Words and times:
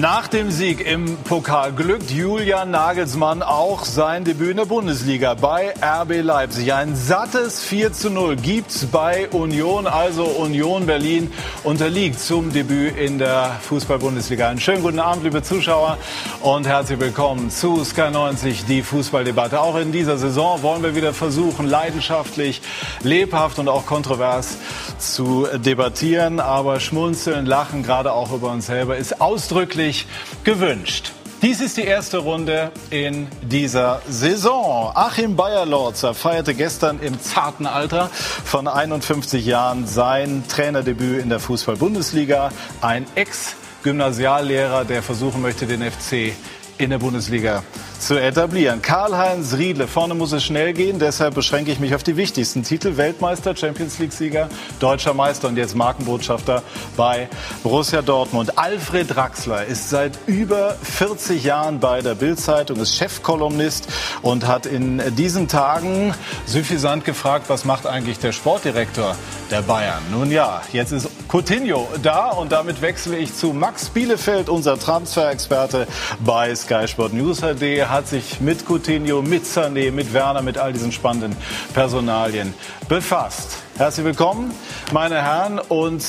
Nach 0.00 0.28
dem 0.28 0.50
Sieg 0.50 0.80
im 0.80 1.18
Pokal 1.24 1.72
glückt 1.72 2.10
Julian 2.10 2.70
Nagelsmann 2.70 3.42
auch 3.42 3.84
sein 3.84 4.24
Debüt 4.24 4.52
in 4.52 4.56
der 4.56 4.64
Bundesliga 4.64 5.34
bei 5.34 5.74
RB 5.78 6.22
Leipzig. 6.22 6.72
Ein 6.72 6.96
sattes 6.96 7.60
4 7.60 7.92
zu 7.92 8.08
0 8.08 8.36
gibt's 8.36 8.86
bei 8.86 9.28
Union, 9.28 9.86
also 9.86 10.24
Union 10.24 10.86
Berlin 10.86 11.30
unterliegt 11.64 12.18
zum 12.18 12.50
Debüt 12.50 12.96
in 12.96 13.18
der 13.18 13.58
Fußball-Bundesliga. 13.60 14.48
Einen 14.48 14.58
schönen 14.58 14.80
guten 14.80 15.00
Abend, 15.00 15.24
liebe 15.24 15.42
Zuschauer 15.42 15.98
und 16.40 16.66
herzlich 16.66 16.98
willkommen 16.98 17.50
zu 17.50 17.84
Sky 17.84 18.10
90, 18.10 18.64
die 18.64 18.82
Fußballdebatte. 18.82 19.60
Auch 19.60 19.76
in 19.76 19.92
dieser 19.92 20.16
Saison 20.16 20.62
wollen 20.62 20.82
wir 20.82 20.96
wieder 20.96 21.12
versuchen, 21.12 21.66
leidenschaftlich, 21.66 22.62
lebhaft 23.02 23.58
und 23.58 23.68
auch 23.68 23.84
kontrovers 23.84 24.56
zu 24.96 25.46
debattieren. 25.62 26.40
Aber 26.40 26.80
schmunzeln, 26.80 27.44
lachen, 27.44 27.82
gerade 27.82 28.14
auch 28.14 28.32
über 28.32 28.50
uns 28.50 28.64
selber, 28.64 28.96
ist 28.96 29.20
ausdrücklich 29.20 29.89
herzlich 29.90 30.06
gewünscht. 30.44 31.12
Dies 31.42 31.60
ist 31.60 31.76
die 31.78 31.84
erste 31.84 32.18
Runde 32.18 32.70
in 32.90 33.26
dieser 33.42 34.02
Saison. 34.08 34.92
Achim 34.94 35.36
Bayer-Lorzer 35.36 36.12
feierte 36.12 36.54
gestern 36.54 37.00
im 37.00 37.20
zarten 37.20 37.66
Alter 37.66 38.10
von 38.44 38.68
51 38.68 39.44
Jahren 39.46 39.86
sein 39.86 40.44
Trainerdebüt 40.48 41.22
in 41.22 41.30
der 41.30 41.40
Fußball-Bundesliga. 41.40 42.52
Ein 42.82 43.06
Ex-Gymnasiallehrer, 43.14 44.84
der 44.84 45.02
versuchen 45.02 45.40
möchte, 45.40 45.66
den 45.66 45.80
FC 45.80 46.34
in 46.80 46.90
der 46.90 46.98
Bundesliga 46.98 47.62
zu 47.98 48.18
etablieren. 48.18 48.80
Karl-Heinz 48.80 49.54
Riedle, 49.58 49.86
vorne 49.86 50.14
muss 50.14 50.32
es 50.32 50.42
schnell 50.42 50.72
gehen, 50.72 50.98
deshalb 50.98 51.34
beschränke 51.34 51.70
ich 51.70 51.78
mich 51.78 51.94
auf 51.94 52.02
die 52.02 52.16
wichtigsten 52.16 52.62
Titel. 52.62 52.96
Weltmeister, 52.96 53.54
Champions 53.54 53.98
League-Sieger, 53.98 54.48
deutscher 54.78 55.12
Meister 55.12 55.48
und 55.48 55.58
jetzt 55.58 55.76
Markenbotschafter 55.76 56.62
bei 56.96 57.28
Borussia 57.62 58.00
Dortmund. 58.00 58.58
Alfred 58.58 59.14
Draxler 59.14 59.66
ist 59.66 59.90
seit 59.90 60.18
über 60.26 60.76
40 60.82 61.44
Jahren 61.44 61.78
bei 61.80 62.00
der 62.00 62.14
Bild-Zeitung, 62.14 62.80
ist 62.80 62.96
Chefkolumnist 62.96 63.88
und 64.22 64.46
hat 64.46 64.64
in 64.64 65.02
diesen 65.16 65.46
Tagen 65.46 66.14
suffisant 66.46 67.04
gefragt, 67.04 67.46
was 67.48 67.66
macht 67.66 67.86
eigentlich 67.86 68.18
der 68.18 68.32
Sportdirektor 68.32 69.14
der 69.50 69.60
Bayern? 69.60 70.02
Nun 70.10 70.30
ja, 70.30 70.62
jetzt 70.72 70.92
ist 70.92 71.10
Coutinho 71.30 71.88
da 72.02 72.30
und 72.30 72.50
damit 72.50 72.82
wechsle 72.82 73.16
ich 73.16 73.32
zu 73.32 73.52
Max 73.52 73.90
Bielefeld, 73.90 74.48
unser 74.48 74.76
Transferexperte 74.76 75.86
bei 76.18 76.52
Sky 76.56 76.88
Sport 76.88 77.12
News 77.12 77.38
HD 77.38 77.88
hat 77.88 78.08
sich 78.08 78.40
mit 78.40 78.66
Coutinho, 78.66 79.22
mit 79.22 79.44
Sané, 79.44 79.92
mit 79.92 80.12
Werner, 80.12 80.42
mit 80.42 80.58
all 80.58 80.72
diesen 80.72 80.90
spannenden 80.90 81.36
Personalien 81.72 82.52
befasst. 82.88 83.58
Herzlich 83.76 84.06
willkommen, 84.06 84.50
meine 84.92 85.22
Herren. 85.22 85.60
Und 85.60 86.04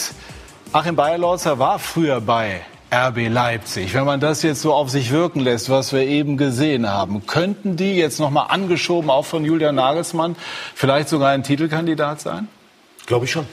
Achim 0.73 0.95
Bayerlorzer 0.95 1.59
war 1.59 1.77
früher 1.77 2.19
bei 2.19 2.61
RB 2.91 3.29
Leipzig. 3.29 3.93
Wenn 3.93 4.05
man 4.05 4.19
das 4.19 4.41
jetzt 4.41 4.63
so 4.63 4.73
auf 4.73 4.89
sich 4.89 5.11
wirken 5.11 5.41
lässt, 5.41 5.69
was 5.69 5.93
wir 5.93 6.01
eben 6.01 6.35
gesehen 6.35 6.89
haben, 6.89 7.27
könnten 7.27 7.75
die 7.77 7.93
jetzt 7.93 8.19
noch 8.19 8.31
mal 8.31 8.45
angeschoben, 8.45 9.11
auch 9.11 9.25
von 9.25 9.45
Julian 9.45 9.75
Nagelsmann, 9.75 10.35
vielleicht 10.73 11.09
sogar 11.09 11.29
ein 11.29 11.43
Titelkandidat 11.43 12.21
sein? 12.21 12.47
Glaube 13.05 13.25
ich 13.25 13.31
schon. 13.31 13.45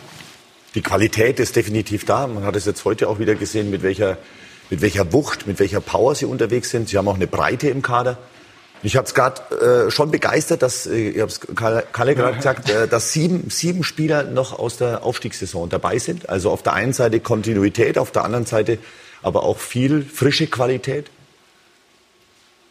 Die 0.79 0.83
Qualität 0.83 1.41
ist 1.41 1.57
definitiv 1.57 2.05
da. 2.05 2.29
Man 2.29 2.45
hat 2.45 2.55
es 2.55 2.65
jetzt 2.65 2.85
heute 2.85 3.09
auch 3.09 3.19
wieder 3.19 3.35
gesehen, 3.35 3.69
mit 3.69 3.83
welcher 3.83 4.17
mit 4.71 4.81
welcher 4.81 5.13
Wucht, 5.13 5.49
mit 5.49 5.59
welcher 5.59 5.81
Power 5.81 6.15
sie 6.15 6.25
unterwegs 6.25 6.71
sind. 6.71 6.89
Sie 6.89 6.97
haben 6.97 7.09
auch 7.09 7.17
eine 7.17 7.27
Breite 7.27 7.69
im 7.69 7.83
Kader. 7.83 8.17
Ich 8.85 8.97
habe 8.97 9.05
es 9.05 9.13
gerade 9.13 9.87
äh, 9.89 9.91
schon 9.91 10.13
begeistert, 10.13 10.63
dass 10.63 10.87
äh, 10.87 11.09
ich 11.09 11.21
habe 11.21 11.33
es 11.33 11.41
Kalle 11.41 12.15
gerade 12.15 12.37
gesagt, 12.37 12.71
äh, 12.71 12.87
dass 12.87 13.13
sieben, 13.13 13.51
sieben 13.51 13.83
Spieler 13.83 14.23
noch 14.23 14.57
aus 14.57 14.77
der 14.77 15.03
Aufstiegssaison 15.03 15.69
dabei 15.69 15.99
sind. 15.99 16.29
Also 16.29 16.53
auf 16.53 16.63
der 16.63 16.75
einen 16.75 16.93
Seite 16.93 17.19
Kontinuität, 17.19 17.99
auf 17.99 18.13
der 18.13 18.23
anderen 18.23 18.47
Seite 18.47 18.79
aber 19.21 19.43
auch 19.43 19.59
viel 19.59 20.05
frische 20.05 20.47
Qualität, 20.47 21.11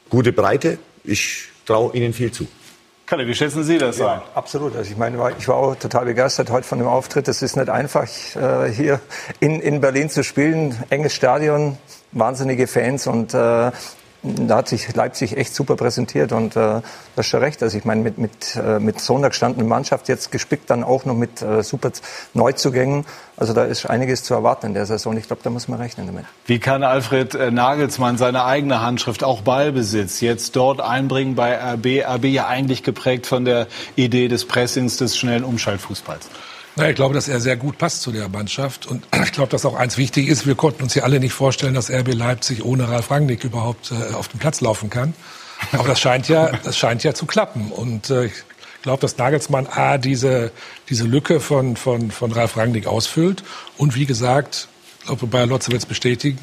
gute 0.09 0.31
Breite. 0.31 0.77
Ich 1.03 1.49
traue 1.65 1.93
ihnen 1.93 2.13
viel 2.13 2.31
zu. 2.31 2.47
Kalle, 3.07 3.25
wie 3.25 3.33
schätzen 3.33 3.63
Sie 3.63 3.77
das 3.77 3.99
ja, 3.99 4.15
ein? 4.15 4.21
Absolut. 4.35 4.75
Also 4.75 4.91
ich 4.91 4.97
meine, 4.97 5.17
ich 5.39 5.47
war 5.47 5.55
auch 5.55 5.75
total 5.75 6.03
begeistert 6.03 6.49
heute 6.49 6.67
von 6.67 6.77
dem 6.77 6.89
Auftritt. 6.89 7.29
Es 7.29 7.41
ist 7.41 7.55
nicht 7.55 7.69
einfach, 7.69 8.05
äh, 8.35 8.69
hier 8.69 8.99
in, 9.39 9.61
in 9.61 9.79
Berlin 9.79 10.09
zu 10.09 10.25
spielen. 10.25 10.75
Enges 10.89 11.13
Stadion, 11.13 11.77
wahnsinnige 12.11 12.67
Fans 12.67 13.07
und 13.07 13.33
äh, 13.33 13.71
da 14.23 14.57
hat 14.57 14.67
sich 14.67 14.93
Leipzig 14.95 15.37
echt 15.37 15.53
super 15.53 15.75
präsentiert 15.75 16.31
und 16.31 16.55
äh, 16.55 16.81
das 17.15 17.25
ist 17.25 17.27
schon 17.27 17.39
recht. 17.41 17.61
Also 17.61 17.77
ich 17.77 17.85
meine, 17.85 18.01
mit, 18.01 18.17
mit, 18.17 18.55
äh, 18.55 18.79
mit 18.79 18.99
so 18.99 19.15
einer 19.15 19.29
gestandenen 19.29 19.67
Mannschaft, 19.67 20.07
jetzt 20.09 20.31
gespickt 20.31 20.69
dann 20.69 20.83
auch 20.83 21.05
noch 21.05 21.15
mit 21.15 21.41
äh, 21.41 21.63
super 21.63 21.91
Neuzugängen, 22.33 23.05
also 23.37 23.53
da 23.53 23.65
ist 23.65 23.85
einiges 23.85 24.23
zu 24.23 24.33
erwarten 24.33 24.67
in 24.67 24.73
der 24.73 24.87
Saison. 24.87 25.15
Ich 25.15 25.27
glaube, 25.27 25.43
da 25.43 25.51
muss 25.51 25.67
man 25.67 25.79
rechnen 25.79 26.07
damit. 26.07 26.25
Wie 26.47 26.59
kann 26.59 26.83
Alfred 26.83 27.35
äh, 27.35 27.51
Nagelsmann 27.51 28.17
seine 28.17 28.43
eigene 28.45 28.81
Handschrift, 28.81 29.23
auch 29.23 29.41
Ballbesitz, 29.41 30.21
jetzt 30.21 30.55
dort 30.55 30.81
einbringen 30.81 31.35
bei 31.35 31.55
RB? 31.55 32.03
RB 32.03 32.25
ja 32.25 32.47
eigentlich 32.47 32.81
geprägt 32.81 33.27
von 33.27 33.45
der 33.45 33.67
Idee 33.95 34.27
des 34.27 34.45
Pressings, 34.45 34.97
des 34.97 35.17
schnellen 35.17 35.43
Umschaltfußballs. 35.43 36.29
Ja, 36.77 36.89
ich 36.89 36.95
glaube, 36.95 37.15
dass 37.15 37.27
er 37.27 37.39
sehr 37.39 37.57
gut 37.57 37.77
passt 37.77 38.03
zu 38.03 38.11
der 38.11 38.29
Mannschaft. 38.29 38.85
Und 38.85 39.07
ich 39.23 39.31
glaube, 39.31 39.49
dass 39.49 39.65
auch 39.65 39.75
eins 39.75 39.97
wichtig 39.97 40.27
ist. 40.27 40.45
Wir 40.45 40.55
konnten 40.55 40.83
uns 40.83 40.93
ja 40.95 41.03
alle 41.03 41.19
nicht 41.19 41.33
vorstellen, 41.33 41.73
dass 41.73 41.89
RB 41.89 42.13
Leipzig 42.13 42.63
ohne 42.63 42.87
Ralf 42.87 43.09
Rangnick 43.09 43.43
überhaupt 43.43 43.91
äh, 43.91 44.13
auf 44.13 44.27
den 44.27 44.39
Platz 44.39 44.61
laufen 44.61 44.89
kann. 44.89 45.13
Aber 45.71 45.87
das 45.87 45.99
scheint 45.99 46.27
ja, 46.27 46.51
das 46.63 46.77
scheint 46.77 47.03
ja 47.03 47.13
zu 47.13 47.25
klappen. 47.25 47.71
Und 47.71 48.09
äh, 48.09 48.25
ich 48.25 48.33
glaube, 48.83 49.01
dass 49.01 49.17
Nagelsmann 49.17 49.67
A, 49.67 49.97
diese, 49.97 50.51
diese 50.89 51.05
Lücke 51.05 51.39
von, 51.39 51.75
von, 51.75 52.11
von 52.11 52.31
Ralf 52.31 52.57
Rangnick 52.57 52.85
ausfüllt. 52.85 53.43
Und 53.77 53.95
wie 53.95 54.05
gesagt, 54.05 54.67
ich 54.99 55.05
glaube, 55.07 55.27
Bayer 55.27 55.47
Lotze 55.47 55.71
wird 55.71 55.81
es 55.81 55.87
bestätigen, 55.87 56.39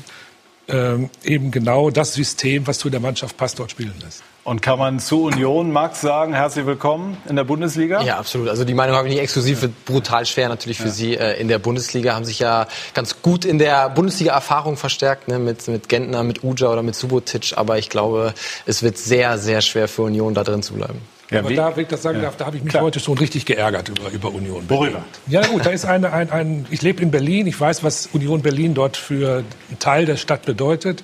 ähm, 0.66 1.10
eben 1.22 1.50
genau 1.50 1.90
das 1.90 2.14
System, 2.14 2.66
was 2.66 2.78
zu 2.78 2.90
der 2.90 3.00
Mannschaft 3.00 3.36
passt, 3.36 3.58
dort 3.58 3.70
spielen 3.70 3.94
lässt. 4.00 4.22
Und 4.44 4.60
kann 4.60 4.78
man 4.78 5.00
zu 5.00 5.22
Union, 5.22 5.72
Max, 5.72 6.02
sagen, 6.02 6.34
herzlich 6.34 6.66
willkommen 6.66 7.16
in 7.26 7.34
der 7.34 7.44
Bundesliga? 7.44 8.02
Ja, 8.02 8.18
absolut. 8.18 8.50
Also 8.50 8.64
die 8.64 8.74
Meinung 8.74 8.94
habe 8.94 9.08
ich 9.08 9.14
nicht 9.14 9.22
exklusiv, 9.22 9.62
wird 9.62 9.86
brutal 9.86 10.26
schwer 10.26 10.50
natürlich 10.50 10.76
für 10.76 10.88
ja. 10.88 10.90
Sie 10.90 11.16
äh, 11.16 11.40
in 11.40 11.48
der 11.48 11.58
Bundesliga. 11.58 12.14
Haben 12.14 12.26
sich 12.26 12.40
ja 12.40 12.66
ganz 12.92 13.22
gut 13.22 13.46
in 13.46 13.58
der 13.58 13.88
Bundesliga-Erfahrung 13.88 14.76
verstärkt, 14.76 15.28
ne, 15.28 15.38
mit, 15.38 15.66
mit 15.68 15.88
Gentner, 15.88 16.22
mit 16.24 16.44
Uja 16.44 16.70
oder 16.70 16.82
mit 16.82 16.94
Subotic. 16.94 17.54
Aber 17.56 17.78
ich 17.78 17.88
glaube, 17.88 18.34
es 18.66 18.82
wird 18.82 18.98
sehr, 18.98 19.38
sehr 19.38 19.62
schwer 19.62 19.88
für 19.88 20.02
Union 20.02 20.34
da 20.34 20.44
drin 20.44 20.62
zu 20.62 20.74
bleiben. 20.74 21.00
Ja, 21.30 21.38
Aber 21.38 21.54
da, 21.54 21.74
wenn 21.74 21.84
ich 21.84 21.88
das 21.88 22.02
sagen 22.02 22.18
ja. 22.18 22.24
darf, 22.24 22.36
da 22.36 22.44
habe 22.44 22.58
ich 22.58 22.62
mich 22.62 22.70
Klar. 22.70 22.82
heute 22.82 23.00
schon 23.00 23.16
richtig 23.16 23.46
geärgert 23.46 23.88
über, 23.88 24.10
über 24.10 24.28
Union. 24.28 24.68
Worüber? 24.68 25.04
Ja 25.26 25.46
gut, 25.46 25.64
da 25.64 25.70
ist 25.70 25.86
eine, 25.86 26.12
ein, 26.12 26.30
ein, 26.30 26.66
ich 26.70 26.82
lebe 26.82 27.02
in 27.02 27.10
Berlin, 27.10 27.46
ich 27.46 27.58
weiß, 27.58 27.82
was 27.82 28.10
Union 28.12 28.42
Berlin 28.42 28.74
dort 28.74 28.98
für 28.98 29.42
einen 29.70 29.78
Teil 29.78 30.04
der 30.04 30.18
Stadt 30.18 30.44
bedeutet. 30.44 31.02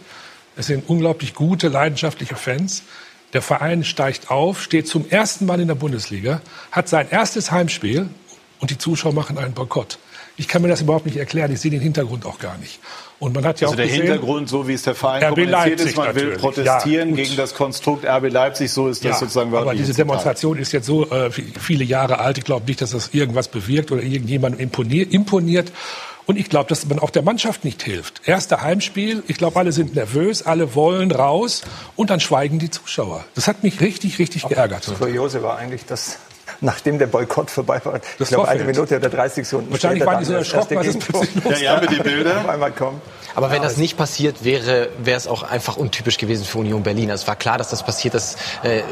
Es 0.57 0.67
sind 0.67 0.91
unglaublich 0.91 1.33
gute, 1.33 1.69
leidenschaftliche 1.69 2.37
Fans. 2.37 2.83
Der 3.33 3.43
Verein 3.43 3.85
steigt 3.85 4.31
auf, 4.31 4.63
steht 4.63 4.89
zum 4.89 5.09
ersten 5.09 5.47
Mal 5.47 5.61
in 5.61 5.69
der 5.69 5.77
Bundesliga, 5.77 6.41
hat 6.73 6.89
sein 6.89 7.09
erstes 7.11 7.51
Heimspiel 7.51 8.09
und 8.59 8.71
die 8.71 8.79
Zuschauer 8.79 9.13
machen 9.13 9.39
einen 9.39 9.53
Boykott. 9.53 9.99
Ich 10.37 10.49
kann 10.49 10.63
mir 10.63 10.69
das 10.69 10.81
überhaupt 10.81 11.05
nicht 11.05 11.19
erklären. 11.19 11.53
Ich 11.53 11.61
sehe 11.61 11.71
den 11.71 11.81
Hintergrund 11.81 12.25
auch 12.25 12.39
gar 12.39 12.57
nicht. 12.59 12.81
Und 13.19 13.35
man 13.35 13.45
hat 13.45 13.61
ja 13.61 13.67
also 13.67 13.75
auch 13.75 13.77
der 13.77 13.87
gesehen, 13.87 14.05
Hintergrund, 14.05 14.49
so 14.49 14.67
wie 14.67 14.73
es 14.73 14.83
der 14.83 14.95
Verein 14.95 15.23
RB 15.23 15.35
kommuniziert 15.35 15.81
ist, 15.81 15.97
man 15.97 16.07
natürlich. 16.07 16.31
will 16.31 16.39
protestieren 16.39 17.11
ja, 17.11 17.15
gegen 17.17 17.37
das 17.37 17.55
Konstrukt 17.55 18.07
RB 18.07 18.33
Leipzig, 18.33 18.73
so 18.73 18.89
ist 18.89 19.05
das 19.05 19.11
ja, 19.11 19.19
sozusagen 19.19 19.55
Aber 19.55 19.75
diese 19.75 19.93
Demonstration 19.93 20.57
ist 20.57 20.73
jetzt 20.73 20.87
so 20.87 21.11
äh, 21.11 21.31
viele 21.31 21.85
Jahre 21.85 22.21
alt. 22.21 22.39
Ich 22.39 22.45
glaube 22.45 22.65
nicht, 22.67 22.81
dass 22.81 22.93
das 22.93 23.11
irgendwas 23.13 23.49
bewirkt 23.49 23.93
oder 23.93 24.03
irgendjemandem 24.03 24.61
imponiert. 24.61 25.13
imponiert. 25.13 25.71
Und 26.31 26.37
ich 26.37 26.49
glaube, 26.49 26.69
dass 26.69 26.87
man 26.87 27.01
auch 27.01 27.11
der 27.11 27.23
Mannschaft 27.23 27.65
nicht 27.65 27.83
hilft. 27.83 28.23
Erste 28.25 28.63
Heimspiel, 28.63 29.25
ich 29.27 29.37
glaube, 29.37 29.59
alle 29.59 29.73
sind 29.73 29.97
nervös, 29.97 30.45
alle 30.45 30.77
wollen 30.77 31.11
raus 31.11 31.63
und 31.97 32.11
dann 32.11 32.21
schweigen 32.21 32.61
die 32.61 32.71
Zuschauer. 32.71 33.25
Das 33.35 33.49
hat 33.49 33.65
mich 33.65 33.81
richtig, 33.81 34.21
richtig 34.21 34.47
geärgert. 34.47 34.87
Das 34.87 34.97
Kuriose 34.97 35.43
war 35.43 35.59
eigentlich, 35.59 35.87
dass 35.87 36.19
nachdem 36.61 36.99
der 36.99 37.07
Boykott 37.07 37.51
vorbei 37.51 37.81
war. 37.85 37.95
Das 37.95 38.05
ich 38.19 38.29
glaube, 38.29 38.49
eine 38.49 38.65
Minute 38.65 38.97
oder 38.97 39.09
30 39.09 39.47
Sekunden 39.47 39.71
Wahrscheinlich 39.71 40.05
waren 40.05 40.19
die 40.19 40.25
so 40.25 40.35
erschrocken, 40.35 40.77
was 40.77 40.87
ist 40.87 40.99
plötzlich 41.01 41.45
los 41.45 41.61
Ja, 41.61 41.75
ja, 41.75 41.81
mit 41.81 41.91
den 41.91 42.03
Bildern. 42.03 42.49
einmal 42.49 42.73
kommen. 42.73 43.01
Aber 43.35 43.51
wenn 43.51 43.63
das 43.63 43.77
nicht 43.77 43.97
passiert 43.97 44.45
wäre, 44.45 44.89
wäre 44.99 45.17
es 45.17 45.27
auch 45.27 45.43
einfach 45.43 45.77
untypisch 45.77 46.19
gewesen 46.19 46.45
für 46.45 46.59
Union 46.59 46.83
Berlin. 46.83 47.11
Also 47.11 47.23
es 47.23 47.29
war 47.29 47.37
klar, 47.37 47.59
dass 47.59 47.69
das 47.71 47.85
passiert, 47.85 48.15
dass, 48.15 48.35
äh, 48.63 48.83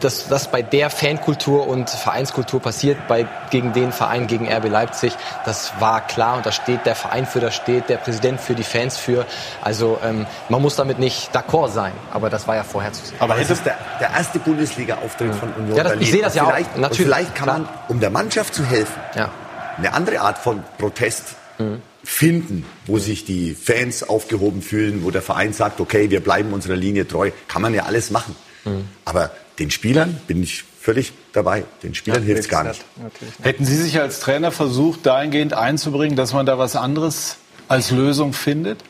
dass 0.00 0.28
das 0.28 0.50
bei 0.50 0.62
der 0.62 0.90
Fankultur 0.90 1.66
und 1.68 1.88
Vereinskultur 1.90 2.60
passiert, 2.60 3.06
bei, 3.08 3.26
gegen 3.50 3.72
den 3.72 3.92
Verein, 3.92 4.26
gegen 4.26 4.48
RB 4.52 4.68
Leipzig. 4.68 5.14
Das 5.44 5.72
war 5.78 6.06
klar 6.06 6.36
und 6.36 6.46
da 6.46 6.52
steht 6.52 6.86
der 6.86 6.96
Verein 6.96 7.26
für, 7.26 7.40
da 7.40 7.50
steht 7.50 7.88
der 7.88 7.98
Präsident 7.98 8.40
für, 8.40 8.54
die 8.54 8.64
Fans 8.64 8.96
für. 8.96 9.26
Also 9.62 9.98
ähm, 10.04 10.26
man 10.48 10.60
muss 10.60 10.76
damit 10.76 10.98
nicht 10.98 11.34
d'accord 11.34 11.70
sein, 11.70 11.92
aber 12.12 12.30
das 12.30 12.48
war 12.48 12.56
ja 12.56 12.64
vorher 12.64 12.92
zu 12.92 13.04
sehen. 13.04 13.16
Aber 13.20 13.38
es 13.38 13.50
ist 13.50 13.64
der, 13.64 13.78
der 14.00 14.10
erste 14.10 14.38
Bundesliga-Auftritt 14.38 15.34
von 15.34 15.52
Union 15.52 15.76
ja, 15.76 15.82
das, 15.84 15.92
Berlin. 15.92 16.02
Ich 16.02 16.10
sehe 16.10 16.22
das 16.22 16.34
ja 16.34 16.44
auch, 16.44 16.76
natürlich 16.76 17.13
vielleicht 17.14 17.34
kann 17.34 17.46
man, 17.46 17.68
um 17.88 18.00
der 18.00 18.10
Mannschaft 18.10 18.54
zu 18.54 18.64
helfen, 18.64 19.00
ja. 19.14 19.30
eine 19.76 19.92
andere 19.92 20.20
Art 20.20 20.38
von 20.38 20.62
Protest 20.78 21.36
mhm. 21.58 21.80
finden, 22.02 22.64
wo 22.86 22.98
sich 22.98 23.24
die 23.24 23.54
Fans 23.54 24.02
aufgehoben 24.08 24.62
fühlen, 24.62 25.04
wo 25.04 25.10
der 25.10 25.22
Verein 25.22 25.52
sagt, 25.52 25.80
okay, 25.80 26.10
wir 26.10 26.20
bleiben 26.20 26.52
unserer 26.52 26.76
Linie 26.76 27.06
treu. 27.06 27.30
Kann 27.48 27.62
man 27.62 27.72
ja 27.72 27.84
alles 27.84 28.10
machen. 28.10 28.34
Mhm. 28.64 28.88
Aber 29.04 29.30
den 29.58 29.70
Spielern 29.70 30.20
bin 30.26 30.42
ich 30.42 30.64
völlig 30.80 31.12
dabei. 31.32 31.64
Den 31.82 31.94
Spielern 31.94 32.22
ja, 32.22 32.26
hilft 32.26 32.42
es 32.42 32.48
gar 32.48 32.64
nicht. 32.64 32.84
nicht. 32.96 33.44
Hätten 33.44 33.64
Sie 33.64 33.76
sich 33.76 34.00
als 34.00 34.20
Trainer 34.20 34.50
versucht, 34.50 35.06
dahingehend 35.06 35.54
einzubringen, 35.54 36.16
dass 36.16 36.32
man 36.32 36.46
da 36.46 36.58
was 36.58 36.74
anderes 36.74 37.36
als 37.68 37.90
Lösung 37.90 38.32
findet? 38.32 38.82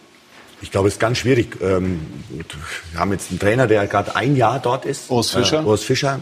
Ich 0.65 0.71
glaube, 0.71 0.89
es 0.89 0.95
ist 0.95 1.01
ganz 1.01 1.19
schwierig. 1.19 1.59
Ähm, 1.61 2.01
wir 2.91 2.99
haben 2.99 3.13
jetzt 3.13 3.29
einen 3.29 3.39
Trainer, 3.39 3.67
der 3.67 3.87
gerade 3.87 4.17
ein 4.17 4.35
Jahr 4.35 4.59
dort 4.59 4.87
ist. 4.87 5.11
Urs 5.11 5.31
Fischer. 5.31 5.61
Äh, 5.61 5.65
Urs 5.65 5.85
Fischer, 5.85 6.21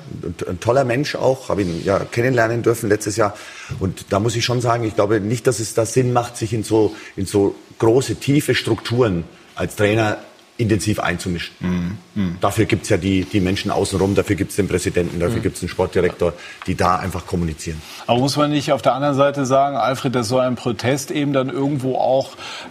ein 0.48 0.58
toller 0.58 0.82
Mensch 0.82 1.14
auch, 1.14 1.48
habe 1.48 1.62
ihn 1.62 1.84
ja 1.84 2.00
kennenlernen 2.00 2.60
dürfen 2.60 2.88
letztes 2.88 3.14
Jahr. 3.14 3.36
Und 3.78 4.06
da 4.10 4.18
muss 4.18 4.34
ich 4.34 4.44
schon 4.44 4.60
sagen, 4.60 4.82
ich 4.82 4.96
glaube 4.96 5.20
nicht, 5.20 5.46
dass 5.46 5.60
es 5.60 5.74
da 5.74 5.86
Sinn 5.86 6.12
macht, 6.12 6.36
sich 6.36 6.52
in 6.52 6.64
so, 6.64 6.92
in 7.14 7.24
so 7.24 7.54
große, 7.78 8.16
tiefe 8.16 8.56
Strukturen 8.56 9.22
als 9.54 9.76
Trainer 9.76 10.18
intensiv 10.62 11.00
einzumischen. 11.00 11.55
Mhm. 11.61 11.99
Mhm. 12.14 12.37
Dafür 12.41 12.64
gibt's 12.64 12.88
ja 12.88 12.97
die, 12.97 13.25
die 13.25 13.41
Menschen 13.41 13.70
außenrum, 13.70 14.14
dafür 14.14 14.37
gibt's 14.37 14.56
den 14.56 14.69
Präsidenten, 14.69 15.20
dafür 15.20 15.38
mhm. 15.38 15.43
gibt's 15.43 15.62
einen 15.62 15.69
Sportdirektor, 15.69 16.32
die 16.67 16.75
da 16.75 16.97
einfach 16.97 17.26
kommunizieren. 17.26 17.81
Aber 18.06 18.19
muss 18.19 18.37
man 18.37 18.50
nicht 18.50 18.73
auf 18.73 18.82
der 18.82 18.94
anderen 18.94 19.14
Seite 19.14 19.44
sagen, 19.44 19.76
Alfred, 19.76 20.14
dass 20.14 20.29
so 20.29 20.38
ein 20.38 20.55
Protest 20.55 21.11
eben 21.11 21.32
dann 21.32 21.50
irgendwo 21.50 21.97
auch 21.97 22.31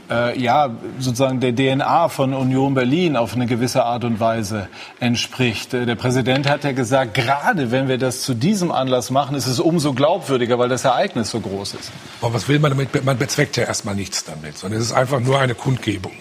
äh, 0.10 0.40
ja 0.40 0.72
sozusagen 1.00 1.40
der 1.40 1.56
DNA 1.56 2.10
von 2.10 2.34
Union 2.34 2.74
Berlin 2.74 3.16
auf 3.16 3.36
eine 3.36 3.46
gewisse 3.46 3.84
Art 3.84 4.04
und 4.04 4.20
Weise 4.20 4.68
entspricht. 5.00 5.74
Äh, 5.74 5.86
der 5.86 5.96
Präsident 5.96 6.48
hat 6.50 6.64
ja 6.64 6.72
gesagt, 6.72 7.14
gerade 7.14 7.72
wenn 7.72 7.88
wir 7.88 7.98
das 7.98 8.22
zu 8.22 8.34
diesem 8.34 8.72
Anlass 8.72 9.10
machen, 9.12 9.36
ist 9.36 9.48
es 9.48 9.60
umso 9.60 9.94
glaubwürdiger, 9.94 10.58
weil 10.58 10.70
das 10.70 10.86
Ereignis 10.86 11.32
so 11.32 11.40
groß 11.40 11.74
ist. 11.74 11.92
Aber 12.22 12.34
was 12.34 12.48
will 12.48 12.60
man 12.60 12.72
damit? 12.72 13.04
Man 13.04 13.18
bezweckt 13.18 13.58
ja 13.58 13.64
erstmal 13.64 13.96
nichts 13.96 14.24
damit, 14.24 14.58
sondern 14.58 14.80
es 14.80 14.88
ist 14.88 14.94
einfach 14.94 15.20
nur 15.20 15.40
eine 15.40 15.56
Kundgebung. 15.56 16.14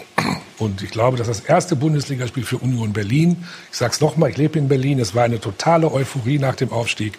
Und 0.61 0.83
ich 0.83 0.91
glaube, 0.91 1.17
dass 1.17 1.27
das 1.27 1.41
erste 1.41 1.75
Bundesligaspiel 1.75 2.45
für 2.45 2.59
Union 2.59 2.93
Berlin, 2.93 3.45
ich 3.73 3.79
sage 3.79 3.93
es 3.95 4.01
nochmal, 4.01 4.29
ich 4.29 4.37
lebe 4.37 4.59
in 4.59 4.69
Berlin, 4.69 5.01
es 5.01 5.15
war 5.15 5.25
eine 5.25 5.41
totale 5.41 5.91
Euphorie 5.91 6.39
nach 6.39 6.55
dem 6.55 6.71
Aufstieg, 6.71 7.15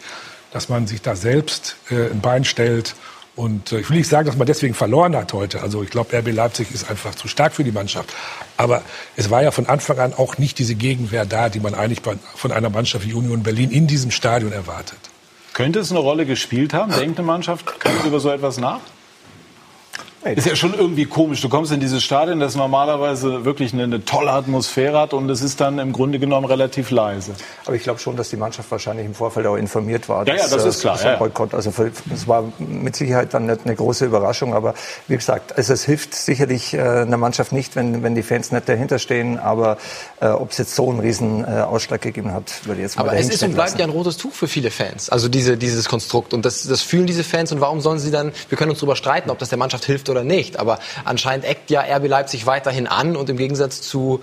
dass 0.51 0.69
man 0.69 0.85
sich 0.85 1.01
da 1.01 1.15
selbst 1.15 1.75
äh, 1.89 2.11
ein 2.11 2.21
Bein 2.21 2.45
stellt. 2.45 2.93
Und 3.35 3.71
äh, 3.71 3.79
ich 3.79 3.89
will 3.89 3.97
nicht 3.97 4.09
sagen, 4.09 4.27
dass 4.27 4.37
man 4.37 4.45
deswegen 4.45 4.75
verloren 4.75 5.15
hat 5.15 5.33
heute. 5.33 5.63
Also 5.63 5.81
ich 5.81 5.89
glaube, 5.89 6.15
RB 6.15 6.31
Leipzig 6.31 6.71
ist 6.71 6.87
einfach 6.87 7.15
zu 7.15 7.27
stark 7.27 7.53
für 7.53 7.63
die 7.63 7.71
Mannschaft. 7.71 8.13
Aber 8.57 8.83
es 9.15 9.31
war 9.31 9.41
ja 9.41 9.49
von 9.49 9.65
Anfang 9.65 9.97
an 9.97 10.13
auch 10.13 10.37
nicht 10.37 10.59
diese 10.59 10.75
Gegenwehr 10.75 11.25
da, 11.25 11.49
die 11.49 11.59
man 11.59 11.73
eigentlich 11.73 12.01
von 12.35 12.51
einer 12.51 12.69
Mannschaft 12.69 13.07
wie 13.07 13.13
Union 13.13 13.41
Berlin 13.41 13.71
in 13.71 13.87
diesem 13.87 14.11
Stadion 14.11 14.51
erwartet. 14.51 14.99
Könnte 15.53 15.79
es 15.79 15.89
eine 15.89 15.99
Rolle 15.99 16.27
gespielt 16.27 16.75
haben? 16.75 16.91
Denkt 16.91 17.17
eine 17.17 17.25
Mannschaft 17.25 17.79
kann 17.79 17.93
über 18.05 18.19
so 18.19 18.29
etwas 18.29 18.59
nach? 18.59 18.81
Ist 20.23 20.45
ja 20.45 20.55
schon 20.55 20.75
irgendwie 20.75 21.05
komisch. 21.05 21.41
Du 21.41 21.49
kommst 21.49 21.71
in 21.71 21.79
dieses 21.79 22.03
Stadion, 22.03 22.39
das 22.39 22.55
normalerweise 22.55 23.43
wirklich 23.43 23.73
eine, 23.73 23.83
eine, 23.83 24.05
tolle 24.05 24.31
Atmosphäre 24.31 24.99
hat 24.99 25.13
und 25.13 25.27
es 25.31 25.41
ist 25.41 25.59
dann 25.59 25.79
im 25.79 25.93
Grunde 25.93 26.19
genommen 26.19 26.45
relativ 26.45 26.91
leise. 26.91 27.31
Aber 27.65 27.75
ich 27.75 27.81
glaube 27.81 27.99
schon, 27.99 28.15
dass 28.17 28.29
die 28.29 28.35
Mannschaft 28.37 28.69
wahrscheinlich 28.69 29.07
im 29.07 29.15
Vorfeld 29.15 29.47
auch 29.47 29.55
informiert 29.55 30.09
war. 30.09 30.27
Ja, 30.27 30.35
ja, 30.35 30.47
das 30.47 30.63
ist 30.63 30.81
klar. 30.81 31.01
Ja, 31.03 31.15
Boykott. 31.15 31.55
Also 31.55 31.73
es 32.13 32.27
war 32.27 32.43
mit 32.59 32.95
Sicherheit 32.95 33.33
dann 33.33 33.47
nicht 33.47 33.61
eine 33.65 33.75
große 33.75 34.05
Überraschung. 34.05 34.53
Aber 34.53 34.75
wie 35.07 35.15
gesagt, 35.15 35.57
also 35.57 35.73
es 35.73 35.85
hilft 35.85 36.13
sicherlich 36.13 36.75
äh, 36.75 36.81
einer 36.81 37.17
Mannschaft 37.17 37.51
nicht, 37.51 37.75
wenn, 37.75 38.03
wenn 38.03 38.13
die 38.13 38.23
Fans 38.23 38.51
nicht 38.51 38.69
dahinter 38.69 38.99
stehen. 38.99 39.39
Aber 39.39 39.77
äh, 40.19 40.27
ob 40.27 40.51
es 40.51 40.59
jetzt 40.59 40.75
so 40.75 40.87
einen 40.87 40.99
riesen 40.99 41.43
äh, 41.43 41.61
Ausschlag 41.61 42.01
gegeben 42.01 42.31
hat, 42.31 42.67
würde 42.67 42.81
ich 42.81 42.83
jetzt 42.83 42.97
mal 42.97 43.07
Aber 43.07 43.17
es 43.17 43.27
ist 43.27 43.41
und 43.41 43.53
bleibt 43.53 43.69
lassen. 43.69 43.79
ja 43.79 43.85
ein 43.85 43.91
rotes 43.91 44.17
Tuch 44.17 44.33
für 44.33 44.47
viele 44.47 44.69
Fans. 44.69 45.09
Also 45.09 45.29
diese, 45.29 45.57
dieses 45.57 45.89
Konstrukt. 45.89 46.35
Und 46.35 46.45
das, 46.45 46.67
das 46.67 46.83
fühlen 46.83 47.07
diese 47.07 47.23
Fans. 47.23 47.51
Und 47.51 47.59
warum 47.59 47.81
sollen 47.81 47.97
sie 47.97 48.11
dann, 48.11 48.31
wir 48.49 48.57
können 48.57 48.69
uns 48.69 48.79
darüber 48.79 48.95
streiten, 48.95 49.31
ob 49.31 49.39
das 49.39 49.49
der 49.49 49.57
Mannschaft 49.57 49.85
hilft 49.85 50.10
oder 50.11 50.23
nicht. 50.23 50.59
Aber 50.59 50.79
anscheinend 51.05 51.45
eckt 51.45 51.71
ja 51.71 51.81
RB 51.81 52.07
Leipzig 52.07 52.45
weiterhin 52.45 52.87
an 52.87 53.15
und 53.15 53.29
im 53.29 53.37
Gegensatz 53.37 53.81
zu 53.81 54.21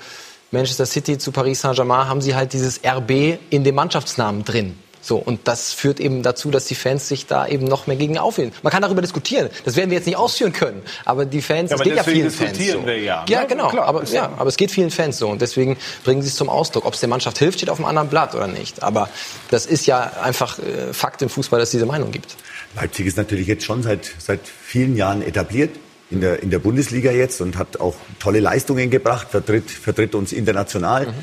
Manchester 0.50 0.86
City, 0.86 1.18
zu 1.18 1.32
Paris 1.32 1.60
Saint-Germain 1.60 2.08
haben 2.08 2.20
sie 2.20 2.34
halt 2.34 2.52
dieses 2.52 2.80
RB 2.84 3.38
in 3.50 3.64
dem 3.64 3.74
Mannschaftsnamen 3.74 4.44
drin. 4.44 4.78
So, 5.00 5.16
und 5.16 5.40
das 5.44 5.72
führt 5.72 6.00
eben 6.00 6.22
dazu, 6.22 6.50
dass 6.50 6.66
die 6.66 6.74
Fans 6.74 7.08
sich 7.08 7.26
da 7.26 7.46
eben 7.46 7.64
noch 7.64 7.86
mehr 7.86 7.96
gegen 7.96 8.18
aufhören. 8.18 8.52
Man 8.62 8.70
kann 8.70 8.82
darüber 8.82 9.00
diskutieren. 9.00 9.48
Das 9.64 9.76
werden 9.76 9.90
wir 9.90 9.96
jetzt 9.96 10.06
nicht 10.06 10.16
ausführen 10.16 10.52
können. 10.52 10.82
Aber 11.04 11.24
die 11.24 11.40
Fans, 11.40 11.70
ja, 11.70 11.76
es 11.76 11.82
geht 11.82 11.96
ja 11.96 12.02
vielen 12.02 12.30
Fans 12.30 12.58
so. 12.58 12.84
Wir 12.84 12.98
ja. 12.98 13.24
ja, 13.28 13.44
genau. 13.44 13.68
Klar, 13.68 13.86
aber, 13.86 14.04
ja, 14.04 14.30
aber 14.36 14.48
es 14.48 14.56
geht 14.56 14.70
vielen 14.70 14.90
Fans 14.90 15.18
so. 15.18 15.28
Und 15.28 15.40
deswegen 15.40 15.76
bringen 16.04 16.20
sie 16.20 16.28
es 16.28 16.36
zum 16.36 16.48
Ausdruck. 16.48 16.84
Ob 16.84 16.94
es 16.94 17.00
der 17.00 17.08
Mannschaft 17.08 17.38
hilft, 17.38 17.58
steht 17.58 17.70
auf 17.70 17.78
einem 17.78 17.86
anderen 17.86 18.08
Blatt 18.08 18.34
oder 18.34 18.48
nicht. 18.48 18.82
Aber 18.82 19.08
das 19.50 19.66
ist 19.66 19.86
ja 19.86 20.12
einfach 20.22 20.58
äh, 20.58 20.92
Fakt 20.92 21.22
im 21.22 21.30
Fußball, 21.30 21.58
dass 21.58 21.68
es 21.68 21.72
diese 21.72 21.86
Meinung 21.86 22.10
gibt. 22.10 22.36
Leipzig 22.76 23.06
ist 23.06 23.16
natürlich 23.16 23.46
jetzt 23.46 23.64
schon 23.64 23.82
seit, 23.82 24.10
seit 24.18 24.40
vielen 24.46 24.96
Jahren 24.96 25.22
etabliert 25.22 25.70
in 26.10 26.20
der, 26.20 26.42
in 26.42 26.50
der 26.50 26.58
Bundesliga 26.58 27.10
jetzt 27.10 27.40
und 27.40 27.56
hat 27.56 27.80
auch 27.80 27.94
tolle 28.18 28.40
Leistungen 28.40 28.90
gebracht, 28.90 29.28
vertritt, 29.30 29.70
vertritt 29.70 30.14
uns 30.14 30.32
international. 30.32 31.06
Mhm. 31.06 31.14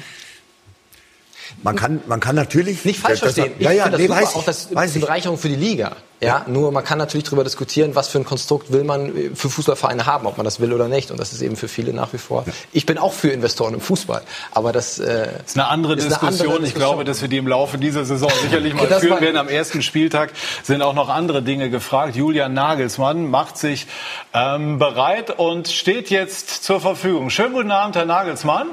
Man 1.63 1.75
kann, 1.75 2.01
man 2.07 2.19
kann 2.19 2.35
natürlich 2.35 2.85
nicht 2.85 2.99
falsch 2.99 3.19
verstehen. 3.19 3.53
Ich 3.57 3.65
ja, 3.65 3.71
ja, 3.71 3.89
das 3.89 3.99
nee, 3.99 4.09
weiß 4.09 4.35
auch 4.35 4.43
das 4.43 4.73
weiß 4.73 4.89
ist 4.91 4.95
eine 4.97 5.05
Bereicherung 5.05 5.37
für 5.37 5.49
die 5.49 5.55
Liga. 5.55 5.95
Ja, 6.21 6.27
ja, 6.27 6.45
nur 6.47 6.71
man 6.71 6.83
kann 6.85 6.97
natürlich 6.97 7.25
darüber 7.25 7.43
diskutieren, 7.43 7.93
was 7.93 8.07
für 8.07 8.17
ein 8.17 8.23
Konstrukt 8.23 8.71
will 8.71 8.85
man 8.85 9.11
für 9.35 9.49
Fußballvereine 9.49 10.05
haben, 10.05 10.25
ob 10.27 10.37
man 10.37 10.45
das 10.45 10.61
will 10.61 10.71
oder 10.71 10.87
nicht. 10.87 11.11
Und 11.11 11.19
das 11.19 11.33
ist 11.33 11.41
eben 11.41 11.57
für 11.57 11.67
viele 11.67 11.91
nach 11.91 12.13
wie 12.13 12.17
vor. 12.17 12.43
Ja. 12.47 12.53
Ich 12.71 12.85
bin 12.85 12.97
auch 12.97 13.11
für 13.11 13.29
Investoren 13.29 13.73
im 13.73 13.81
Fußball, 13.81 14.21
aber 14.51 14.71
das, 14.71 14.97
äh, 14.97 15.27
ist 15.45 15.57
eine 15.57 15.67
andere, 15.67 15.95
ist 15.95 16.05
Diskussion. 16.05 16.29
Eine 16.29 16.39
andere 16.39 16.59
Diskussion. 16.59 16.65
Ich 16.65 16.73
glaube, 16.73 17.03
dass 17.03 17.21
wir 17.21 17.27
die 17.27 17.37
im 17.37 17.47
Laufe 17.47 17.77
dieser 17.77 18.05
Saison 18.05 18.31
sicherlich 18.41 18.73
mal 18.73 18.87
führen 18.87 19.19
werden. 19.19 19.35
Am 19.35 19.49
ersten 19.49 19.81
Spieltag 19.81 20.31
sind 20.63 20.81
auch 20.81 20.93
noch 20.93 21.09
andere 21.09 21.41
Dinge 21.41 21.69
gefragt. 21.69 22.15
Julian 22.15 22.53
Nagelsmann 22.53 23.29
macht 23.29 23.57
sich 23.57 23.87
ähm, 24.33 24.79
bereit 24.79 25.37
und 25.37 25.67
steht 25.67 26.09
jetzt 26.09 26.63
zur 26.63 26.79
Verfügung. 26.79 27.29
Schönen 27.29 27.53
guten 27.53 27.71
Abend, 27.71 27.97
Herr 27.97 28.05
Nagelsmann, 28.05 28.69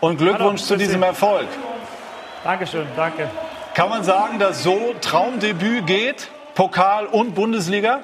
und 0.00 0.16
Glückwunsch 0.16 0.62
Hallo, 0.62 0.68
zu 0.68 0.76
diesem 0.76 1.02
Erfolg. 1.02 1.48
Dankeschön, 2.44 2.86
danke. 2.96 3.28
Kann 3.74 3.90
man 3.90 4.04
sagen, 4.04 4.38
dass 4.38 4.62
so 4.62 4.94
Traumdebüt 5.00 5.86
geht, 5.86 6.28
Pokal 6.58 7.06
und 7.06 7.36
Bundesliga? 7.36 8.00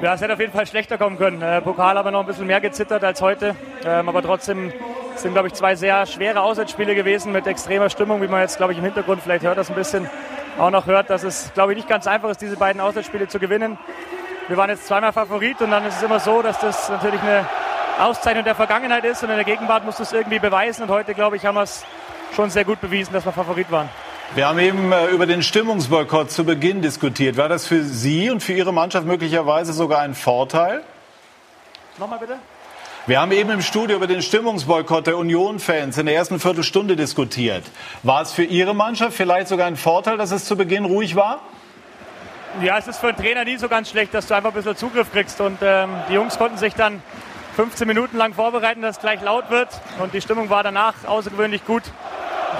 Ja, 0.00 0.14
es 0.14 0.20
hätte 0.20 0.32
auf 0.32 0.40
jeden 0.40 0.52
Fall 0.52 0.66
schlechter 0.66 0.98
kommen 0.98 1.16
können. 1.16 1.40
Äh, 1.40 1.60
Pokal 1.60 1.96
aber 1.96 2.10
noch 2.10 2.18
ein 2.18 2.26
bisschen 2.26 2.48
mehr 2.48 2.60
gezittert 2.60 3.04
als 3.04 3.22
heute. 3.22 3.54
Ähm, 3.84 4.08
aber 4.08 4.20
trotzdem 4.20 4.72
sind, 5.14 5.32
glaube 5.32 5.46
ich, 5.46 5.54
zwei 5.54 5.76
sehr 5.76 6.04
schwere 6.06 6.40
Auswärtsspiele 6.40 6.96
gewesen 6.96 7.30
mit 7.30 7.46
extremer 7.46 7.88
Stimmung, 7.88 8.20
wie 8.20 8.26
man 8.26 8.40
jetzt, 8.40 8.56
glaube 8.56 8.72
ich, 8.72 8.78
im 8.80 8.84
Hintergrund 8.84 9.22
vielleicht 9.22 9.44
hört 9.44 9.58
das 9.58 9.70
ein 9.70 9.76
bisschen 9.76 10.10
auch 10.58 10.70
noch 10.70 10.86
hört, 10.86 11.08
dass 11.08 11.22
es, 11.22 11.54
glaube 11.54 11.70
ich, 11.70 11.76
nicht 11.76 11.88
ganz 11.88 12.08
einfach 12.08 12.30
ist, 12.30 12.40
diese 12.40 12.56
beiden 12.56 12.80
Auswärtsspiele 12.80 13.28
zu 13.28 13.38
gewinnen. 13.38 13.78
Wir 14.48 14.56
waren 14.56 14.68
jetzt 14.68 14.88
zweimal 14.88 15.12
Favorit 15.12 15.62
und 15.62 15.70
dann 15.70 15.86
ist 15.86 15.98
es 15.98 16.02
immer 16.02 16.18
so, 16.18 16.42
dass 16.42 16.58
das 16.58 16.88
natürlich 16.88 17.20
eine 17.20 17.46
Auszeichnung 18.00 18.42
der 18.42 18.56
Vergangenheit 18.56 19.04
ist 19.04 19.22
und 19.22 19.30
in 19.30 19.36
der 19.36 19.44
Gegenwart 19.44 19.84
muss 19.84 20.00
es 20.00 20.12
irgendwie 20.12 20.40
beweisen. 20.40 20.82
Und 20.82 20.88
heute, 20.88 21.14
glaube 21.14 21.36
ich, 21.36 21.46
haben 21.46 21.54
wir 21.54 21.62
es 21.62 21.84
schon 22.34 22.50
sehr 22.50 22.64
gut 22.64 22.80
bewiesen, 22.80 23.12
dass 23.12 23.24
wir 23.24 23.30
Favorit 23.30 23.70
waren. 23.70 23.88
Wir 24.34 24.48
haben 24.48 24.60
eben 24.60 24.92
äh, 24.92 25.08
über 25.08 25.26
den 25.26 25.42
Stimmungsboykott 25.42 26.30
zu 26.30 26.44
Beginn 26.44 26.80
diskutiert. 26.80 27.36
War 27.36 27.50
das 27.50 27.66
für 27.66 27.84
Sie 27.84 28.30
und 28.30 28.42
für 28.42 28.54
Ihre 28.54 28.72
Mannschaft 28.72 29.06
möglicherweise 29.06 29.74
sogar 29.74 30.00
ein 30.00 30.14
Vorteil? 30.14 30.82
Nochmal 31.98 32.18
bitte? 32.18 32.38
Wir 33.06 33.20
haben 33.20 33.30
eben 33.32 33.50
im 33.50 33.60
Studio 33.60 33.96
über 33.96 34.06
den 34.06 34.22
Stimmungsboykott 34.22 35.06
der 35.06 35.18
Union-Fans 35.18 35.98
in 35.98 36.06
der 36.06 36.14
ersten 36.14 36.40
Viertelstunde 36.40 36.96
diskutiert. 36.96 37.62
War 38.04 38.22
es 38.22 38.32
für 38.32 38.44
Ihre 38.44 38.74
Mannschaft 38.74 39.14
vielleicht 39.14 39.48
sogar 39.48 39.66
ein 39.66 39.76
Vorteil, 39.76 40.16
dass 40.16 40.30
es 40.30 40.46
zu 40.46 40.56
Beginn 40.56 40.86
ruhig 40.86 41.14
war? 41.14 41.42
Ja, 42.62 42.78
es 42.78 42.88
ist 42.88 43.00
für 43.00 43.08
einen 43.08 43.18
Trainer 43.18 43.44
nie 43.44 43.58
so 43.58 43.68
ganz 43.68 43.90
schlecht, 43.90 44.14
dass 44.14 44.28
du 44.28 44.34
einfach 44.34 44.52
ein 44.52 44.54
bisschen 44.54 44.76
Zugriff 44.76 45.12
kriegst. 45.12 45.42
Und 45.42 45.58
ähm, 45.60 45.90
die 46.08 46.14
Jungs 46.14 46.38
konnten 46.38 46.56
sich 46.56 46.72
dann 46.72 47.02
15 47.56 47.86
Minuten 47.86 48.16
lang 48.16 48.32
vorbereiten, 48.32 48.80
dass 48.80 48.96
es 48.96 49.02
gleich 49.02 49.20
laut 49.20 49.50
wird. 49.50 49.68
Und 49.98 50.14
die 50.14 50.22
Stimmung 50.22 50.48
war 50.48 50.62
danach 50.62 50.94
außergewöhnlich 51.04 51.66
gut. 51.66 51.82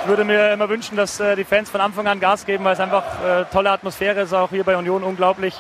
Ich 0.01 0.09
würde 0.09 0.25
mir 0.25 0.53
immer 0.53 0.69
wünschen, 0.69 0.97
dass 0.97 1.21
äh, 1.21 1.37
die 1.37 1.45
Fans 1.45 1.71
von 1.71 1.81
Anfang 1.81 2.07
an 2.07 2.19
Gas 2.19 2.45
geben, 2.47 2.65
weil 2.65 2.73
es 2.73 2.81
einfach 2.81 3.05
äh, 3.25 3.45
tolle 3.53 3.71
Atmosphäre 3.71 4.23
ist, 4.23 4.33
auch 4.33 4.51
hier 4.51 4.65
bei 4.65 4.77
Union 4.77 5.05
unglaublich. 5.05 5.55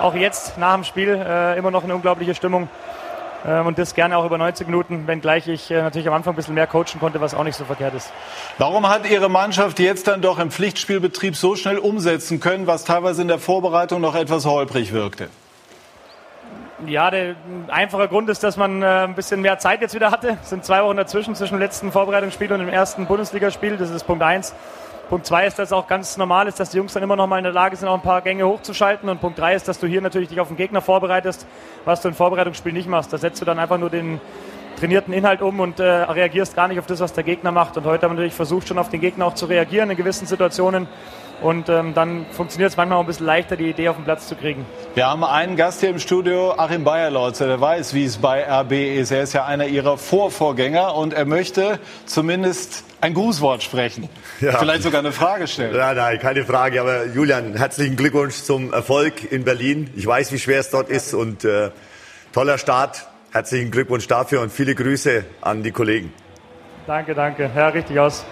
Auch 0.00 0.14
jetzt 0.14 0.58
nach 0.58 0.74
dem 0.74 0.84
Spiel 0.84 1.08
äh, 1.08 1.58
immer 1.58 1.70
noch 1.70 1.84
eine 1.84 1.94
unglaubliche 1.94 2.34
Stimmung. 2.34 2.68
Ähm, 3.46 3.66
und 3.66 3.78
das 3.78 3.94
gerne 3.94 4.16
auch 4.16 4.24
über 4.24 4.38
90 4.38 4.66
Minuten, 4.66 5.06
wenngleich 5.06 5.48
ich 5.48 5.70
äh, 5.70 5.82
natürlich 5.82 6.08
am 6.08 6.14
Anfang 6.14 6.34
ein 6.34 6.36
bisschen 6.36 6.54
mehr 6.54 6.66
coachen 6.66 7.00
konnte, 7.00 7.20
was 7.20 7.34
auch 7.34 7.44
nicht 7.44 7.56
so 7.56 7.64
verkehrt 7.64 7.94
ist. 7.94 8.12
Warum 8.58 8.88
hat 8.88 9.08
Ihre 9.08 9.28
Mannschaft 9.28 9.78
jetzt 9.78 10.08
dann 10.08 10.22
doch 10.22 10.38
im 10.38 10.50
Pflichtspielbetrieb 10.50 11.36
so 11.36 11.56
schnell 11.56 11.78
umsetzen 11.78 12.40
können, 12.40 12.66
was 12.66 12.84
teilweise 12.84 13.22
in 13.22 13.28
der 13.28 13.38
Vorbereitung 13.38 14.00
noch 14.00 14.14
etwas 14.14 14.44
holprig 14.44 14.92
wirkte? 14.92 15.28
Ja, 16.86 17.10
der 17.10 17.34
einfache 17.66 18.06
Grund 18.06 18.30
ist, 18.30 18.44
dass 18.44 18.56
man 18.56 18.82
äh, 18.82 18.86
ein 18.86 19.14
bisschen 19.14 19.40
mehr 19.40 19.58
Zeit 19.58 19.80
jetzt 19.80 19.96
wieder 19.96 20.12
hatte. 20.12 20.38
Es 20.40 20.50
sind 20.50 20.64
zwei 20.64 20.84
Wochen 20.84 20.96
dazwischen, 20.96 21.34
zwischen 21.34 21.54
dem 21.54 21.60
letzten 21.60 21.90
Vorbereitungsspiel 21.90 22.52
und 22.52 22.60
dem 22.60 22.68
ersten 22.68 23.06
Bundesligaspiel. 23.06 23.76
Das 23.76 23.90
ist 23.90 24.04
Punkt 24.04 24.22
eins. 24.22 24.54
Punkt 25.08 25.26
zwei 25.26 25.46
ist, 25.46 25.58
dass 25.58 25.70
es 25.70 25.72
auch 25.72 25.88
ganz 25.88 26.16
normal 26.16 26.46
ist, 26.46 26.60
dass 26.60 26.70
die 26.70 26.76
Jungs 26.76 26.92
dann 26.92 27.02
immer 27.02 27.16
noch 27.16 27.26
mal 27.26 27.38
in 27.38 27.44
der 27.44 27.52
Lage 27.52 27.74
sind, 27.74 27.88
auch 27.88 27.94
ein 27.94 28.02
paar 28.02 28.22
Gänge 28.22 28.46
hochzuschalten. 28.46 29.08
Und 29.08 29.20
Punkt 29.20 29.40
drei 29.40 29.54
ist, 29.54 29.66
dass 29.66 29.80
du 29.80 29.88
hier 29.88 30.00
natürlich 30.00 30.28
dich 30.28 30.38
auf 30.38 30.48
den 30.48 30.56
Gegner 30.56 30.80
vorbereitest, 30.80 31.48
was 31.84 32.00
du 32.00 32.08
im 32.08 32.14
Vorbereitungsspiel 32.14 32.72
nicht 32.72 32.88
machst. 32.88 33.12
Da 33.12 33.18
setzt 33.18 33.40
du 33.40 33.44
dann 33.44 33.58
einfach 33.58 33.78
nur 33.78 33.90
den 33.90 34.20
trainierten 34.78 35.12
Inhalt 35.12 35.42
um 35.42 35.58
und 35.58 35.80
äh, 35.80 35.82
reagierst 35.82 36.54
gar 36.54 36.68
nicht 36.68 36.78
auf 36.78 36.86
das, 36.86 37.00
was 37.00 37.12
der 37.12 37.24
Gegner 37.24 37.50
macht. 37.50 37.76
Und 37.76 37.86
heute 37.86 38.04
haben 38.04 38.12
wir 38.12 38.16
natürlich 38.16 38.34
versucht, 38.34 38.68
schon 38.68 38.78
auf 38.78 38.88
den 38.88 39.00
Gegner 39.00 39.26
auch 39.26 39.34
zu 39.34 39.46
reagieren 39.46 39.90
in 39.90 39.96
gewissen 39.96 40.26
Situationen. 40.28 40.86
Und 41.40 41.68
ähm, 41.68 41.94
dann 41.94 42.26
funktioniert 42.32 42.70
es 42.70 42.76
manchmal 42.76 42.98
auch 42.98 43.02
ein 43.02 43.06
bisschen 43.06 43.26
leichter, 43.26 43.56
die 43.56 43.70
Idee 43.70 43.88
auf 43.88 43.96
den 43.96 44.04
Platz 44.04 44.26
zu 44.28 44.34
kriegen. 44.34 44.66
Wir 44.94 45.06
haben 45.06 45.22
einen 45.22 45.56
Gast 45.56 45.80
hier 45.80 45.90
im 45.90 45.98
Studio, 45.98 46.52
Achim 46.56 46.84
Bayerlautzer, 46.84 47.46
der 47.46 47.60
weiß, 47.60 47.94
wie 47.94 48.04
es 48.04 48.18
bei 48.18 48.44
RB 48.44 48.72
ist. 48.72 49.10
Er 49.10 49.22
ist 49.22 49.32
ja 49.32 49.44
einer 49.44 49.66
Ihrer 49.66 49.98
Vorvorgänger 49.98 50.94
und 50.94 51.12
er 51.12 51.24
möchte 51.24 51.78
zumindest 52.06 52.84
ein 53.00 53.14
Grußwort 53.14 53.62
sprechen. 53.62 54.08
Ja. 54.40 54.58
Vielleicht 54.58 54.82
sogar 54.82 55.00
eine 55.00 55.12
Frage 55.12 55.46
stellen. 55.46 55.76
Nein, 55.76 55.96
nein, 55.96 56.18
keine 56.18 56.44
Frage. 56.44 56.80
Aber 56.80 57.06
Julian, 57.06 57.54
herzlichen 57.54 57.96
Glückwunsch 57.96 58.42
zum 58.42 58.72
Erfolg 58.72 59.30
in 59.30 59.44
Berlin. 59.44 59.90
Ich 59.94 60.06
weiß, 60.06 60.32
wie 60.32 60.38
schwer 60.38 60.60
es 60.60 60.70
dort 60.70 60.88
ist 60.88 61.14
und 61.14 61.44
äh, 61.44 61.70
toller 62.32 62.58
Start 62.58 63.06
Herzlichen 63.30 63.70
Glückwunsch 63.70 64.06
dafür 64.06 64.40
und 64.40 64.50
viele 64.50 64.74
Grüße 64.74 65.22
an 65.42 65.62
die 65.62 65.70
Kollegen. 65.70 66.12
Danke, 66.86 67.14
danke. 67.14 67.50
Ja, 67.54 67.68
richtig 67.68 67.98
aus. 68.00 68.24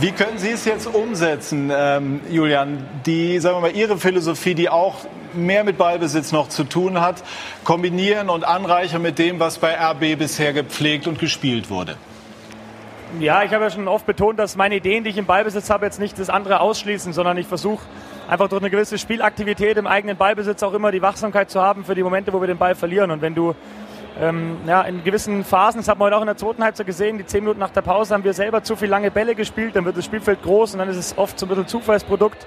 Wie 0.00 0.12
können 0.12 0.38
Sie 0.38 0.50
es 0.50 0.64
jetzt 0.64 0.86
umsetzen, 0.86 1.70
ähm, 1.74 2.20
Julian? 2.30 2.84
Die, 3.06 3.38
sagen 3.38 3.56
wir 3.56 3.60
mal, 3.60 3.76
Ihre 3.76 3.98
Philosophie, 3.98 4.54
die 4.54 4.68
auch 4.68 4.96
mehr 5.34 5.64
mit 5.64 5.78
Ballbesitz 5.78 6.32
noch 6.32 6.48
zu 6.48 6.64
tun 6.64 7.00
hat, 7.00 7.22
kombinieren 7.64 8.28
und 8.28 8.44
anreichern 8.44 9.02
mit 9.02 9.18
dem, 9.18 9.40
was 9.40 9.58
bei 9.58 9.74
RB 9.74 10.18
bisher 10.18 10.52
gepflegt 10.52 11.06
und 11.06 11.18
gespielt 11.18 11.70
wurde? 11.70 11.96
Ja, 13.20 13.44
ich 13.44 13.52
habe 13.52 13.64
ja 13.64 13.70
schon 13.70 13.86
oft 13.86 14.06
betont, 14.06 14.38
dass 14.38 14.56
meine 14.56 14.76
Ideen, 14.76 15.04
die 15.04 15.10
ich 15.10 15.16
im 15.18 15.26
Ballbesitz 15.26 15.70
habe, 15.70 15.84
jetzt 15.84 16.00
nicht 16.00 16.18
das 16.18 16.30
andere 16.30 16.60
ausschließen, 16.60 17.12
sondern 17.12 17.36
ich 17.36 17.46
versuche 17.46 17.84
einfach 18.28 18.48
durch 18.48 18.62
eine 18.62 18.70
gewisse 18.70 18.98
Spielaktivität 18.98 19.76
im 19.76 19.86
eigenen 19.86 20.16
Ballbesitz 20.16 20.62
auch 20.62 20.72
immer 20.72 20.90
die 20.90 21.02
Wachsamkeit 21.02 21.50
zu 21.50 21.60
haben 21.60 21.84
für 21.84 21.94
die 21.94 22.02
Momente, 22.02 22.32
wo 22.32 22.40
wir 22.40 22.48
den 22.48 22.58
Ball 22.58 22.74
verlieren. 22.74 23.10
Und 23.10 23.22
wenn 23.22 23.34
du 23.34 23.54
ähm, 24.20 24.58
ja, 24.66 24.82
in 24.82 25.02
gewissen 25.02 25.44
Phasen, 25.44 25.80
das 25.80 25.88
hat 25.88 25.98
man 25.98 26.06
heute 26.06 26.16
auch 26.16 26.20
in 26.20 26.26
der 26.26 26.36
zweiten 26.36 26.62
Halbzeit 26.62 26.86
gesehen, 26.86 27.18
die 27.18 27.26
zehn 27.26 27.42
Minuten 27.42 27.58
nach 27.58 27.70
der 27.70 27.82
Pause 27.82 28.14
haben 28.14 28.24
wir 28.24 28.32
selber 28.32 28.62
zu 28.62 28.76
viel 28.76 28.88
lange 28.88 29.10
Bälle 29.10 29.34
gespielt, 29.34 29.74
dann 29.74 29.84
wird 29.84 29.96
das 29.96 30.04
Spielfeld 30.04 30.42
groß 30.42 30.74
und 30.74 30.78
dann 30.78 30.88
ist 30.88 30.96
es 30.96 31.18
oft 31.18 31.38
so 31.38 31.46
ein 31.46 31.48
bisschen 31.48 31.66
Zufallsprodukt. 31.66 32.46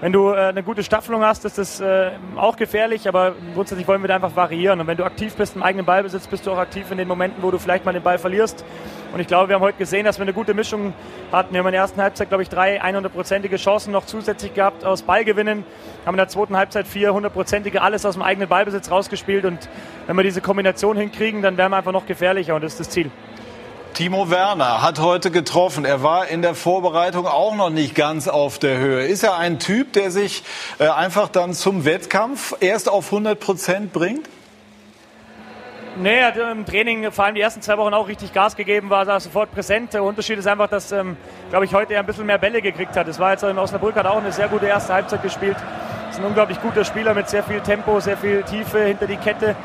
Wenn 0.00 0.12
du 0.12 0.30
äh, 0.30 0.36
eine 0.36 0.62
gute 0.62 0.84
Staffelung 0.84 1.22
hast, 1.22 1.44
ist 1.44 1.58
das 1.58 1.80
äh, 1.80 2.10
auch 2.36 2.56
gefährlich, 2.56 3.08
aber 3.08 3.34
grundsätzlich 3.54 3.88
wollen 3.88 4.00
wir 4.02 4.08
da 4.08 4.14
einfach 4.14 4.36
variieren. 4.36 4.80
Und 4.80 4.86
wenn 4.86 4.96
du 4.96 5.04
aktiv 5.04 5.34
bist 5.34 5.56
im 5.56 5.62
eigenen 5.62 5.84
Ballbesitz, 5.84 6.28
bist 6.28 6.46
du 6.46 6.52
auch 6.52 6.58
aktiv 6.58 6.88
in 6.92 6.98
den 6.98 7.08
Momenten, 7.08 7.42
wo 7.42 7.50
du 7.50 7.58
vielleicht 7.58 7.84
mal 7.84 7.92
den 7.92 8.02
Ball 8.02 8.18
verlierst. 8.18 8.64
Und 9.12 9.20
ich 9.20 9.26
glaube, 9.26 9.48
wir 9.48 9.54
haben 9.54 9.62
heute 9.62 9.78
gesehen, 9.78 10.04
dass 10.04 10.18
wir 10.18 10.22
eine 10.22 10.34
gute 10.34 10.52
Mischung 10.52 10.92
hatten. 11.32 11.52
Wir 11.52 11.60
haben 11.60 11.66
in 11.66 11.72
der 11.72 11.80
ersten 11.80 12.00
Halbzeit, 12.00 12.28
glaube 12.28 12.42
ich, 12.42 12.48
drei 12.48 12.82
100-prozentige 12.82 13.56
Chancen 13.56 13.90
noch 13.92 14.04
zusätzlich 14.04 14.52
gehabt 14.52 14.84
aus 14.84 15.02
Ballgewinnen. 15.02 15.64
Haben 16.04 16.14
in 16.14 16.18
der 16.18 16.28
zweiten 16.28 16.56
Halbzeit 16.56 16.86
vier 16.86 17.12
100-prozentige, 17.12 17.78
alles 17.78 18.04
aus 18.04 18.14
dem 18.14 18.22
eigenen 18.22 18.48
Ballbesitz 18.48 18.90
rausgespielt. 18.90 19.44
Und 19.46 19.68
wenn 20.06 20.16
wir 20.16 20.24
diese 20.24 20.42
Kombination 20.42 20.96
hinkriegen, 20.96 21.40
dann 21.40 21.56
werden 21.56 21.72
wir 21.72 21.78
einfach 21.78 21.92
noch 21.92 22.06
gefährlicher 22.06 22.54
und 22.54 22.62
das 22.62 22.72
ist 22.72 22.80
das 22.80 22.90
Ziel. 22.90 23.10
Timo 23.94 24.30
Werner 24.30 24.82
hat 24.82 25.00
heute 25.00 25.30
getroffen. 25.30 25.84
Er 25.84 26.02
war 26.02 26.28
in 26.28 26.42
der 26.42 26.54
Vorbereitung 26.54 27.26
auch 27.26 27.56
noch 27.56 27.70
nicht 27.70 27.94
ganz 27.94 28.28
auf 28.28 28.58
der 28.58 28.78
Höhe. 28.78 29.06
Ist 29.06 29.24
er 29.24 29.38
ein 29.38 29.58
Typ, 29.58 29.92
der 29.94 30.10
sich 30.10 30.44
äh, 30.78 30.86
einfach 30.86 31.28
dann 31.28 31.52
zum 31.52 31.84
Wettkampf 31.84 32.54
erst 32.60 32.88
auf 32.88 33.06
100 33.06 33.40
Prozent 33.40 33.92
bringt? 33.92 34.28
Nee, 36.00 36.20
er 36.20 36.28
hat 36.28 36.36
im 36.36 36.64
Training 36.64 37.10
vor 37.10 37.24
allem 37.24 37.34
die 37.34 37.40
ersten 37.40 37.60
zwei 37.60 37.76
Wochen 37.76 37.92
auch 37.92 38.06
richtig 38.06 38.32
Gas 38.32 38.54
gegeben, 38.54 38.88
war 38.88 39.04
da 39.04 39.18
sofort 39.18 39.50
präsent. 39.50 39.94
Der 39.94 40.04
Unterschied 40.04 40.38
ist 40.38 40.46
einfach, 40.46 40.68
dass, 40.68 40.92
ähm, 40.92 41.16
glaube 41.50 41.64
ich, 41.64 41.74
heute 41.74 41.94
er 41.94 42.00
ein 42.00 42.06
bisschen 42.06 42.26
mehr 42.26 42.38
Bälle 42.38 42.62
gekriegt 42.62 42.96
hat. 42.96 43.08
Es 43.08 43.18
war 43.18 43.32
jetzt 43.32 43.42
in 43.42 43.58
Osnabrück, 43.58 43.96
hat 43.96 44.06
auch 44.06 44.18
eine 44.18 44.30
sehr 44.30 44.46
gute 44.46 44.66
erste 44.66 44.94
Halbzeit 44.94 45.24
gespielt. 45.24 45.56
Ist 46.08 46.20
ein 46.20 46.24
unglaublich 46.24 46.60
guter 46.62 46.84
Spieler 46.84 47.14
mit 47.14 47.28
sehr 47.28 47.42
viel 47.42 47.60
Tempo, 47.60 47.98
sehr 47.98 48.16
viel 48.16 48.44
Tiefe 48.44 48.84
hinter 48.84 49.08
die 49.08 49.16
Kette. 49.16 49.56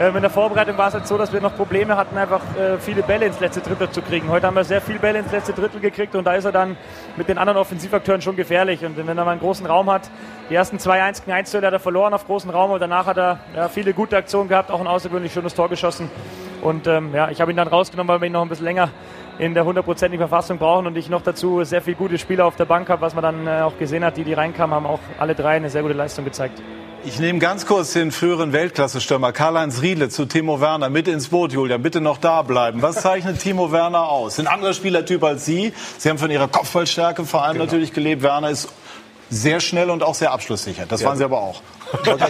Ähm, 0.00 0.14
in 0.14 0.22
der 0.22 0.30
Vorbereitung 0.30 0.78
war 0.78 0.88
es 0.88 0.94
halt 0.94 1.08
so, 1.08 1.18
dass 1.18 1.32
wir 1.32 1.40
noch 1.40 1.56
Probleme 1.56 1.96
hatten, 1.96 2.16
einfach 2.16 2.40
äh, 2.56 2.78
viele 2.78 3.02
Bälle 3.02 3.26
ins 3.26 3.40
letzte 3.40 3.60
Drittel 3.60 3.90
zu 3.90 4.00
kriegen. 4.00 4.28
Heute 4.28 4.46
haben 4.46 4.54
wir 4.54 4.62
sehr 4.62 4.80
viele 4.80 5.00
Bälle 5.00 5.18
ins 5.18 5.32
letzte 5.32 5.52
Drittel 5.52 5.80
gekriegt 5.80 6.14
und 6.14 6.24
da 6.24 6.34
ist 6.34 6.44
er 6.44 6.52
dann 6.52 6.76
mit 7.16 7.28
den 7.28 7.36
anderen 7.36 7.58
Offensivakteuren 7.58 8.22
schon 8.22 8.36
gefährlich. 8.36 8.84
Und 8.84 8.96
wenn 8.96 9.08
er 9.08 9.24
mal 9.24 9.32
einen 9.32 9.40
großen 9.40 9.66
Raum 9.66 9.90
hat, 9.90 10.08
die 10.50 10.54
ersten 10.54 10.78
zwei 10.78 11.02
1 11.02 11.24
gegen 11.24 11.32
1 11.32 11.52
hat 11.52 11.64
er 11.64 11.80
verloren 11.80 12.14
auf 12.14 12.26
großen 12.26 12.48
Raum 12.48 12.70
und 12.70 12.80
danach 12.80 13.06
hat 13.06 13.16
er 13.16 13.40
ja, 13.56 13.68
viele 13.68 13.92
gute 13.92 14.16
Aktionen 14.16 14.48
gehabt, 14.48 14.70
auch 14.70 14.78
ein 14.78 14.86
außergewöhnlich 14.86 15.32
schönes 15.32 15.54
Tor 15.54 15.68
geschossen. 15.68 16.08
Und 16.62 16.86
ähm, 16.86 17.12
ja, 17.12 17.30
ich 17.30 17.40
habe 17.40 17.50
ihn 17.50 17.56
dann 17.56 17.66
rausgenommen, 17.66 18.08
weil 18.08 18.20
wir 18.20 18.26
ihn 18.26 18.32
noch 18.32 18.42
ein 18.42 18.48
bisschen 18.48 18.66
länger 18.66 18.90
in 19.40 19.54
der 19.54 19.64
hundertprozentigen 19.64 20.28
Verfassung 20.28 20.58
brauchen 20.58 20.86
und 20.86 20.96
ich 20.96 21.08
noch 21.08 21.22
dazu 21.22 21.64
sehr 21.64 21.82
viele 21.82 21.96
gute 21.96 22.18
Spieler 22.18 22.46
auf 22.46 22.54
der 22.54 22.66
Bank 22.66 22.88
habe, 22.88 23.02
was 23.02 23.16
man 23.16 23.22
dann 23.22 23.46
äh, 23.48 23.62
auch 23.62 23.76
gesehen 23.78 24.04
hat, 24.04 24.16
die, 24.16 24.22
die 24.22 24.34
reinkamen, 24.34 24.76
haben 24.76 24.86
auch 24.86 25.00
alle 25.18 25.34
drei 25.34 25.56
eine 25.56 25.70
sehr 25.70 25.82
gute 25.82 25.94
Leistung 25.94 26.24
gezeigt. 26.24 26.62
Ich 27.04 27.20
nehme 27.20 27.38
ganz 27.38 27.64
kurz 27.64 27.92
den 27.92 28.10
früheren 28.10 28.52
Weltklasse-Stürmer 28.52 29.32
Karl-Heinz 29.32 29.82
Riedle 29.82 30.08
zu 30.08 30.24
Timo 30.26 30.60
Werner 30.60 30.90
mit 30.90 31.06
ins 31.06 31.28
Boot, 31.28 31.52
Julia. 31.52 31.76
Bitte 31.76 32.00
noch 32.00 32.18
da 32.18 32.42
bleiben. 32.42 32.82
Was 32.82 32.96
zeichnet 33.02 33.38
Timo 33.38 33.70
Werner 33.70 34.08
aus? 34.08 34.40
Ein 34.40 34.48
anderer 34.48 34.74
Spielertyp 34.74 35.22
als 35.22 35.44
Sie. 35.44 35.72
Sie 35.96 36.08
haben 36.10 36.18
von 36.18 36.30
Ihrer 36.30 36.48
Kopfballstärke 36.48 37.24
vor 37.24 37.44
allem 37.44 37.54
genau. 37.54 37.66
natürlich 37.66 37.92
gelebt. 37.92 38.22
Werner 38.22 38.50
ist 38.50 38.68
sehr 39.30 39.60
schnell 39.60 39.90
und 39.90 40.02
auch 40.02 40.14
sehr 40.14 40.32
abschlusssicher. 40.32 40.86
Das 40.86 41.00
ja. 41.00 41.08
waren 41.08 41.18
Sie 41.18 41.24
aber 41.24 41.40
auch. 41.40 41.62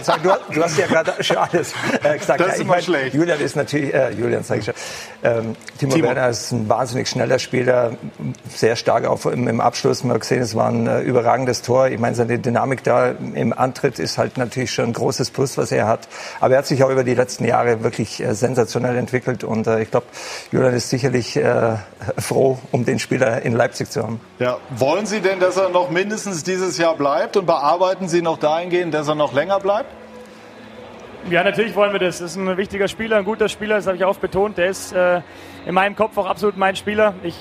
Sagen, 0.03 0.23
du, 0.23 0.53
du, 0.53 0.63
hast 0.63 0.77
ja 0.77 0.87
gerade 0.87 1.21
schon 1.21 1.37
alles 1.37 1.73
äh, 2.01 2.17
gesagt. 2.17 2.39
Das 2.39 2.47
ist 2.47 2.57
ja, 2.57 2.61
immer 2.61 2.75
mein, 2.75 2.81
schlecht. 2.81 3.13
Julian 3.13 3.39
ist 3.41 3.55
natürlich, 3.55 3.93
äh, 3.93 4.11
Julian 4.11 4.43
sage 4.43 4.61
ich 4.61 4.65
schon. 4.65 4.73
Ähm, 5.21 5.55
Timo, 5.77 5.95
Timo, 5.95 6.07
Werner 6.07 6.29
ist 6.29 6.51
ein 6.51 6.69
wahnsinnig 6.69 7.09
schneller 7.09 7.39
Spieler, 7.39 7.91
sehr 8.49 8.77
stark 8.77 9.05
auch 9.05 9.25
im, 9.25 9.47
im 9.49 9.59
Abschluss. 9.59 10.03
Man 10.03 10.13
hat 10.13 10.21
gesehen, 10.21 10.41
es 10.41 10.55
war 10.55 10.69
ein 10.69 10.87
äh, 10.87 11.01
überragendes 11.01 11.61
Tor. 11.61 11.87
Ich 11.87 11.99
meine, 11.99 12.15
seine 12.15 12.39
Dynamik 12.39 12.83
da 12.83 13.09
im 13.09 13.51
Antritt 13.51 13.99
ist 13.99 14.17
halt 14.17 14.37
natürlich 14.37 14.71
schon 14.71 14.85
ein 14.85 14.93
großes 14.93 15.31
Plus, 15.31 15.57
was 15.57 15.73
er 15.73 15.87
hat. 15.87 16.07
Aber 16.39 16.53
er 16.53 16.59
hat 16.59 16.67
sich 16.67 16.81
auch 16.83 16.89
über 16.89 17.03
die 17.03 17.15
letzten 17.15 17.43
Jahre 17.43 17.83
wirklich 17.83 18.21
äh, 18.21 18.33
sensationell 18.33 18.95
entwickelt 18.95 19.43
und 19.43 19.67
äh, 19.67 19.81
ich 19.81 19.91
glaube, 19.91 20.07
Julian 20.51 20.73
ist 20.73 20.89
sicherlich 20.89 21.35
äh, 21.35 21.75
froh, 22.17 22.59
um 22.71 22.85
den 22.85 22.99
Spieler 22.99 23.41
in 23.41 23.53
Leipzig 23.53 23.91
zu 23.91 24.03
haben. 24.03 24.21
Ja, 24.39 24.57
wollen 24.69 25.05
Sie 25.05 25.19
denn, 25.19 25.41
dass 25.41 25.57
er 25.57 25.69
noch 25.69 25.89
mindestens 25.89 26.43
dieses 26.43 26.77
Jahr 26.77 26.88
bleibt 26.95 27.35
und 27.35 27.45
bearbeiten 27.45 28.07
Sie 28.07 28.21
noch 28.21 28.37
dahingehend, 28.37 28.93
dass 28.93 29.07
er 29.07 29.15
noch 29.15 29.33
länger 29.33 29.49
länger 29.49 29.59
bleibt? 29.59 29.89
Ja, 31.29 31.43
natürlich 31.43 31.75
wollen 31.75 31.91
wir 31.91 31.99
das. 31.99 32.19
Das 32.19 32.31
ist 32.31 32.37
ein 32.37 32.57
wichtiger 32.57 32.87
Spieler, 32.87 33.17
ein 33.17 33.25
guter 33.25 33.49
Spieler, 33.49 33.75
das 33.75 33.87
habe 33.87 33.97
ich 33.97 34.05
oft 34.05 34.21
betont. 34.21 34.57
Der 34.57 34.67
ist 34.67 34.93
äh, 34.93 35.21
in 35.65 35.75
meinem 35.75 35.95
Kopf 35.95 36.17
auch 36.17 36.25
absolut 36.25 36.55
mein 36.55 36.75
Spieler. 36.75 37.13
Ich 37.23 37.35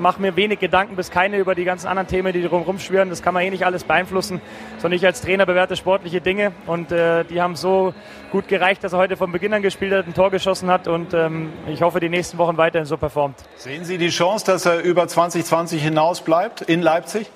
mache 0.00 0.20
mir 0.20 0.34
wenig 0.34 0.58
Gedanken 0.58 0.96
bis 0.96 1.10
keine 1.10 1.36
über 1.36 1.54
die 1.54 1.64
ganzen 1.64 1.88
anderen 1.88 2.08
Themen, 2.08 2.32
die 2.32 2.42
drumherum 2.42 2.78
schwirren. 2.78 3.10
Das 3.10 3.22
kann 3.22 3.34
man 3.34 3.42
eh 3.42 3.50
nicht 3.50 3.66
alles 3.66 3.84
beeinflussen, 3.84 4.40
sondern 4.78 4.96
ich 4.96 5.04
als 5.04 5.20
Trainer 5.20 5.46
bewerte 5.46 5.76
sportliche 5.76 6.20
Dinge. 6.20 6.52
Und 6.66 6.90
äh, 6.90 7.24
die 7.24 7.40
haben 7.40 7.54
so 7.54 7.92
gut 8.32 8.48
gereicht, 8.48 8.82
dass 8.82 8.94
er 8.94 8.98
heute 8.98 9.16
von 9.16 9.30
Beginn 9.30 9.52
an 9.52 9.62
gespielt 9.62 9.92
hat, 9.92 10.06
ein 10.06 10.14
Tor 10.14 10.30
geschossen 10.30 10.70
hat. 10.70 10.88
Und 10.88 11.12
ähm, 11.12 11.52
ich 11.66 11.82
hoffe, 11.82 12.00
die 12.00 12.08
nächsten 12.08 12.38
Wochen 12.38 12.56
weiterhin 12.56 12.86
so 12.86 12.96
performt. 12.96 13.36
Sehen 13.56 13.84
Sie 13.84 13.98
die 13.98 14.10
Chance, 14.10 14.46
dass 14.46 14.64
er 14.64 14.80
über 14.80 15.06
2020 15.06 15.82
hinaus 15.82 16.22
bleibt 16.22 16.62
in 16.62 16.82
Leipzig? 16.82 17.30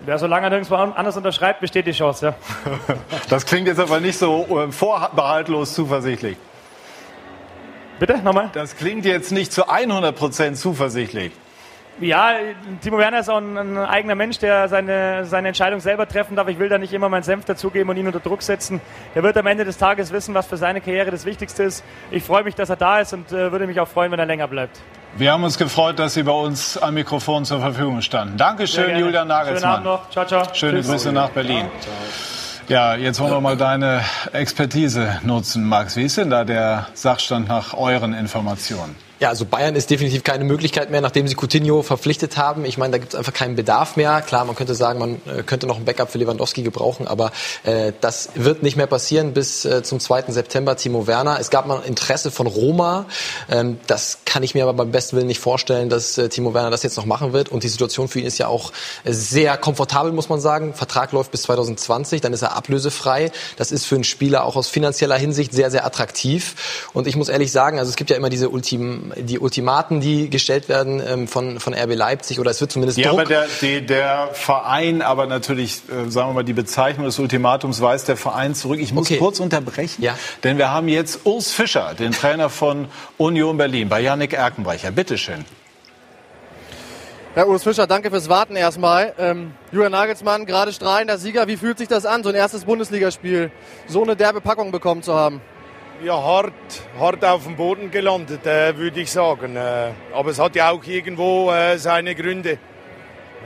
Wer 0.00 0.18
so 0.18 0.26
lange 0.26 0.48
nirgendwo 0.50 0.74
anders 0.74 1.16
unterschreibt, 1.16 1.60
besteht 1.60 1.86
die 1.86 1.92
Chance. 1.92 2.26
Ja. 2.26 2.34
Das 3.28 3.44
klingt 3.44 3.66
jetzt 3.66 3.80
aber 3.80 3.98
nicht 3.98 4.18
so 4.18 4.46
äh, 4.64 4.70
vorbehaltlos 4.70 5.74
zuversichtlich. 5.74 6.36
Bitte, 7.98 8.18
nochmal? 8.18 8.50
Das 8.52 8.76
klingt 8.76 9.04
jetzt 9.04 9.32
nicht 9.32 9.52
zu 9.52 9.68
100 9.68 10.14
Prozent 10.14 10.58
zuversichtlich. 10.58 11.32
Ja, 11.98 12.32
Timo 12.82 12.98
Werner 12.98 13.20
ist 13.20 13.30
auch 13.30 13.38
ein, 13.38 13.56
ein, 13.56 13.78
eigener 13.78 14.14
Mensch, 14.14 14.38
der 14.38 14.68
seine, 14.68 15.24
seine 15.24 15.48
Entscheidung 15.48 15.80
selber 15.80 16.06
treffen 16.06 16.36
darf. 16.36 16.46
Ich 16.48 16.58
will 16.58 16.68
da 16.68 16.76
nicht 16.76 16.92
immer 16.92 17.08
meinen 17.08 17.22
Senf 17.22 17.46
dazugeben 17.46 17.88
und 17.88 17.96
ihn 17.96 18.06
unter 18.06 18.20
Druck 18.20 18.42
setzen. 18.42 18.82
Er 19.14 19.22
wird 19.22 19.38
am 19.38 19.46
Ende 19.46 19.64
des 19.64 19.78
Tages 19.78 20.12
wissen, 20.12 20.34
was 20.34 20.46
für 20.46 20.58
seine 20.58 20.82
Karriere 20.82 21.10
das 21.10 21.24
Wichtigste 21.24 21.62
ist. 21.62 21.82
Ich 22.10 22.22
freue 22.22 22.44
mich, 22.44 22.54
dass 22.54 22.68
er 22.68 22.76
da 22.76 23.00
ist 23.00 23.14
und 23.14 23.32
äh, 23.32 23.50
würde 23.50 23.66
mich 23.66 23.80
auch 23.80 23.88
freuen, 23.88 24.12
wenn 24.12 24.18
er 24.18 24.26
länger 24.26 24.46
bleibt. 24.46 24.78
Wir 25.18 25.32
haben 25.32 25.44
uns 25.44 25.56
gefreut, 25.56 25.98
dass 25.98 26.12
Sie 26.12 26.24
bei 26.24 26.32
uns 26.32 26.76
am 26.76 26.92
Mikrofon 26.92 27.46
zur 27.46 27.60
Verfügung 27.60 28.02
standen. 28.02 28.36
Dankeschön, 28.36 28.98
Julian 28.98 29.28
Nagelsmann. 29.28 29.60
Schönen 29.60 29.72
Abend 29.72 29.84
noch. 29.86 30.10
Ciao, 30.10 30.26
ciao. 30.26 30.54
Schöne 30.54 30.80
Tschüss. 30.80 30.88
Grüße 30.90 31.12
nach 31.12 31.30
Berlin. 31.30 31.70
Ja, 32.68 32.96
jetzt 32.96 33.18
wollen 33.20 33.32
wir 33.32 33.40
mal 33.40 33.56
deine 33.56 34.02
Expertise 34.32 35.20
nutzen, 35.22 35.64
Max. 35.64 35.96
Wie 35.96 36.02
ist 36.02 36.18
denn 36.18 36.28
da 36.28 36.44
der 36.44 36.88
Sachstand 36.92 37.48
nach 37.48 37.72
euren 37.72 38.12
Informationen? 38.12 38.94
Ja, 39.18 39.30
also 39.30 39.46
Bayern 39.46 39.76
ist 39.76 39.88
definitiv 39.88 40.24
keine 40.24 40.44
Möglichkeit 40.44 40.90
mehr, 40.90 41.00
nachdem 41.00 41.26
sie 41.26 41.36
Coutinho 41.36 41.82
verpflichtet 41.82 42.36
haben. 42.36 42.66
Ich 42.66 42.76
meine, 42.76 42.92
da 42.92 42.98
gibt 42.98 43.14
es 43.14 43.18
einfach 43.18 43.32
keinen 43.32 43.56
Bedarf 43.56 43.96
mehr. 43.96 44.20
Klar, 44.20 44.44
man 44.44 44.54
könnte 44.56 44.74
sagen, 44.74 44.98
man 44.98 45.22
äh, 45.24 45.42
könnte 45.42 45.66
noch 45.66 45.78
ein 45.78 45.86
Backup 45.86 46.10
für 46.10 46.18
Lewandowski 46.18 46.62
gebrauchen, 46.62 47.06
aber 47.06 47.32
äh, 47.64 47.92
das 48.02 48.28
wird 48.34 48.62
nicht 48.62 48.76
mehr 48.76 48.86
passieren 48.86 49.32
bis 49.32 49.64
äh, 49.64 49.82
zum 49.82 50.00
2. 50.00 50.24
September. 50.28 50.76
Timo 50.76 51.06
Werner. 51.06 51.40
Es 51.40 51.48
gab 51.48 51.66
mal 51.66 51.80
Interesse 51.86 52.30
von 52.30 52.46
Roma. 52.46 53.06
Ähm, 53.48 53.78
das 53.86 54.18
kann 54.26 54.42
ich 54.42 54.54
mir 54.54 54.64
aber 54.64 54.74
beim 54.74 54.90
besten 54.90 55.16
Willen 55.16 55.28
nicht 55.28 55.40
vorstellen, 55.40 55.88
dass 55.88 56.18
äh, 56.18 56.28
Timo 56.28 56.52
Werner 56.52 56.70
das 56.70 56.82
jetzt 56.82 56.98
noch 56.98 57.06
machen 57.06 57.32
wird. 57.32 57.48
Und 57.48 57.62
die 57.64 57.68
Situation 57.68 58.08
für 58.08 58.20
ihn 58.20 58.26
ist 58.26 58.36
ja 58.36 58.48
auch 58.48 58.70
äh, 59.04 59.12
sehr 59.14 59.56
komfortabel, 59.56 60.12
muss 60.12 60.28
man 60.28 60.40
sagen. 60.40 60.74
Vertrag 60.74 61.12
läuft 61.12 61.30
bis 61.30 61.42
2020, 61.42 62.20
dann 62.20 62.34
ist 62.34 62.42
er 62.42 62.54
ablösefrei. 62.54 63.32
Das 63.56 63.72
ist 63.72 63.86
für 63.86 63.94
einen 63.94 64.04
Spieler 64.04 64.44
auch 64.44 64.56
aus 64.56 64.68
finanzieller 64.68 65.16
Hinsicht 65.16 65.54
sehr, 65.54 65.70
sehr 65.70 65.86
attraktiv. 65.86 66.90
Und 66.92 67.06
ich 67.06 67.16
muss 67.16 67.30
ehrlich 67.30 67.50
sagen, 67.50 67.78
also 67.78 67.88
es 67.88 67.96
gibt 67.96 68.10
ja 68.10 68.16
immer 68.16 68.28
diese 68.28 68.50
Ultim 68.50 69.05
die 69.16 69.38
Ultimaten, 69.38 70.00
die 70.00 70.30
gestellt 70.30 70.68
werden 70.68 71.02
ähm, 71.06 71.28
von, 71.28 71.60
von 71.60 71.74
RB 71.74 71.94
Leipzig, 71.94 72.40
oder 72.40 72.50
es 72.50 72.60
wird 72.60 72.72
zumindest 72.72 72.98
ja, 72.98 73.10
Druck. 73.10 73.20
aber 73.20 73.28
der, 73.28 73.46
die, 73.60 73.84
der 73.84 74.30
Verein, 74.32 75.02
aber 75.02 75.26
natürlich, 75.26 75.82
äh, 75.88 76.10
sagen 76.10 76.30
wir 76.30 76.34
mal, 76.34 76.44
die 76.44 76.52
Bezeichnung 76.52 77.06
des 77.06 77.18
Ultimatums 77.18 77.80
weist 77.80 78.08
der 78.08 78.16
Verein 78.16 78.54
zurück. 78.54 78.80
Ich 78.80 78.92
muss 78.92 79.06
okay. 79.06 79.18
kurz 79.18 79.40
unterbrechen, 79.40 80.02
ja. 80.02 80.18
denn 80.44 80.58
wir 80.58 80.70
haben 80.70 80.88
jetzt 80.88 81.20
Urs 81.24 81.52
Fischer, 81.52 81.94
den 81.94 82.12
Trainer 82.12 82.50
von 82.50 82.88
Union 83.18 83.56
Berlin, 83.56 83.88
bei 83.88 84.00
Yannick 84.00 84.32
Erkenbrecher. 84.32 84.90
Bitte 84.90 85.18
schön. 85.18 85.44
Herr 87.36 87.48
Urs 87.48 87.64
Fischer, 87.64 87.86
danke 87.86 88.08
fürs 88.10 88.30
Warten 88.30 88.56
erstmal. 88.56 89.12
Ähm, 89.18 89.52
Julian 89.70 89.92
Nagelsmann, 89.92 90.46
gerade 90.46 90.72
strahlender 90.72 91.18
Sieger. 91.18 91.46
Wie 91.46 91.58
fühlt 91.58 91.76
sich 91.76 91.86
das 91.86 92.06
an, 92.06 92.22
so 92.22 92.30
ein 92.30 92.34
erstes 92.34 92.64
Bundesligaspiel, 92.64 93.50
so 93.86 94.02
eine 94.02 94.16
derbe 94.16 94.40
Packung 94.40 94.72
bekommen 94.72 95.02
zu 95.02 95.14
haben? 95.14 95.42
Ja, 96.04 96.22
hart, 96.22 96.52
hart 96.98 97.24
auf 97.24 97.44
dem 97.44 97.56
Boden 97.56 97.90
gelandet, 97.90 98.46
äh, 98.46 98.76
würde 98.76 99.00
ich 99.00 99.10
sagen. 99.10 99.56
Äh, 99.56 99.92
aber 100.12 100.30
es 100.30 100.38
hat 100.38 100.54
ja 100.56 100.70
auch 100.70 100.84
irgendwo 100.84 101.50
äh, 101.50 101.78
seine 101.78 102.14
Gründe. 102.14 102.58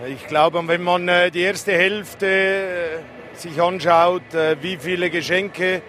Ich 0.09 0.27
glaube, 0.27 0.63
wenn 0.67 0.83
man 0.83 1.09
äh, 1.09 1.31
die 1.31 1.43
erste 1.43 1.73
Hälfte 1.73 2.27
äh, 2.27 3.37
sich 3.37 3.61
anschaut, 3.61 4.35
äh, 4.35 4.57
wie 4.63 4.77
viele 4.79 5.11
Geschenke 5.11 5.83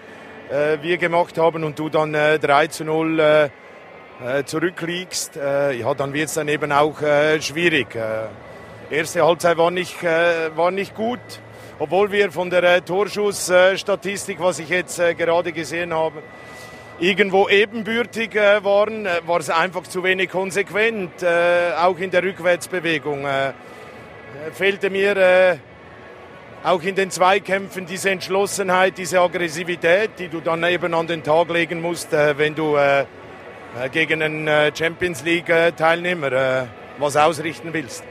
äh, 0.49 0.77
wir 0.81 0.97
gemacht 0.97 1.37
haben 1.37 1.63
und 1.63 1.79
du 1.79 1.89
dann 1.89 2.13
äh, 2.13 2.37
3 2.37 2.67
zu 2.67 2.83
0 2.83 3.19
äh, 3.19 3.43
äh, 3.45 4.43
zurückliegst, 4.45 5.37
äh, 5.37 5.73
ja, 5.73 5.93
dann 5.93 6.13
wird 6.13 6.27
es 6.27 6.35
dann 6.35 6.47
eben 6.47 6.71
auch 6.71 7.01
äh, 7.01 7.41
schwierig. 7.41 7.95
Äh, 7.95 8.95
erste 8.95 9.25
Halbzeit 9.25 9.57
war 9.57 9.71
nicht, 9.71 10.03
äh, 10.03 10.55
war 10.55 10.71
nicht 10.71 10.93
gut, 10.95 11.19
obwohl 11.79 12.11
wir 12.11 12.31
von 12.31 12.49
der 12.49 12.63
äh, 12.63 12.81
Torschussstatistik, 12.81 14.39
was 14.39 14.59
ich 14.59 14.69
jetzt 14.69 14.99
äh, 14.99 15.15
gerade 15.15 15.51
gesehen 15.51 15.93
habe, 15.93 16.21
irgendwo 17.01 17.49
ebenbürtig 17.49 18.35
äh, 18.35 18.63
waren, 18.63 19.05
äh, 19.05 19.21
war 19.25 19.39
es 19.39 19.49
einfach 19.49 19.83
zu 19.83 20.03
wenig 20.03 20.29
konsequent, 20.29 21.23
äh, 21.23 21.73
auch 21.77 21.97
in 21.97 22.11
der 22.11 22.23
Rückwärtsbewegung. 22.23 23.25
Äh, 23.25 23.53
fehlte 24.53 24.89
mir 24.89 25.17
äh, 25.17 25.57
auch 26.63 26.81
in 26.83 26.93
den 26.95 27.09
Zweikämpfen 27.09 27.87
diese 27.87 28.11
Entschlossenheit, 28.11 28.97
diese 28.97 29.19
Aggressivität, 29.19 30.11
die 30.19 30.27
du 30.27 30.41
dann 30.41 30.63
eben 30.63 30.93
an 30.93 31.07
den 31.07 31.23
Tag 31.23 31.49
legen 31.49 31.81
musst, 31.81 32.13
äh, 32.13 32.37
wenn 32.37 32.53
du 32.53 32.75
äh, 32.75 33.01
äh, 33.01 33.05
gegen 33.91 34.21
einen 34.21 34.47
äh, 34.47 34.71
Champions 34.73 35.23
League-Teilnehmer 35.23 36.31
äh, 36.31 36.65
was 36.99 37.17
ausrichten 37.17 37.73
willst. 37.73 38.03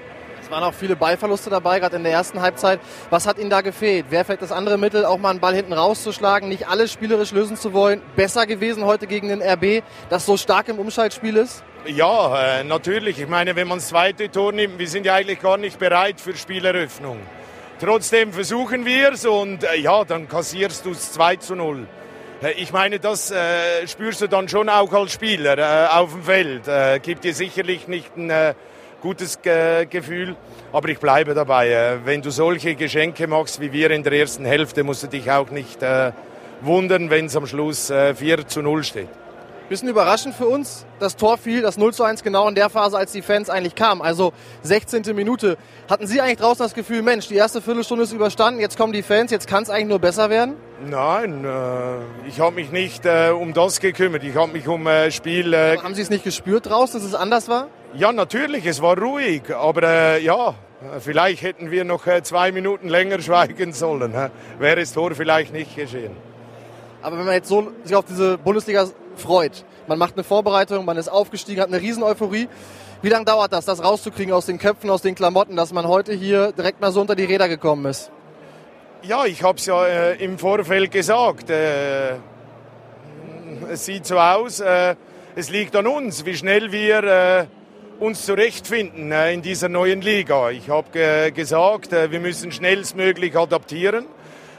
Es 0.50 0.56
waren 0.56 0.64
auch 0.64 0.74
viele 0.74 0.96
Ballverluste 0.96 1.48
dabei, 1.48 1.78
gerade 1.78 1.94
in 1.94 2.02
der 2.02 2.10
ersten 2.10 2.40
Halbzeit. 2.40 2.80
Was 3.08 3.24
hat 3.24 3.38
Ihnen 3.38 3.50
da 3.50 3.60
gefehlt? 3.60 4.10
Wäre 4.10 4.24
vielleicht 4.24 4.42
das 4.42 4.50
andere 4.50 4.78
Mittel, 4.78 5.04
auch 5.04 5.16
mal 5.16 5.30
einen 5.30 5.38
Ball 5.38 5.54
hinten 5.54 5.72
rauszuschlagen, 5.72 6.48
nicht 6.48 6.66
alles 6.66 6.90
spielerisch 6.90 7.30
lösen 7.30 7.56
zu 7.56 7.72
wollen, 7.72 8.02
besser 8.16 8.46
gewesen 8.46 8.84
heute 8.84 9.06
gegen 9.06 9.28
den 9.28 9.42
RB, 9.42 9.84
das 10.08 10.26
so 10.26 10.36
stark 10.36 10.66
im 10.66 10.80
Umschaltspiel 10.80 11.36
ist? 11.36 11.62
Ja, 11.86 12.58
äh, 12.58 12.64
natürlich. 12.64 13.20
Ich 13.20 13.28
meine, 13.28 13.54
wenn 13.54 13.68
man 13.68 13.78
das 13.78 13.90
zweite 13.90 14.28
Tor 14.28 14.50
nimmt, 14.50 14.80
wir 14.80 14.88
sind 14.88 15.06
ja 15.06 15.14
eigentlich 15.14 15.40
gar 15.40 15.56
nicht 15.56 15.78
bereit 15.78 16.20
für 16.20 16.36
Spieleröffnung. 16.36 17.18
Trotzdem 17.80 18.32
versuchen 18.32 18.84
wir 18.84 19.12
es 19.12 19.24
und 19.24 19.62
äh, 19.62 19.76
ja, 19.76 20.04
dann 20.04 20.28
kassierst 20.28 20.84
du 20.84 20.90
es 20.90 21.12
2 21.12 21.36
zu 21.36 21.54
0. 21.54 21.86
Äh, 22.42 22.52
ich 22.54 22.72
meine, 22.72 22.98
das 22.98 23.30
äh, 23.30 23.86
spürst 23.86 24.20
du 24.20 24.26
dann 24.26 24.48
schon 24.48 24.68
auch 24.68 24.92
als 24.92 25.12
Spieler 25.12 25.58
äh, 25.58 25.86
auf 25.90 26.10
dem 26.10 26.24
Feld. 26.24 27.02
Gibt 27.04 27.22
dir 27.22 27.34
sicherlich 27.34 27.86
nicht 27.86 28.16
ein 28.16 28.56
gutes 29.00 29.38
äh, 29.44 29.86
Gefühl, 29.86 30.36
aber 30.72 30.88
ich 30.88 30.98
bleibe 30.98 31.34
dabei. 31.34 31.70
Äh, 31.70 31.98
wenn 32.04 32.22
du 32.22 32.30
solche 32.30 32.74
Geschenke 32.74 33.26
machst 33.26 33.60
wie 33.60 33.72
wir 33.72 33.90
in 33.90 34.02
der 34.02 34.12
ersten 34.12 34.44
Hälfte, 34.44 34.84
musst 34.84 35.02
du 35.02 35.06
dich 35.06 35.30
auch 35.30 35.50
nicht 35.50 35.82
äh, 35.82 36.12
wundern, 36.60 37.10
wenn 37.10 37.26
es 37.26 37.36
am 37.36 37.46
Schluss 37.46 37.90
äh, 37.90 38.14
4 38.14 38.46
zu 38.46 38.62
0 38.62 38.84
steht. 38.84 39.08
Bisschen 39.70 39.88
überraschend 39.88 40.34
für 40.34 40.48
uns. 40.48 40.84
Das 40.98 41.14
Tor 41.14 41.38
fiel, 41.38 41.62
das 41.62 41.78
0 41.78 41.94
zu 41.94 42.02
1 42.02 42.24
genau 42.24 42.48
in 42.48 42.56
der 42.56 42.70
Phase, 42.70 42.98
als 42.98 43.12
die 43.12 43.22
Fans 43.22 43.48
eigentlich 43.48 43.76
kamen. 43.76 44.02
Also 44.02 44.32
16. 44.62 45.14
Minute. 45.14 45.56
Hatten 45.88 46.08
Sie 46.08 46.20
eigentlich 46.20 46.38
draußen 46.38 46.64
das 46.64 46.74
Gefühl, 46.74 47.02
Mensch, 47.02 47.28
die 47.28 47.36
erste 47.36 47.62
Viertelstunde 47.62 48.02
ist 48.02 48.12
überstanden, 48.12 48.58
jetzt 48.58 48.76
kommen 48.76 48.92
die 48.92 49.04
Fans, 49.04 49.30
jetzt 49.30 49.46
kann 49.46 49.62
es 49.62 49.70
eigentlich 49.70 49.86
nur 49.86 50.00
besser 50.00 50.28
werden? 50.28 50.56
Nein, 50.84 51.44
äh, 51.44 52.28
ich 52.28 52.40
habe 52.40 52.56
mich 52.56 52.72
nicht 52.72 53.06
äh, 53.06 53.30
um 53.30 53.52
das 53.54 53.78
gekümmert. 53.78 54.24
Ich 54.24 54.34
habe 54.34 54.50
mich 54.50 54.66
um 54.66 54.88
äh, 54.88 55.12
Spiel. 55.12 55.54
Äh, 55.54 55.78
haben 55.78 55.94
Sie 55.94 56.02
es 56.02 56.10
nicht 56.10 56.24
gespürt 56.24 56.68
draußen, 56.68 56.98
dass 56.98 57.08
es 57.08 57.14
anders 57.14 57.48
war? 57.48 57.68
ja, 57.94 58.12
natürlich, 58.12 58.66
es 58.66 58.82
war 58.82 58.98
ruhig, 58.98 59.54
aber 59.54 59.84
äh, 59.84 60.24
ja, 60.24 60.54
vielleicht 60.98 61.42
hätten 61.42 61.70
wir 61.70 61.84
noch 61.84 62.08
äh, 62.08 62.24
zwei 62.24 62.50
Minuten 62.50 62.88
länger 62.88 63.20
schweigen 63.22 63.72
sollen. 63.72 64.14
Wäre 64.58 64.80
das 64.80 64.92
Tor 64.92 65.14
vielleicht 65.14 65.52
nicht 65.52 65.76
geschehen. 65.76 66.16
Aber 67.02 67.18
wenn 67.18 67.24
man 67.24 67.34
jetzt 67.34 67.48
so 67.48 67.70
sich 67.84 67.96
auf 67.96 68.04
diese 68.04 68.36
Bundesliga 68.36 68.86
freut, 69.20 69.64
man 69.86 69.98
macht 69.98 70.14
eine 70.14 70.24
Vorbereitung, 70.24 70.84
man 70.84 70.96
ist 70.96 71.08
aufgestiegen, 71.08 71.60
hat 71.60 71.68
eine 71.68 71.80
riesen 71.80 72.02
Euphorie. 72.02 72.48
Wie 73.02 73.08
lange 73.08 73.24
dauert 73.24 73.52
das, 73.52 73.64
das 73.64 73.82
rauszukriegen 73.82 74.32
aus 74.32 74.46
den 74.46 74.58
Köpfen, 74.58 74.90
aus 74.90 75.02
den 75.02 75.14
Klamotten, 75.14 75.56
dass 75.56 75.72
man 75.72 75.88
heute 75.88 76.12
hier 76.12 76.52
direkt 76.52 76.80
mal 76.80 76.92
so 76.92 77.00
unter 77.00 77.14
die 77.14 77.24
Räder 77.24 77.48
gekommen 77.48 77.86
ist? 77.86 78.10
Ja, 79.02 79.24
ich 79.24 79.42
habe 79.42 79.56
es 79.56 79.64
ja 79.64 79.86
äh, 79.86 80.22
im 80.22 80.38
Vorfeld 80.38 80.90
gesagt. 80.90 81.48
Äh, 81.48 82.16
es 83.70 83.86
sieht 83.86 84.06
so 84.06 84.18
aus, 84.18 84.60
äh, 84.60 84.94
es 85.36 85.50
liegt 85.50 85.74
an 85.76 85.86
uns, 85.86 86.26
wie 86.26 86.36
schnell 86.36 86.72
wir 86.72 87.04
äh, 87.04 87.46
uns 87.98 88.26
zurechtfinden 88.26 89.12
äh, 89.12 89.32
in 89.32 89.42
dieser 89.42 89.68
neuen 89.68 90.02
Liga. 90.02 90.50
Ich 90.50 90.68
habe 90.68 90.90
ge 90.90 91.30
gesagt, 91.30 91.92
äh, 91.92 92.10
wir 92.10 92.20
müssen 92.20 92.52
schnellstmöglich 92.52 93.36
adaptieren. 93.36 94.06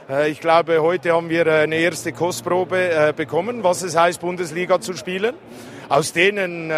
Äh, 0.08 0.30
ich 0.30 0.40
glaube, 0.40 0.82
heute 0.82 1.12
haben 1.12 1.28
wir 1.28 1.46
äh, 1.46 1.62
eine 1.62 1.76
erste 1.76 2.12
Kostprobe 2.12 2.76
äh, 2.76 3.12
bekommen, 3.14 3.62
was 3.62 3.82
es 3.82 3.96
heißt, 3.96 4.20
Bundesliga 4.20 4.80
zu 4.80 4.94
spielen. 4.94 5.34
Aus 5.88 6.12
denen 6.12 6.72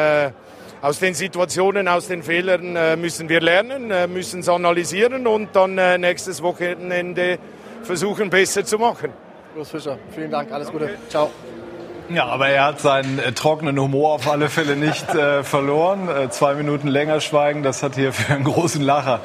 aus 0.82 0.98
den 0.98 1.14
Situationen, 1.14 1.87
aus 1.87 2.08
den 2.08 2.22
Fehlern 2.24 3.00
müssen 3.00 3.28
wir 3.28 3.40
lernen, 3.40 3.92
müssen 4.12 4.40
es 4.40 4.48
analysieren 4.48 5.26
und 5.28 5.54
dann 5.54 5.76
nächstes 6.00 6.42
Wochenende 6.42 7.38
versuchen, 7.84 8.28
besser 8.28 8.64
zu 8.64 8.76
machen. 8.76 9.12
Urs 9.56 9.70
Fischer, 9.70 9.98
vielen 10.10 10.32
Dank, 10.32 10.50
alles 10.50 10.72
Gute. 10.72 10.96
Ciao. 11.08 11.30
Ja, 12.11 12.27
aber 12.27 12.49
er 12.49 12.67
hat 12.67 12.81
seinen 12.83 13.19
äh, 13.19 13.33
trockenen 13.33 13.81
Humor 13.81 14.12
auf 14.12 14.31
alle 14.31 14.51
Fälle 14.51 14.77
nicht 14.77 15.09
äh, 15.14 15.43
verloren. 15.43 16.11
Äh, 16.11 16.29
zwei 16.29 16.55
Minuten 16.55 16.87
länger 16.87 17.23
schweigen, 17.23 17.62
das 17.62 17.83
hat 17.83 17.95
hier 17.95 18.12
für 18.12 18.35
einen 18.35 18.45
großen 18.45 18.83
Lacher 18.83 19.21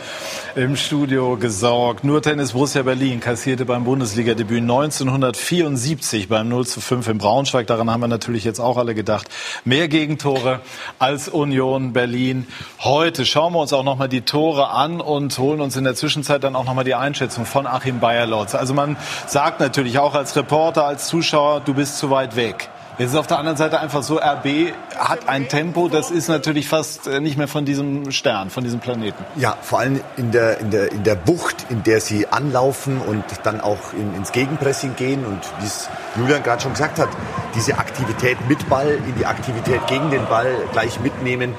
im 0.55 0.77
Studio 0.77 1.35
gesorgt. 1.35 2.05
Nur 2.05 2.21
Tennis 2.21 2.53
Borussia 2.53 2.83
Berlin 2.83 3.19
kassierte 3.19 3.65
beim 3.65 3.83
Bundesliga-Debüt 3.83 4.61
1974 4.61 6.29
beim 6.29 6.47
0 6.47 6.67
zu 6.67 6.79
5 6.79 7.09
in 7.09 7.17
Braunschweig. 7.17 7.67
Daran 7.67 7.91
haben 7.91 7.99
wir 7.99 8.07
natürlich 8.07 8.45
jetzt 8.45 8.61
auch 8.61 8.77
alle 8.77 8.95
gedacht. 8.95 9.27
Mehr 9.65 9.89
Gegentore 9.89 10.61
als 10.99 11.27
Union 11.27 11.91
Berlin. 11.91 12.47
Heute 12.79 13.25
schauen 13.25 13.51
wir 13.51 13.59
uns 13.59 13.73
auch 13.73 13.83
nochmal 13.83 14.07
die 14.07 14.21
Tore 14.21 14.69
an 14.69 15.01
und 15.01 15.37
holen 15.37 15.59
uns 15.59 15.75
in 15.75 15.83
der 15.83 15.95
Zwischenzeit 15.95 16.45
dann 16.45 16.55
auch 16.55 16.63
nochmal 16.63 16.85
die 16.85 16.95
Einschätzung 16.95 17.45
von 17.45 17.67
Achim 17.67 17.99
Bayerlotz. 17.99 18.55
Also 18.55 18.73
man 18.73 18.95
sagt 19.27 19.59
natürlich 19.59 19.99
auch 19.99 20.15
als 20.15 20.37
Reporter, 20.37 20.85
als 20.85 21.07
Zuschauer, 21.07 21.59
du 21.59 21.73
bist 21.73 21.97
zu 21.97 22.09
weit 22.09 22.37
weg. 22.37 22.68
Es 23.01 23.11
ist 23.11 23.15
auf 23.15 23.27
der 23.27 23.39
anderen 23.39 23.55
Seite 23.55 23.79
einfach 23.79 24.03
so, 24.03 24.17
RB 24.17 24.73
hat 24.97 25.29
ein 25.29 25.47
Tempo, 25.47 25.87
das 25.87 26.11
ist 26.11 26.27
natürlich 26.27 26.67
fast 26.67 27.07
äh, 27.07 27.21
nicht 27.21 27.37
mehr 27.37 27.47
von 27.47 27.63
diesem 27.63 28.11
Stern, 28.11 28.49
von 28.49 28.65
diesem 28.65 28.81
Planeten. 28.81 29.23
Ja, 29.37 29.55
vor 29.61 29.79
allem 29.79 30.01
in 30.17 30.33
der, 30.33 30.59
in 30.59 30.69
der, 30.69 30.91
in 30.91 31.03
der 31.05 31.25
Wucht, 31.25 31.67
in 31.69 31.81
der 31.83 32.01
sie 32.01 32.27
anlaufen 32.27 32.99
und 32.99 33.23
dann 33.43 33.61
auch 33.61 33.93
in, 33.93 34.13
ins 34.15 34.33
Gegenpressing 34.33 34.97
gehen 34.97 35.25
und 35.25 35.39
wie 35.61 35.65
es 35.65 35.89
Julian 36.17 36.43
gerade 36.43 36.61
schon 36.61 36.73
gesagt 36.73 36.99
hat, 36.99 37.07
diese 37.55 37.77
Aktivität 37.77 38.37
mit 38.49 38.67
Ball 38.67 38.89
in 38.89 39.15
die 39.15 39.25
Aktivität 39.25 39.87
gegen 39.87 40.11
den 40.11 40.25
Ball 40.25 40.53
gleich 40.73 40.99
mitnehmen. 40.99 41.55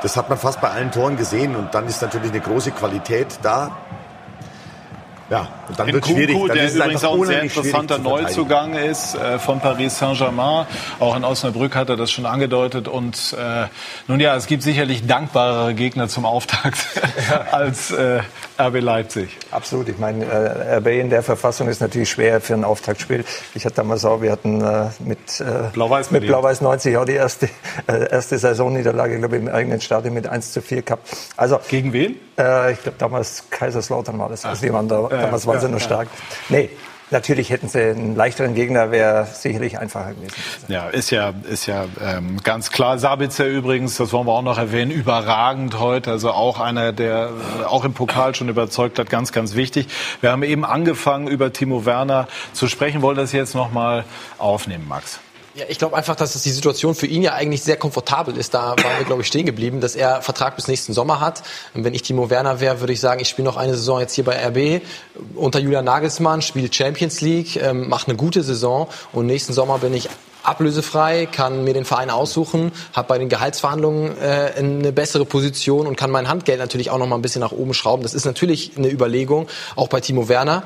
Das 0.00 0.16
hat 0.16 0.30
man 0.30 0.38
fast 0.38 0.62
bei 0.62 0.70
allen 0.70 0.90
Toren 0.90 1.18
gesehen 1.18 1.56
und 1.56 1.74
dann 1.74 1.86
ist 1.88 2.00
natürlich 2.00 2.30
eine 2.30 2.40
große 2.40 2.70
Qualität 2.70 3.26
da. 3.42 3.76
Ja, 5.30 5.48
und 5.68 5.78
dann 5.78 5.88
In 5.88 5.94
wird 5.94 6.06
schwierig. 6.06 6.36
Dann 6.36 6.56
der 6.56 6.66
ist 6.66 6.76
übrigens 6.76 7.04
auch 7.04 7.18
ein 7.18 7.24
sehr 7.24 7.42
interessanter. 7.42 7.98
Neuzugang 7.98 8.74
ist 8.74 9.14
äh, 9.14 9.38
von 9.38 9.58
Paris 9.60 9.98
Saint-Germain. 9.98 10.66
Auch 11.00 11.16
in 11.16 11.24
Osnabrück 11.24 11.74
hat 11.74 11.88
er 11.88 11.96
das 11.96 12.10
schon 12.10 12.26
angedeutet. 12.26 12.88
Und 12.88 13.34
äh, 13.38 13.66
nun 14.06 14.20
ja, 14.20 14.36
es 14.36 14.46
gibt 14.46 14.62
sicherlich 14.62 15.06
dankbarere 15.06 15.74
Gegner 15.74 16.08
zum 16.08 16.26
Auftakt 16.26 16.78
als 17.52 17.90
äh, 17.90 18.20
RB 18.58 18.80
Leipzig. 18.80 19.30
Absolut. 19.50 19.88
Ich 19.88 19.98
meine, 19.98 20.24
äh, 20.26 20.76
RB 20.76 20.88
in 20.88 21.08
der 21.08 21.22
Verfassung 21.22 21.68
ist 21.68 21.80
natürlich 21.80 22.10
schwer 22.10 22.40
für 22.42 22.54
ein 22.54 22.64
Auftaktspiel. 22.64 23.24
Ich 23.54 23.64
hatte 23.64 23.76
damals 23.76 24.04
auch, 24.04 24.20
wir 24.20 24.30
hatten 24.30 24.60
äh, 24.60 24.90
mit, 25.00 25.40
äh, 25.40 25.70
Blau-Weiß 25.72 26.10
mit. 26.10 26.26
Blau-Weiß 26.26 26.60
90 26.60 26.96
auch 26.98 27.04
die 27.06 27.12
erste, 27.12 27.48
äh, 27.86 28.10
erste 28.10 28.38
Saisonniederlage, 28.38 29.18
glaube 29.18 29.36
ich, 29.36 29.42
im 29.42 29.48
eigenen 29.48 29.80
Stadion 29.80 30.12
mit 30.12 30.26
1 30.26 30.52
zu 30.52 30.60
4 30.60 30.82
gehabt. 30.82 31.08
Also, 31.36 31.58
Gegen 31.68 31.92
wen? 31.94 32.16
äh, 32.38 32.72
ich 32.72 32.82
glaube, 32.82 32.98
damals 32.98 33.44
Kaiserslautern 33.50 34.18
war 34.18 34.28
das. 34.28 34.44
Also, 34.44 34.66
die 34.66 34.72
waren 34.72 34.88
damals 35.22 35.46
waren 35.46 35.60
sie 35.60 35.66
ja, 35.66 35.72
ja. 35.72 35.80
stark. 35.80 36.08
Nee, 36.48 36.70
natürlich 37.10 37.50
hätten 37.50 37.68
sie 37.68 37.80
einen 37.80 38.16
leichteren 38.16 38.54
Gegner, 38.54 38.90
wäre 38.90 39.26
sicherlich 39.26 39.78
einfacher 39.78 40.14
gewesen. 40.14 40.34
Ja, 40.68 40.88
ist 40.88 41.10
ja, 41.10 41.32
ist 41.48 41.66
ja 41.66 41.86
ähm, 42.02 42.38
ganz 42.42 42.70
klar. 42.70 42.98
Sabitzer 42.98 43.46
übrigens, 43.46 43.96
das 43.96 44.12
wollen 44.12 44.26
wir 44.26 44.32
auch 44.32 44.42
noch 44.42 44.58
erwähnen, 44.58 44.90
überragend 44.90 45.78
heute. 45.78 46.10
Also 46.10 46.30
auch 46.30 46.60
einer, 46.60 46.92
der 46.92 47.30
äh, 47.60 47.64
auch 47.64 47.84
im 47.84 47.94
Pokal 47.94 48.34
schon 48.34 48.48
überzeugt 48.48 48.98
hat, 48.98 49.10
ganz, 49.10 49.32
ganz 49.32 49.54
wichtig. 49.54 49.88
Wir 50.20 50.32
haben 50.32 50.42
eben 50.42 50.64
angefangen, 50.64 51.28
über 51.28 51.52
Timo 51.52 51.86
Werner 51.86 52.28
zu 52.52 52.68
sprechen. 52.68 53.02
Wollen 53.02 53.16
das 53.16 53.32
jetzt 53.32 53.54
noch 53.54 53.72
mal 53.72 54.04
aufnehmen, 54.38 54.86
Max? 54.88 55.20
Ja, 55.56 55.66
ich 55.68 55.78
glaube 55.78 55.96
einfach, 55.96 56.16
dass 56.16 56.34
es 56.34 56.42
die 56.42 56.50
Situation 56.50 56.96
für 56.96 57.06
ihn 57.06 57.22
ja 57.22 57.34
eigentlich 57.34 57.62
sehr 57.62 57.76
komfortabel 57.76 58.36
ist. 58.36 58.54
Da 58.54 58.70
waren 58.70 58.98
wir, 58.98 59.04
glaube 59.04 59.22
ich, 59.22 59.28
stehen 59.28 59.46
geblieben, 59.46 59.80
dass 59.80 59.94
er 59.94 60.20
Vertrag 60.20 60.56
bis 60.56 60.66
nächsten 60.66 60.92
Sommer 60.92 61.20
hat. 61.20 61.44
Und 61.74 61.84
wenn 61.84 61.94
ich 61.94 62.02
Timo 62.02 62.28
Werner 62.28 62.58
wäre, 62.58 62.80
würde 62.80 62.92
ich 62.92 62.98
sagen, 62.98 63.20
ich 63.20 63.28
spiele 63.28 63.46
noch 63.46 63.56
eine 63.56 63.74
Saison 63.74 64.00
jetzt 64.00 64.14
hier 64.14 64.24
bei 64.24 64.34
RB 64.48 64.82
unter 65.36 65.60
Julian 65.60 65.84
Nagelsmann, 65.84 66.42
spiele 66.42 66.72
Champions 66.72 67.20
League, 67.20 67.54
ähm, 67.62 67.88
mache 67.88 68.08
eine 68.08 68.16
gute 68.16 68.42
Saison 68.42 68.88
und 69.12 69.26
nächsten 69.26 69.52
Sommer 69.52 69.78
bin 69.78 69.94
ich 69.94 70.08
ablösefrei, 70.44 71.26
kann 71.26 71.64
mir 71.64 71.72
den 71.72 71.84
Verein 71.84 72.10
aussuchen, 72.10 72.72
habe 72.92 73.08
bei 73.08 73.18
den 73.18 73.28
Gehaltsverhandlungen 73.28 74.16
äh, 74.20 74.52
eine 74.56 74.92
bessere 74.92 75.24
Position 75.24 75.86
und 75.86 75.96
kann 75.96 76.10
mein 76.10 76.28
Handgeld 76.28 76.58
natürlich 76.58 76.90
auch 76.90 76.98
noch 76.98 77.06
mal 77.06 77.16
ein 77.16 77.22
bisschen 77.22 77.40
nach 77.40 77.52
oben 77.52 77.74
schrauben. 77.74 78.02
Das 78.02 78.14
ist 78.14 78.24
natürlich 78.24 78.72
eine 78.76 78.90
Überlegung, 78.90 79.48
auch 79.76 79.88
bei 79.88 80.00
Timo 80.00 80.28
Werner. 80.28 80.64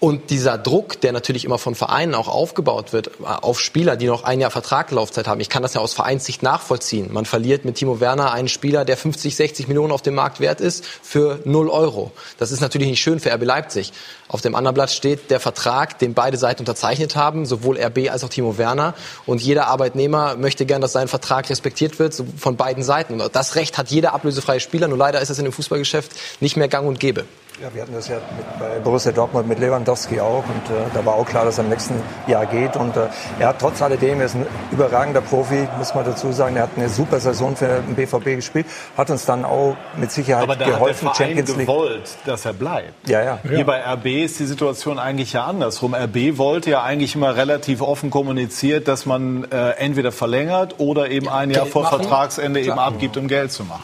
Und 0.00 0.30
dieser 0.30 0.56
Druck, 0.56 0.98
der 1.02 1.12
natürlich 1.12 1.44
immer 1.44 1.58
von 1.58 1.74
Vereinen 1.74 2.14
auch 2.14 2.26
aufgebaut 2.26 2.94
wird, 2.94 3.08
äh, 3.08 3.24
auf 3.26 3.60
Spieler, 3.60 3.96
die 3.96 4.06
noch 4.06 4.24
ein 4.24 4.40
Jahr 4.40 4.50
Vertraglaufzeit 4.50 5.28
haben. 5.28 5.40
Ich 5.40 5.50
kann 5.50 5.62
das 5.62 5.74
ja 5.74 5.82
aus 5.82 5.92
Vereinssicht 5.92 6.42
nachvollziehen. 6.42 7.12
Man 7.12 7.26
verliert 7.26 7.66
mit 7.66 7.74
Timo 7.74 8.00
Werner 8.00 8.32
einen 8.32 8.48
Spieler, 8.48 8.86
der 8.86 8.96
50, 8.96 9.36
60 9.36 9.68
Millionen 9.68 9.92
auf 9.92 10.00
dem 10.00 10.14
Markt 10.14 10.40
wert 10.40 10.62
ist, 10.62 10.86
für 10.86 11.40
0 11.44 11.68
Euro. 11.68 12.12
Das 12.38 12.50
ist 12.50 12.62
natürlich 12.62 12.88
nicht 12.88 13.02
schön 13.02 13.20
für 13.20 13.30
RB 13.30 13.44
Leipzig. 13.44 13.92
Auf 14.26 14.40
dem 14.40 14.54
anderen 14.54 14.72
Blatt 14.72 14.90
steht 14.90 15.30
der 15.30 15.38
Vertrag, 15.38 15.98
den 15.98 16.14
beide 16.14 16.38
Seiten 16.38 16.60
unterzeichnet 16.60 17.14
haben, 17.14 17.44
sowohl 17.44 17.78
RB 17.78 18.10
als 18.10 18.24
auch 18.24 18.30
Timo 18.30 18.56
Werner. 18.56 18.94
Und 19.26 19.42
jeder 19.42 19.66
Arbeitnehmer 19.66 20.34
möchte 20.36 20.64
gern, 20.64 20.80
dass 20.80 20.92
sein 20.92 21.08
Vertrag 21.08 21.50
respektiert 21.50 21.98
wird, 21.98 22.14
von 22.38 22.56
beiden 22.56 22.82
Seiten. 22.82 23.20
Und 23.20 23.36
das 23.36 23.54
Recht 23.54 23.76
hat 23.76 23.90
jeder 23.90 24.14
ablösefreie 24.14 24.60
Spieler. 24.60 24.88
Nur 24.88 24.96
leider 24.96 25.20
ist 25.20 25.28
das 25.28 25.38
in 25.38 25.44
dem 25.44 25.52
Fußballgeschäft 25.52 26.12
nicht 26.40 26.56
mehr 26.56 26.68
gang 26.68 26.88
und 26.88 27.00
gäbe. 27.00 27.26
Ja, 27.60 27.68
wir 27.74 27.82
hatten 27.82 27.92
das 27.92 28.08
ja 28.08 28.16
mit, 28.38 28.58
bei 28.58 28.78
Borussia 28.78 29.12
Dortmund 29.12 29.46
mit 29.46 29.58
Lewandowski 29.58 30.18
auch 30.18 30.44
und 30.44 30.74
äh, 30.74 30.80
da 30.94 31.04
war 31.04 31.16
auch 31.16 31.26
klar, 31.26 31.44
dass 31.44 31.58
er 31.58 31.64
im 31.64 31.70
nächsten 31.70 31.94
Jahr 32.26 32.46
geht 32.46 32.74
und 32.74 32.96
äh, 32.96 33.08
er 33.38 33.48
hat 33.48 33.58
trotz 33.58 33.82
alledem, 33.82 34.18
er 34.20 34.26
ist 34.26 34.34
ein 34.34 34.46
überragender 34.72 35.20
Profi, 35.20 35.68
muss 35.76 35.94
man 35.94 36.06
dazu 36.06 36.32
sagen, 36.32 36.56
er 36.56 36.62
hat 36.62 36.70
eine 36.76 36.88
super 36.88 37.20
Saison 37.20 37.54
für 37.54 37.66
den 37.86 37.94
BVB 37.96 38.36
gespielt, 38.36 38.64
hat 38.96 39.10
uns 39.10 39.26
dann 39.26 39.44
auch 39.44 39.76
mit 39.98 40.10
Sicherheit 40.10 40.44
Aber 40.44 40.56
da 40.56 40.64
geholfen, 40.64 41.10
hat 41.10 41.18
der 41.18 41.26
Verein 41.26 41.36
Champions 41.36 41.56
League. 41.58 41.66
gewollt, 41.66 42.16
dass 42.24 42.46
er 42.46 42.54
bleibt. 42.54 43.06
Ja, 43.06 43.22
ja. 43.22 43.38
Hier 43.46 43.66
bei 43.66 43.82
RB 43.82 44.06
ist 44.06 44.40
die 44.40 44.46
Situation 44.46 44.98
eigentlich 44.98 45.34
ja 45.34 45.44
andersrum. 45.44 45.94
RB 45.94 46.38
wollte 46.38 46.70
ja 46.70 46.82
eigentlich 46.82 47.14
immer 47.14 47.36
relativ 47.36 47.82
offen 47.82 48.08
kommuniziert, 48.08 48.88
dass 48.88 49.04
man 49.04 49.44
äh, 49.52 49.72
entweder 49.72 50.12
verlängert 50.12 50.76
oder 50.78 51.10
eben 51.10 51.28
ein 51.28 51.50
Jahr 51.50 51.64
Geld 51.64 51.72
vor 51.74 51.82
machen. 51.82 52.00
Vertragsende 52.00 52.60
eben 52.60 52.72
Klar. 52.72 52.86
abgibt, 52.86 53.18
um 53.18 53.28
Geld 53.28 53.52
zu 53.52 53.64
machen. 53.64 53.82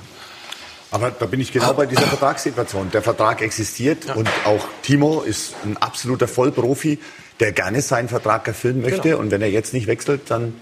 Aber 0.97 1.11
da 1.11 1.27
bin 1.27 1.41
ich 1.41 1.53
genau 1.53 1.75
bei 1.75 1.85
dieser 1.85 2.03
Vertragssituation. 2.03 2.91
Der 2.91 3.03
Vertrag 3.03 3.43
existiert 3.43 4.17
und 4.17 4.29
auch 4.47 4.67
Timo 4.83 5.21
ist 5.21 5.55
ein 5.65 5.77
absoluter 5.77 6.27
Vollprofi, 6.27 6.99
der 7.39 7.53
gerne 7.53 7.83
seinen 7.83 8.09
Vertrag 8.09 8.49
erfüllen 8.49 8.81
möchte. 8.81 9.11
Genau. 9.11 9.19
Und 9.19 9.31
wenn 9.31 9.43
er 9.43 9.51
jetzt 9.51 9.75
nicht 9.75 9.87
wechselt, 9.87 10.23
dann 10.31 10.55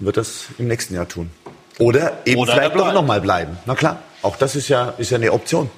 wird 0.00 0.16
er 0.16 0.22
es 0.22 0.46
im 0.58 0.66
nächsten 0.66 0.94
Jahr 0.94 1.06
tun. 1.06 1.30
Oder 1.78 2.18
eben 2.24 2.40
Oder 2.40 2.52
er 2.52 2.56
vielleicht 2.56 2.74
doch 2.74 2.82
bleibt. 2.82 2.94
noch 2.94 3.06
mal 3.06 3.20
bleiben. 3.20 3.58
Na 3.64 3.74
klar, 3.76 4.02
auch 4.22 4.36
das 4.36 4.56
ist 4.56 4.68
ja, 4.68 4.90
ist 4.98 5.10
ja 5.10 5.18
eine 5.18 5.32
Option. 5.32 5.70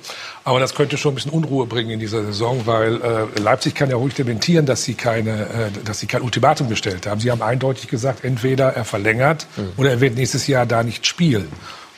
Aber 0.45 0.59
das 0.59 0.75
könnte 0.75 0.97
schon 0.97 1.13
ein 1.13 1.15
bisschen 1.17 1.31
Unruhe 1.31 1.67
bringen 1.67 1.91
in 1.91 2.01
dieser 2.01 2.25
Saison, 2.25 2.63
weil 2.65 3.01
äh, 3.01 3.41
Leipzig 3.41 3.75
kann 3.75 3.91
ja 3.91 3.97
ruhig 3.97 4.15
dementieren, 4.15 4.67
dass 4.67 4.83
sie 4.83 4.95
keine, 4.95 5.43
äh, 5.43 5.85
dass 5.85 6.01
sie 6.01 6.07
kein 6.07 6.23
Ultimatum 6.23 6.69
gestellt 6.69 7.07
haben. 7.07 7.21
Sie 7.21 7.31
haben 7.31 7.43
eindeutig 7.43 7.89
gesagt, 7.89 8.25
entweder 8.25 8.69
er 8.75 8.85
verlängert 8.85 9.47
oder 9.77 9.91
er 9.91 10.01
wird 10.01 10.17
nächstes 10.17 10.47
Jahr 10.49 10.67
da 10.67 10.83
nicht 10.83 11.07
spielen. 11.07 11.53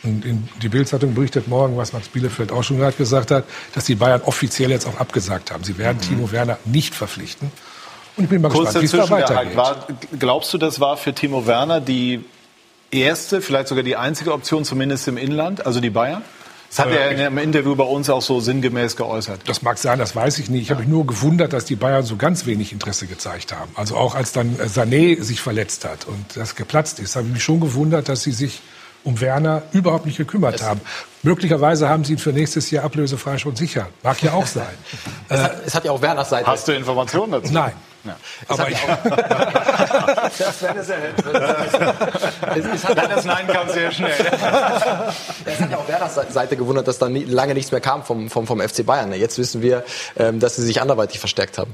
Und 0.04 0.24
in, 0.24 0.48
die 0.62 0.68
Bildzeitung 0.68 1.14
berichtet 1.14 1.48
morgen, 1.48 1.76
was 1.76 1.92
Max 1.92 2.08
Bielefeld 2.08 2.52
auch 2.52 2.62
schon 2.62 2.78
gerade 2.78 2.96
gesagt 2.96 3.30
hat, 3.30 3.44
dass 3.74 3.84
die 3.84 3.94
Bayern 3.94 4.22
offiziell 4.22 4.70
jetzt 4.70 4.86
auch 4.86 4.98
abgesagt 4.98 5.50
haben. 5.50 5.64
Sie 5.64 5.78
werden 5.78 6.00
Timo 6.00 6.30
Werner 6.30 6.58
nicht 6.64 6.94
verpflichten. 6.94 7.50
Und 8.16 8.24
ich 8.24 8.30
bin 8.30 8.42
mal 8.42 8.50
Kurz 8.50 8.74
gespannt, 8.74 8.82
wie 8.82 8.98
es 8.98 9.08
da 9.08 9.10
weitergeht. 9.10 9.56
war, 9.56 9.86
glaubst 10.18 10.52
du, 10.54 10.58
das 10.58 10.78
war 10.78 10.96
für 10.96 11.14
Timo 11.14 11.46
Werner 11.46 11.80
die 11.80 12.24
erste, 12.90 13.40
vielleicht 13.40 13.68
sogar 13.68 13.82
die 13.82 13.96
einzige 13.96 14.32
Option, 14.32 14.64
zumindest 14.64 15.08
im 15.08 15.16
Inland, 15.16 15.66
also 15.66 15.80
die 15.80 15.90
Bayern? 15.90 16.22
Das 16.70 16.78
hat 16.80 16.92
Äh, 16.92 16.96
er 16.96 17.10
in 17.12 17.20
einem 17.20 17.38
Interview 17.38 17.74
bei 17.76 17.84
uns 17.84 18.10
auch 18.10 18.22
so 18.22 18.40
sinngemäß 18.40 18.96
geäußert. 18.96 19.40
Das 19.46 19.62
mag 19.62 19.78
sein, 19.78 19.98
das 19.98 20.14
weiß 20.14 20.38
ich 20.38 20.50
nicht. 20.50 20.62
Ich 20.62 20.70
habe 20.70 20.80
mich 20.80 20.88
nur 20.88 21.06
gewundert, 21.06 21.52
dass 21.52 21.64
die 21.64 21.76
Bayern 21.76 22.04
so 22.04 22.16
ganz 22.16 22.46
wenig 22.46 22.72
Interesse 22.72 23.06
gezeigt 23.06 23.52
haben. 23.52 23.70
Also 23.74 23.96
auch 23.96 24.14
als 24.14 24.32
dann 24.32 24.56
Sané 24.56 25.20
sich 25.22 25.40
verletzt 25.40 25.84
hat 25.84 26.04
und 26.06 26.24
das 26.34 26.56
geplatzt 26.56 26.98
ist, 26.98 27.16
habe 27.16 27.26
ich 27.26 27.32
mich 27.32 27.44
schon 27.44 27.60
gewundert, 27.60 28.08
dass 28.08 28.22
sie 28.22 28.32
sich 28.32 28.60
um 29.04 29.20
Werner 29.20 29.62
überhaupt 29.72 30.06
nicht 30.06 30.16
gekümmert 30.16 30.62
haben. 30.62 30.80
Möglicherweise 31.22 31.88
haben 31.88 32.04
sie 32.04 32.14
ihn 32.14 32.18
für 32.18 32.32
nächstes 32.32 32.70
Jahr 32.70 32.84
ablösefrei 32.84 33.38
schon 33.38 33.54
sicher. 33.56 33.88
Mag 34.02 34.22
ja 34.22 34.32
auch 34.32 34.46
sein. 34.58 34.66
Es 35.28 35.40
hat, 35.42 35.56
es 35.66 35.74
hat 35.74 35.84
ja 35.84 35.92
auch 35.92 36.02
Werners 36.02 36.30
Seite. 36.30 36.46
Hast 36.46 36.66
du 36.66 36.72
Informationen 36.72 37.32
dazu? 37.32 37.52
Nein. 37.52 37.72
Ja. 38.04 38.16
Aber 38.48 38.68
ich, 38.68 38.76
Das 40.38 40.62
wäre 40.62 40.82
sehr 40.84 40.98
Es, 42.54 42.82
Das 42.82 43.24
Nein 43.24 43.46
kam 43.46 43.68
sehr 43.70 43.90
schnell. 43.92 44.12
es 45.46 45.60
hat 45.60 45.70
ja 45.70 45.78
auch 45.78 45.88
Werners 45.88 46.14
Seite 46.28 46.56
gewundert, 46.56 46.86
dass 46.86 46.98
da 46.98 47.08
nie, 47.08 47.24
lange 47.24 47.54
nichts 47.54 47.72
mehr 47.72 47.80
kam 47.80 48.04
vom, 48.04 48.28
vom, 48.28 48.46
vom 48.46 48.60
FC 48.60 48.84
Bayern. 48.84 49.12
Jetzt 49.14 49.38
wissen 49.38 49.62
wir, 49.62 49.84
ähm, 50.18 50.38
dass 50.38 50.56
sie 50.56 50.62
sich 50.62 50.82
anderweitig 50.82 51.18
verstärkt 51.18 51.56
haben. 51.56 51.72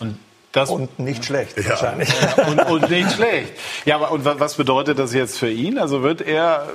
Und 0.00 0.18
das 0.54 0.70
Und 0.70 0.98
nicht 0.98 1.24
schlecht, 1.24 1.54
wahrscheinlich. 1.68 2.08
und, 2.48 2.60
und 2.70 2.90
nicht 2.90 3.12
schlecht. 3.12 3.52
Ja, 3.84 3.96
aber 3.96 4.10
und 4.12 4.24
wa- 4.24 4.36
was 4.38 4.54
bedeutet 4.54 4.98
das 4.98 5.12
jetzt 5.12 5.38
für 5.38 5.50
ihn? 5.50 5.78
Also 5.78 6.02
wird 6.02 6.22
er, 6.22 6.68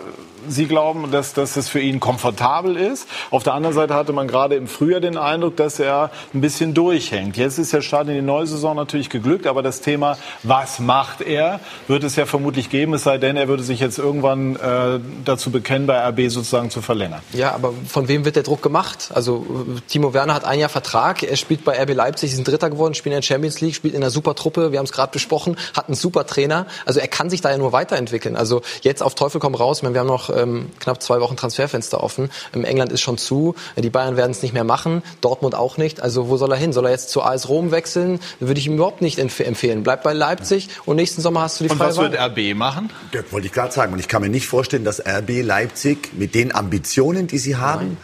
Sie 0.48 0.68
glauben, 0.68 1.12
dass, 1.12 1.34
dass 1.34 1.54
das 1.54 1.68
für 1.70 1.80
ihn 1.80 2.00
komfortabel 2.00 2.76
ist? 2.78 3.08
Auf 3.32 3.44
der 3.44 3.54
anderen 3.54 3.76
Seite 3.76 3.94
hatte 3.94 4.13
man 4.13 4.28
gerade 4.28 4.56
im 4.56 4.68
Frühjahr 4.68 5.00
den 5.02 5.18
Eindruck, 5.18 5.56
dass 5.58 5.80
er 5.80 6.12
ein 6.34 6.42
bisschen 6.42 6.74
durchhängt. 6.74 7.36
Jetzt 7.38 7.58
ist 7.58 7.74
der 7.74 7.82
Start 7.82 8.08
in 8.08 8.15
die 8.15 8.22
neue 8.22 8.48
Saison 8.48 8.76
natürlich 8.76 9.10
geglückt, 9.10 9.48
aber 9.48 9.62
das 9.63 9.82
Thema, 9.82 10.18
was 10.44 10.80
macht 10.80 11.22
er, 11.22 11.60
wird 11.88 12.04
es 12.04 12.15
ja 12.15 12.26
vermutlich 12.26 12.70
geben, 12.70 12.94
es 12.94 13.04
sei 13.04 13.18
denn, 13.18 13.36
er 13.38 13.48
würde 13.48 13.63
sich 13.63 13.80
jetzt 13.80 13.98
irgendwann 13.98 14.56
äh, 14.58 15.00
dazu 15.26 15.52
bekennen, 15.52 15.88
bei 15.88 15.98
RB 16.10 16.30
sozusagen 16.30 16.70
zu 16.70 16.82
verlängern. 16.82 17.22
Ja, 17.34 17.54
aber 17.54 17.74
von 17.88 18.08
wem 18.08 18.26
wird 18.26 18.36
der 18.36 18.44
Druck 18.44 18.62
gemacht? 18.62 19.10
Also 19.13 19.46
Timo 19.88 20.13
Werner 20.13 20.34
hat 20.34 20.44
ein 20.46 20.60
Jahr 20.60 20.70
Vertrag, 20.70 21.24
er 21.24 21.36
spielt 21.36 21.63
bei 21.65 21.82
RB 21.82 21.94
Leipzig, 21.94 22.30
sie 22.32 22.36
sind 22.38 22.48
Dritter 22.48 22.70
geworden, 22.70 22.94
spielt 22.94 23.13
in 23.13 23.22
der 23.22 23.26
Champions 23.26 23.62
League, 23.62 23.68
spielt 23.75 23.93
in 23.93 24.01
einer 24.01 24.12
super 24.12 24.36
Truppe, 24.36 24.71
wir 24.71 24.79
haben 24.79 24.86
es 24.86 24.91
gerade 24.91 25.12
besprochen, 25.12 25.58
hat 25.75 25.88
einen 25.88 25.95
super 25.95 26.25
Trainer. 26.25 26.65
Also 26.86 26.99
er 26.99 27.08
kann 27.08 27.29
sich 27.29 27.41
da 27.41 27.51
ja 27.51 27.58
nur 27.58 27.71
weiterentwickeln. 27.71 28.36
Also 28.36 28.62
jetzt 28.82 29.01
auf 29.03 29.15
Teufel 29.15 29.39
komm 29.39 29.55
raus, 29.55 29.82
meine, 29.84 29.93
wir 29.95 30.01
haben 30.01 30.08
noch 30.08 30.29
ähm, 30.36 30.69
knapp 30.79 31.01
zwei 31.01 31.19
Wochen 31.21 31.36
Transferfenster 31.36 32.03
offen. 32.03 32.29
Ähm, 32.53 32.63
England 32.63 32.91
ist 32.91 33.01
schon 33.01 33.17
zu, 33.17 33.55
die 33.77 33.89
Bayern 33.89 34.17
werden 34.17 34.32
es 34.32 34.41
nicht 34.41 34.53
mehr 34.53 34.63
machen, 34.63 35.03
Dortmund 35.21 35.55
auch 35.55 35.77
nicht. 35.77 36.01
Also 36.01 36.29
wo 36.29 36.38
soll 36.38 36.51
er 36.51 36.58
hin? 36.58 36.73
Soll 36.73 36.86
er 36.86 36.91
jetzt 36.91 37.10
zu 37.10 37.21
AS 37.21 37.49
Rom 37.49 37.71
wechseln? 37.71 38.19
Würde 38.39 38.60
ich 38.60 38.67
ihm 38.67 38.75
überhaupt 38.75 39.01
nicht 39.01 39.19
empf 39.19 39.39
empfehlen. 39.39 39.84
Bleib 39.84 40.03
bei 40.03 40.13
Leipzig 40.13 40.69
und 40.86 40.95
nächsten 40.95 41.21
Sommer 41.21 41.41
hast 41.41 41.60
du 41.60 41.63
die 41.63 41.69
Und 41.69 41.77
freie 41.77 41.89
was 41.89 41.97
Wahl. 41.97 42.12
wird 42.12 42.21
RB 42.21 42.55
machen? 42.55 42.89
Das 43.12 43.25
wollte 43.32 43.47
ich 43.47 43.53
gerade 43.53 43.73
sagen. 43.73 43.93
Und 43.93 43.99
ich 43.99 44.08
kann 44.08 44.21
mir 44.21 44.29
nicht 44.29 44.47
vorstellen, 44.47 44.84
dass 44.84 44.99
RB 44.99 45.41
Leipzig 45.43 46.12
mit 46.13 46.36
den 46.36 46.53
Ambitionen, 46.53 47.27
die 47.27 47.38
sie 47.38 47.55
haben, 47.55 47.97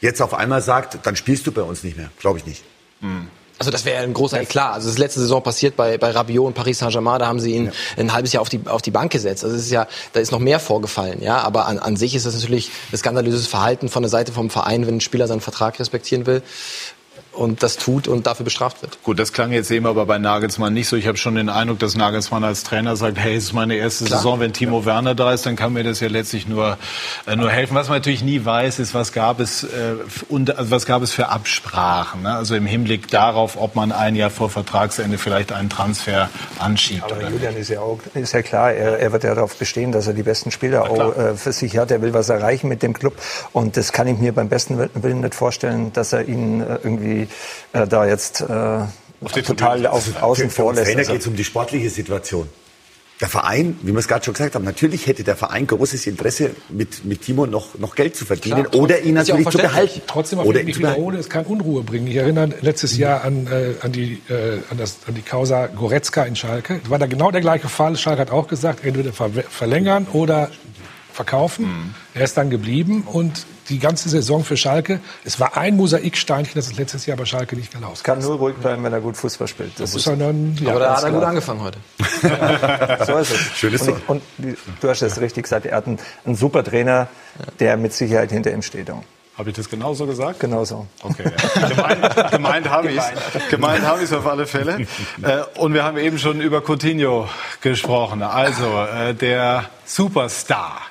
jetzt 0.00 0.20
auf 0.22 0.34
einmal 0.34 0.62
sagt, 0.62 0.98
dann 1.06 1.16
spielst 1.16 1.46
du 1.46 1.52
bei 1.52 1.62
uns 1.62 1.84
nicht 1.84 1.96
mehr. 1.96 2.10
Glaube 2.18 2.38
ich 2.38 2.46
nicht. 2.46 2.64
Also 3.60 3.70
das 3.70 3.84
wäre 3.84 4.02
ein 4.02 4.14
großer 4.14 4.40
Eklat. 4.40 4.72
Also 4.72 4.86
das 4.86 4.94
ist 4.94 4.98
letzte 4.98 5.20
Saison 5.20 5.42
passiert 5.42 5.76
bei, 5.76 5.98
bei 5.98 6.12
Rabiot 6.12 6.46
und 6.46 6.54
Paris 6.54 6.78
Saint-Germain, 6.78 7.18
da 7.18 7.26
haben 7.26 7.40
sie 7.40 7.54
ihn 7.54 7.70
ein 7.98 8.10
halbes 8.10 8.32
Jahr 8.32 8.40
auf 8.40 8.48
die, 8.48 8.62
auf 8.64 8.80
die 8.80 8.90
Bank 8.90 9.12
gesetzt. 9.12 9.44
Also 9.44 9.54
es 9.54 9.64
ist 9.64 9.70
ja, 9.70 9.86
da 10.14 10.20
ist 10.20 10.32
noch 10.32 10.38
mehr 10.38 10.58
vorgefallen, 10.58 11.22
ja. 11.22 11.42
Aber 11.42 11.66
an, 11.66 11.78
an 11.78 11.94
sich 11.96 12.14
ist 12.14 12.24
das 12.24 12.34
natürlich 12.34 12.70
ein 12.90 12.96
skandalöses 12.96 13.46
Verhalten 13.46 13.90
von 13.90 14.02
der 14.02 14.08
Seite 14.08 14.32
vom 14.32 14.48
Verein, 14.48 14.86
wenn 14.86 14.96
ein 14.96 15.00
Spieler 15.02 15.28
seinen 15.28 15.42
Vertrag 15.42 15.78
respektieren 15.78 16.24
will 16.24 16.42
und 17.32 17.62
das 17.62 17.76
tut 17.76 18.08
und 18.08 18.26
dafür 18.26 18.44
bestraft 18.44 18.82
wird. 18.82 19.02
Gut, 19.02 19.18
das 19.18 19.32
klang 19.32 19.52
jetzt 19.52 19.70
eben 19.70 19.86
aber 19.86 20.06
bei 20.06 20.18
Nagelsmann 20.18 20.74
nicht 20.74 20.88
so. 20.88 20.96
Ich 20.96 21.06
habe 21.06 21.16
schon 21.16 21.36
den 21.36 21.48
Eindruck, 21.48 21.78
dass 21.78 21.96
Nagelsmann 21.96 22.44
als 22.44 22.64
Trainer 22.64 22.96
sagt, 22.96 23.18
hey, 23.18 23.36
es 23.36 23.44
ist 23.44 23.52
meine 23.52 23.76
erste 23.76 24.04
Saison, 24.04 24.40
wenn 24.40 24.52
Timo 24.52 24.84
Werner 24.84 25.14
da 25.14 25.32
ist, 25.32 25.46
dann 25.46 25.56
kann 25.56 25.72
mir 25.72 25.84
das 25.84 26.00
ja 26.00 26.08
letztlich 26.08 26.48
nur, 26.48 26.76
äh, 27.26 27.36
nur 27.36 27.50
helfen. 27.50 27.74
Was 27.74 27.88
man 27.88 27.98
natürlich 27.98 28.22
nie 28.22 28.44
weiß, 28.44 28.78
ist, 28.78 28.94
was 28.94 29.12
gab 29.12 29.40
es, 29.40 29.64
äh, 29.64 29.94
und, 30.28 30.56
also 30.56 30.70
was 30.70 30.86
gab 30.86 31.02
es 31.02 31.12
für 31.12 31.28
Absprachen. 31.28 32.22
Ne? 32.22 32.34
Also 32.34 32.54
im 32.54 32.66
Hinblick 32.66 33.08
darauf, 33.08 33.56
ob 33.56 33.76
man 33.76 33.92
ein 33.92 34.16
Jahr 34.16 34.30
vor 34.30 34.50
Vertragsende 34.50 35.18
vielleicht 35.18 35.52
einen 35.52 35.70
Transfer 35.70 36.28
anschiebt. 36.58 37.10
Aber 37.10 37.28
Julian 37.28 37.56
ist 37.56 37.70
ja 37.70 37.80
auch 37.80 37.98
ist 38.14 38.32
ja 38.32 38.42
klar, 38.42 38.72
er, 38.72 38.98
er 38.98 39.12
wird 39.12 39.24
ja 39.24 39.34
darauf 39.34 39.56
bestehen, 39.56 39.92
dass 39.92 40.06
er 40.06 40.14
die 40.14 40.22
besten 40.22 40.50
Spieler 40.50 40.90
auch 40.90 41.16
äh, 41.16 41.34
für 41.36 41.52
sich 41.52 41.78
hat. 41.78 41.90
Er 41.90 42.02
will 42.02 42.12
was 42.12 42.28
erreichen 42.28 42.68
mit 42.68 42.82
dem 42.82 42.92
Club 42.92 43.14
und 43.52 43.76
das 43.76 43.92
kann 43.92 44.06
ich 44.08 44.18
mir 44.18 44.32
beim 44.32 44.48
besten 44.48 44.78
Willen 44.78 45.20
nicht 45.20 45.34
vorstellen, 45.34 45.92
dass 45.92 46.12
er 46.12 46.26
ihn 46.28 46.60
äh, 46.60 46.76
irgendwie 47.20 47.32
äh, 47.72 47.86
da 47.86 48.06
jetzt 48.06 48.40
äh, 48.40 49.42
total 49.42 49.86
auf, 49.86 50.22
außen 50.22 50.44
Für, 50.44 50.50
für 50.50 50.62
vor 50.62 50.74
lässt. 50.74 50.86
Trainer 50.86 50.98
Also- 51.00 51.12
geht 51.12 51.20
es 51.22 51.26
um 51.26 51.36
die 51.36 51.44
sportliche 51.44 51.90
Situation. 51.90 52.48
Der 53.20 53.28
Verein, 53.28 53.78
wie 53.82 53.92
wir 53.92 53.98
es 53.98 54.08
gerade 54.08 54.24
schon 54.24 54.32
gesagt 54.32 54.54
haben, 54.54 54.64
natürlich 54.64 55.06
hätte 55.06 55.22
der 55.24 55.36
Verein 55.36 55.66
großes 55.66 56.06
Interesse, 56.06 56.52
mit, 56.70 57.04
mit 57.04 57.20
Timo 57.20 57.44
noch, 57.44 57.78
noch 57.78 57.94
Geld 57.94 58.16
zu 58.16 58.24
verdienen 58.24 58.64
Klar, 58.64 58.82
oder 58.82 59.00
ihn 59.02 59.12
natürlich 59.12 59.46
zu 59.50 59.58
behalten. 59.58 60.00
Trotzdem, 60.06 60.38
auch 60.38 60.46
oder 60.46 60.62
ihn 60.62 60.68
wiederhole, 60.68 61.18
es 61.18 61.28
kann 61.28 61.44
Unruhe 61.44 61.82
bringen. 61.82 62.06
Ich 62.06 62.16
erinnere 62.16 62.48
letztes 62.62 62.96
Jahr 62.96 63.22
an, 63.22 63.46
äh, 63.46 63.74
an, 63.82 63.92
die, 63.92 64.22
äh, 64.30 64.60
an, 64.70 64.78
das, 64.78 65.00
an 65.06 65.14
die 65.14 65.20
Causa 65.20 65.66
Goretzka 65.66 66.22
in 66.22 66.34
Schalke. 66.34 66.80
Es 66.82 66.88
war 66.88 66.98
da 66.98 67.04
genau 67.04 67.30
der 67.30 67.42
gleiche 67.42 67.68
Fall. 67.68 67.94
Schalke 67.96 68.22
hat 68.22 68.30
auch 68.30 68.48
gesagt, 68.48 68.86
entweder 68.86 69.12
ver 69.12 69.28
verlängern 69.50 70.06
oder 70.14 70.50
verkaufen. 71.12 71.94
Er 72.14 72.22
ist 72.24 72.36
dann 72.36 72.50
geblieben 72.50 73.02
und 73.06 73.46
die 73.68 73.78
ganze 73.78 74.08
Saison 74.08 74.42
für 74.44 74.56
Schalke, 74.56 75.00
es 75.24 75.38
war 75.38 75.56
ein 75.56 75.76
Mosaiksteinchen, 75.76 76.54
das 76.56 76.66
ist 76.66 76.76
letztes 76.76 77.06
Jahr 77.06 77.16
bei 77.16 77.24
Schalke 77.24 77.54
nicht 77.56 77.72
gelaufen. 77.72 78.02
kann 78.02 78.18
nur 78.18 78.36
ruhig 78.36 78.56
bleiben, 78.56 78.82
wenn 78.82 78.92
er 78.92 79.00
gut 79.00 79.16
Fußball 79.16 79.46
spielt. 79.46 79.78
Das 79.78 79.94
ist, 79.94 80.02
Sondern, 80.04 80.56
ja, 80.60 80.70
Aber 80.70 80.80
da 80.80 80.96
hat 80.96 81.04
er 81.04 81.10
gut 81.12 81.22
angefangen 81.22 81.60
heute. 81.62 81.78
so 83.06 83.16
ist 83.18 83.30
es. 83.32 83.38
Schönes 83.56 83.82
und, 83.82 83.88
Tor. 83.88 83.96
ich, 83.98 84.08
und 84.08 84.22
die- 84.38 84.56
du 84.80 84.88
hast 84.88 85.02
es 85.02 85.20
richtig 85.20 85.44
gesagt, 85.44 85.66
er 85.66 85.76
hat 85.76 85.86
einen, 85.86 85.98
einen 86.24 86.34
super 86.36 86.64
Trainer, 86.64 87.08
der 87.60 87.76
mit 87.76 87.92
Sicherheit 87.92 88.30
hinter 88.32 88.52
ihm 88.52 88.62
steht. 88.62 88.90
Habe 89.38 89.50
ich 89.50 89.56
das 89.56 89.70
genauso 89.70 90.04
gesagt? 90.06 90.40
Genauso. 90.40 90.86
Okay, 91.02 91.24
ja. 91.24 91.68
gemeint, 91.68 92.30
gemeint 92.30 92.68
habe 92.68 92.90
ich 92.90 92.98
es. 92.98 93.48
Gemeint 93.50 93.86
habe 93.86 93.98
ich 94.00 94.04
es 94.04 94.12
auf 94.12 94.26
alle 94.26 94.46
Fälle. 94.46 94.86
Äh, 95.22 95.42
und 95.58 95.72
wir 95.72 95.84
haben 95.84 95.96
eben 95.96 96.18
schon 96.18 96.40
über 96.42 96.60
Coutinho 96.60 97.28
gesprochen. 97.62 98.22
Also 98.22 98.66
äh, 98.82 99.14
der 99.14 99.66
Superstar 99.86 100.82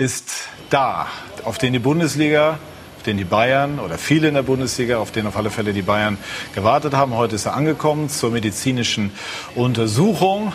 ist 0.00 0.48
da, 0.70 1.08
auf 1.44 1.58
den 1.58 1.74
die 1.74 1.78
Bundesliga 1.78 2.58
auf 2.96 3.04
den 3.04 3.16
die 3.16 3.24
Bayern 3.24 3.78
oder 3.78 3.96
viele 3.96 4.28
in 4.28 4.34
der 4.34 4.42
Bundesliga, 4.42 4.98
auf 4.98 5.10
den 5.10 5.26
auf 5.26 5.34
alle 5.34 5.48
Fälle 5.48 5.72
die 5.72 5.80
Bayern 5.80 6.18
gewartet 6.54 6.92
haben. 6.92 7.14
Heute 7.14 7.34
ist 7.34 7.46
er 7.46 7.54
angekommen 7.54 8.10
zur 8.10 8.30
medizinischen 8.30 9.10
Untersuchung. 9.54 10.52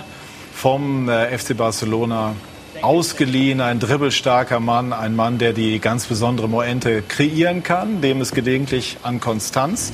Vom 0.53 1.09
äh, 1.09 1.35
FC 1.35 1.57
Barcelona 1.57 2.35
ausgeliehen, 2.83 3.61
ein 3.61 3.79
dribbelstarker 3.79 4.59
Mann, 4.59 4.93
ein 4.93 5.15
Mann, 5.15 5.39
der 5.39 5.53
die 5.53 5.79
ganz 5.79 6.05
besondere 6.05 6.47
Moente 6.47 7.01
kreieren 7.01 7.63
kann, 7.63 8.01
dem 8.01 8.21
es 8.21 8.31
gelegentlich 8.31 8.97
an 9.01 9.19
Konstanz 9.19 9.91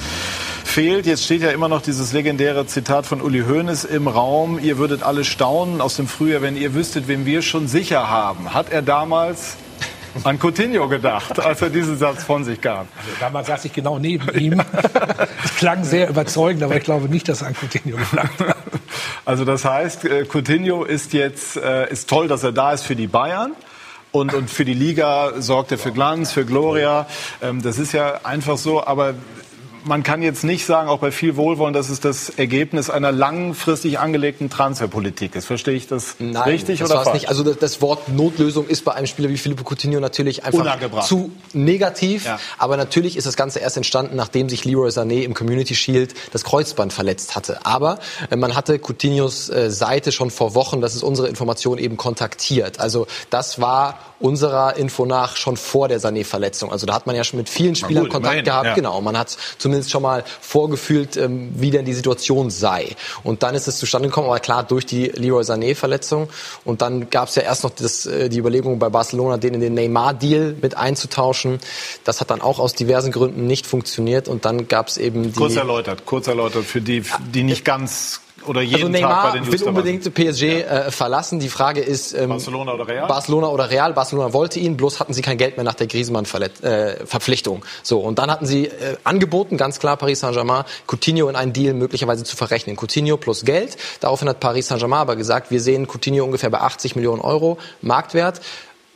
fehlt. 0.72 1.06
Jetzt 1.06 1.26
steht 1.26 1.42
ja 1.42 1.50
immer 1.52 1.68
noch 1.68 1.82
dieses 1.82 2.14
legendäre 2.14 2.66
Zitat 2.66 3.06
von 3.06 3.22
Uli 3.22 3.42
Hoeneß 3.42 3.84
im 3.84 4.08
Raum. 4.08 4.58
Ihr 4.58 4.78
würdet 4.78 5.04
alle 5.04 5.26
staunen 5.26 5.82
aus 5.82 5.98
dem 5.98 6.08
Frühjahr, 6.08 6.42
wenn 6.42 6.56
ihr 6.56 6.74
wüsstet, 6.74 7.10
wen 7.10 7.26
wir 7.26 7.42
schon 7.42 7.68
sicher 7.68 8.10
haben. 8.10 8.54
Hat 8.54 8.72
er 8.72 8.82
damals 8.82 9.58
an 10.24 10.40
Coutinho 10.40 10.88
gedacht, 10.88 11.42
als 11.42 11.62
er 11.62 11.72
diesen 11.72 11.98
Satz 11.98 12.24
von 12.24 12.46
sich 12.46 12.62
gab. 12.62 12.88
Also 12.98 13.10
damals 13.20 13.48
saß 13.48 13.66
ich 13.66 13.74
genau 13.74 14.00
neben 14.00 14.30
ihm. 14.38 14.62
Es 15.44 15.56
klang 15.58 15.84
sehr 15.84 16.10
überzeugend, 16.10 16.64
aber 16.64 16.78
ich 16.78 16.84
glaube 16.84 17.10
nicht, 17.10 17.28
dass 17.28 17.42
er 17.42 17.50
an 17.50 17.56
Coutinho 17.56 17.98
gedacht 17.98 18.40
hat. 18.40 18.56
Also 19.26 19.44
das 19.44 19.66
heißt, 19.66 20.06
äh, 20.06 20.26
Coutinho 20.26 20.86
ist 20.86 21.12
jetzt 21.12 21.58
äh, 21.58 21.92
ist 21.92 22.10
toll, 22.10 22.30
dass 22.30 22.44
er 22.44 22.54
da 22.54 22.72
ist 22.72 22.84
für 22.84 22.96
die 22.96 23.08
Bayern. 23.08 23.52
Und, 24.14 24.34
und 24.34 24.50
für 24.50 24.66
die 24.66 24.74
Liga 24.74 25.34
sorgt 25.40 25.72
er 25.72 25.78
für 25.78 25.92
Glanz, 25.92 26.32
für 26.32 26.46
Gloria. 26.46 27.08
Ähm, 27.42 27.62
das 27.62 27.78
ist 27.78 27.92
ja 27.92 28.22
einfach 28.24 28.58
so. 28.58 28.86
Aber 28.86 29.16
man 29.84 30.04
kann 30.04 30.22
jetzt 30.22 30.44
nicht 30.44 30.66
sagen, 30.66 30.90
auch 30.90 31.00
bei 31.00 31.12
viel 31.12 31.36
Wohlwollen, 31.36 31.74
dass 31.74 31.90
es 31.90 32.00
das 32.00 32.30
Ergebnis 32.30 32.90
einer 32.90 33.12
langfristig 33.12 34.00
angelegten 34.00 34.50
Transferpolitik 34.50 35.36
ist. 35.36 35.46
Verstehe 35.46 35.74
ich 35.74 35.88
das 35.88 36.16
Nein, 36.20 36.42
richtig 36.44 36.80
das 36.80 36.92
oder 36.92 37.04
falsch? 37.04 37.14
Nicht. 37.14 37.30
Also 37.30 37.44
das, 37.44 37.58
das, 37.58 37.82
Wort 37.82 38.10
Notlösung 38.10 38.68
ist 38.68 38.86
bei 38.86 38.94
einem 38.94 39.08
Spieler 39.08 39.30
wie 39.30 39.38
Filippo 39.38 39.64
Coutinho 39.64 40.00
natürlich 40.00 40.44
einfach 40.44 41.02
zu 41.02 41.32
negativ. 41.54 42.26
Ja. 42.26 42.40
Aber 42.58 42.78
natürlich 42.78 43.18
ist 43.18 43.28
das 43.28 43.36
Ganze 43.36 43.60
erst 43.60 43.78
entstanden, 43.78 44.16
nachdem 44.16 44.50
sich 44.50 44.66
Leroy 44.66 44.90
Sané 44.90 45.24
im 45.24 45.34
Community 45.34 45.76
Shield 45.76 46.14
das 46.32 46.44
Kreuzband 46.44 46.94
verletzt 46.94 47.36
hatte. 47.36 47.66
Aber 47.66 48.00
äh, 48.30 48.36
man 48.36 48.56
hatte 48.56 48.80
Coutinhos 48.80 49.50
äh, 49.50 49.72
Seite 49.72 50.12
schon 50.12 50.32
vor 50.32 50.56
Wochen, 50.56 50.82
das 50.82 50.96
ist 50.96 51.04
unsere 51.04 51.28
Information, 51.28 51.78
eben 51.78 51.98
kontaktiert. 51.98 52.80
Also 52.80 53.08
das 53.30 53.60
war 53.60 54.00
unserer 54.22 54.78
Info 54.78 55.06
nach 55.06 55.36
schon 55.36 55.58
vor 55.58 55.88
der 55.88 56.00
Sané-Verletzung. 56.00 56.72
Also 56.72 56.86
da 56.86 56.94
hat 56.94 57.08
man 57.08 57.16
ja 57.16 57.24
schon 57.24 57.38
mit 57.38 57.50
vielen 57.50 57.76
Spielern 57.76 58.04
gut, 58.04 58.14
Kontakt 58.14 58.34
immerhin, 58.34 58.46
gehabt. 58.46 58.66
ja. 58.66 58.74
Genau, 58.76 59.02
man 59.02 59.18
hat 59.18 59.38
zumindest 59.58 59.92
schon 59.92 60.04
mal 60.04 60.24
vorgefühlt, 60.40 61.18
ähm, 61.18 61.52
wie 61.56 61.72
denn 61.72 61.86
die 61.86 61.94
Situation 61.94 62.50
sei. 62.50 62.96
Und 63.24 63.44
dann 63.44 63.56
ist 63.56 63.68
es 63.68 63.78
zustande 63.78 64.08
gekommen, 64.08 64.28
aber 64.28 64.40
klar 64.40 64.64
durch 64.64 64.86
die 64.86 65.08
Leroy 65.08 65.44
Sané-Verletzung. 65.44 66.30
Und 66.64 66.82
dann 66.82 67.10
gab 67.10 67.30
es 67.30 67.36
ja 67.36 67.44
erst 67.44 67.64
noch 67.64 67.72
das, 67.72 68.06
äh, 68.06 68.30
die 68.30 68.40
Überlegung 68.40 68.80
bei 68.80 68.90
Barcelona, 68.90 69.38
den 69.38 69.56
in 69.56 69.62
den 69.62 69.74
Neymar-Deal 69.74 70.56
mit 70.62 70.78
einzutauschen. 70.78 71.60
Das 72.04 72.22
hat 72.22 72.30
dann 72.30 72.42
auch 72.42 72.60
aus 72.60 72.74
diversen 72.74 73.12
Gründen 73.12 73.48
nicht 73.48 73.66
funktioniert. 73.66 74.28
Und 74.28 74.46
dann 74.46 74.68
gab 74.68 74.88
es 74.88 74.98
eben 74.98 75.24
die... 75.24 75.32
Kurz 75.32 75.56
erläutert, 75.56 76.06
kurz 76.06 76.28
erläutert 76.28 76.66
für 76.66 76.82
die, 76.82 77.04
die 77.34 77.44
nicht 77.44 77.66
ganz 77.66 78.22
oder 78.48 78.62
jeden 78.62 78.96
Also 78.96 79.08
Tag 79.08 79.24
bei 79.24 79.40
Neymar 79.40 79.52
den 79.52 79.52
will 79.52 79.68
unbedingt 79.68 80.14
PSG 80.14 80.44
äh, 80.44 80.92
verlassen. 80.92 81.40
Die 81.40 81.50
Frage 81.50 81.82
ist 81.82 82.14
ähm, 82.14 82.30
Barcelona 82.30 82.74
oder 82.74 82.88
Real? 82.88 83.08
Barcelona 83.08 83.48
oder 83.48 83.70
Real. 83.70 83.94
Barcelona 83.94 84.34
wollte 84.34 84.60
ihn, 84.60 84.78
bloß 84.78 85.00
hatten 85.00 85.14
sie 85.14 85.22
kein 85.22 85.38
Geld 85.38 85.58
mehr 85.58 85.64
nach 85.64 85.74
der 85.74 85.88
Griezmann-Verpflichtung. 85.88 87.64
so 87.84 88.00
und 88.00 88.20
dann 88.20 88.32
hatten 88.32 88.46
sie 88.46 88.66
äh, 88.66 88.98
angeboten, 89.04 89.58
ganz 89.58 89.80
klar 89.80 89.98
Paris 89.98 90.20
Saint-Germain, 90.22 90.64
Coutinho 90.88 91.28
in 91.30 91.36
einen 91.36 91.54
Deal 91.54 91.74
möglicherweise 91.74 92.24
zu 92.24 92.36
verrechnen. 92.36 92.76
Coutinho 92.76 93.18
plus 93.18 93.46
Geld. 93.46 93.78
Daraufhin 94.00 94.30
hat 94.30 94.40
Paris 94.40 94.68
Saint-Germain 94.68 95.00
aber 95.00 95.16
gesagt, 95.16 95.52
wir 95.52 95.62
sehen 95.62 95.88
Coutinho 95.88 96.24
ungefähr 96.24 96.50
bei 96.50 96.60
80 96.60 96.96
Millionen 96.96 97.22
Euro 97.22 97.58
Marktwert. 97.82 98.42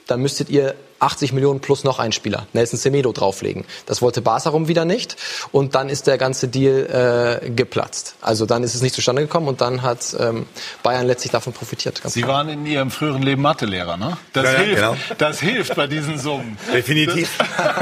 Dann 0.08 0.22
müsstet 0.22 0.50
ihr 0.50 0.76
80 1.00 1.34
Millionen 1.34 1.60
plus 1.60 1.84
noch 1.84 2.00
einen 2.00 2.12
Spieler, 2.14 2.48
Nelson 2.54 2.80
Semedo, 2.80 3.12
drauflegen. 3.12 3.66
Das 3.86 4.02
wollte 4.02 4.22
Barca 4.22 4.50
rum 4.50 4.68
wieder 4.68 4.86
nicht. 4.86 5.16
Und 5.52 5.76
dann 5.76 5.90
ist 5.90 6.08
der 6.08 6.18
ganze 6.18 6.48
Deal 6.48 7.42
äh, 7.44 7.50
geplatzt. 7.50 8.16
Also 8.22 8.46
dann 8.46 8.64
ist 8.64 8.76
es 8.76 8.82
nicht 8.82 8.96
zustande 8.96 9.22
gekommen 9.22 9.48
und 9.48 9.62
dann 9.62 9.82
hat 9.82 10.16
ähm, 10.20 10.46
Bayern 10.84 11.06
letztlich 11.08 11.32
davon 11.32 11.54
profitiert. 11.54 12.02
Ganz 12.02 12.14
Sie 12.14 12.22
klar. 12.22 12.36
waren 12.38 12.50
in 12.50 12.66
Ihrem 12.66 12.92
früheren 12.92 13.22
Leben 13.22 13.42
Mathelehrer, 13.42 13.98
ne? 13.98 14.18
Das 14.34 14.46
Ja, 14.46 14.52
ja, 14.54 14.58
hilft. 14.60 14.76
genau. 14.82 14.96
Das 15.18 15.40
hilft 15.40 15.76
bei 15.76 15.88
diesen 15.88 16.18
Summen. 16.18 16.58
Definitiv. 16.74 17.30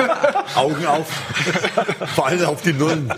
Augen 0.56 0.86
auf. 0.86 1.08
Vor 2.16 2.28
allem 2.28 2.46
auf 2.46 2.62
die 2.62 2.74
Nullen. 2.74 3.12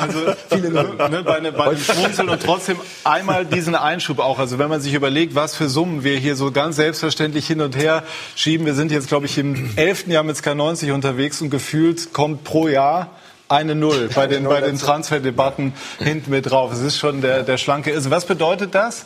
Also 0.00 0.18
viele 0.50 0.70
ne, 0.70 0.84
bei, 1.24 1.40
ne, 1.40 1.52
bei 1.52 1.68
dem 1.70 1.78
Schmunzeln 1.78 2.28
und 2.28 2.42
trotzdem 2.42 2.78
einmal 3.04 3.44
diesen 3.46 3.74
Einschub 3.74 4.18
auch. 4.18 4.38
Also 4.38 4.58
wenn 4.58 4.68
man 4.68 4.80
sich 4.80 4.94
überlegt, 4.94 5.34
was 5.34 5.54
für 5.54 5.68
Summen 5.68 6.04
wir 6.04 6.16
hier 6.18 6.36
so 6.36 6.50
ganz 6.50 6.76
selbstverständlich 6.76 7.46
hin 7.46 7.60
und 7.60 7.76
her 7.76 8.02
schieben. 8.36 8.66
Wir 8.66 8.74
sind 8.74 8.90
jetzt, 8.92 9.08
glaube 9.08 9.26
ich, 9.26 9.33
im 9.38 9.70
elften 9.76 10.10
Jahr 10.10 10.22
mit 10.22 10.36
Sky 10.36 10.54
90 10.54 10.90
unterwegs 10.90 11.40
und 11.40 11.50
gefühlt 11.50 12.12
kommt 12.12 12.44
pro 12.44 12.68
Jahr 12.68 13.10
eine 13.48 13.74
Null 13.74 14.08
bei 14.14 14.26
den, 14.26 14.44
bei 14.44 14.60
den 14.60 14.78
Transferdebatten 14.78 15.74
hinten 15.98 16.30
mit 16.30 16.50
drauf. 16.50 16.72
Es 16.72 16.80
ist 16.80 16.98
schon 16.98 17.20
der, 17.20 17.42
der 17.42 17.58
schlanke 17.58 17.90
Irrsinn. 17.90 18.10
Was 18.10 18.24
bedeutet 18.24 18.74
das 18.74 19.04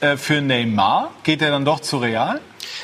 äh, 0.00 0.16
für 0.16 0.40
Neymar? 0.40 1.12
Geht 1.22 1.42
er 1.42 1.50
dann 1.50 1.64
doch 1.64 1.80
zu 1.80 1.98
Real? 1.98 2.40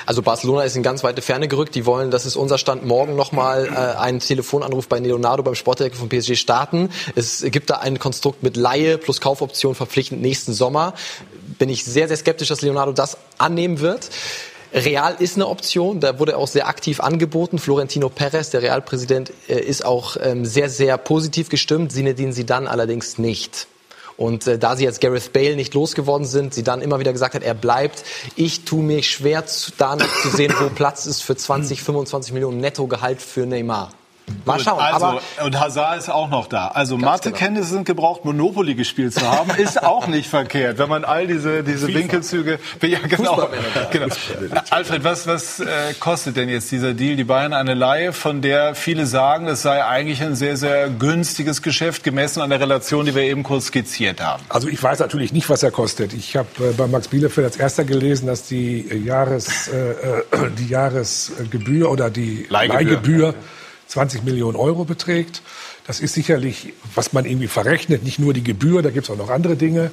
Also 0.06 0.22
Barcelona 0.22 0.62
ist 0.62 0.76
in 0.76 0.82
ganz 0.82 1.04
weite 1.04 1.22
Ferne 1.22 1.48
gerückt. 1.48 1.74
Die 1.74 1.86
wollen, 1.86 2.10
das 2.10 2.26
ist 2.26 2.36
unser 2.36 2.58
Stand, 2.58 2.84
morgen 2.84 3.16
nochmal 3.16 3.66
äh, 3.66 3.98
einen 3.98 4.20
Telefonanruf 4.20 4.88
bei 4.88 4.98
Leonardo 4.98 5.42
beim 5.42 5.54
Sportdirektor 5.54 5.98
von 5.98 6.08
PSG 6.08 6.36
starten. 6.36 6.90
Es 7.14 7.42
gibt 7.42 7.70
da 7.70 7.76
ein 7.76 7.98
Konstrukt 7.98 8.42
mit 8.42 8.56
Laie 8.56 8.98
plus 8.98 9.20
Kaufoption 9.20 9.74
verpflichtend 9.74 10.20
nächsten 10.20 10.52
Sommer. 10.52 10.94
Bin 11.58 11.68
ich 11.68 11.84
sehr, 11.84 12.08
sehr 12.08 12.16
skeptisch, 12.16 12.48
dass 12.48 12.62
Leonardo 12.62 12.92
das 12.92 13.16
annehmen 13.38 13.80
wird. 13.80 14.10
Real 14.74 15.14
ist 15.20 15.36
eine 15.36 15.46
Option, 15.46 16.00
da 16.00 16.18
wurde 16.18 16.36
auch 16.36 16.48
sehr 16.48 16.66
aktiv 16.66 16.98
angeboten. 16.98 17.58
Florentino 17.60 18.08
Perez, 18.08 18.50
der 18.50 18.62
Realpräsident, 18.62 19.32
äh, 19.48 19.60
ist 19.60 19.84
auch 19.84 20.16
ähm, 20.20 20.44
sehr, 20.44 20.68
sehr 20.68 20.98
positiv 20.98 21.48
gestimmt. 21.48 21.92
Zinedine 21.92 22.32
Zidane 22.32 22.68
allerdings 22.68 23.16
nicht. 23.16 23.68
Und 24.16 24.48
äh, 24.48 24.58
da 24.58 24.74
sie 24.74 24.82
jetzt 24.82 25.00
Gareth 25.00 25.32
Bale 25.32 25.54
nicht 25.54 25.74
losgeworden 25.74 26.26
sind, 26.26 26.54
sie 26.54 26.64
dann 26.64 26.82
immer 26.82 26.98
wieder 26.98 27.12
gesagt 27.12 27.36
hat, 27.36 27.44
er 27.44 27.54
bleibt. 27.54 28.02
Ich 28.34 28.64
tue 28.64 28.82
mir 28.82 29.04
schwer, 29.04 29.46
zu, 29.46 29.70
da 29.78 29.94
noch 29.94 30.12
zu 30.22 30.28
sehen, 30.28 30.52
wo 30.58 30.68
Platz 30.74 31.06
ist 31.06 31.22
für 31.22 31.36
20, 31.36 31.80
25 31.80 32.32
Millionen 32.32 32.58
Nettogehalt 32.58 33.22
für 33.22 33.46
Neymar. 33.46 33.92
Mal 34.44 34.60
schauen. 34.60 34.80
Also, 34.80 35.06
aber 35.06 35.20
und 35.44 35.58
Hazard 35.58 35.98
ist 35.98 36.10
auch 36.10 36.28
noch 36.28 36.46
da. 36.46 36.68
Also 36.68 36.96
Mathekenntnisse 36.98 37.68
genau. 37.68 37.76
sind 37.76 37.84
gebraucht, 37.84 38.24
Monopoly 38.24 38.74
gespielt 38.74 39.14
zu 39.14 39.30
haben, 39.30 39.50
ist 39.58 39.82
auch 39.82 40.06
nicht 40.06 40.28
verkehrt, 40.28 40.78
wenn 40.78 40.88
man 40.88 41.04
all 41.04 41.26
diese, 41.26 41.62
diese 41.62 41.88
Winkelzüge... 41.88 42.58
Ja, 42.84 42.98
genau. 43.08 43.48
Genau. 43.90 44.14
Alfred, 44.70 45.04
was, 45.04 45.26
was 45.26 45.58
äh, 45.58 45.94
kostet 45.98 46.36
denn 46.36 46.50
jetzt 46.50 46.70
dieser 46.70 46.92
Deal? 46.92 47.16
Die 47.16 47.24
Bayern 47.24 47.54
eine 47.54 47.72
Laie, 47.72 48.12
von 48.12 48.42
der 48.42 48.74
viele 48.74 49.06
sagen, 49.06 49.46
es 49.46 49.62
sei 49.62 49.82
eigentlich 49.82 50.22
ein 50.22 50.34
sehr, 50.34 50.58
sehr 50.58 50.90
günstiges 50.90 51.62
Geschäft, 51.62 52.04
gemessen 52.04 52.42
an 52.42 52.50
der 52.50 52.60
Relation, 52.60 53.06
die 53.06 53.14
wir 53.14 53.22
eben 53.22 53.42
kurz 53.42 53.66
skizziert 53.66 54.20
haben. 54.20 54.42
Also 54.50 54.68
ich 54.68 54.82
weiß 54.82 54.98
natürlich 54.98 55.32
nicht, 55.32 55.48
was 55.48 55.62
er 55.62 55.70
kostet. 55.70 56.12
Ich 56.12 56.36
habe 56.36 56.48
äh, 56.60 56.72
bei 56.76 56.86
Max 56.86 57.08
Bielefeld 57.08 57.46
als 57.46 57.56
erster 57.56 57.84
gelesen, 57.84 58.26
dass 58.26 58.46
die 58.46 58.86
äh, 58.90 58.96
Jahres, 58.98 59.68
äh, 59.68 59.92
äh, 59.92 60.50
die 60.58 60.68
Jahresgebühr 60.68 61.90
oder 61.90 62.10
die 62.10 62.46
Leihgebühr. 62.50 62.74
Leihgebühr 62.74 63.34
20 63.94 64.24
Millionen 64.24 64.56
Euro 64.56 64.84
beträgt. 64.84 65.40
Das 65.86 66.00
ist 66.00 66.14
sicherlich, 66.14 66.72
was 66.96 67.12
man 67.12 67.24
irgendwie 67.26 67.46
verrechnet, 67.46 68.02
nicht 68.02 68.18
nur 68.18 68.34
die 68.34 68.42
Gebühr, 68.42 68.82
da 68.82 68.90
gibt 68.90 69.04
es 69.04 69.10
auch 69.10 69.16
noch 69.16 69.30
andere 69.30 69.54
Dinge. 69.54 69.92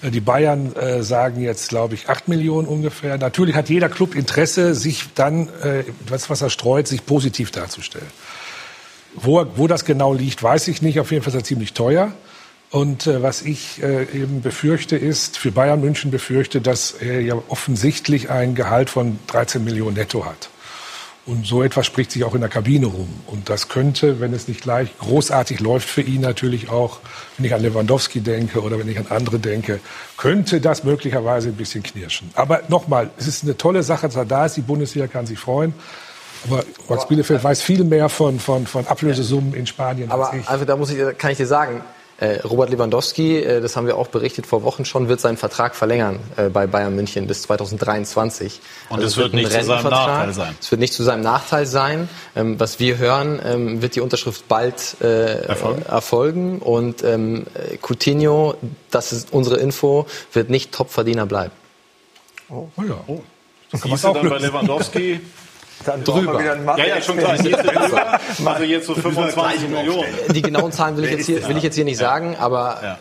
Äh, 0.00 0.10
Die 0.12 0.20
Bayern 0.20 0.76
äh, 0.76 1.02
sagen 1.02 1.42
jetzt, 1.42 1.68
glaube 1.68 1.94
ich, 1.94 2.08
8 2.08 2.28
Millionen 2.28 2.68
ungefähr. 2.68 3.18
Natürlich 3.18 3.56
hat 3.56 3.68
jeder 3.68 3.88
Club 3.88 4.14
Interesse, 4.14 4.76
sich 4.76 5.06
dann, 5.16 5.48
äh, 5.62 5.82
das, 6.06 6.30
was 6.30 6.40
er 6.40 6.50
streut, 6.50 6.86
sich 6.86 7.04
positiv 7.04 7.50
darzustellen. 7.50 8.06
Wo, 9.14 9.44
wo 9.56 9.66
das 9.66 9.84
genau 9.84 10.14
liegt, 10.14 10.40
weiß 10.40 10.68
ich 10.68 10.80
nicht. 10.80 11.00
Auf 11.00 11.10
jeden 11.10 11.24
Fall 11.24 11.32
ist 11.32 11.40
er 11.40 11.44
ziemlich 11.44 11.72
teuer. 11.72 12.12
Und 12.70 13.08
äh, 13.08 13.22
was 13.22 13.42
ich 13.42 13.82
äh, 13.82 14.04
eben 14.14 14.40
befürchte, 14.40 14.96
ist, 14.96 15.36
für 15.36 15.50
Bayern 15.50 15.80
München 15.80 16.12
befürchte, 16.12 16.60
dass 16.60 16.92
er 16.92 17.20
ja 17.20 17.34
offensichtlich 17.48 18.30
ein 18.30 18.54
Gehalt 18.54 18.88
von 18.88 19.18
13 19.26 19.64
Millionen 19.64 19.96
netto 19.96 20.24
hat. 20.24 20.48
Und 21.24 21.46
so 21.46 21.62
etwas 21.62 21.86
spricht 21.86 22.10
sich 22.10 22.24
auch 22.24 22.34
in 22.34 22.40
der 22.40 22.50
Kabine 22.50 22.86
rum. 22.86 23.08
Und 23.28 23.48
das 23.48 23.68
könnte, 23.68 24.18
wenn 24.18 24.34
es 24.34 24.48
nicht 24.48 24.62
gleich 24.62 24.88
großartig 24.98 25.60
läuft 25.60 25.88
für 25.88 26.00
ihn 26.00 26.20
natürlich 26.20 26.68
auch, 26.68 26.98
wenn 27.36 27.46
ich 27.46 27.54
an 27.54 27.62
Lewandowski 27.62 28.20
denke 28.20 28.60
oder 28.60 28.76
wenn 28.78 28.88
ich 28.88 28.98
an 28.98 29.06
andere 29.08 29.38
denke, 29.38 29.78
könnte 30.16 30.60
das 30.60 30.82
möglicherweise 30.82 31.50
ein 31.50 31.54
bisschen 31.54 31.84
knirschen. 31.84 32.30
Aber 32.34 32.62
nochmal, 32.68 33.10
es 33.18 33.28
ist 33.28 33.44
eine 33.44 33.56
tolle 33.56 33.84
Sache, 33.84 34.06
dass 34.06 34.16
er 34.16 34.24
da 34.24 34.46
ist. 34.46 34.56
Die 34.56 34.62
Bundesliga 34.62 35.06
kann 35.06 35.26
sich 35.26 35.38
freuen. 35.38 35.74
Aber 36.44 36.64
Max 36.88 37.06
Bielefeld 37.06 37.44
weiß 37.44 37.62
viel 37.62 37.84
mehr 37.84 38.08
von, 38.08 38.40
von, 38.40 38.66
von 38.66 38.84
Ablösesummen 38.88 39.54
in 39.54 39.66
Spanien 39.66 40.10
Aber 40.10 40.32
als 40.32 40.40
ich. 40.40 40.48
also 40.48 40.64
da 40.64 40.76
muss 40.76 40.90
ich, 40.90 40.98
kann 41.18 41.30
ich 41.30 41.36
dir 41.36 41.46
sagen, 41.46 41.82
Robert 42.44 42.70
Lewandowski, 42.70 43.38
äh, 43.38 43.60
das 43.60 43.76
haben 43.76 43.86
wir 43.86 43.96
auch 43.96 44.08
berichtet 44.08 44.46
vor 44.46 44.62
Wochen 44.62 44.84
schon, 44.84 45.08
wird 45.08 45.20
seinen 45.20 45.36
Vertrag 45.36 45.74
verlängern 45.74 46.20
äh, 46.36 46.48
bei 46.48 46.66
Bayern 46.66 46.94
München 46.94 47.26
bis 47.26 47.42
2023. 47.42 48.60
Und 48.88 49.00
es 49.00 49.12
es 49.12 49.16
wird 49.16 49.32
ein 49.32 49.36
nicht 49.36 49.52
zu 49.52 49.64
seinem. 49.64 49.90
Nachteil 49.90 50.32
sein. 50.32 50.56
Es 50.60 50.70
wird 50.70 50.80
nicht 50.80 50.92
zu 50.92 51.02
seinem 51.02 51.22
Nachteil 51.22 51.66
sein. 51.66 52.08
Ähm, 52.36 52.60
was 52.60 52.78
wir 52.78 52.98
hören, 52.98 53.40
ähm, 53.44 53.82
wird 53.82 53.96
die 53.96 54.00
Unterschrift 54.00 54.46
bald 54.48 54.96
äh, 55.00 55.42
Erfolgen? 55.46 55.82
erfolgen. 55.82 56.58
Und 56.60 57.02
ähm, 57.02 57.46
äh, 57.54 57.76
Coutinho, 57.78 58.54
das 58.90 59.12
ist 59.12 59.32
unsere 59.32 59.56
Info, 59.56 60.06
wird 60.32 60.50
nicht 60.50 60.72
Topverdiener 60.72 61.26
bleiben. 61.26 61.52
Oh 62.48 62.68
ja. 62.76 62.98
Siehst 63.72 64.04
du 64.04 64.12
dann 64.12 64.28
bei 64.28 64.38
Lewandowski 64.38 65.20
Dann 65.84 66.04
Drüber. 66.04 66.38
Wieder 66.38 66.52
einen 66.52 66.64
Mathe- 66.64 66.80
Ja, 66.80 66.86
ja, 66.96 67.02
schon 67.02 67.16
klar. 67.18 67.36
Also 68.44 68.64
jetzt 68.64 68.86
so 68.86 68.94
25 68.94 69.68
Millionen. 69.68 70.04
Die 70.34 70.42
genauen 70.42 70.72
Zahlen 70.72 70.96
will 70.96 71.04
ich 71.04 71.10
jetzt 71.12 71.26
hier, 71.26 71.48
will 71.48 71.56
ich 71.56 71.62
jetzt 71.62 71.74
hier 71.74 71.84
nicht 71.84 71.96
sagen, 71.98 72.36
aber 72.38 72.98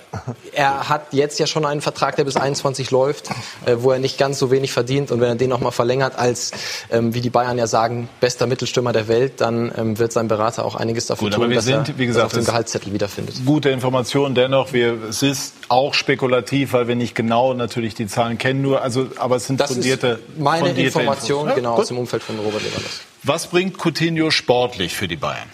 er 0.53 0.89
hat 0.89 1.07
jetzt 1.13 1.39
ja 1.39 1.47
schon 1.47 1.65
einen 1.65 1.81
Vertrag, 1.81 2.15
der 2.15 2.23
bis 2.23 2.35
21 2.37 2.91
läuft, 2.91 3.29
äh, 3.65 3.75
wo 3.79 3.91
er 3.91 3.99
nicht 3.99 4.17
ganz 4.17 4.39
so 4.39 4.51
wenig 4.51 4.71
verdient. 4.71 5.11
Und 5.11 5.19
wenn 5.21 5.29
er 5.29 5.35
den 5.35 5.49
nochmal 5.49 5.71
verlängert 5.71 6.17
als, 6.17 6.51
ähm, 6.91 7.13
wie 7.13 7.21
die 7.21 7.29
Bayern 7.29 7.57
ja 7.57 7.67
sagen, 7.67 8.09
bester 8.19 8.47
Mittelstürmer 8.47 8.91
der 8.93 9.07
Welt, 9.07 9.41
dann 9.41 9.71
ähm, 9.77 9.99
wird 9.99 10.11
sein 10.13 10.27
Berater 10.27 10.65
auch 10.65 10.75
einiges 10.75 11.05
dafür 11.07 11.25
Gut, 11.27 11.33
tun, 11.33 11.43
aber 11.43 11.49
wir 11.49 11.55
dass 11.57 11.65
sind, 11.65 11.89
er 11.89 11.97
wie 11.97 12.05
gesagt, 12.05 12.25
das 12.31 12.37
auf 12.37 12.43
dem 12.43 12.45
Gehaltszettel 12.45 12.93
wiederfindet. 12.93 13.35
Gute 13.45 13.69
Information 13.69 14.35
dennoch. 14.35 14.73
Wir, 14.73 14.97
es 15.09 15.21
ist 15.23 15.53
auch 15.69 15.93
spekulativ, 15.93 16.73
weil 16.73 16.87
wir 16.87 16.95
nicht 16.95 17.15
genau 17.15 17.53
natürlich 17.53 17.95
die 17.95 18.07
Zahlen 18.07 18.37
kennen. 18.37 18.61
Nur, 18.61 18.81
also, 18.81 19.07
aber 19.17 19.37
es 19.37 19.47
sind 19.47 19.59
Das 19.59 19.71
fundierte, 19.71 20.19
ist 20.27 20.39
meine 20.39 20.67
fundierte 20.67 20.99
Information, 20.99 21.39
Infos. 21.41 21.49
Ja, 21.49 21.55
genau 21.55 21.71
gut. 21.75 21.81
aus 21.81 21.87
dem 21.87 21.97
Umfeld 21.97 22.23
von 22.23 22.37
Robert. 22.39 22.61
Was 23.23 23.47
bringt 23.47 23.77
Coutinho 23.77 24.31
sportlich 24.31 24.95
für 24.95 25.07
die 25.07 25.15
Bayern? 25.15 25.49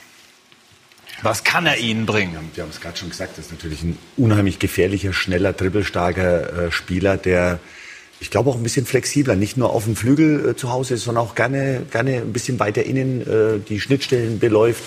Was 1.24 1.44
kann 1.44 1.66
er 1.66 1.78
ihnen 1.78 2.06
bringen? 2.06 2.38
Wir 2.54 2.64
haben 2.64 2.70
es 2.70 2.80
gerade 2.80 2.98
schon 2.98 3.10
gesagt, 3.10 3.38
das 3.38 3.48
ist 3.48 3.52
natürlich 3.52 3.82
ein 3.84 3.98
unheimlich 4.18 4.60
gefährlicher, 4.60 5.14
schneller, 5.14 5.52
dribbelstarker 5.52 6.68
äh, 6.68 6.72
Spieler, 6.72 7.18
der, 7.18 7.60
ich 8.20 8.30
glaube, 8.30 8.52
auch 8.52 8.56
ein 8.56 8.64
bisschen 8.64 8.86
flexibler, 8.86 9.36
nicht 9.36 9.58
nur 9.58 9.72
auf 9.72 9.86
dem 9.86 9.96
Flügel 9.96 10.50
äh, 10.50 10.56
zu 10.56 10.72
Hause 10.72 10.94
ist, 10.94 11.06
sondern 11.06 11.24
auch 11.24 11.34
gerne, 11.34 11.82
gerne 11.92 12.18
ein 12.18 12.34
bisschen 12.34 12.60
weiter 12.60 12.84
innen 12.84 13.22
äh, 13.22 13.60
die 13.68 13.80
Schnittstellen 13.80 14.38
beläuft. 14.40 14.84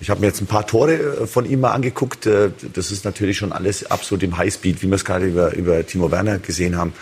Ich 0.00 0.10
habe 0.10 0.20
mir 0.20 0.26
jetzt 0.26 0.40
ein 0.40 0.46
paar 0.46 0.66
Tore 0.66 1.28
von 1.28 1.48
ihm 1.48 1.60
mal 1.60 1.70
angeguckt. 1.70 2.26
Das 2.26 2.90
ist 2.90 3.04
natürlich 3.04 3.36
schon 3.36 3.52
alles 3.52 3.88
absolut 3.88 4.24
im 4.24 4.36
Highspeed, 4.36 4.82
wie 4.82 4.88
wir 4.88 4.96
es 4.96 5.04
gerade 5.04 5.26
über, 5.26 5.54
über 5.54 5.86
Timo 5.86 6.10
Werner 6.10 6.40
gesehen 6.40 6.76
haben. 6.76 6.92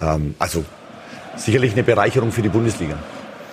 Ähm, 0.00 0.34
also 0.38 0.64
sicherlich 1.36 1.72
eine 1.72 1.82
Bereicherung 1.82 2.32
für 2.32 2.40
die 2.40 2.48
Bundesliga. 2.48 2.98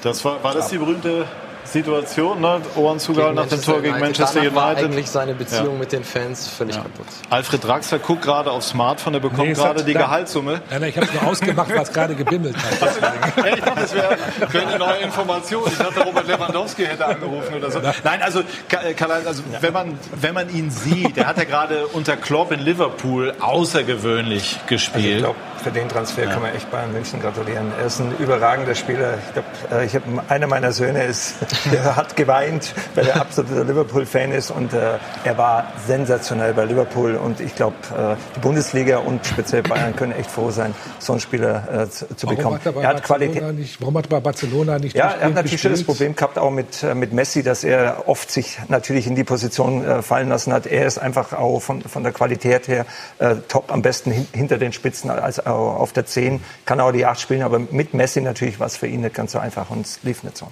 Das 0.01 0.23
war, 0.23 0.41
war 0.43 0.53
das 0.53 0.69
die 0.69 0.77
berühmte 0.77 1.25
Situation, 1.71 2.41
ne? 2.41 2.61
Ohren 2.75 2.99
zugehalten 2.99 3.35
nach 3.35 3.47
dem 3.47 3.61
Tor 3.61 3.81
gegen 3.81 3.99
Manchester 3.99 4.41
Danach 4.41 4.55
war 4.55 4.67
United. 4.71 4.85
eigentlich 4.85 5.09
seine 5.09 5.33
Beziehung 5.33 5.77
mit 5.79 5.91
den 5.91 6.03
Fans 6.03 6.47
völlig 6.47 6.75
kaputt. 6.75 7.05
Alfred 7.29 7.63
Draxler 7.63 7.99
guckt 7.99 8.21
gerade 8.23 8.51
aufs 8.51 8.69
Smartphone, 8.69 9.13
er 9.15 9.19
bekommt 9.19 9.39
Nee, 9.47 9.53
gerade 9.53 9.83
die 9.83 9.93
Gehaltssumme. 9.93 10.61
Nein, 10.69 10.81
nein, 10.81 10.89
ich 10.89 10.97
habe 10.97 11.07
es 11.07 11.13
nur 11.13 11.29
ausgemacht, 11.31 11.71
was 11.75 11.91
gerade 11.93 12.15
gebimmelt 12.15 12.55
hat. 12.57 12.89
Ja, 13.39 13.45
ich 13.55 13.61
dachte, 13.61 13.81
das 13.81 13.93
wäre 13.93 14.17
wär 14.51 14.67
eine 14.67 14.77
neue 14.77 14.97
Information. 14.97 15.63
Ich 15.67 15.77
dachte, 15.77 16.01
Robert 16.01 16.27
Lewandowski 16.27 16.85
hätte 16.85 17.05
angerufen 17.05 17.53
oder 17.55 17.71
so. 17.71 17.79
Nein, 18.03 18.21
also, 18.21 18.39
äh, 18.41 18.93
Karl-Heinz, 18.93 19.27
also 19.27 19.43
wenn, 19.61 19.73
man, 19.73 19.99
wenn 20.19 20.33
man 20.33 20.49
ihn 20.53 20.69
sieht, 20.71 21.15
der 21.17 21.27
hat 21.27 21.37
ja 21.37 21.43
gerade 21.45 21.87
unter 21.87 22.17
Klopp 22.17 22.51
in 22.51 22.59
Liverpool 22.59 23.33
außergewöhnlich 23.39 24.43
Also 24.53 24.59
ich 24.61 24.67
gespielt. 24.67 25.19
glaube, 25.19 25.35
für 25.63 25.71
den 25.71 25.89
Transfer 25.89 26.25
kann 26.27 26.41
man 26.41 26.55
echt 26.55 26.69
Bayern 26.71 26.91
München 26.91 27.21
gratulieren. 27.21 27.71
Er 27.79 27.85
ist 27.85 27.99
ein 27.99 28.15
überragender 28.17 28.75
Spieler. 28.75 29.15
Ich 29.27 29.33
glaube, 29.33 29.83
ich 29.85 29.95
hab, 29.95 30.03
einer 30.31 30.47
meiner 30.47 30.71
Söhne 30.71 31.03
ist, 31.03 31.35
der 31.71 31.95
hat 31.95 32.15
geweint, 32.15 32.73
weil 32.95 33.07
er 33.07 33.21
absoluter 33.21 33.63
Liverpool-Fan 33.63 34.31
ist 34.31 34.51
und 34.51 34.73
äh, 34.73 34.97
er 35.23 35.37
war 35.37 35.71
sensationell 35.87 36.53
bei 36.53 36.65
Liverpool 36.65 37.15
und 37.15 37.39
ich 37.39 37.55
glaube, 37.55 37.75
äh, 37.97 38.15
die 38.35 38.39
Bundesliga 38.39 38.99
und 38.99 39.25
speziell 39.25 39.63
Bayern 39.63 39.95
können 39.95 40.13
echt 40.13 40.31
froh 40.31 40.51
sein, 40.51 40.73
so 40.99 41.13
einen 41.13 41.19
Spieler 41.21 41.85
äh, 41.85 41.89
zu, 41.89 42.05
Warum 42.23 42.35
bekommen. 42.37 42.55
hat 42.55 42.65
er 42.65 42.71
bei 42.73 42.81
Er 42.81 42.87
hat 42.89 43.03
Qualität. 43.03 43.35
Barcelona 43.35 43.59
nicht, 43.59 43.81
warum 43.81 43.97
hat 43.97 44.05
er 44.05 44.09
bei 44.09 44.19
Barcelona 44.19 44.79
nicht 44.79 44.95
Ja, 44.95 45.09
er 45.19 45.25
hat 45.27 45.33
natürlich 45.35 45.61
schon 45.61 45.71
das 45.71 45.79
gespielt? 45.79 45.97
Problem 45.97 46.15
gehabt, 46.15 46.37
auch 46.37 46.51
mit, 46.51 46.83
äh, 46.83 46.95
mit 46.95 47.13
Messi, 47.13 47.43
dass 47.43 47.63
er 47.63 48.07
oft 48.07 48.31
sich 48.31 48.57
natürlich 48.67 49.07
in 49.07 49.15
die 49.15 49.23
Position 49.23 49.85
äh, 49.85 50.01
fallen 50.01 50.29
lassen 50.29 50.53
hat. 50.53 50.65
Er 50.67 50.85
ist 50.85 50.97
einfach 50.97 51.33
auch 51.33 51.59
von, 51.59 51.81
von 51.81 52.03
der 52.03 52.11
Qualität 52.11 52.67
her 52.67 52.85
äh, 53.19 53.35
top, 53.47 53.71
am 53.71 53.81
besten 53.81 54.11
hin, 54.11 54.27
hinter 54.33 54.57
den 54.57 54.73
Spitzen 54.73 55.09
als 55.09 55.45
auch 55.45 55.79
auf 55.79 55.93
der 55.93 56.05
10. 56.05 56.41
Kann 56.65 56.79
auch 56.79 56.91
die 56.91 57.05
8 57.05 57.19
spielen, 57.19 57.41
aber 57.43 57.59
mit 57.59 57.93
Messi 57.93 58.21
natürlich 58.21 58.59
war 58.59 58.67
es 58.67 58.77
für 58.77 58.87
ihn 58.87 59.01
nicht 59.01 59.15
ganz 59.15 59.31
so 59.33 59.39
einfach 59.39 59.69
und 59.69 59.85
es 59.85 59.99
lief 60.03 60.23
nicht 60.23 60.37
so. 60.37 60.47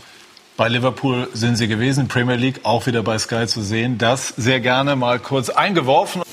Bei 0.57 0.69
Liverpool 0.69 1.29
sind 1.33 1.55
sie 1.55 1.67
gewesen, 1.67 2.07
Premier 2.07 2.35
League 2.35 2.61
auch 2.63 2.87
wieder 2.87 3.03
bei 3.03 3.19
Sky 3.19 3.45
zu 3.45 3.61
sehen. 3.61 3.99
Das 3.99 4.29
sehr 4.29 4.59
gerne 4.59 4.95
mal 4.95 5.19
kurz 5.19 5.51
eingeworfen. 5.51 6.23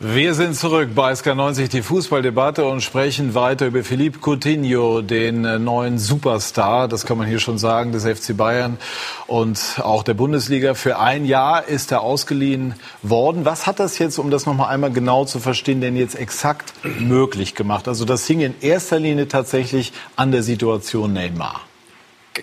Wir 0.00 0.34
sind 0.34 0.54
zurück 0.54 0.90
bei 0.94 1.12
SK90, 1.12 1.70
die 1.70 1.82
Fußballdebatte 1.82 2.64
und 2.64 2.82
sprechen 2.82 3.34
weiter 3.34 3.66
über 3.66 3.82
Philippe 3.82 4.20
Coutinho, 4.20 5.02
den 5.02 5.44
äh, 5.44 5.58
neuen 5.58 5.98
Superstar, 5.98 6.86
das 6.86 7.04
kann 7.04 7.18
man 7.18 7.26
hier 7.26 7.40
schon 7.40 7.58
sagen, 7.58 7.90
des 7.90 8.04
FC 8.04 8.36
Bayern 8.36 8.78
und 9.26 9.80
auch 9.82 10.04
der 10.04 10.14
Bundesliga. 10.14 10.74
Für 10.74 11.00
ein 11.00 11.24
Jahr 11.24 11.66
ist 11.66 11.90
er 11.90 12.02
ausgeliehen 12.02 12.76
worden. 13.02 13.44
Was 13.44 13.66
hat 13.66 13.80
das 13.80 13.98
jetzt, 13.98 14.18
um 14.20 14.30
das 14.30 14.46
nochmal 14.46 14.72
einmal 14.72 14.92
genau 14.92 15.24
zu 15.24 15.40
verstehen, 15.40 15.80
denn 15.80 15.96
jetzt 15.96 16.14
exakt 16.14 16.74
möglich 17.00 17.56
gemacht? 17.56 17.88
Also 17.88 18.04
das 18.04 18.24
hing 18.24 18.38
in 18.38 18.54
erster 18.60 19.00
Linie 19.00 19.26
tatsächlich 19.26 19.92
an 20.14 20.30
der 20.30 20.44
Situation 20.44 21.12
Neymar. 21.12 21.67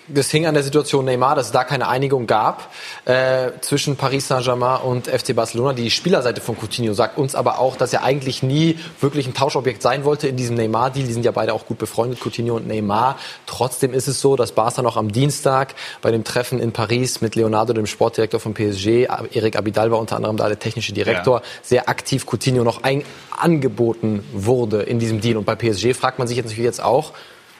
Das 0.08 0.30
hing 0.30 0.46
an 0.46 0.54
der 0.54 0.62
Situation 0.62 1.04
Neymar, 1.04 1.34
dass 1.34 1.46
es 1.46 1.52
da 1.52 1.64
keine 1.64 1.88
Einigung 1.88 2.26
gab 2.26 2.70
äh, 3.04 3.50
zwischen 3.60 3.96
Paris 3.96 4.28
Saint-Germain 4.28 4.80
und 4.82 5.06
FC 5.08 5.34
Barcelona. 5.34 5.72
Die 5.72 5.90
Spielerseite 5.90 6.40
von 6.40 6.56
Coutinho 6.56 6.92
sagt 6.94 7.18
uns 7.18 7.34
aber 7.34 7.58
auch, 7.58 7.76
dass 7.76 7.92
er 7.92 8.02
eigentlich 8.02 8.42
nie 8.42 8.78
wirklich 9.00 9.26
ein 9.26 9.34
Tauschobjekt 9.34 9.82
sein 9.82 10.04
wollte 10.04 10.28
in 10.28 10.36
diesem 10.36 10.56
Neymar-Deal. 10.56 11.06
Die 11.06 11.12
sind 11.12 11.24
ja 11.24 11.32
beide 11.32 11.52
auch 11.54 11.66
gut 11.66 11.78
befreundet, 11.78 12.20
Coutinho 12.20 12.56
und 12.56 12.66
Neymar. 12.66 13.18
Trotzdem 13.46 13.94
ist 13.94 14.08
es 14.08 14.20
so, 14.20 14.36
dass 14.36 14.52
Barca 14.52 14.82
noch 14.82 14.96
am 14.96 15.12
Dienstag 15.12 15.74
bei 16.02 16.10
dem 16.10 16.24
Treffen 16.24 16.58
in 16.60 16.72
Paris 16.72 17.20
mit 17.20 17.34
Leonardo, 17.34 17.72
dem 17.72 17.86
Sportdirektor 17.86 18.40
von 18.40 18.54
PSG, 18.54 19.04
Eric 19.32 19.56
Abidal 19.56 19.90
war 19.90 19.98
unter 19.98 20.16
anderem 20.16 20.36
da 20.36 20.48
der 20.48 20.58
technische 20.58 20.92
Direktor, 20.92 21.38
Ja. 21.40 21.46
sehr 21.62 21.88
aktiv 21.88 22.26
Coutinho 22.26 22.64
noch 22.64 22.82
ein, 22.82 23.04
angeboten 23.38 24.24
wurde 24.32 24.82
in 24.82 24.98
diesem 24.98 25.20
Deal. 25.20 25.36
Und 25.36 25.44
bei 25.44 25.54
PSG 25.54 25.94
fragt 25.94 26.18
man 26.18 26.26
sich 26.28 26.36
jetzt 26.36 26.46
natürlich 26.46 26.64
jetzt 26.64 26.82
auch, 26.82 27.12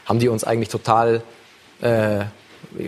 haben 0.04 0.18
die 0.18 0.28
uns 0.28 0.44
eigentlich 0.44 0.68
total 0.68 1.22
äh, 1.80 2.24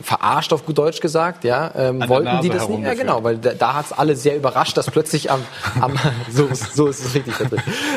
verarscht 0.02 0.52
auf 0.52 0.66
gut 0.66 0.76
Deutsch 0.78 1.00
gesagt, 1.00 1.44
ja, 1.44 1.70
ähm, 1.74 2.02
wollten 2.08 2.40
die 2.42 2.50
das 2.50 2.68
nicht? 2.68 2.82
Ja, 2.82 2.94
genau, 2.94 3.24
weil 3.24 3.38
da, 3.38 3.52
da 3.52 3.74
hat 3.74 3.86
es 3.86 3.92
alle 3.92 4.16
sehr 4.16 4.36
überrascht, 4.36 4.76
dass 4.76 4.90
plötzlich 4.90 5.30
am, 5.30 5.44
am 5.80 5.94
so, 6.30 6.48
so 6.52 6.88
ist 6.88 7.04
es 7.04 7.14
richtig, 7.14 7.34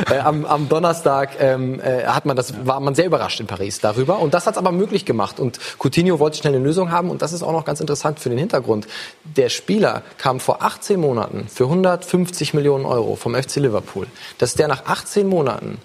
äh, 0.10 0.19
am, 0.19 0.45
am 0.45 0.69
Donnerstag 0.69 1.32
ähm, 1.39 1.80
äh, 1.80 2.06
hat 2.06 2.25
man 2.25 2.36
das 2.36 2.65
war 2.65 2.80
man 2.80 2.95
sehr 2.95 3.06
überrascht 3.06 3.39
in 3.39 3.47
Paris 3.47 3.80
darüber. 3.80 4.19
Und 4.19 4.34
das 4.34 4.47
hat 4.47 4.54
es 4.54 4.58
aber 4.58 4.71
möglich 4.71 5.06
gemacht. 5.06 5.39
Und 5.39 5.60
Coutinho 5.80 6.19
wollte 6.19 6.38
schnell 6.38 6.56
eine 6.56 6.63
Lösung 6.63 6.91
haben. 6.91 7.10
Und 7.10 7.21
das 7.21 7.34
ist 7.34 7.43
auch 7.43 7.51
noch 7.51 7.65
ganz 7.65 7.80
interessant 7.80 8.19
für 8.19 8.30
den 8.30 8.38
Hintergrund. 8.38 8.88
Der 9.23 9.49
Spieler 9.49 10.04
kam 10.17 10.39
vor 10.39 10.62
18 10.62 10.99
Monaten 10.99 11.47
für 11.47 11.65
150 11.65 12.54
Millionen 12.54 12.86
Euro 12.86 13.15
vom 13.15 13.36
FC 13.36 13.58
Liverpool, 13.58 14.08
dass 14.38 14.54
der 14.56 14.67
nach 14.67 14.86
18 14.86 15.27
Monaten 15.27 15.80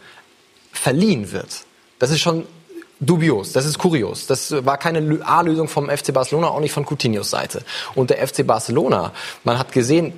verliehen 0.73 1.33
wird. 1.33 1.65
Das 1.99 2.11
ist 2.11 2.21
schon 2.21 2.45
dubios, 3.01 3.53
das 3.53 3.67
ist 3.67 3.79
kurios. 3.79 4.27
Das 4.27 4.53
war 4.65 4.79
keine 4.79 5.01
Lö- 5.01 5.23
A-Lösung 5.23 5.69
vom 5.69 5.89
FC 5.91 6.13
Barcelona, 6.13 6.49
auch 6.49 6.61
nicht 6.61 6.73
von 6.73 6.85
Coutinhos 6.87 7.31
Seite. 7.31 7.63
Und 7.95 8.11
der 8.11 8.27
FC 8.27 8.47
Barcelona, 8.47 9.13
man 9.45 9.59
hat 9.59 9.73
gesehen, 9.73 10.13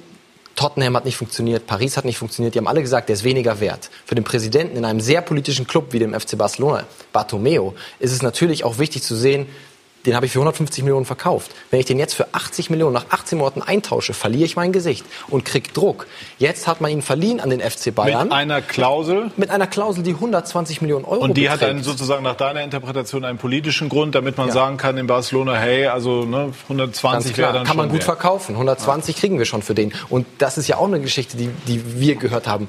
Tottenham 0.54 0.96
hat 0.96 1.04
nicht 1.04 1.16
funktioniert, 1.16 1.66
Paris 1.68 1.96
hat 1.96 2.04
nicht 2.04 2.18
funktioniert, 2.18 2.54
die 2.54 2.58
haben 2.58 2.66
alle 2.66 2.82
gesagt, 2.82 3.08
der 3.08 3.14
ist 3.14 3.22
weniger 3.22 3.60
wert. 3.60 3.90
Für 4.04 4.16
den 4.16 4.24
Präsidenten 4.24 4.76
in 4.76 4.84
einem 4.84 5.00
sehr 5.00 5.22
politischen 5.22 5.66
Club 5.68 5.92
wie 5.92 6.00
dem 6.00 6.18
FC 6.18 6.36
Barcelona, 6.36 6.84
Bartomeo, 7.12 7.74
ist 8.00 8.12
es 8.12 8.22
natürlich 8.22 8.64
auch 8.64 8.78
wichtig 8.78 9.04
zu 9.04 9.14
sehen, 9.14 9.46
den 10.06 10.14
habe 10.14 10.26
ich 10.26 10.32
für 10.32 10.38
150 10.38 10.84
Millionen 10.84 11.04
verkauft. 11.04 11.50
Wenn 11.70 11.80
ich 11.80 11.86
den 11.86 11.98
jetzt 11.98 12.14
für 12.14 12.28
80 12.32 12.70
Millionen 12.70 12.94
nach 12.94 13.06
18 13.10 13.36
Monaten 13.36 13.62
eintausche, 13.62 14.14
verliere 14.14 14.44
ich 14.44 14.56
mein 14.56 14.72
Gesicht 14.72 15.04
und 15.28 15.44
krieg 15.44 15.74
Druck. 15.74 16.06
Jetzt 16.38 16.66
hat 16.66 16.80
man 16.80 16.90
ihn 16.90 17.02
verliehen 17.02 17.40
an 17.40 17.50
den 17.50 17.60
FC 17.60 17.94
Bayern 17.94 18.24
Mit 18.28 18.32
einer 18.32 18.62
Klausel. 18.62 19.30
mit 19.36 19.50
einer 19.50 19.66
Klausel, 19.66 20.02
die 20.04 20.14
120 20.14 20.80
Millionen 20.82 21.04
Euro 21.04 21.20
Und 21.22 21.36
die 21.36 21.50
hat 21.50 21.60
beträgt. 21.60 21.78
dann 21.78 21.84
sozusagen 21.84 22.22
nach 22.22 22.36
deiner 22.36 22.62
Interpretation 22.62 23.24
einen 23.24 23.38
politischen 23.38 23.88
Grund, 23.88 24.14
damit 24.14 24.38
man 24.38 24.48
Ja. 24.48 24.54
sagen 24.54 24.76
kann 24.76 24.96
in 24.98 25.06
Barcelona, 25.08 25.54
hey, 25.56 25.86
also 25.88 26.24
ne, 26.24 26.52
120 26.68 27.30
Ganz 27.32 27.38
wäre 27.38 27.52
dann 27.52 27.66
kann 27.66 27.76
man 27.76 27.88
gut 27.88 27.96
wert. 27.96 28.04
verkaufen. 28.04 28.54
120 28.54 29.16
kriegen 29.16 29.38
wir 29.38 29.46
schon 29.46 29.62
für 29.62 29.74
den. 29.74 29.92
Und 30.08 30.26
das 30.38 30.58
ist 30.58 30.68
ja 30.68 30.76
auch 30.78 30.86
eine 30.86 31.00
Geschichte, 31.00 31.36
die, 31.36 31.48
die 31.66 32.00
wir 32.00 32.14
gehört 32.14 32.46
haben. 32.46 32.68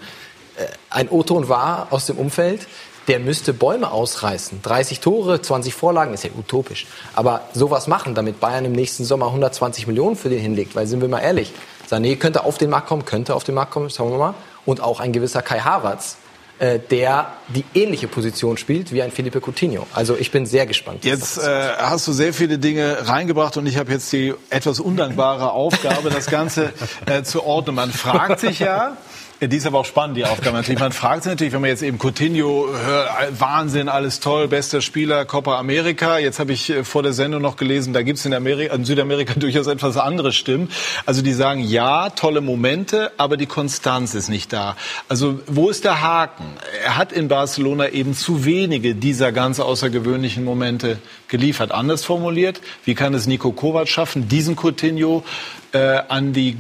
Äh, 0.58 0.66
Ein 0.90 1.10
O-Ton 1.10 1.48
war 1.48 1.88
aus 1.92 2.08
dem 2.08 2.18
Umfeld, 2.18 2.68
der 3.10 3.20
müsste 3.20 3.54
Bäume 3.54 3.92
ausreißen. 3.92 4.62
30 4.62 5.00
Tore, 5.00 5.42
20 5.42 5.74
Vorlagen, 5.74 6.14
ist 6.14 6.24
ja 6.24 6.30
utopisch. 6.38 6.86
Aber 7.16 7.42
sowas 7.54 7.88
machen, 7.88 8.14
damit 8.14 8.40
Bayern 8.40 8.66
im 8.66 8.72
nächsten 8.72 9.04
Sommer 9.04 9.26
120 9.28 9.88
Millionen 9.88 10.16
für 10.16 10.30
den 10.30 10.40
hinlegt. 10.40 10.76
Weil, 10.76 10.86
sind 10.86 11.02
wir 11.02 11.08
mal 11.08 11.20
ehrlich, 11.20 11.52
Sané 11.90 12.16
könnte 12.18 12.44
auf 12.44 12.60
den 12.60 12.70
Markt 12.70 12.88
kommen, 12.88 13.06
könnte 13.06 13.34
auf 13.34 13.44
den 13.44 13.56
Markt 13.56 13.72
kommen, 13.72 13.90
schauen 13.90 14.12
wir 14.12 14.20
mal. 14.20 14.36
Und 14.66 14.82
auch 14.82 15.00
ein 15.00 15.12
gewisser 15.12 15.42
Kai 15.42 15.60
Havertz, 15.60 16.18
äh, 16.60 16.78
der 16.78 17.34
die 17.48 17.66
ähnliche 17.74 18.08
Position 18.08 18.58
spielt 18.58 18.92
wie 18.92 19.02
ein 19.02 19.12
Felipe 19.12 19.42
Coutinho. 19.42 19.88
Also 19.94 20.16
ich 20.16 20.30
bin 20.30 20.46
sehr 20.46 20.68
gespannt. 20.68 21.04
Jetzt 21.04 21.40
äh, 21.40 21.42
hast 21.80 22.08
du 22.08 22.12
sehr 22.12 22.32
viele 22.32 22.60
Dinge 22.60 23.08
reingebracht 23.08 23.58
und 23.58 23.66
ich 23.66 23.78
habe 23.78 23.92
jetzt 23.92 24.12
die 24.14 24.36
etwas 24.52 24.80
undankbare 24.80 25.52
Aufgabe, 25.52 26.12
das 26.12 26.28
Ganze 26.28 26.74
äh, 27.08 27.24
zu 27.24 27.44
ordnen. 27.44 27.76
Man 27.76 27.92
fragt 27.92 28.42
sich 28.42 28.60
ja, 28.60 28.98
Ja, 29.42 29.48
die 29.48 29.56
ist 29.56 29.66
aber 29.66 29.80
auch 29.80 29.86
spannend, 29.86 30.18
die 30.18 30.26
Aufgabe 30.26 30.58
natürlich. 30.58 30.82
Man 30.82 30.92
fragt 30.92 31.24
sich 31.24 31.30
natürlich, 31.30 31.54
wenn 31.54 31.62
man 31.62 31.70
jetzt 31.70 31.82
eben 31.82 31.98
Coutinho 31.98 32.68
hört, 32.74 33.40
Wahnsinn, 33.40 33.88
alles 33.88 34.20
toll, 34.20 34.50
bester 34.50 34.82
Spieler, 34.82 35.24
Copa 35.24 35.58
America. 35.58 36.18
Jetzt 36.18 36.40
habe 36.40 36.52
ich 36.52 36.70
äh, 36.70 36.84
vor 36.84 37.04
der 37.04 37.14
Sendung 37.14 37.42
noch 37.42 37.56
gelesen, 37.56 37.94
da 37.94 38.02
gibt 38.02 38.20
es 38.20 38.26
in, 38.26 38.34
Amerika, 38.34 38.76
in 38.76 38.84
Südamerika 38.84 39.34
durchaus 39.40 39.68
etwas 39.68 39.96
andere 39.96 40.34
Stimmen. 40.34 40.70
Also 41.06 41.22
die 41.22 41.32
sagen, 41.32 41.62
ja, 41.62 42.10
tolle 42.10 42.42
Momente, 42.42 43.14
aber 43.16 43.38
die 43.38 43.46
Konstanz 43.46 44.14
ist 44.14 44.28
nicht 44.28 44.52
da. 44.52 44.76
Also 45.08 45.40
wo 45.48 45.70
ist 45.70 45.86
der 45.86 46.02
Haken? 46.02 46.58
Er 46.84 46.98
hat 46.98 47.14
in 47.14 47.30
Barcelona 47.30 47.88
eben 47.88 48.16
zu 48.16 48.44
wenige 48.44 48.94
dieser 48.94 49.32
ganz 49.32 49.62
außergewöhnlichen 49.62 50.44
Momente 50.44 51.00
geliefert. 51.30 51.72
Anders 51.72 52.04
formuliert, 52.04 52.60
wie 52.84 52.94
kann 52.94 53.14
es 53.14 53.26
Nico 53.26 53.54
Kovac 53.54 53.88
schaffen, 53.88 54.28
diesen 54.28 54.58
Coutinho 54.58 55.24
äh, 55.72 56.02
an 56.10 56.34
die 56.34 56.58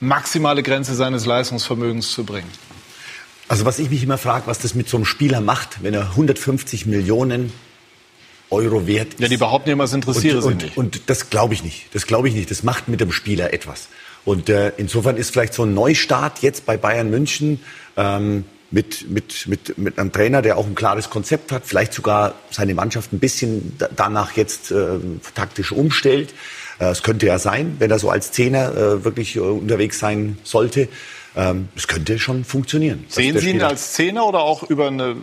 maximale 0.00 0.62
Grenze 0.62 0.94
seines 0.94 1.26
Leistungsvermögens 1.26 2.10
zu 2.12 2.24
bringen. 2.24 2.50
Also 3.48 3.64
was 3.64 3.78
ich 3.78 3.90
mich 3.90 4.02
immer 4.02 4.18
frage, 4.18 4.46
was 4.46 4.58
das 4.58 4.74
mit 4.74 4.88
so 4.88 4.96
einem 4.96 5.04
Spieler 5.04 5.40
macht, 5.40 5.82
wenn 5.82 5.94
er 5.94 6.10
150 6.10 6.86
Millionen 6.86 7.52
Euro 8.50 8.86
wert 8.86 9.14
ist. 9.14 9.20
Ja, 9.20 9.28
die 9.28 9.36
behaupten 9.36 9.70
immer, 9.70 9.84
es 9.84 9.92
interessiere 9.92 10.38
und, 10.38 10.42
sie 10.42 10.48
und, 10.48 10.62
nicht. 10.62 10.76
Und 10.76 11.10
das 11.10 11.30
glaube 11.30 11.54
ich 11.54 11.62
nicht. 11.62 11.86
Das 11.94 12.06
glaube 12.06 12.28
ich 12.28 12.34
nicht. 12.34 12.50
Das 12.50 12.62
macht 12.62 12.88
mit 12.88 13.00
dem 13.00 13.12
Spieler 13.12 13.52
etwas. 13.52 13.88
Und 14.24 14.48
äh, 14.48 14.72
insofern 14.76 15.16
ist 15.16 15.30
vielleicht 15.30 15.54
so 15.54 15.64
ein 15.64 15.74
Neustart 15.74 16.42
jetzt 16.42 16.66
bei 16.66 16.76
Bayern 16.76 17.10
München 17.10 17.60
ähm, 17.96 18.44
mit, 18.70 19.10
mit, 19.10 19.46
mit, 19.46 19.78
mit 19.78 19.98
einem 19.98 20.12
Trainer, 20.12 20.42
der 20.42 20.56
auch 20.56 20.66
ein 20.66 20.74
klares 20.74 21.10
Konzept 21.10 21.52
hat, 21.52 21.62
vielleicht 21.64 21.92
sogar 21.92 22.34
seine 22.50 22.74
Mannschaft 22.74 23.12
ein 23.12 23.18
bisschen 23.18 23.76
danach 23.96 24.36
jetzt 24.36 24.70
äh, 24.70 24.98
taktisch 25.34 25.72
umstellt. 25.72 26.34
Äh, 26.80 26.86
es 26.86 27.02
könnte 27.02 27.26
ja 27.26 27.38
sein, 27.38 27.76
wenn 27.78 27.90
er 27.90 27.98
so 27.98 28.10
als 28.10 28.32
Zehner 28.32 28.74
äh, 28.74 29.04
wirklich 29.04 29.36
äh, 29.36 29.40
unterwegs 29.40 29.98
sein 29.98 30.38
sollte. 30.42 30.88
Ähm, 31.36 31.68
es 31.76 31.86
könnte 31.86 32.18
schon 32.18 32.44
funktionieren. 32.44 33.04
Sehen 33.08 33.38
Sie 33.38 33.50
ihn 33.50 33.62
als 33.62 33.92
Zehner 33.92 34.26
oder 34.26 34.40
auch 34.40 34.64
über 34.64 34.88
eine 34.88 35.16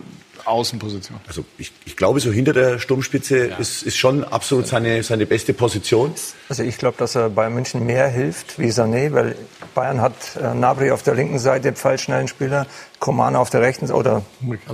Außenposition? 0.45 1.19
Also 1.27 1.43
ich, 1.57 1.73
ich 1.85 1.97
glaube, 1.97 2.21
so 2.21 2.31
hinter 2.31 2.53
der 2.53 2.79
Sturmspitze 2.79 3.49
ja. 3.49 3.57
ist, 3.57 3.83
ist 3.83 3.97
schon 3.97 4.23
absolut 4.23 4.67
seine, 4.67 5.03
seine 5.03 5.25
beste 5.25 5.53
Position. 5.53 6.13
Also 6.47 6.63
ich 6.63 6.77
glaube, 6.77 6.97
dass 6.97 7.15
er 7.15 7.29
Bayern 7.29 7.53
München 7.53 7.85
mehr 7.85 8.07
hilft 8.07 8.57
wie 8.57 8.69
Sané, 8.69 9.11
weil 9.13 9.35
Bayern 9.75 10.01
hat 10.01 10.13
äh, 10.41 10.53
Nabri 10.53 10.91
auf 10.91 11.03
der 11.03 11.15
linken 11.15 11.39
Seite, 11.39 11.73
pfeilschnellen 11.73 12.29
Spieler, 12.29 12.65
Coman 12.99 13.35
auf 13.35 13.49
der 13.49 13.61
rechten 13.61 13.91
oder 13.91 14.23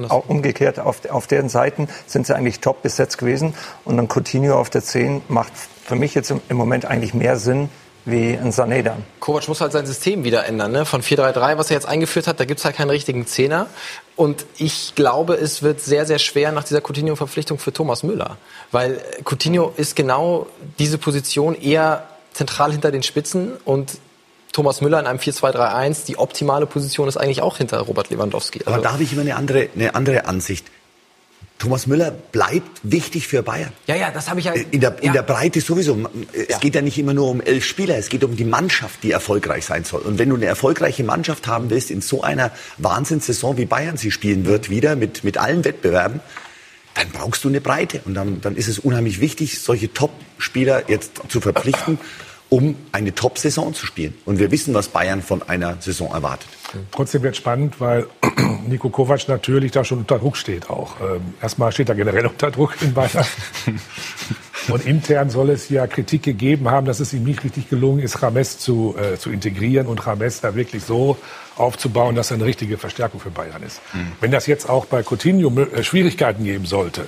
auch 0.10 0.30
umgekehrt 0.30 0.80
auf, 0.80 1.10
auf 1.10 1.28
deren 1.28 1.50
Seiten 1.50 1.90
sind 2.06 2.28
sie 2.28 2.36
eigentlich 2.36 2.60
top 2.60 2.84
besetzt 2.84 3.18
gewesen 3.18 3.54
und 3.84 3.98
dann 3.98 4.08
Coutinho 4.08 4.58
auf 4.58 4.70
der 4.70 4.84
10 4.84 5.24
macht 5.28 5.52
für 5.86 5.96
mich 5.96 6.14
jetzt 6.14 6.32
im 6.32 6.58
Moment 6.58 6.86
eigentlich 6.86 7.14
mehr 7.14 7.38
Sinn 7.38 7.70
wie 8.06 8.34
ein 8.34 8.52
Sané 8.52 8.84
dann. 8.84 9.04
Kovac 9.20 9.48
muss 9.48 9.62
halt 9.62 9.72
sein 9.72 9.86
System 9.86 10.24
wieder 10.24 10.46
ändern. 10.46 10.72
Ne? 10.72 10.86
Von 10.86 11.02
4-3-3, 11.02 11.58
was 11.58 11.70
er 11.70 11.76
jetzt 11.76 11.86
eingeführt 11.86 12.28
hat, 12.28 12.40
da 12.40 12.46
gibt's 12.46 12.66
halt 12.66 12.76
keinen 12.76 12.90
richtigen 12.90 13.26
Zehner. 13.28 13.68
Und 14.16 14.46
ich 14.58 14.94
glaube, 14.96 15.36
es 15.36 15.64
wird 15.64 15.80
sehr, 15.80 16.06
sehr 16.06 16.20
schwer 16.20 16.52
nach 16.52 16.66
dieser 16.66 16.82
Coutinho-Verpflichtung 16.82 17.60
für 17.60 17.72
Thomas 17.72 18.04
Müller. 18.04 18.38
Weil 18.72 19.02
Coutinho 19.24 19.74
ist 19.78 19.96
genau 19.96 20.48
diese 20.80 20.98
Position 20.98 21.56
eher 21.56 22.04
zentral 22.34 22.72
hinter 22.72 22.92
den 22.92 23.04
Spitzen 23.04 23.54
und 23.64 23.98
Thomas 24.52 24.82
Müller 24.82 25.00
in 25.00 25.08
einem 25.08 25.20
4-2-3-1, 25.20 26.06
die 26.06 26.18
optimale 26.18 26.68
Position 26.68 27.08
ist 27.08 27.18
eigentlich 27.18 27.42
auch 27.42 27.58
hinter 27.58 27.80
Robert 27.80 28.12
Lewandowski. 28.12 28.60
Also 28.60 28.72
Aber 28.72 28.84
da 28.84 28.94
habe 28.94 29.02
ich 29.02 29.12
immer 29.12 29.22
eine 29.22 29.36
andere, 29.36 29.70
eine 29.74 29.96
andere 29.96 30.26
Ansicht. 30.26 30.68
Thomas 31.60 31.88
Müller 31.88 32.12
bleibt 32.12 32.82
wichtig 32.84 33.28
für 33.28 33.42
Bayern. 33.42 33.72
Ja, 33.88 33.96
ja, 33.96 34.12
das 34.12 34.30
habe 34.30 34.40
ich 34.40 34.48
ja. 34.48 34.54
In 34.54 34.82
der, 34.82 35.02
in 35.02 35.14
der 35.14 35.22
Breite 35.22 35.62
sowieso. 35.62 35.98
Es 36.34 36.50
ja. 36.50 36.58
geht 36.58 36.76
ja 36.76 36.82
nicht 36.82 36.98
immer 36.98 37.14
nur 37.14 37.30
um 37.30 37.40
elf 37.40 37.64
Spieler, 37.64 37.98
es 37.98 38.10
geht 38.10 38.24
um 38.24 38.36
die 38.36 38.44
Mannschaft, 38.44 39.04
die 39.04 39.12
erfolgreich 39.12 39.66
sein 39.66 39.86
soll. 39.86 40.02
Und 40.02 40.20
wenn 40.20 40.30
du 40.30 40.36
eine 40.36 40.46
erfolgreiche 40.46 41.04
Mannschaft 41.04 41.48
haben 41.48 41.70
willst, 41.70 41.90
in 41.90 42.02
so 42.02 42.22
einer 42.22 42.52
Wahnsinnssaison 42.80 43.58
wie 43.58 43.66
Bayern 43.66 43.96
sie 43.96 44.12
spielen 44.12 44.46
wird, 44.46 44.70
wieder 44.70 44.96
mit, 44.96 45.24
mit 45.24 45.38
allen 45.38 45.64
Wettbewerben, 45.64 46.20
dann 46.96 47.10
brauchst 47.12 47.44
du 47.44 47.48
eine 47.48 47.62
Breite. 47.62 48.02
Und 48.06 48.14
dann, 48.14 48.42
dann 48.42 48.56
ist 48.56 48.68
es 48.68 48.80
unheimlich 48.80 49.22
wichtig, 49.22 49.62
solche 49.62 49.94
Top-Spieler 49.94 50.90
jetzt 50.90 51.22
zu 51.30 51.40
verpflichten 51.40 51.98
um 52.54 52.76
eine 52.92 53.16
Top-Saison 53.16 53.74
zu 53.74 53.88
spielen. 53.88 54.14
Und 54.26 54.38
wir 54.38 54.52
wissen, 54.52 54.76
was 54.76 54.90
Bayern 54.90 55.24
von 55.24 55.42
einer 55.42 55.82
Saison 55.82 56.14
erwartet. 56.14 56.48
Trotzdem 56.92 57.24
wird 57.24 57.34
es 57.34 57.38
spannend, 57.38 57.80
weil 57.80 58.08
Nico 58.68 58.90
Kovac 58.90 59.28
natürlich 59.28 59.72
da 59.72 59.84
schon 59.84 60.00
unter 60.00 60.20
Druck 60.20 60.38
steht 60.38 60.70
auch. 60.70 61.00
Ähm, 61.02 61.34
erstmal 61.42 61.72
steht 61.72 61.90
er 61.90 61.96
generell 61.96 62.26
unter 62.28 62.52
Druck 62.52 62.82
in 62.82 62.94
Bayern. 62.94 63.26
Und 64.70 64.86
intern 64.86 65.30
soll 65.30 65.50
es 65.50 65.70
ja 65.70 65.88
Kritik 65.88 66.24
gegeben 66.24 66.70
haben, 66.70 66.86
dass 66.86 67.00
es 67.00 67.14
ihm 67.14 67.24
nicht 67.24 67.44
richtig 67.44 67.70
gelungen 67.70 68.00
ist, 68.00 68.22
Rames 68.22 68.60
zu, 68.60 68.96
äh, 68.98 69.18
zu 69.18 69.30
integrieren 69.30 69.88
und 69.88 70.06
Rames 70.08 70.40
da 70.40 70.56
wirklich 70.56 70.84
so 70.84 71.18
aufzubauen, 71.58 72.16
dass 72.16 72.32
er 72.32 72.36
eine 72.36 72.46
richtige 72.46 72.78
Verstärkung 72.78 73.20
für 73.20 73.30
Bayern 73.30 73.62
ist. 73.62 73.82
Mhm. 73.94 74.14
Wenn 74.22 74.32
das 74.32 74.48
jetzt 74.48 74.70
auch 74.70 74.86
bei 74.86 75.04
Coutinho 75.04 75.52
äh, 75.60 75.84
Schwierigkeiten 75.84 76.46
geben 76.46 76.66
sollte, 76.66 77.06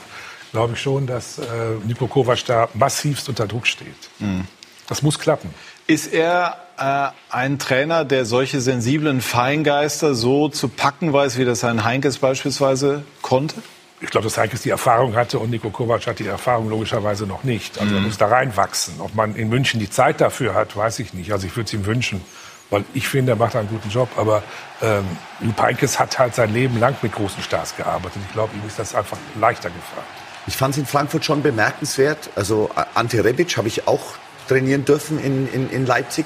glaube 0.52 0.74
ich 0.74 0.82
schon, 0.82 1.08
dass 1.08 1.40
äh, 1.40 1.44
Nico 1.86 2.08
Kovac 2.08 2.46
da 2.46 2.70
massivst 2.74 3.30
unter 3.30 3.48
Druck 3.48 3.68
steht. 3.68 3.88
Mhm. 4.20 4.46
Das 4.88 5.02
muss 5.02 5.18
klappen. 5.18 5.50
Ist 5.88 6.14
er 6.14 6.65
äh, 6.78 7.08
ein 7.30 7.60
Trainer, 7.60 8.06
der 8.06 8.26
solche 8.26 8.62
sensiblen 8.62 9.22
Feingeister 9.22 10.16
so 10.16 10.50
zu 10.50 10.68
packen 10.68 11.14
weiß, 11.14 11.38
wie 11.38 11.46
das 11.46 11.64
ein 11.64 11.84
Heinkes 11.84 12.18
beispielsweise 12.18 13.04
konnte? 13.22 13.56
Ich 14.02 14.10
glaube, 14.10 14.26
dass 14.26 14.38
Heinkes 14.38 14.62
die 14.62 14.70
Erfahrung 14.70 15.16
hatte 15.16 15.40
und 15.40 15.50
Nico 15.50 15.70
Kovac 15.70 16.06
hat 16.06 16.20
die 16.20 16.28
Erfahrung 16.28 16.70
logischerweise 16.70 17.26
noch 17.26 17.44
nicht. 17.44 17.80
Also 17.80 17.92
mhm. 17.92 17.98
er 17.98 18.02
muss 18.02 18.18
da 18.18 18.28
reinwachsen. 18.28 18.96
Ob 19.00 19.16
man 19.16 19.36
in 19.36 19.50
München 19.50 19.80
die 19.80 19.90
Zeit 19.90 20.20
dafür 20.20 20.54
hat, 20.54 20.76
weiß 20.76 21.00
ich 21.00 21.14
nicht. 21.14 21.32
Also 21.32 21.48
ich 21.48 21.56
würde 21.56 21.68
es 21.68 21.74
ihm 21.74 21.86
wünschen, 21.86 22.22
weil 22.70 22.84
ich 22.94 23.08
finde, 23.08 23.32
er 23.32 23.36
macht 23.38 23.56
einen 23.56 23.70
guten 23.70 23.90
Job. 23.90 24.10
Aber 24.18 24.44
ähm, 24.82 25.06
Jupp 25.40 25.62
Heinkes 25.62 25.98
hat 25.98 26.20
halt 26.20 26.36
sein 26.36 26.54
Leben 26.54 26.80
lang 26.80 26.96
mit 27.02 27.14
großen 27.14 27.42
Stars 27.42 27.76
gearbeitet. 27.78 28.22
Ich 28.28 28.34
glaube, 28.34 28.54
ihm 28.56 28.68
ist 28.68 28.78
das 28.78 28.94
einfach 28.94 29.18
leichter 29.40 29.70
gefragt. 29.70 30.08
Ich 30.48 30.58
fand 30.58 30.74
es 30.74 30.78
in 30.78 30.86
Frankfurt 30.86 31.24
schon 31.24 31.42
bemerkenswert. 31.42 32.30
Also 32.36 32.70
Ante 32.94 33.24
Rebic 33.24 33.58
habe 33.58 33.70
ich 33.70 33.88
auch 33.88 34.16
trainieren 34.48 34.86
dürfen 34.86 35.24
in, 35.24 35.52
in, 35.52 35.70
in 35.70 35.86
Leipzig. 35.86 36.26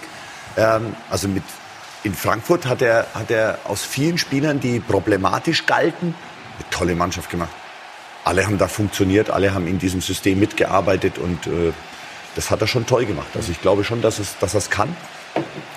Ähm, 0.58 0.96
also 1.10 1.28
mit, 1.28 1.44
in 2.04 2.14
Frankfurt 2.14 2.66
hat 2.66 2.82
er, 2.82 3.08
hat 3.14 3.32
er 3.32 3.60
aus 3.66 3.84
vielen 3.84 4.18
Spielern, 4.18 4.60
die 4.60 4.80
problematisch 4.80 5.66
galten, 5.66 6.16
eine 6.58 6.70
tolle 6.70 6.96
Mannschaft 6.96 7.30
gemacht. 7.30 7.52
Alle 8.26 8.46
haben 8.46 8.58
da 8.58 8.68
funktioniert, 8.68 9.30
alle 9.30 9.54
haben 9.54 9.68
in 9.68 9.80
diesem 9.80 10.02
System 10.02 10.40
mitgearbeitet 10.40 11.18
und 11.18 11.48
äh, 11.48 11.72
das 12.36 12.52
hat 12.52 12.62
er 12.62 12.68
schon 12.68 12.86
toll 12.86 13.06
gemacht. 13.06 13.30
Also 13.36 13.52
ich 13.52 13.62
glaube 13.62 13.84
schon, 13.84 14.02
dass, 14.02 14.20
es, 14.20 14.38
dass 14.40 14.54
er 14.54 14.60
es 14.60 14.70
kann. 14.70 14.96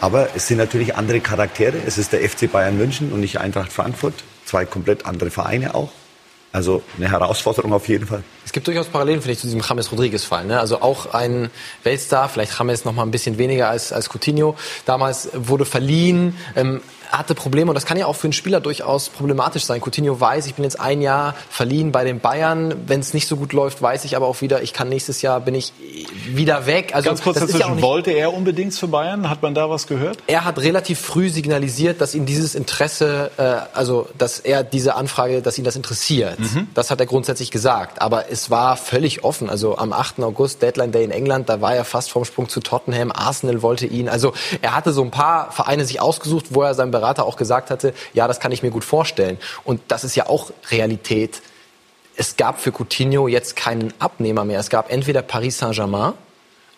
Aber 0.01 0.29
es 0.35 0.49
sind 0.49 0.59
natürlich 0.59 0.97
andere 0.97 1.21
Charaktere. 1.21 1.77
Es 1.87 1.99
ist 1.99 2.13
der 2.13 2.29
FC 2.29 2.51
Bayern 2.51 2.77
München 2.77 3.13
und 3.13 3.21
nicht 3.21 3.39
Eintracht 3.39 3.73
Frankfurt. 3.73 4.15
Zwei 4.45 4.65
komplett 4.65 5.07
andere 5.07 5.31
Vereine 5.31 5.75
auch. 5.75 5.93
Also 6.53 6.83
eine 6.99 7.11
Herausforderung 7.11 7.73
auf 7.73 7.89
jeden 7.89 8.07
Fall. 8.07 8.23
Es 8.45 8.53
gibt 8.53 8.67
durchaus 8.67 8.87
Parallelen, 8.87 9.23
finde 9.23 9.33
ich, 9.33 9.39
zu 9.39 9.47
diesem 9.47 9.63
James 9.67 9.91
Rodriguez-Fall. 9.91 10.45
Ne? 10.45 10.61
Also 10.61 10.83
auch 10.83 11.15
ein 11.15 11.51
Weltstar, 11.83 12.29
vielleicht 12.29 12.53
James 12.53 12.85
noch 12.85 12.93
mal 12.93 13.03
ein 13.03 13.11
bisschen 13.11 13.39
weniger 13.39 13.71
als, 13.71 13.93
als 13.93 14.11
Coutinho. 14.11 14.55
Damals 14.85 15.31
wurde 15.33 15.65
verliehen. 15.65 16.37
Ähm, 16.55 16.83
hatte 17.13 17.35
Probleme 17.35 17.71
und 17.71 17.75
das 17.75 17.87
kann 17.87 17.97
ja 17.97 18.07
auch 18.07 18.17
für 18.17 18.27
einen 18.27 18.33
Spieler 18.33 18.61
durchaus 18.61 19.09
problematisch 19.09 19.65
sein. 19.65 19.81
Coutinho 19.81 20.19
weiß, 20.19 20.47
ich 20.47 20.55
bin 20.55 20.65
jetzt 20.65 20.81
ein 20.81 21.03
Jahr 21.03 21.35
verliehen 21.51 21.93
bei 21.93 22.05
den 22.05 22.21
Bayern. 22.21 22.75
Wenn 22.87 23.01
es 23.01 23.13
nicht 23.15 23.29
so 23.29 23.37
gut 23.37 23.53
läuft, 23.53 23.83
weiß 23.83 24.05
ich 24.05 24.17
aber 24.17 24.27
auch 24.27 24.41
wieder, 24.41 24.63
ich 24.63 24.73
kann 24.73 24.89
nächstes 24.89 25.23
Jahr 25.23 25.41
bin 25.41 25.55
ich 25.55 25.73
wieder 26.27 26.67
weg. 26.67 26.95
Also 26.95 27.11
ganz 27.11 27.23
kurz 27.23 27.39
dazwischen, 27.39 27.61
ja 27.61 27.83
wollte 27.83 28.13
er 28.13 28.33
unbedingt 28.33 28.73
zu 28.73 28.89
Bayern? 28.89 29.29
Hat 29.29 29.43
man 29.43 29.55
da 29.55 29.69
was 29.69 29.87
gehört? 29.87 30.19
Er 30.27 30.45
hat 30.45 30.59
relativ 30.59 30.99
früh 30.99 31.29
signalisiert, 31.29 32.01
dass 32.01 32.15
ihn 32.15 32.25
dieses 32.25 32.55
Interesse, 32.55 33.31
äh, 33.37 33.77
also 33.77 34.09
dass 34.17 34.41
er 34.41 34.65
diese 34.65 34.95
Anfrage, 34.95 35.43
dass 35.43 35.59
ihn 35.59 35.65
das 35.65 35.77
interessiert. 35.77 36.39
Mhm. 36.39 36.69
Das 36.75 36.91
hat 36.91 37.01
er 37.01 37.07
grundsätzlich 37.07 37.51
gesagt. 37.51 38.01
Aber 38.01 38.31
es 38.31 38.51
war 38.51 38.77
völlig 38.77 39.25
offen. 39.25 39.51
Also 39.51 39.77
am 39.77 39.93
8. 39.93 40.21
August 40.21 40.63
Deadline 40.63 40.93
Day 40.93 41.05
in 41.05 41.11
England, 41.11 41.49
da 41.49 41.61
war 41.61 41.75
er 41.75 41.85
fast 41.85 42.11
vom 42.11 42.25
Sprung 42.25 42.49
zu 42.49 42.61
Tottenham. 42.61 43.13
Arsenal 43.13 43.63
wollte 43.63 43.87
ihn. 43.87 44.09
Also 44.09 44.33
er 44.63 44.75
hatte 44.75 44.93
so 44.93 45.03
ein 45.03 45.11
paar 45.11 45.53
Vereine 45.53 45.85
sich 45.85 46.01
ausgesucht, 46.01 46.47
wo 46.51 46.63
er 46.63 46.75
seinen 46.75 46.91
Berater 47.03 47.27
auch 47.27 47.37
gesagt 47.37 47.71
hatte, 47.71 47.95
ja, 48.15 48.29
das 48.29 48.39
kann 48.39 48.53
ich 48.53 48.63
mir 48.63 48.71
gut 48.71 48.85
vorstellen. 48.85 49.39
Und 49.65 49.81
das 49.89 50.05
ist 50.05 50.15
ja 50.15 50.29
auch 50.29 50.53
Realität. 50.71 51.43
Es 52.17 52.37
gab 52.37 52.61
für 52.61 52.71
Coutinho 52.71 53.27
jetzt 53.27 53.57
keinen 53.57 53.93
Abnehmer 53.99 54.45
mehr. 54.45 54.61
Es 54.61 54.71
gab 54.71 54.91
entweder 54.91 55.23
Paris 55.23 55.59
Saint-Germain 55.59 56.13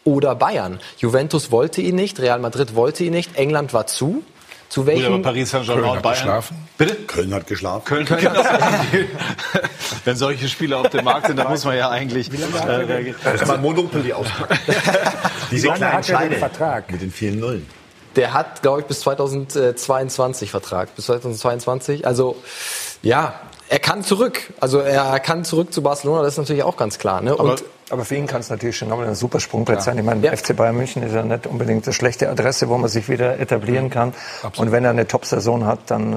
oder 0.04 0.34
Bayern. 0.34 0.80
Juventus 0.96 1.50
wollte 1.50 1.82
ihn 1.82 1.96
nicht, 1.96 2.20
Real 2.20 2.38
Madrid 2.38 2.74
wollte 2.74 3.04
ihn 3.04 3.12
nicht, 3.12 3.36
England 3.36 3.74
war 3.74 3.86
zu. 3.86 4.24
Zu 4.70 4.86
welchem? 4.86 5.12
Gut, 5.12 5.22
Paris 5.22 5.50
Saint-Germain 5.50 5.90
und 5.90 6.02
Bayern. 6.02 6.16
Geschlafen. 6.16 6.56
Bitte? 6.78 6.94
Köln 7.06 7.34
hat 7.34 7.46
geschlafen. 7.46 7.84
Köln 7.84 8.08
hat 8.08 8.20
geschlafen. 8.20 9.08
Wenn 10.06 10.16
solche 10.16 10.48
Spieler 10.48 10.78
auf 10.78 10.88
dem 10.88 11.04
Markt 11.04 11.26
sind, 11.26 11.36
dann 11.36 11.48
muss 11.48 11.64
man 11.64 11.76
ja 11.76 11.90
eigentlich. 11.90 12.32
Wie 12.32 12.38
lange 12.38 12.82
äh, 12.88 13.10
äh, 13.10 13.46
mal 13.46 13.58
Monopoly 13.58 14.12
auspacken. 14.14 14.58
Diese 15.50 15.68
kleinen 15.68 16.02
Scheine 16.02 16.36
Vertrag? 16.36 16.90
mit 16.90 17.02
den 17.02 17.10
vielen 17.12 17.40
Nullen. 17.40 17.83
Der 18.16 18.32
hat, 18.32 18.62
glaube 18.62 18.80
ich, 18.80 18.86
bis 18.86 19.00
2022 19.00 20.50
Vertrag. 20.50 20.94
Bis 20.94 21.06
2022. 21.06 22.06
Also, 22.06 22.36
ja, 23.02 23.34
er 23.68 23.78
kann 23.78 24.04
zurück. 24.04 24.52
Also 24.60 24.78
er 24.78 25.18
kann 25.20 25.44
zurück 25.44 25.72
zu 25.72 25.82
Barcelona, 25.82 26.22
das 26.22 26.34
ist 26.34 26.38
natürlich 26.38 26.62
auch 26.62 26.76
ganz 26.76 26.98
klar. 26.98 27.20
Ne? 27.20 27.32
Aber, 27.32 27.56
aber 27.90 28.04
für 28.04 28.16
ihn 28.16 28.26
kann 28.26 28.40
es 28.40 28.50
natürlich 28.50 28.76
schon 28.76 28.88
nochmal 28.88 29.08
ein 29.08 29.14
super 29.14 29.40
Sprungbrett 29.40 29.78
ja. 29.78 29.82
sein. 29.82 29.98
Ich 29.98 30.04
meine, 30.04 30.24
ja. 30.24 30.36
FC 30.36 30.54
Bayern 30.54 30.76
München 30.76 31.02
ist 31.02 31.14
ja 31.14 31.22
nicht 31.22 31.46
unbedingt 31.46 31.84
eine 31.86 31.92
schlechte 31.92 32.28
Adresse, 32.28 32.68
wo 32.68 32.76
man 32.76 32.90
sich 32.90 33.08
wieder 33.08 33.38
etablieren 33.38 33.90
kann. 33.90 34.12
Absolut. 34.42 34.58
Und 34.58 34.72
wenn 34.72 34.84
er 34.84 34.90
eine 34.90 35.06
Top-Saison 35.06 35.66
hat, 35.66 35.90
dann 35.90 36.12
äh, 36.12 36.16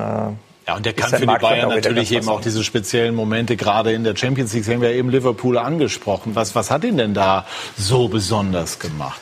ja, 0.67 0.75
und 0.75 0.85
der 0.85 0.91
kann 0.91 1.09
für 1.09 1.19
die 1.19 1.25
Bayern 1.25 1.69
natürlich 1.69 2.11
eben 2.11 2.27
auch 2.27 2.41
diese 2.41 2.61
speziellen 2.61 3.15
Momente, 3.15 3.55
gerade 3.55 3.93
in 3.93 4.03
der 4.03 4.17
Champions 4.17 4.53
League, 4.53 4.67
haben 4.67 4.81
wir 4.81 4.91
eben 4.91 5.09
Liverpool 5.09 5.57
angesprochen. 5.57 6.35
Was, 6.35 6.55
was 6.55 6.69
hat 6.71 6.83
ihn 6.83 6.97
denn 6.97 7.13
da 7.13 7.45
so 7.77 8.09
besonders 8.09 8.77
gemacht? 8.77 9.21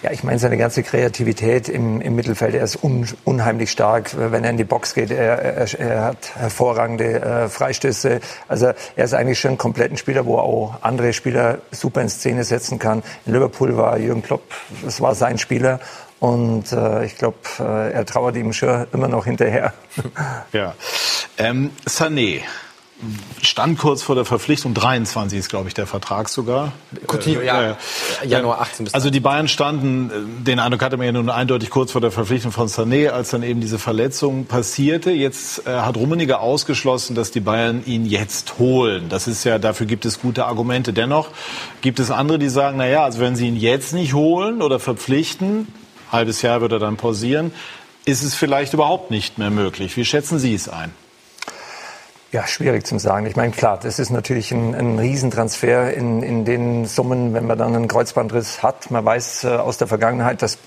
Ja, 0.00 0.12
ich 0.12 0.22
meine, 0.22 0.38
seine 0.38 0.56
ganze 0.56 0.84
Kreativität 0.84 1.68
im, 1.68 2.00
im 2.00 2.14
Mittelfeld, 2.14 2.54
er 2.54 2.62
ist 2.62 2.82
un, 2.84 3.08
unheimlich 3.24 3.72
stark. 3.72 4.10
Wenn 4.16 4.44
er 4.44 4.50
in 4.50 4.56
die 4.56 4.64
Box 4.64 4.94
geht, 4.94 5.10
er, 5.10 5.38
er, 5.42 5.80
er 5.80 6.04
hat 6.04 6.36
hervorragende 6.36 7.20
äh, 7.20 7.48
Freistöße. 7.48 8.20
Also 8.46 8.72
er 8.94 9.04
ist 9.04 9.14
eigentlich 9.14 9.40
schon 9.40 9.52
ein 9.52 9.58
kompletter 9.58 9.96
Spieler, 9.96 10.24
wo 10.24 10.36
er 10.36 10.44
auch 10.44 10.78
andere 10.82 11.12
Spieler 11.12 11.58
super 11.72 12.00
in 12.00 12.08
Szene 12.08 12.44
setzen 12.44 12.78
kann. 12.78 13.02
In 13.26 13.32
Liverpool 13.32 13.76
war 13.76 13.98
Jürgen 13.98 14.22
Klopp, 14.22 14.42
das 14.84 15.00
war 15.00 15.16
sein 15.16 15.36
Spieler. 15.36 15.80
Und 16.20 16.72
äh, 16.72 17.04
ich 17.04 17.16
glaube, 17.16 17.38
äh, 17.58 17.92
er 17.92 18.06
trauert 18.06 18.36
ihm 18.36 18.52
schon 18.52 18.86
immer 18.92 19.08
noch 19.08 19.24
hinterher. 19.24 19.72
Ja. 20.52 20.74
Ähm, 21.38 21.70
Sané 21.88 22.42
stand 23.42 23.78
kurz 23.78 24.02
vor 24.02 24.16
der 24.16 24.24
Verpflichtung, 24.24 24.74
23 24.74 25.38
ist, 25.38 25.48
glaube 25.48 25.68
ich, 25.68 25.74
der 25.74 25.86
Vertrag 25.86 26.28
sogar. 26.28 26.72
Coutinho, 27.06 27.40
ja. 27.40 27.70
Äh, 27.70 28.26
Januar 28.26 28.60
18 28.60 28.84
bis 28.84 28.94
Also 28.94 29.10
die 29.10 29.20
Bayern 29.20 29.46
standen, 29.46 30.10
äh, 30.10 30.44
den 30.44 30.58
Eindruck 30.58 30.82
hatte 30.82 30.96
man 30.96 31.06
ja 31.06 31.12
nun 31.12 31.30
eindeutig 31.30 31.70
kurz 31.70 31.92
vor 31.92 32.00
der 32.00 32.10
Verpflichtung 32.10 32.50
von 32.50 32.66
Sané, 32.66 33.10
als 33.10 33.30
dann 33.30 33.44
eben 33.44 33.60
diese 33.60 33.78
Verletzung 33.78 34.46
passierte. 34.46 35.12
Jetzt 35.12 35.66
äh, 35.66 35.70
hat 35.70 35.96
Rummenigge 35.96 36.40
ausgeschlossen, 36.40 37.14
dass 37.14 37.30
die 37.30 37.40
Bayern 37.40 37.84
ihn 37.86 38.04
jetzt 38.04 38.58
holen. 38.58 39.08
Das 39.08 39.28
ist 39.28 39.44
ja, 39.44 39.58
dafür 39.58 39.86
gibt 39.86 40.04
es 40.04 40.20
gute 40.20 40.46
Argumente. 40.46 40.92
Dennoch 40.92 41.30
gibt 41.80 42.00
es 42.00 42.10
andere, 42.10 42.40
die 42.40 42.48
sagen, 42.48 42.78
na 42.78 42.88
ja, 42.88 43.04
also 43.04 43.20
wenn 43.20 43.36
sie 43.36 43.46
ihn 43.46 43.56
jetzt 43.56 43.94
nicht 43.94 44.14
holen 44.14 44.60
oder 44.60 44.80
verpflichten, 44.80 45.68
halbes 46.10 46.42
Jahr 46.42 46.60
wird 46.60 46.72
er 46.72 46.78
dann 46.80 46.96
pausieren, 46.96 47.52
ist 48.04 48.24
es 48.24 48.34
vielleicht 48.34 48.74
überhaupt 48.74 49.10
nicht 49.12 49.38
mehr 49.38 49.50
möglich. 49.50 49.96
Wie 49.96 50.04
schätzen 50.04 50.38
Sie 50.38 50.54
es 50.54 50.68
ein? 50.68 50.92
Ja, 52.30 52.46
schwierig 52.46 52.86
zu 52.86 52.98
sagen. 52.98 53.24
Ich 53.24 53.36
meine, 53.36 53.52
klar, 53.52 53.78
das 53.82 53.98
ist 53.98 54.10
natürlich 54.10 54.52
ein, 54.52 54.74
ein 54.74 54.98
Riesentransfer 54.98 55.94
in, 55.94 56.22
in 56.22 56.44
den 56.44 56.84
Summen, 56.84 57.32
wenn 57.32 57.46
man 57.46 57.56
dann 57.56 57.74
einen 57.74 57.88
Kreuzbandriss 57.88 58.62
hat. 58.62 58.90
Man 58.90 59.02
weiß 59.02 59.44
äh, 59.44 59.48
aus 59.48 59.78
der 59.78 59.88
Vergangenheit, 59.88 60.42
dass 60.42 60.58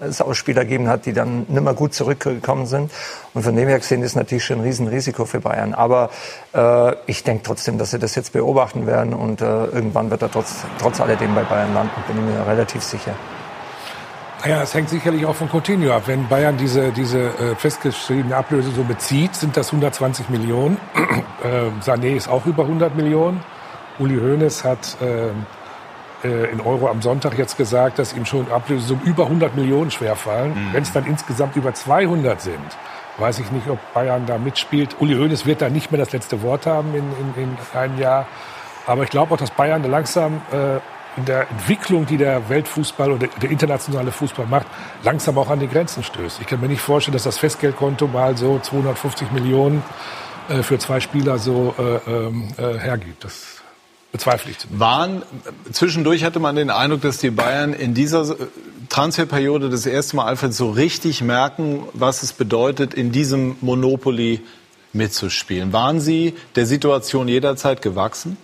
es 0.00 0.20
auch 0.20 0.34
Spieler 0.34 0.64
gegeben 0.64 0.88
hat, 0.88 1.06
die 1.06 1.14
dann 1.14 1.46
nicht 1.48 1.62
mehr 1.62 1.72
gut 1.72 1.94
zurückgekommen 1.94 2.66
sind. 2.66 2.90
Und 3.32 3.42
von 3.42 3.56
dem 3.56 3.66
her 3.66 3.78
gesehen 3.78 4.02
ist 4.02 4.14
natürlich 4.14 4.44
schon 4.44 4.58
ein 4.58 4.64
Riesenrisiko 4.64 5.24
für 5.24 5.40
Bayern. 5.40 5.72
Aber 5.72 6.10
äh, 6.54 6.94
ich 7.06 7.24
denke 7.24 7.44
trotzdem, 7.44 7.78
dass 7.78 7.92
sie 7.92 7.98
das 7.98 8.14
jetzt 8.14 8.34
beobachten 8.34 8.86
werden 8.86 9.14
und 9.14 9.40
äh, 9.40 9.44
irgendwann 9.44 10.10
wird 10.10 10.20
er 10.20 10.30
trotz, 10.30 10.64
trotz 10.78 11.00
alledem 11.00 11.34
bei 11.34 11.44
Bayern 11.44 11.72
landen, 11.72 11.92
bin 12.06 12.18
ich 12.18 12.34
mir 12.34 12.46
relativ 12.46 12.82
sicher. 12.82 13.14
Ja, 14.44 14.62
es 14.62 14.74
hängt 14.74 14.90
sicherlich 14.90 15.24
auch 15.26 15.34
von 15.34 15.48
Coutinho 15.48 15.92
ab. 15.92 16.02
Wenn 16.06 16.28
Bayern 16.28 16.56
diese, 16.56 16.92
diese 16.92 17.18
äh, 17.18 17.54
festgeschriebene 17.56 18.36
Ablöse 18.36 18.70
so 18.70 18.84
bezieht, 18.84 19.34
sind 19.34 19.56
das 19.56 19.68
120 19.68 20.28
Millionen. 20.28 20.76
äh, 21.42 21.70
Sané 21.82 22.14
ist 22.14 22.28
auch 22.28 22.46
über 22.46 22.62
100 22.64 22.94
Millionen. 22.94 23.42
Uli 23.98 24.16
Hoeneß 24.16 24.62
hat 24.64 24.98
äh, 25.00 25.28
äh, 26.26 26.50
in 26.50 26.60
Euro 26.60 26.88
am 26.88 27.02
Sonntag 27.02 27.38
jetzt 27.38 27.56
gesagt, 27.56 27.98
dass 27.98 28.12
ihm 28.12 28.26
schon 28.26 28.50
Ablösesummen 28.50 29.04
über 29.04 29.24
100 29.24 29.56
Millionen 29.56 29.90
schwerfallen. 29.90 30.50
Mhm. 30.50 30.72
Wenn 30.74 30.82
es 30.82 30.92
dann 30.92 31.06
insgesamt 31.06 31.56
über 31.56 31.72
200 31.72 32.40
sind, 32.40 32.58
weiß 33.18 33.38
ich 33.38 33.50
nicht, 33.50 33.68
ob 33.68 33.78
Bayern 33.94 34.26
da 34.26 34.38
mitspielt. 34.38 34.96
Uli 35.00 35.14
Hoeneß 35.14 35.46
wird 35.46 35.62
da 35.62 35.70
nicht 35.70 35.90
mehr 35.90 35.98
das 35.98 36.12
letzte 36.12 36.42
Wort 36.42 36.66
haben 36.66 36.94
in, 36.94 37.04
in, 37.36 37.42
in 37.42 37.78
einem 37.78 37.98
Jahr. 37.98 38.26
Aber 38.86 39.02
ich 39.02 39.10
glaube 39.10 39.34
auch, 39.34 39.38
dass 39.38 39.50
Bayern 39.50 39.82
langsam 39.82 40.42
äh, 40.52 40.78
in 41.16 41.24
der 41.24 41.50
Entwicklung, 41.50 42.06
die 42.06 42.16
der 42.16 42.48
Weltfußball 42.48 43.12
oder 43.12 43.26
der 43.26 43.50
internationale 43.50 44.12
Fußball 44.12 44.46
macht, 44.46 44.66
langsam 45.02 45.38
auch 45.38 45.48
an 45.48 45.60
die 45.60 45.68
Grenzen 45.68 46.02
stößt. 46.02 46.40
Ich 46.40 46.46
kann 46.46 46.60
mir 46.60 46.68
nicht 46.68 46.80
vorstellen, 46.80 47.14
dass 47.14 47.24
das 47.24 47.38
Festgeldkonto 47.38 48.06
mal 48.06 48.36
so 48.36 48.58
250 48.58 49.32
Millionen 49.32 49.82
äh, 50.48 50.62
für 50.62 50.78
zwei 50.78 51.00
Spieler 51.00 51.38
so 51.38 51.74
äh, 51.78 52.10
ähm, 52.10 52.48
äh, 52.56 52.78
hergibt. 52.78 53.24
Das 53.24 53.62
bezweifle 54.12 54.50
ich. 54.50 54.58
Zumindest. 54.58 54.80
Waren, 54.80 55.22
zwischendurch 55.72 56.24
hatte 56.24 56.38
man 56.38 56.56
den 56.56 56.70
Eindruck, 56.70 57.02
dass 57.02 57.18
die 57.18 57.30
Bayern 57.30 57.72
in 57.72 57.94
dieser 57.94 58.36
Transferperiode 58.88 59.68
das 59.68 59.86
erste 59.86 60.16
Mal 60.16 60.26
Alfred 60.26 60.54
so 60.54 60.70
richtig 60.70 61.22
merken, 61.22 61.84
was 61.92 62.22
es 62.22 62.32
bedeutet, 62.32 62.94
in 62.94 63.12
diesem 63.12 63.56
Monopoly 63.60 64.42
mitzuspielen. 64.92 65.72
Waren 65.72 66.00
Sie 66.00 66.34
der 66.54 66.66
Situation 66.66 67.28
jederzeit 67.28 67.82
gewachsen? 67.82 68.36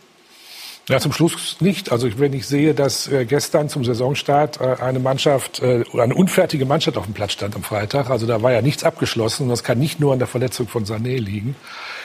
Ja, 0.88 0.98
zum 0.98 1.12
Schluss 1.12 1.56
nicht. 1.60 1.92
Also 1.92 2.08
wenn 2.18 2.32
ich 2.32 2.46
sehe, 2.46 2.74
dass 2.74 3.06
äh, 3.06 3.24
gestern 3.24 3.68
zum 3.68 3.84
Saisonstart 3.84 4.60
äh, 4.60 4.82
eine 4.82 4.98
Mannschaft 4.98 5.62
äh, 5.62 5.84
oder 5.92 6.02
eine 6.02 6.14
unfertige 6.14 6.66
Mannschaft 6.66 6.96
auf 6.96 7.04
dem 7.04 7.14
Platz 7.14 7.32
stand 7.32 7.54
am 7.54 7.62
Freitag, 7.62 8.10
also 8.10 8.26
da 8.26 8.42
war 8.42 8.52
ja 8.52 8.62
nichts 8.62 8.82
abgeschlossen. 8.82 9.48
Das 9.48 9.62
kann 9.62 9.78
nicht 9.78 10.00
nur 10.00 10.12
an 10.12 10.18
der 10.18 10.28
Verletzung 10.28 10.66
von 10.66 10.84
Sané 10.84 11.18
liegen. 11.18 11.54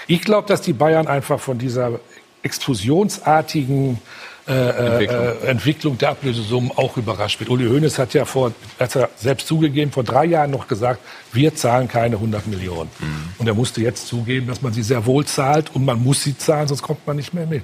Ich 0.06 0.22
glaube, 0.22 0.48
dass 0.48 0.62
die 0.62 0.74
Bayern 0.74 1.08
einfach 1.08 1.40
von 1.40 1.58
dieser 1.58 2.00
explosionsartigen 2.44 4.00
äh, 4.48 4.54
äh, 4.54 4.70
Entwicklung. 4.70 5.20
Äh, 5.20 5.48
Entwicklung 5.48 5.98
der 5.98 6.10
Ablösesummen 6.12 6.72
auch 6.76 6.96
überrascht 6.96 7.40
wird. 7.40 7.50
Uli 7.50 7.68
Hoeneß 7.68 8.00
hat 8.00 8.14
ja 8.14 8.24
vor, 8.24 8.54
hat 8.80 8.96
er 8.96 9.10
selbst 9.18 9.48
zugegeben, 9.48 9.92
vor 9.92 10.04
drei 10.04 10.24
Jahren 10.24 10.52
noch 10.52 10.68
gesagt, 10.68 11.02
wir 11.34 11.54
zahlen 11.56 11.90
keine 11.90 12.16
100 12.16 12.48
Millionen. 12.48 12.90
Mhm. 13.00 13.30
Und 13.40 13.48
er 13.48 13.54
musste 13.54 13.82
jetzt 13.82 14.08
zugeben, 14.08 14.48
dass 14.48 14.62
man 14.62 14.72
sie 14.72 14.84
sehr 14.84 15.06
wohl 15.06 15.26
zahlt 15.26 15.76
und 15.76 15.84
man 15.84 16.02
muss 16.02 16.24
sie 16.24 16.38
zahlen, 16.38 16.68
sonst 16.68 16.82
kommt 16.82 17.06
man 17.06 17.18
nicht 17.18 17.34
mehr 17.34 17.46
mit. 17.46 17.64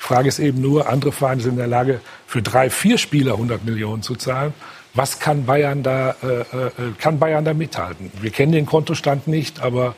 Frage 0.00 0.28
ist 0.28 0.38
eben 0.38 0.60
nur, 0.62 0.88
andere 0.88 1.12
Vereine 1.12 1.42
sind 1.42 1.52
in 1.52 1.58
der 1.58 1.66
Lage, 1.66 2.00
für 2.26 2.40
drei, 2.40 2.70
vier 2.70 2.96
Spieler 2.96 3.34
100 3.34 3.64
Millionen 3.64 4.02
zu 4.02 4.16
zahlen. 4.16 4.54
Was 4.94 5.20
kann 5.20 5.44
Bayern 5.44 5.82
da, 5.82 6.16
äh, 6.22 6.40
äh, 6.40 6.70
kann 6.98 7.20
Bayern 7.20 7.44
da 7.44 7.54
mithalten? 7.54 8.10
Wir 8.20 8.30
kennen 8.30 8.50
den 8.50 8.66
Kontostand 8.66 9.28
nicht, 9.28 9.60
aber 9.60 9.94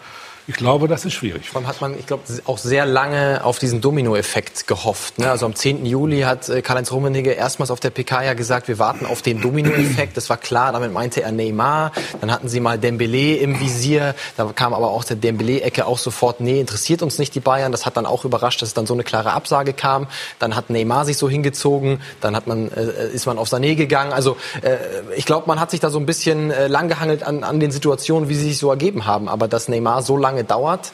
ich 0.49 0.57
glaube, 0.57 0.89
das 0.89 1.05
ist 1.05 1.13
schwierig. 1.13 1.49
Vor 1.49 1.61
allem 1.61 1.69
hat 1.69 1.81
man, 1.81 1.97
ich 1.97 2.07
glaube, 2.07 2.25
auch 2.47 2.59
sehr 2.59 2.85
lange 2.85 3.45
auf 3.45 3.61
diesen 3.61 3.81
Dominoeffekt 3.81 4.67
gehofft. 4.67 5.19
Ne? 5.19 5.31
Also 5.31 5.47
am 5.47 5.55
10. 5.55 5.87
Juli 5.87 6.23
hat 6.23 6.49
äh, 6.49 6.63
Karl-Heinz 6.63 6.91
Rummenigge 6.91 7.31
erstmals 7.31 7.71
auf 7.71 7.79
der 7.79 7.91
PK 7.91 8.25
ja 8.25 8.35
gesagt, 8.35 8.67
wir 8.67 8.81
warten 8.81 9.07
auf 9.07 9.23
den 9.23 9.41
Dominoeffekt. 9.41 10.17
Das 10.17 10.29
war 10.31 10.37
klar, 10.37 10.73
damit 10.73 10.93
meinte 10.93 11.23
er 11.23 11.31
Neymar. 11.31 11.93
Dann 12.21 12.33
hatten 12.33 12.49
sie 12.49 12.59
mal 12.59 12.77
Dembele 12.77 13.37
im 13.37 13.61
Visier. 13.61 14.17
Da 14.37 14.51
kam 14.53 14.75
aber 14.75 14.91
auch 14.91 15.05
der 15.05 15.17
Dembele-Ecke 15.17 15.87
auch 15.87 15.99
sofort, 15.99 16.41
nee, 16.41 16.61
interessiert 16.61 17.03
uns 17.03 17.19
nicht 17.21 17.37
die 17.37 17.41
Bayern. 17.41 17.71
Das 17.71 17.87
hat 17.87 17.97
dann 17.97 18.07
auch 18.07 18.25
überrascht, 18.25 18.63
dass 18.63 18.71
es 18.71 18.75
dann 18.75 18.87
so 18.87 18.95
eine 18.95 19.05
klare 19.05 19.33
Absage 19.33 19.73
kam. 19.73 20.09
Dann 20.41 20.57
hat 20.57 20.71
Neymar 20.71 21.05
sich 21.05 21.19
so 21.19 21.29
hingezogen. 21.29 22.01
Dann 22.21 22.35
hat 22.35 22.49
man, 22.49 22.71
äh, 22.73 23.11
ist 23.13 23.27
man 23.27 23.39
auf 23.39 23.49
Sané 23.49 23.77
gegangen. 23.77 24.13
Also 24.13 24.37
äh, 24.63 24.77
ich 25.17 25.25
glaube, 25.25 25.47
man 25.47 25.61
hat 25.61 25.71
sich 25.71 25.79
da 25.79 25.89
so 25.89 26.01
ein 26.01 26.07
bisschen 26.07 26.51
äh, 26.51 26.67
langgehangelt 26.67 27.23
an, 27.23 27.45
an 27.45 27.61
den 27.61 27.71
Situationen, 27.71 28.29
wie 28.29 28.35
sie 28.35 28.49
sich 28.49 28.59
so 28.59 28.71
ergeben 28.71 29.07
haben. 29.07 29.29
Aber 29.29 29.47
dass 29.47 29.69
Neymar 29.69 30.03
so 30.03 30.17
lange 30.17 30.32
lange 30.33 30.45
dauert, 30.45 30.93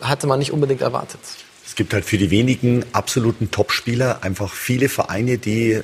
hatte 0.00 0.26
man 0.26 0.38
nicht 0.38 0.52
unbedingt 0.52 0.80
erwartet. 0.80 1.20
Es 1.66 1.74
gibt 1.74 1.92
halt 1.92 2.04
für 2.04 2.18
die 2.18 2.30
wenigen 2.30 2.84
absoluten 2.92 3.50
Topspieler 3.50 4.22
einfach 4.22 4.52
viele 4.52 4.88
Vereine, 4.88 5.38
die 5.38 5.82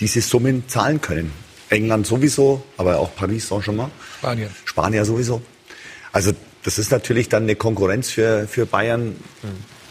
diese 0.00 0.20
Summen 0.20 0.68
zahlen 0.68 1.00
können. 1.00 1.32
England 1.70 2.06
sowieso, 2.06 2.62
aber 2.76 2.98
auch 2.98 3.14
Paris 3.14 3.48
Saint-Germain. 3.48 3.90
Spanien. 4.18 4.50
Spanier 4.64 5.04
sowieso. 5.04 5.42
Also 6.12 6.32
das 6.62 6.78
ist 6.78 6.90
natürlich 6.90 7.28
dann 7.28 7.44
eine 7.44 7.56
Konkurrenz 7.56 8.10
für, 8.10 8.48
für 8.48 8.66
Bayern. 8.66 9.16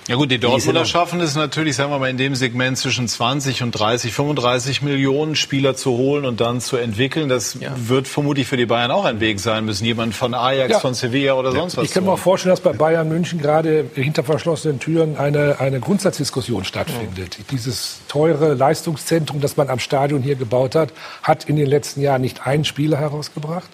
Ja 0.07 0.15
gut, 0.15 0.31
die 0.31 0.39
Dortmunder 0.39 0.85
schaffen 0.85 1.19
es 1.19 1.35
natürlich, 1.35 1.75
sagen 1.75 1.91
wir 1.91 1.99
mal, 1.99 2.09
in 2.09 2.15
dem 2.15 2.33
Segment 2.33 2.77
zwischen 2.77 3.09
20 3.09 3.61
und 3.63 3.71
30, 3.71 4.13
35 4.13 4.81
Millionen 4.81 5.35
Spieler 5.35 5.75
zu 5.75 5.91
holen 5.91 6.23
und 6.23 6.39
dann 6.39 6.61
zu 6.61 6.77
entwickeln. 6.77 7.27
Das 7.27 7.55
ja. 7.59 7.71
wird 7.75 8.07
vermutlich 8.07 8.47
für 8.47 8.55
die 8.55 8.65
Bayern 8.65 8.89
auch 8.91 9.03
ein 9.03 9.19
Weg 9.19 9.41
sein 9.41 9.65
müssen. 9.65 9.83
Jemand 9.83 10.15
von 10.15 10.33
Ajax, 10.33 10.71
ja. 10.71 10.79
von 10.79 10.93
Sevilla 10.93 11.33
oder 11.33 11.51
sonst 11.51 11.75
was. 11.75 11.83
Ich 11.83 11.91
kann 11.91 12.05
mir 12.05 12.13
auch 12.13 12.19
vorstellen, 12.19 12.51
dass 12.51 12.61
bei 12.61 12.71
Bayern 12.71 13.09
München 13.09 13.39
gerade 13.39 13.85
hinter 13.95 14.23
verschlossenen 14.23 14.79
Türen 14.79 15.17
eine, 15.17 15.59
eine 15.59 15.81
Grundsatzdiskussion 15.81 16.63
stattfindet. 16.63 17.39
Dieses 17.51 17.99
teure 18.07 18.53
Leistungszentrum, 18.53 19.41
das 19.41 19.57
man 19.57 19.69
am 19.69 19.79
Stadion 19.79 20.21
hier 20.21 20.35
gebaut 20.35 20.75
hat, 20.75 20.93
hat 21.21 21.43
in 21.45 21.57
den 21.57 21.67
letzten 21.67 21.99
Jahren 22.01 22.21
nicht 22.21 22.47
einen 22.47 22.63
Spieler 22.63 22.97
herausgebracht 22.97 23.69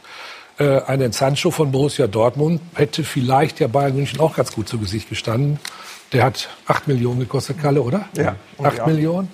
äh, 0.57 0.81
einen 0.81 1.11
Sancho 1.11 1.51
von 1.51 1.71
Borussia 1.71 2.07
Dortmund 2.07 2.61
hätte 2.75 3.03
vielleicht 3.03 3.59
ja 3.59 3.67
Bayern 3.67 3.95
München 3.95 4.19
auch 4.19 4.35
ganz 4.35 4.51
gut 4.51 4.67
zu 4.67 4.77
Gesicht 4.77 5.09
gestanden. 5.09 5.59
Der 6.13 6.23
hat 6.23 6.49
8 6.67 6.87
Millionen 6.87 7.19
gekostet, 7.19 7.59
Kalle, 7.59 7.81
oder? 7.81 8.05
Ja. 8.15 8.35
8 8.61 8.87
Millionen. 8.87 9.29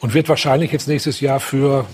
Und 0.00 0.14
wird 0.14 0.28
wahrscheinlich 0.28 0.70
jetzt 0.70 0.86
nächstes 0.86 1.20
Jahr 1.20 1.40
für 1.40 1.86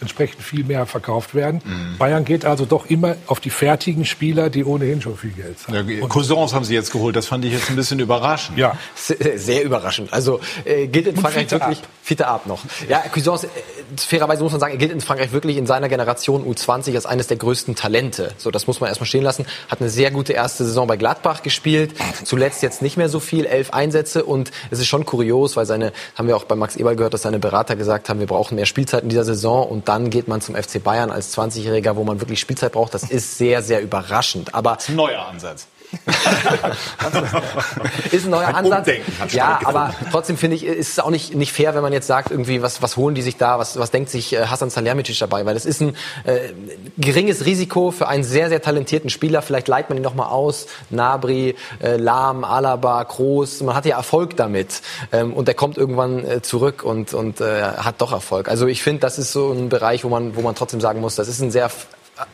entsprechend 0.00 0.42
viel 0.42 0.64
mehr 0.64 0.86
verkauft 0.86 1.34
werden. 1.34 1.60
Mhm. 1.64 1.98
Bayern 1.98 2.24
geht 2.24 2.44
also 2.44 2.64
doch 2.64 2.86
immer 2.86 3.16
auf 3.26 3.40
die 3.40 3.50
fertigen 3.50 4.04
Spieler, 4.04 4.50
die 4.50 4.64
ohnehin 4.64 5.00
schon 5.02 5.16
viel 5.16 5.30
Geld 5.30 5.56
haben. 5.66 5.88
Ja, 5.88 6.06
Cousins 6.06 6.52
haben 6.54 6.64
sie 6.64 6.74
jetzt 6.74 6.92
geholt. 6.92 7.16
Das 7.16 7.26
fand 7.26 7.44
ich 7.44 7.52
jetzt 7.52 7.70
ein 7.70 7.76
bisschen 7.76 8.00
überraschend. 8.00 8.58
Ja, 8.58 8.76
sehr 8.94 9.64
überraschend. 9.64 10.12
Also 10.12 10.40
äh, 10.64 10.86
gilt 10.86 11.06
in 11.06 11.16
Frankreich 11.16 11.48
Fiete 11.48 11.60
wirklich 11.60 11.82
Fiete 12.02 12.26
Ab 12.26 12.46
noch. 12.46 12.60
Ja, 12.88 13.00
Cousins, 13.12 13.44
äh, 13.44 13.48
fairerweise 13.96 14.42
muss 14.42 14.52
man 14.52 14.60
sagen, 14.60 14.72
er 14.72 14.78
gilt 14.78 14.92
in 14.92 15.00
Frankreich 15.00 15.32
wirklich 15.32 15.56
in 15.56 15.66
seiner 15.66 15.88
Generation 15.88 16.44
U20 16.44 16.94
als 16.94 17.06
eines 17.06 17.26
der 17.26 17.36
größten 17.36 17.74
Talente. 17.74 18.32
So, 18.38 18.50
das 18.50 18.66
muss 18.66 18.80
man 18.80 18.88
erstmal 18.88 19.06
stehen 19.06 19.22
lassen. 19.22 19.46
Hat 19.68 19.80
eine 19.80 19.90
sehr 19.90 20.10
gute 20.10 20.32
erste 20.32 20.64
Saison 20.64 20.86
bei 20.86 20.96
Gladbach 20.96 21.42
gespielt. 21.42 21.92
Zuletzt 22.24 22.62
jetzt 22.62 22.82
nicht 22.82 22.96
mehr 22.96 23.08
so 23.08 23.20
viel, 23.20 23.44
elf 23.46 23.70
Einsätze 23.72 24.24
und 24.24 24.50
es 24.70 24.78
ist 24.78 24.86
schon 24.86 25.04
kurios, 25.04 25.56
weil 25.56 25.66
seine, 25.66 25.92
haben 26.14 26.28
wir 26.28 26.36
auch 26.36 26.44
bei 26.44 26.54
Max 26.54 26.76
Eberl 26.76 26.96
gehört, 26.96 27.14
dass 27.14 27.22
seine 27.22 27.38
Berater 27.38 27.76
gesagt 27.76 28.08
haben, 28.08 28.20
wir 28.20 28.26
brauchen 28.26 28.56
mehr 28.56 28.66
Spielzeit 28.66 29.02
in 29.02 29.08
dieser 29.08 29.24
Saison 29.24 29.68
und 29.68 29.88
dann 29.90 30.08
geht 30.08 30.28
man 30.28 30.40
zum 30.40 30.54
FC 30.54 30.80
Bayern 30.80 31.10
als 31.10 31.36
20-Jähriger, 31.36 31.96
wo 31.96 32.04
man 32.04 32.20
wirklich 32.20 32.38
Spielzeit 32.38 32.70
braucht. 32.70 32.94
Das 32.94 33.02
ist 33.02 33.38
sehr, 33.38 33.60
sehr 33.60 33.82
überraschend. 33.82 34.54
Aber 34.54 34.78
neuer 34.86 35.26
Ansatz. 35.26 35.66
ist 38.12 38.24
ein 38.24 38.30
neuer 38.30 38.48
ein 38.48 38.54
Ansatz. 38.54 38.88
Ja, 39.32 39.60
aber 39.64 39.94
trotzdem 40.10 40.36
finde 40.36 40.56
ich, 40.56 40.64
ist 40.64 40.92
es 40.92 40.98
auch 40.98 41.10
nicht, 41.10 41.34
nicht 41.34 41.52
fair, 41.52 41.74
wenn 41.74 41.82
man 41.82 41.92
jetzt 41.92 42.06
sagt, 42.06 42.30
irgendwie, 42.30 42.62
was, 42.62 42.82
was 42.82 42.96
holen 42.96 43.14
die 43.14 43.22
sich 43.22 43.36
da, 43.36 43.58
was, 43.58 43.78
was 43.78 43.90
denkt 43.90 44.10
sich 44.10 44.32
äh, 44.32 44.46
Hassan 44.46 44.70
Salihamidzic 44.70 45.18
dabei? 45.18 45.46
Weil 45.46 45.56
es 45.56 45.66
ist 45.66 45.80
ein 45.80 45.96
äh, 46.24 46.52
geringes 46.98 47.44
Risiko 47.44 47.90
für 47.90 48.08
einen 48.08 48.24
sehr, 48.24 48.48
sehr 48.48 48.62
talentierten 48.62 49.10
Spieler. 49.10 49.42
Vielleicht 49.42 49.68
leiht 49.68 49.88
man 49.88 49.98
ihn 49.98 50.04
noch 50.04 50.14
mal 50.14 50.28
aus. 50.28 50.66
Nabri, 50.90 51.56
äh, 51.82 51.96
Lahm, 51.96 52.44
Alaba, 52.44 53.02
Groß. 53.02 53.62
Man 53.62 53.74
hat 53.74 53.86
ja 53.86 53.96
Erfolg 53.96 54.36
damit. 54.36 54.82
Ähm, 55.12 55.32
und 55.32 55.48
er 55.48 55.54
kommt 55.54 55.76
irgendwann 55.76 56.24
äh, 56.24 56.42
zurück 56.42 56.82
und, 56.84 57.14
und 57.14 57.40
äh, 57.40 57.62
hat 57.62 58.00
doch 58.00 58.12
Erfolg. 58.12 58.48
Also 58.48 58.66
ich 58.66 58.82
finde, 58.82 59.00
das 59.00 59.18
ist 59.18 59.32
so 59.32 59.52
ein 59.52 59.68
Bereich, 59.68 60.04
wo 60.04 60.08
man, 60.08 60.36
wo 60.36 60.40
man 60.40 60.54
trotzdem 60.54 60.80
sagen 60.80 61.00
muss, 61.00 61.16
das 61.16 61.28
ist 61.28 61.40
ein 61.40 61.50
sehr 61.50 61.70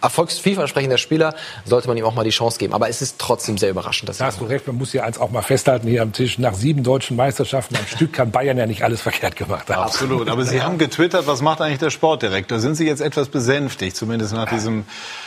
erfolgsvielversprechender 0.00 0.98
Spieler, 0.98 1.34
sollte 1.64 1.88
man 1.88 1.96
ihm 1.96 2.04
auch 2.04 2.14
mal 2.14 2.24
die 2.24 2.30
Chance 2.30 2.58
geben. 2.58 2.74
Aber 2.74 2.88
es 2.88 3.02
ist 3.02 3.18
trotzdem 3.18 3.58
sehr 3.58 3.70
überraschend. 3.70 4.08
da 4.08 4.26
hast 4.26 4.40
du 4.40 4.44
recht, 4.44 4.66
man 4.66 4.76
muss 4.76 4.92
ja 4.92 5.04
eins 5.04 5.18
auch 5.18 5.30
mal 5.30 5.42
festhalten 5.42 5.88
hier 5.88 6.02
am 6.02 6.12
Tisch. 6.12 6.38
Nach 6.38 6.54
sieben 6.54 6.82
deutschen 6.82 7.16
Meisterschaften 7.16 7.76
am 7.76 7.86
Stück 7.86 8.12
kann 8.12 8.30
Bayern 8.30 8.58
ja 8.58 8.66
nicht 8.66 8.82
alles 8.82 9.00
verkehrt 9.00 9.36
gemacht 9.36 9.68
haben. 9.70 9.82
Absolut. 9.82 10.28
Aber 10.28 10.44
Sie 10.44 10.62
haben 10.62 10.78
getwittert, 10.78 11.26
was 11.26 11.42
macht 11.42 11.60
eigentlich 11.60 11.78
der 11.78 11.90
Sportdirektor? 11.90 12.58
Sind 12.58 12.74
Sie 12.76 12.86
jetzt 12.86 13.00
etwas 13.00 13.28
besänftigt, 13.28 13.96
zumindest 13.96 14.32
nach 14.32 14.48
diesem 14.48 14.84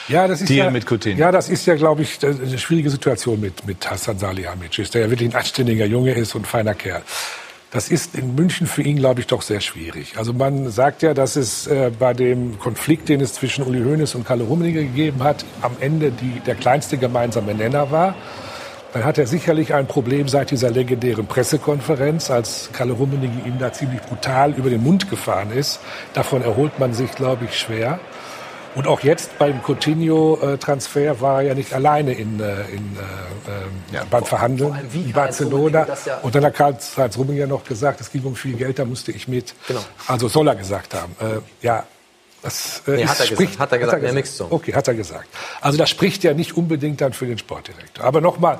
ja, 0.07 0.28
das 0.28 0.41
ist 0.41 0.49
Deal 0.49 0.66
ja, 0.66 0.72
mit 0.72 0.86
Coutinho? 0.89 1.20
Ja, 1.20 1.32
das 1.32 1.49
ist 1.49 1.66
ja, 1.66 1.76
glaube 1.76 2.01
ich, 2.01 2.24
eine 2.24 2.57
schwierige 2.57 2.89
Situation 2.89 3.39
mit, 3.39 3.66
mit 3.66 3.89
Hassan 3.89 4.18
Salihamidzic, 4.18 4.91
der 4.91 5.01
ja 5.01 5.10
wirklich 5.10 5.30
ein 5.30 5.36
anständiger 5.36 5.86
Junge 5.86 6.14
ist 6.14 6.36
und 6.36 6.47
feiner 6.47 6.74
Kerl. 6.74 7.03
Das 7.72 7.89
ist 7.89 8.15
in 8.15 8.34
München 8.34 8.65
für 8.65 8.82
ihn, 8.82 8.97
glaube 8.97 9.20
ich, 9.20 9.28
doch 9.28 9.43
sehr 9.43 9.61
schwierig. 9.61 10.17
Also 10.17 10.34
man 10.34 10.72
sagt 10.72 11.03
ja, 11.03 11.13
dass 11.13 11.36
es 11.36 11.67
äh, 11.67 11.91
bei 11.97 12.13
dem 12.13 12.57
Konflikt, 12.57 13.09
den 13.09 13.22
es 13.22 13.34
zwischen 13.34 13.63
Uli 13.63 13.84
Hoeneß 13.84 14.15
und 14.15 14.26
Kalle 14.26 14.43
Rummenigge 14.43 14.86
gegeben 14.86 15.24
hat, 15.24 15.45
am 15.61 15.74
Ende 15.80 16.11
die, 16.11 16.39
der 16.39 16.55
kleinste 16.55 16.97
gemeinsame 16.97 17.53
Nenner 17.53 17.91
war. 17.91 18.15
Dann 18.91 19.05
hat 19.05 19.20
er 19.20 19.28
sicherlich 19.28 19.76
ein 19.76 19.86
Problem 19.86 20.28
seit 20.28 20.49
dieser 20.49 20.72
legendären 20.72 21.28
Pressekonferenz, 21.28 22.32
als 22.32 22.72
Kalle 22.74 22.93
Rummenigge 22.93 23.47
ihm 23.47 23.59
da 23.59 23.72
ziemlich 23.72 24.01
brutal 24.01 24.53
über 24.53 24.72
den 24.72 24.82
Mund 24.82 25.11
gefahren 25.11 25.51
ist. 25.51 25.80
Davon 26.15 26.41
erholt 26.41 26.80
man 26.80 26.93
sich, 26.93 27.11
glaube 27.11 27.45
ich, 27.45 27.59
schwer. 27.59 27.99
Und 28.76 28.88
auch 28.88 29.01
jetzt 29.01 29.38
beim 29.39 29.61
Coutinho-Transfer 29.63 31.22
war 31.22 31.41
er 31.41 31.49
ja 31.49 31.53
nicht 31.55 31.74
alleine 31.74 32.13
in, 32.13 32.39
äh, 32.39 32.61
in, 32.72 32.95
äh, 32.95 33.95
ja, 33.95 34.03
beim 34.09 34.24
Verhandeln 34.24 34.76
in 34.93 35.11
Barcelona. 35.11 35.88
Ja 36.05 36.17
und 36.22 36.36
dann 36.36 36.45
hat 36.45 36.55
Karl-Heinz 36.55 37.17
Rumming 37.17 37.38
ja 37.38 37.47
noch 37.47 37.63
gesagt, 37.63 37.99
es 38.01 38.11
ging 38.11 38.24
um 38.24 38.36
viel 38.36 38.55
Geld, 38.55 38.80
da 38.80 38.86
musste 38.86 39.11
ich 39.11 39.28
mit. 39.28 39.55
Genau. 39.67 39.82
Also 40.07 40.28
soll 40.28 40.47
er 40.47 40.55
gesagt 40.55 40.93
haben. 40.93 41.15
Äh, 41.20 41.65
ja, 41.65 41.86
das 42.41 42.84
äh, 42.88 42.91
nee, 42.91 43.05
hat, 43.05 43.20
er 43.20 43.26
spricht, 43.26 43.51
gesagt, 43.51 43.59
hat 43.59 43.72
er 43.72 43.80
gesagt, 43.80 44.03
hat 44.03 44.03
er 44.03 44.22
gesagt. 44.22 44.38
So. 44.38 44.47
Okay, 44.49 44.74
hat 44.74 44.88
er 44.88 44.93
gesagt. 44.93 45.28
Also 45.61 45.78
das 45.78 45.89
spricht 45.89 46.24
ja 46.24 46.34
nicht 46.34 46.55
unbedingt 46.55 47.01
dann 47.01 47.13
für 47.13 47.26
den 47.26 47.38
Sportdirektor. 47.38 48.05
Aber 48.05 48.22
nochmal, 48.22 48.59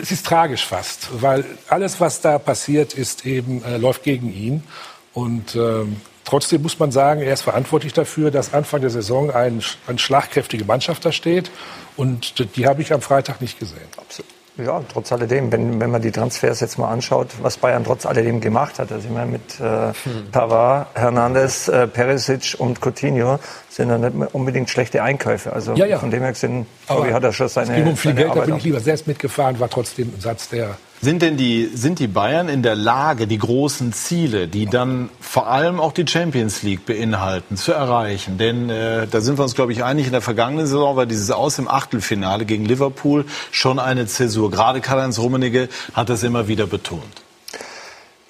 es 0.00 0.10
ist 0.10 0.26
tragisch 0.26 0.66
fast, 0.66 1.08
weil 1.20 1.44
alles, 1.68 2.00
was 2.00 2.20
da 2.20 2.38
passiert, 2.38 2.94
ist 2.94 3.26
eben 3.26 3.62
äh, 3.64 3.76
läuft 3.76 4.02
gegen 4.02 4.32
ihn 4.32 4.64
und 5.12 5.54
ähm, 5.54 6.00
Trotzdem 6.24 6.62
muss 6.62 6.78
man 6.78 6.92
sagen, 6.92 7.20
er 7.20 7.32
ist 7.32 7.42
verantwortlich 7.42 7.92
dafür, 7.92 8.30
dass 8.30 8.54
Anfang 8.54 8.80
der 8.80 8.90
Saison 8.90 9.30
ein, 9.30 9.62
eine 9.86 9.98
schlagkräftige 9.98 10.64
Mannschaft 10.64 11.04
da 11.04 11.12
steht. 11.12 11.50
Und 11.96 12.56
die 12.56 12.66
habe 12.66 12.82
ich 12.82 12.92
am 12.92 13.02
Freitag 13.02 13.40
nicht 13.40 13.58
gesehen. 13.58 13.88
Absolut. 13.96 14.30
Ja, 14.58 14.82
trotz 14.92 15.10
alledem, 15.10 15.50
wenn, 15.50 15.80
wenn 15.80 15.90
man 15.90 16.02
die 16.02 16.10
Transfers 16.10 16.60
jetzt 16.60 16.78
mal 16.78 16.90
anschaut, 16.90 17.28
was 17.40 17.56
Bayern 17.56 17.84
trotz 17.84 18.04
alledem 18.04 18.42
gemacht 18.42 18.78
hat. 18.78 18.92
Also 18.92 19.08
ich 19.08 19.14
meine, 19.14 19.30
mit 19.30 19.58
äh, 19.58 19.92
hm. 20.04 20.30
Pavard, 20.30 20.88
Hernandez, 20.94 21.68
äh, 21.68 21.86
Perisic 21.86 22.56
und 22.58 22.80
Coutinho 22.82 23.38
sind 23.70 23.88
ja 23.88 23.96
nicht 23.96 24.34
unbedingt 24.34 24.68
schlechte 24.68 25.02
Einkäufe. 25.02 25.54
Also 25.54 25.72
ja, 25.72 25.86
ja. 25.86 25.98
von 25.98 26.10
dem 26.10 26.20
her 26.20 26.32
gesehen, 26.32 26.66
glaube 26.86 27.08
ich, 27.08 27.14
hat 27.14 27.24
er 27.24 27.32
schon 27.32 27.48
seine. 27.48 27.70
Es 27.70 27.76
ging 27.76 27.86
um 27.86 27.96
viel 27.96 28.12
Geld, 28.12 28.30
Arbeit 28.30 28.42
da 28.42 28.46
bin 28.46 28.56
ich 28.56 28.64
lieber 28.64 28.80
selbst 28.80 29.06
mitgefahren, 29.06 29.58
war 29.58 29.70
trotzdem 29.70 30.12
ein 30.14 30.20
Satz, 30.20 30.50
der 30.50 30.76
sind 31.02 31.20
denn 31.20 31.36
die, 31.36 31.68
sind 31.74 31.98
die 31.98 32.06
Bayern 32.06 32.48
in 32.48 32.62
der 32.62 32.76
Lage, 32.76 33.26
die 33.26 33.36
großen 33.36 33.92
Ziele, 33.92 34.46
die 34.46 34.66
dann 34.66 35.10
vor 35.20 35.48
allem 35.48 35.80
auch 35.80 35.92
die 35.92 36.06
Champions 36.06 36.62
League 36.62 36.86
beinhalten, 36.86 37.56
zu 37.56 37.72
erreichen? 37.72 38.38
Denn 38.38 38.70
äh, 38.70 39.08
da 39.10 39.20
sind 39.20 39.36
wir 39.36 39.42
uns, 39.42 39.56
glaube 39.56 39.72
ich, 39.72 39.82
einig, 39.82 40.06
in 40.06 40.12
der 40.12 40.20
vergangenen 40.20 40.66
Saison 40.66 40.94
war 40.94 41.06
dieses 41.06 41.32
Aus 41.32 41.58
im 41.58 41.66
Achtelfinale 41.66 42.44
gegen 42.44 42.64
Liverpool 42.64 43.24
schon 43.50 43.80
eine 43.80 44.06
Zäsur. 44.06 44.52
Gerade 44.52 44.80
Karl-Heinz 44.80 45.18
Rummenigge 45.18 45.68
hat 45.92 46.08
das 46.08 46.22
immer 46.22 46.46
wieder 46.46 46.68
betont. 46.68 47.02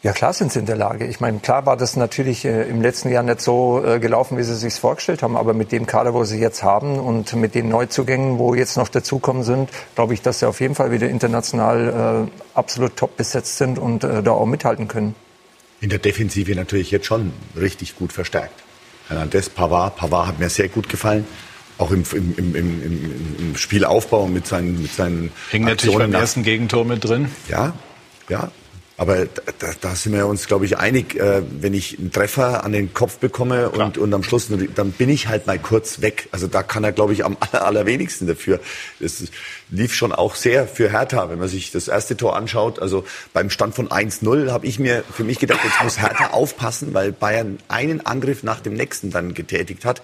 Ja, 0.03 0.11
klar 0.13 0.33
sind 0.33 0.53
sie 0.53 0.59
in 0.59 0.67
der 0.67 0.75
Lage. 0.75 1.07
Ich 1.07 1.21
meine, 1.21 1.39
klar 1.39 1.65
war 1.65 1.77
das 1.77 1.95
natürlich 1.95 2.45
äh, 2.45 2.69
im 2.69 2.83
letzten 2.83 3.09
Jahr 3.09 3.23
nicht 3.23 3.41
so 3.41 3.85
äh, 3.85 4.01
gelaufen, 4.01 4.37
wie 4.37 4.43
sie 4.43 4.57
sich 4.57 4.75
vorgestellt 4.75 5.23
haben. 5.23 5.37
Aber 5.37 5.55
mit 5.55 5.71
dem 5.71 5.87
Kader, 5.87 6.13
wo 6.13 6.25
sie 6.25 6.41
jetzt 6.41 6.65
haben 6.65 6.99
und 6.99 7.33
mit 7.35 7.55
den 7.55 7.69
Neuzugängen, 7.69 8.39
wo 8.39 8.55
jetzt 8.55 8.77
noch 8.77 8.89
dazukommen 8.89 9.45
sind, 9.45 9.71
glaube 9.95 10.15
ich, 10.15 10.21
dass 10.21 10.41
sie 10.41 10.49
auf 10.49 10.61
jeden 10.61 10.75
Fall 10.75 10.91
wieder 10.91 11.09
international 11.09 12.29
äh, 12.29 12.59
absolut 12.59 12.97
top 12.97 13.17
besetzt 13.17 13.59
sind 13.59 13.79
und 13.79 14.03
da 14.03 14.31
auch 14.33 14.47
mithalten 14.47 14.89
können. 14.89 15.15
In 15.81 15.89
der 15.89 16.01
Defensive 16.01 16.53
natürlich 16.57 16.91
jetzt 16.91 17.07
schon 17.07 17.33
richtig 17.57 17.95
gut 17.97 18.13
verstärkt. 18.13 18.61
Hernandez, 19.07 19.51
Pavard. 19.51 19.95
Pavard 19.97 20.27
hat 20.27 20.39
mir 20.41 20.49
sehr 20.49 20.69
gut 20.69 20.89
gefallen 20.89 21.27
auch 21.79 21.91
im, 21.91 22.05
im, 22.13 22.35
im, 22.37 22.55
im, 22.55 23.39
im 23.39 23.57
Spielaufbau 23.57 24.27
mit 24.27 24.47
seinen, 24.47 24.83
mit 24.83 24.93
seinen 24.93 25.33
Hing 25.51 25.65
natürlich 25.65 25.97
beim 25.97 26.13
ersten 26.13 26.43
Gegentor 26.43 26.85
mit 26.85 27.03
drin. 27.03 27.29
Ja, 27.49 27.73
ja, 28.29 28.51
aber 28.97 29.27
da, 29.59 29.73
da 29.81 29.95
sind 29.95 30.13
wir 30.13 30.27
uns, 30.27 30.47
glaube 30.47 30.65
ich, 30.65 30.77
einig. 30.77 31.17
Äh, 31.17 31.43
wenn 31.61 31.75
ich 31.75 31.99
einen 31.99 32.13
Treffer 32.13 32.63
an 32.65 32.73
den 32.73 32.93
Kopf 32.93 33.19
bekomme 33.19 33.71
und, 33.71 33.99
und 33.99 34.13
am 34.13 34.23
Schluss, 34.23 34.49
dann 34.49 34.93
bin 34.93 35.09
ich 35.09 35.29
halt 35.29 35.47
mal 35.47 35.59
kurz 35.59 36.01
weg. 36.01 36.29
Also 36.31 36.47
da 36.47 36.63
kann 36.63 36.85
er, 36.85 36.93
glaube 36.93 37.13
ich, 37.13 37.25
am 37.25 37.37
aller, 37.41 37.65
allerwenigsten 37.65 38.27
dafür. 38.27 38.61
Das 39.01 39.23
lief 39.71 39.95
schon 39.95 40.13
auch 40.13 40.35
sehr 40.35 40.67
für 40.69 40.91
Hertha, 40.91 41.31
wenn 41.31 41.39
man 41.39 41.49
sich 41.49 41.71
das 41.71 41.89
erste 41.89 42.17
Tor 42.17 42.37
anschaut. 42.37 42.79
Also 42.81 43.05
beim 43.33 43.51
Stand 43.51 43.75
von 43.75 43.89
1-0 43.89 44.51
habe 44.51 44.67
ich 44.67 44.79
mir 44.79 45.05
für 45.11 45.25
mich 45.25 45.39
gedacht, 45.39 45.61
jetzt 45.65 45.83
muss 45.83 46.01
Hertha 46.01 46.29
aufpassen, 46.29 46.93
weil 46.93 47.13
Bayern 47.13 47.59
einen 47.69 48.05
Angriff 48.05 48.43
nach 48.43 48.61
dem 48.61 48.75
nächsten 48.75 49.11
dann 49.11 49.35
getätigt 49.35 49.85
hat. 49.85 50.03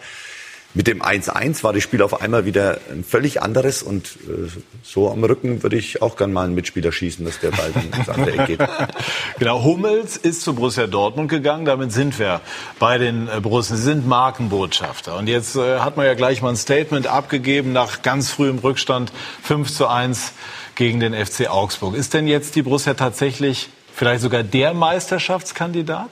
Mit 0.74 0.86
dem 0.86 1.00
1-1 1.00 1.64
war 1.64 1.72
das 1.72 1.82
Spiel 1.82 2.02
auf 2.02 2.20
einmal 2.20 2.44
wieder 2.44 2.78
ein 2.92 3.02
völlig 3.02 3.40
anderes 3.40 3.82
und 3.82 4.06
äh, 4.28 4.48
so 4.82 5.10
am 5.10 5.24
Rücken 5.24 5.62
würde 5.62 5.76
ich 5.76 6.02
auch 6.02 6.14
gern 6.16 6.30
mal 6.30 6.44
einen 6.44 6.54
Mitspieler 6.54 6.92
schießen, 6.92 7.24
dass 7.24 7.40
der 7.40 7.52
bald 7.52 7.74
ins 7.74 8.08
andere 8.08 8.32
Eck 8.32 8.46
geht. 8.46 8.60
Genau, 9.38 9.62
Hummels 9.62 10.16
ist 10.16 10.42
zu 10.42 10.54
Borussia 10.54 10.86
Dortmund 10.86 11.30
gegangen, 11.30 11.64
damit 11.64 11.92
sind 11.92 12.18
wir 12.18 12.40
bei 12.78 12.98
den 12.98 13.28
äh, 13.28 13.40
Borussen. 13.40 13.76
Sie 13.76 13.82
sind 13.82 14.06
Markenbotschafter 14.06 15.16
und 15.16 15.26
jetzt 15.26 15.56
äh, 15.56 15.78
hat 15.78 15.96
man 15.96 16.04
ja 16.04 16.14
gleich 16.14 16.42
mal 16.42 16.50
ein 16.50 16.56
Statement 16.56 17.06
abgegeben 17.06 17.72
nach 17.72 18.02
ganz 18.02 18.30
frühem 18.30 18.58
Rückstand 18.58 19.10
5 19.44 19.72
zu 19.72 19.86
1 19.86 20.32
gegen 20.74 21.00
den 21.00 21.14
FC 21.14 21.48
Augsburg. 21.48 21.94
Ist 21.94 22.12
denn 22.12 22.28
jetzt 22.28 22.56
die 22.56 22.62
Borussia 22.62 22.92
tatsächlich 22.94 23.70
vielleicht 23.94 24.20
sogar 24.20 24.42
der 24.42 24.74
Meisterschaftskandidat? 24.74 26.10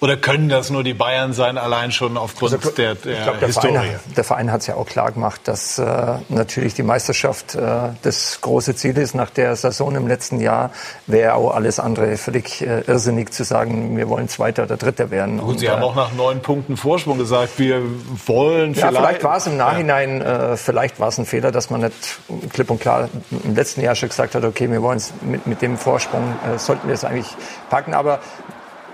Oder 0.00 0.16
können 0.16 0.48
das 0.48 0.70
nur 0.70 0.84
die 0.84 0.94
Bayern 0.94 1.32
sein, 1.32 1.58
allein 1.58 1.90
schon 1.90 2.16
aufgrund 2.16 2.52
also, 2.52 2.70
der, 2.70 2.94
der, 2.94 3.22
glaub, 3.24 3.38
der 3.40 3.48
Historie? 3.48 3.72
Verein, 3.72 4.00
der 4.16 4.24
Verein 4.24 4.52
hat 4.52 4.60
es 4.60 4.68
ja 4.68 4.76
auch 4.76 4.86
klar 4.86 5.10
gemacht, 5.10 5.40
dass 5.44 5.76
äh, 5.76 6.14
natürlich 6.28 6.74
die 6.74 6.84
Meisterschaft 6.84 7.56
äh, 7.56 7.90
das 8.02 8.40
große 8.40 8.76
Ziel 8.76 8.96
ist. 8.96 9.16
Nach 9.16 9.30
der 9.30 9.56
Saison 9.56 9.96
im 9.96 10.06
letzten 10.06 10.38
Jahr 10.38 10.70
wäre 11.08 11.34
auch 11.34 11.52
alles 11.52 11.80
andere 11.80 12.16
völlig 12.16 12.62
äh, 12.62 12.82
irrsinnig 12.86 13.32
zu 13.32 13.42
sagen, 13.42 13.96
wir 13.96 14.08
wollen 14.08 14.28
Zweiter 14.28 14.62
oder 14.64 14.76
Dritter 14.76 15.10
werden. 15.10 15.38
Gut, 15.38 15.48
Und, 15.48 15.58
Sie 15.58 15.68
haben 15.68 15.82
äh, 15.82 15.86
auch 15.86 15.96
nach 15.96 16.12
neun 16.12 16.42
Punkten 16.42 16.76
Vorsprung 16.76 17.18
gesagt, 17.18 17.58
wir 17.58 17.82
wollen 18.26 18.76
vielleicht... 18.76 18.94
Ja, 18.94 19.00
vielleicht 19.00 19.24
war 19.24 19.38
es 19.38 19.48
im 19.48 19.56
Nachhinein, 19.56 20.20
ja. 20.20 20.52
Äh, 20.52 20.56
vielleicht 20.56 21.00
war 21.00 21.08
es 21.08 21.18
ein 21.18 21.26
Fehler, 21.26 21.50
dass 21.50 21.70
man 21.70 21.80
nicht 21.80 22.20
klipp 22.52 22.70
und 22.70 22.80
klar 22.80 23.08
im 23.42 23.56
letzten 23.56 23.80
Jahr 23.80 23.96
schon 23.96 24.10
gesagt 24.10 24.36
hat, 24.36 24.44
okay, 24.44 24.70
wir 24.70 24.80
wollen 24.80 24.98
es 24.98 25.12
mit, 25.22 25.48
mit 25.48 25.60
dem 25.60 25.76
Vorsprung, 25.76 26.36
äh, 26.54 26.56
sollten 26.56 26.86
wir 26.86 26.94
es 26.94 27.02
eigentlich 27.02 27.34
packen. 27.68 27.94
Aber 27.94 28.20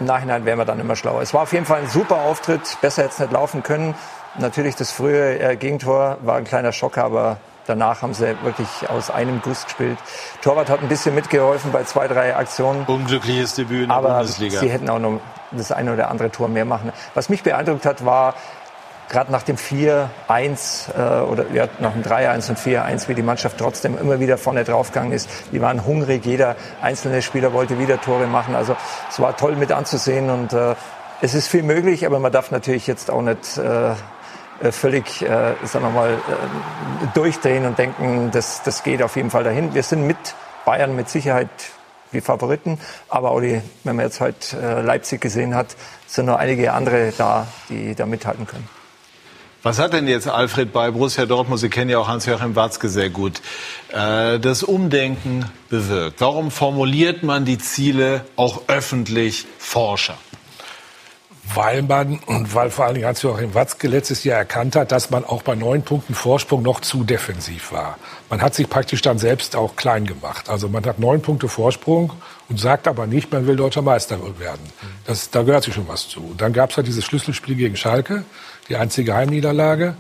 im 0.01 0.07
Nachhinein 0.07 0.45
wären 0.45 0.59
wir 0.59 0.64
dann 0.64 0.80
immer 0.80 0.97
schlauer. 0.97 1.22
Es 1.22 1.34
war 1.34 1.42
auf 1.42 1.53
jeden 1.53 1.66
Fall 1.66 1.80
ein 1.80 1.88
super 1.88 2.16
Auftritt, 2.16 2.78
besser 2.80 3.05
jetzt 3.05 3.20
nicht 3.20 3.32
laufen 3.32 3.62
können. 3.62 3.95
Natürlich 4.38 4.74
das 4.74 4.90
frühe 4.90 5.38
äh, 5.38 5.57
Gegentor 5.57 6.18
war 6.22 6.36
ein 6.36 6.45
kleiner 6.45 6.72
Schock, 6.72 6.99
aber 6.99 7.36
danach 7.66 8.03
haben 8.03 8.14
sie 8.14 8.36
wirklich 8.42 8.68
aus 8.88 9.11
einem 9.11 9.40
Guss 9.42 9.64
gespielt. 9.64 9.99
Torwart 10.42 10.68
hat 10.68 10.82
ein 10.82 10.88
bisschen 10.88 11.14
mitgeholfen 11.14 11.70
bei 11.72 11.84
zwei, 11.84 12.09
drei 12.09 12.36
Aktionen. 12.36 12.84
Unglückliches 12.86 13.55
Debüt 13.55 13.84
in 13.84 13.88
der 13.88 13.97
aber 13.97 14.14
Bundesliga. 14.14 14.59
Sie 14.59 14.70
hätten 14.70 14.88
auch 14.90 14.99
noch 14.99 15.20
das 15.53 15.70
eine 15.70 15.92
oder 15.92 16.11
andere 16.11 16.30
Tor 16.30 16.49
mehr 16.49 16.64
machen. 16.64 16.92
Was 17.14 17.28
mich 17.28 17.42
beeindruckt 17.42 17.86
hat, 17.86 18.05
war 18.05 18.34
gerade 19.14 19.30
nach 19.30 19.44
dem 19.44 19.56
4-1 19.56 20.08
äh, 20.28 21.22
oder 21.22 21.44
ja, 21.54 21.68
nach 21.78 21.92
dem 21.92 22.02
3-1 22.02 22.48
und 22.50 22.58
4-1, 22.58 23.08
wie 23.08 23.14
die 23.14 23.22
Mannschaft 23.22 23.58
trotzdem 23.58 23.96
immer 23.96 24.18
wieder 24.18 24.38
vorne 24.38 24.64
draufgegangen 24.64 25.12
ist. 25.12 25.30
Die 25.52 25.60
waren 25.60 25.86
hungrig, 25.86 26.26
jeder 26.26 26.56
einzelne 26.82 27.22
Spieler 27.22 27.52
wollte 27.52 27.78
wieder 27.78 28.00
Tore 28.00 28.26
machen. 28.26 28.56
Also 28.56 28.76
es 29.08 29.20
war 29.20 29.36
toll 29.36 29.54
mit 29.54 29.70
anzusehen 29.70 30.30
und 30.30 30.52
äh, 30.52 30.74
es 31.20 31.34
ist 31.34 31.46
viel 31.46 31.62
möglich, 31.62 32.04
aber 32.06 32.18
man 32.18 32.32
darf 32.32 32.50
natürlich 32.50 32.88
jetzt 32.88 33.08
auch 33.08 33.22
nicht 33.22 33.56
äh, 33.56 33.90
äh 33.90 34.72
völlig, 34.72 35.22
äh, 35.22 35.54
sagen 35.62 35.84
wir 35.84 35.90
mal, 35.90 36.10
äh, 36.10 37.06
durchdrehen 37.14 37.66
und 37.66 37.78
denken, 37.78 38.30
das, 38.32 38.64
das 38.64 38.82
geht 38.82 39.00
auf 39.00 39.14
jeden 39.14 39.30
Fall 39.30 39.44
dahin. 39.44 39.74
Wir 39.74 39.84
sind 39.84 40.08
mit 40.08 40.16
Bayern 40.64 40.96
mit 40.96 41.08
Sicherheit 41.08 41.50
die 42.12 42.20
Favoriten, 42.20 42.80
aber 43.08 43.30
auch 43.30 43.40
die, 43.40 43.62
wenn 43.84 43.94
man 43.94 44.06
jetzt 44.06 44.20
heute 44.20 44.56
äh, 44.60 44.80
Leipzig 44.80 45.20
gesehen 45.20 45.54
hat, 45.54 45.76
sind 46.08 46.26
noch 46.26 46.36
einige 46.36 46.72
andere 46.72 47.12
da, 47.16 47.46
die 47.68 47.94
da 47.94 48.06
mithalten 48.06 48.46
können. 48.48 48.68
Was 49.64 49.78
hat 49.78 49.94
denn 49.94 50.06
jetzt 50.06 50.28
Alfred 50.28 50.74
bei 50.74 50.90
Borussia 50.90 51.24
Dortmund, 51.24 51.58
Sie 51.58 51.70
kennen 51.70 51.88
ja 51.88 51.98
auch 51.98 52.06
Hans-Joachim 52.06 52.54
Watzke 52.54 52.90
sehr 52.90 53.08
gut, 53.08 53.40
äh, 53.94 54.38
das 54.38 54.62
Umdenken 54.62 55.50
bewirkt? 55.70 56.20
Warum 56.20 56.50
formuliert 56.50 57.22
man 57.22 57.46
die 57.46 57.56
Ziele 57.56 58.26
auch 58.36 58.64
öffentlich 58.68 59.46
forscher? 59.56 60.18
Weil 61.54 61.80
man 61.80 62.18
und 62.26 62.54
weil 62.54 62.68
vor 62.68 62.84
allen 62.84 62.94
Dingen 62.94 63.06
Hans-Joachim 63.06 63.54
Watzke 63.54 63.88
letztes 63.88 64.22
Jahr 64.24 64.36
erkannt 64.36 64.76
hat, 64.76 64.92
dass 64.92 65.08
man 65.08 65.24
auch 65.24 65.42
bei 65.42 65.54
neun 65.54 65.82
Punkten 65.82 66.14
Vorsprung 66.14 66.60
noch 66.60 66.80
zu 66.80 67.02
defensiv 67.02 67.72
war. 67.72 67.96
Man 68.28 68.42
hat 68.42 68.54
sich 68.54 68.68
praktisch 68.68 69.00
dann 69.00 69.18
selbst 69.18 69.56
auch 69.56 69.76
klein 69.76 70.06
gemacht. 70.06 70.50
Also 70.50 70.68
man 70.68 70.84
hat 70.84 70.98
neun 70.98 71.22
Punkte 71.22 71.48
Vorsprung 71.48 72.12
und 72.50 72.60
sagt 72.60 72.86
aber 72.86 73.06
nicht, 73.06 73.32
man 73.32 73.46
will 73.46 73.56
deutscher 73.56 73.82
Meister 73.82 74.18
werden. 74.38 74.72
Das, 75.06 75.30
da 75.30 75.42
gehört 75.42 75.64
sich 75.64 75.72
schon 75.72 75.88
was 75.88 76.06
zu. 76.06 76.20
Und 76.20 76.42
dann 76.42 76.52
gab 76.52 76.70
es 76.70 76.76
halt 76.76 76.86
dieses 76.86 77.04
Schlüsselspiel 77.06 77.54
gegen 77.54 77.76
Schalke 77.76 78.24
die 78.68 78.76
einzige 78.76 79.14
Heimniederlage, 79.14 79.96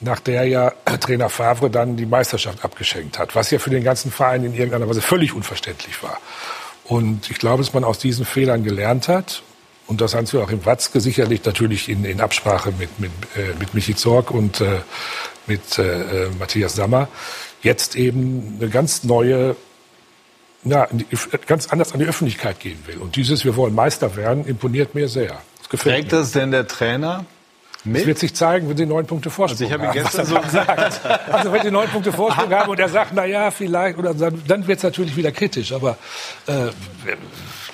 nach 0.00 0.20
der 0.20 0.44
ja 0.44 0.70
Trainer 1.00 1.28
Favre 1.28 1.70
dann 1.70 1.96
die 1.96 2.06
Meisterschaft 2.06 2.64
abgeschenkt 2.64 3.18
hat, 3.18 3.34
was 3.34 3.50
ja 3.50 3.58
für 3.58 3.70
den 3.70 3.84
ganzen 3.84 4.10
Verein 4.10 4.44
in 4.44 4.54
irgendeiner 4.54 4.88
Weise 4.88 5.00
völlig 5.00 5.32
unverständlich 5.32 6.02
war. 6.02 6.18
Und 6.84 7.30
ich 7.30 7.38
glaube, 7.38 7.62
dass 7.62 7.72
man 7.72 7.84
aus 7.84 7.98
diesen 7.98 8.24
Fehlern 8.24 8.64
gelernt 8.64 9.08
hat 9.08 9.42
und 9.86 10.00
dass 10.00 10.14
Hans-Joachim 10.14 10.64
Watzke 10.66 11.00
sicherlich 11.00 11.44
natürlich 11.44 11.88
in, 11.88 12.04
in 12.04 12.20
Absprache 12.20 12.72
mit, 12.78 12.98
mit, 12.98 13.10
äh, 13.36 13.54
mit 13.58 13.74
Michi 13.74 13.94
Zorg 13.94 14.30
und 14.30 14.60
äh, 14.60 14.80
mit 15.46 15.78
äh, 15.78 16.24
äh 16.24 16.30
Matthias 16.38 16.74
Sammer 16.74 17.08
jetzt 17.62 17.94
eben 17.96 18.58
eine 18.60 18.68
ganz 18.68 19.04
neue, 19.04 19.56
ja, 20.64 20.88
ganz 21.46 21.68
anders 21.68 21.92
an 21.92 22.00
die 22.00 22.06
Öffentlichkeit 22.06 22.58
gehen 22.60 22.78
will. 22.86 22.98
Und 22.98 23.16
dieses, 23.16 23.44
wir 23.44 23.56
wollen 23.56 23.74
Meister 23.74 24.16
werden, 24.16 24.44
imponiert 24.44 24.94
mir 24.94 25.08
sehr. 25.08 25.40
Das 25.70 25.80
Trägt 25.80 26.12
mir. 26.12 26.18
das 26.18 26.32
denn 26.32 26.50
der 26.50 26.66
Trainer? 26.66 27.24
Mit? 27.84 28.02
Es 28.02 28.06
wird 28.06 28.18
sich 28.18 28.34
zeigen, 28.34 28.68
wenn 28.68 28.76
sie 28.76 28.86
neun 28.86 29.06
Punkte 29.06 29.28
Vorsprung 29.28 29.60
also 29.60 29.64
ich 29.64 29.72
habe 29.72 29.86
ihn 29.86 30.02
gestern 30.02 30.24
so 30.24 30.40
gesagt. 30.40 31.00
Also 31.32 31.52
wenn 31.52 31.62
sie 31.62 31.70
neun 31.70 31.88
Punkte 31.88 32.12
Vorsprung 32.12 32.52
haben 32.52 32.70
und 32.70 32.78
er 32.78 32.88
sagt, 32.88 33.12
na 33.14 33.24
ja, 33.24 33.50
vielleicht, 33.50 33.98
oder 33.98 34.14
dann, 34.14 34.40
dann 34.46 34.66
wird 34.66 34.78
es 34.78 34.84
natürlich 34.84 35.16
wieder 35.16 35.32
kritisch. 35.32 35.72
Aber 35.72 35.96
äh, 36.46 36.68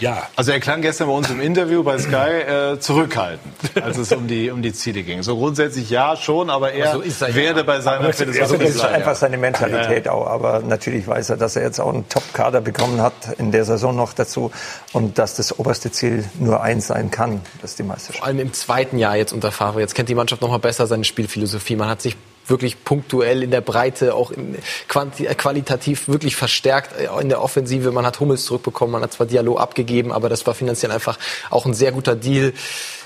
ja. 0.01 0.29
Also 0.37 0.53
er 0.53 0.61
klang 0.61 0.83
gestern 0.83 1.09
bei 1.09 1.15
uns 1.15 1.31
im 1.31 1.41
Interview 1.41 1.83
bei 1.83 1.99
Sky 1.99 2.15
äh, 2.15 2.79
zurückhaltend, 2.79 3.55
als 3.83 3.97
es 3.99 4.13
um 4.13 4.27
die, 4.27 4.51
um 4.51 4.63
die 4.63 4.73
Ziele 4.73 5.03
ging. 5.03 5.23
So 5.23 5.37
grundsätzlich 5.37 5.91
ja 5.91 6.17
schon, 6.17 6.51
aber 6.51 6.73
er, 6.73 6.95
aber 6.95 7.05
so 7.09 7.25
er 7.25 7.35
werde 7.35 7.61
ja. 7.61 7.67
bei 7.67 7.81
seiner 7.81 8.13
Philosophie 8.13 8.41
also 8.41 8.57
Das 8.57 8.71
ist 8.71 8.85
einfach 8.85 9.17
seine 9.17 9.39
Mentalität 9.39 10.07
ja. 10.07 10.13
auch. 10.13 10.27
Aber 10.27 10.61
natürlich 10.61 11.07
weiß 11.07 11.31
er, 11.31 11.37
dass 11.37 11.57
er 11.57 11.63
jetzt 11.63 11.81
auch 11.81 11.93
einen 11.93 12.09
Top-Kader 12.09 12.61
bekommen 12.61 13.01
hat 13.03 13.15
in 13.39 13.51
der 13.53 13.65
Saison 13.65 13.95
noch 13.95 14.13
dazu 14.13 14.51
und 14.93 15.19
dass 15.19 15.35
das 15.35 15.59
oberste 15.59 15.91
Ziel 15.91 16.25
nur 16.39 16.63
eins 16.63 16.89
sein 16.89 17.11
kann, 17.11 17.41
das 17.61 17.73
ist 17.73 17.79
die 17.79 17.83
Meisterschaft. 17.83 18.19
Vor 18.19 18.27
allem 18.27 18.41
im 18.41 18.53
zweiten 18.53 18.99
Jahr 18.99 19.17
jetzt 19.17 19.33
unter 19.33 19.53
Favre. 19.53 19.81
Jetzt 19.81 19.95
kennt 19.95 20.09
die 20.09 20.15
Mannschaft 20.15 20.43
noch 20.43 20.51
mal 20.51 20.59
besser 20.59 20.87
seine 20.87 21.05
Spielphilosophie. 21.05 21.77
Man 21.77 21.89
hat 21.89 22.03
sich 22.03 22.17
wirklich 22.49 22.85
punktuell 22.85 23.43
in 23.43 23.51
der 23.51 23.61
Breite, 23.61 24.15
auch 24.15 24.33
qualitativ 24.89 26.09
wirklich 26.09 26.37
verstärkt 26.37 26.93
in 27.21 27.29
der 27.29 27.43
Offensive. 27.43 27.93
Man 27.93 28.07
hat 28.07 28.21
Hummels 28.21 28.45
zurückbekommen, 28.45 28.93
man 28.93 29.03
hat 29.03 29.13
zwar 29.13 29.27
Dialog 29.27 29.61
abgegeben, 29.61 30.13
aber 30.13 30.29
das 30.29 30.47
war 30.47 30.55
finanziell 30.55 30.93
einfach 30.93 31.19
auch 31.51 31.67
ein 31.67 31.75
sehr 31.75 31.93
guter 31.93 32.17
Deal. 32.17 32.53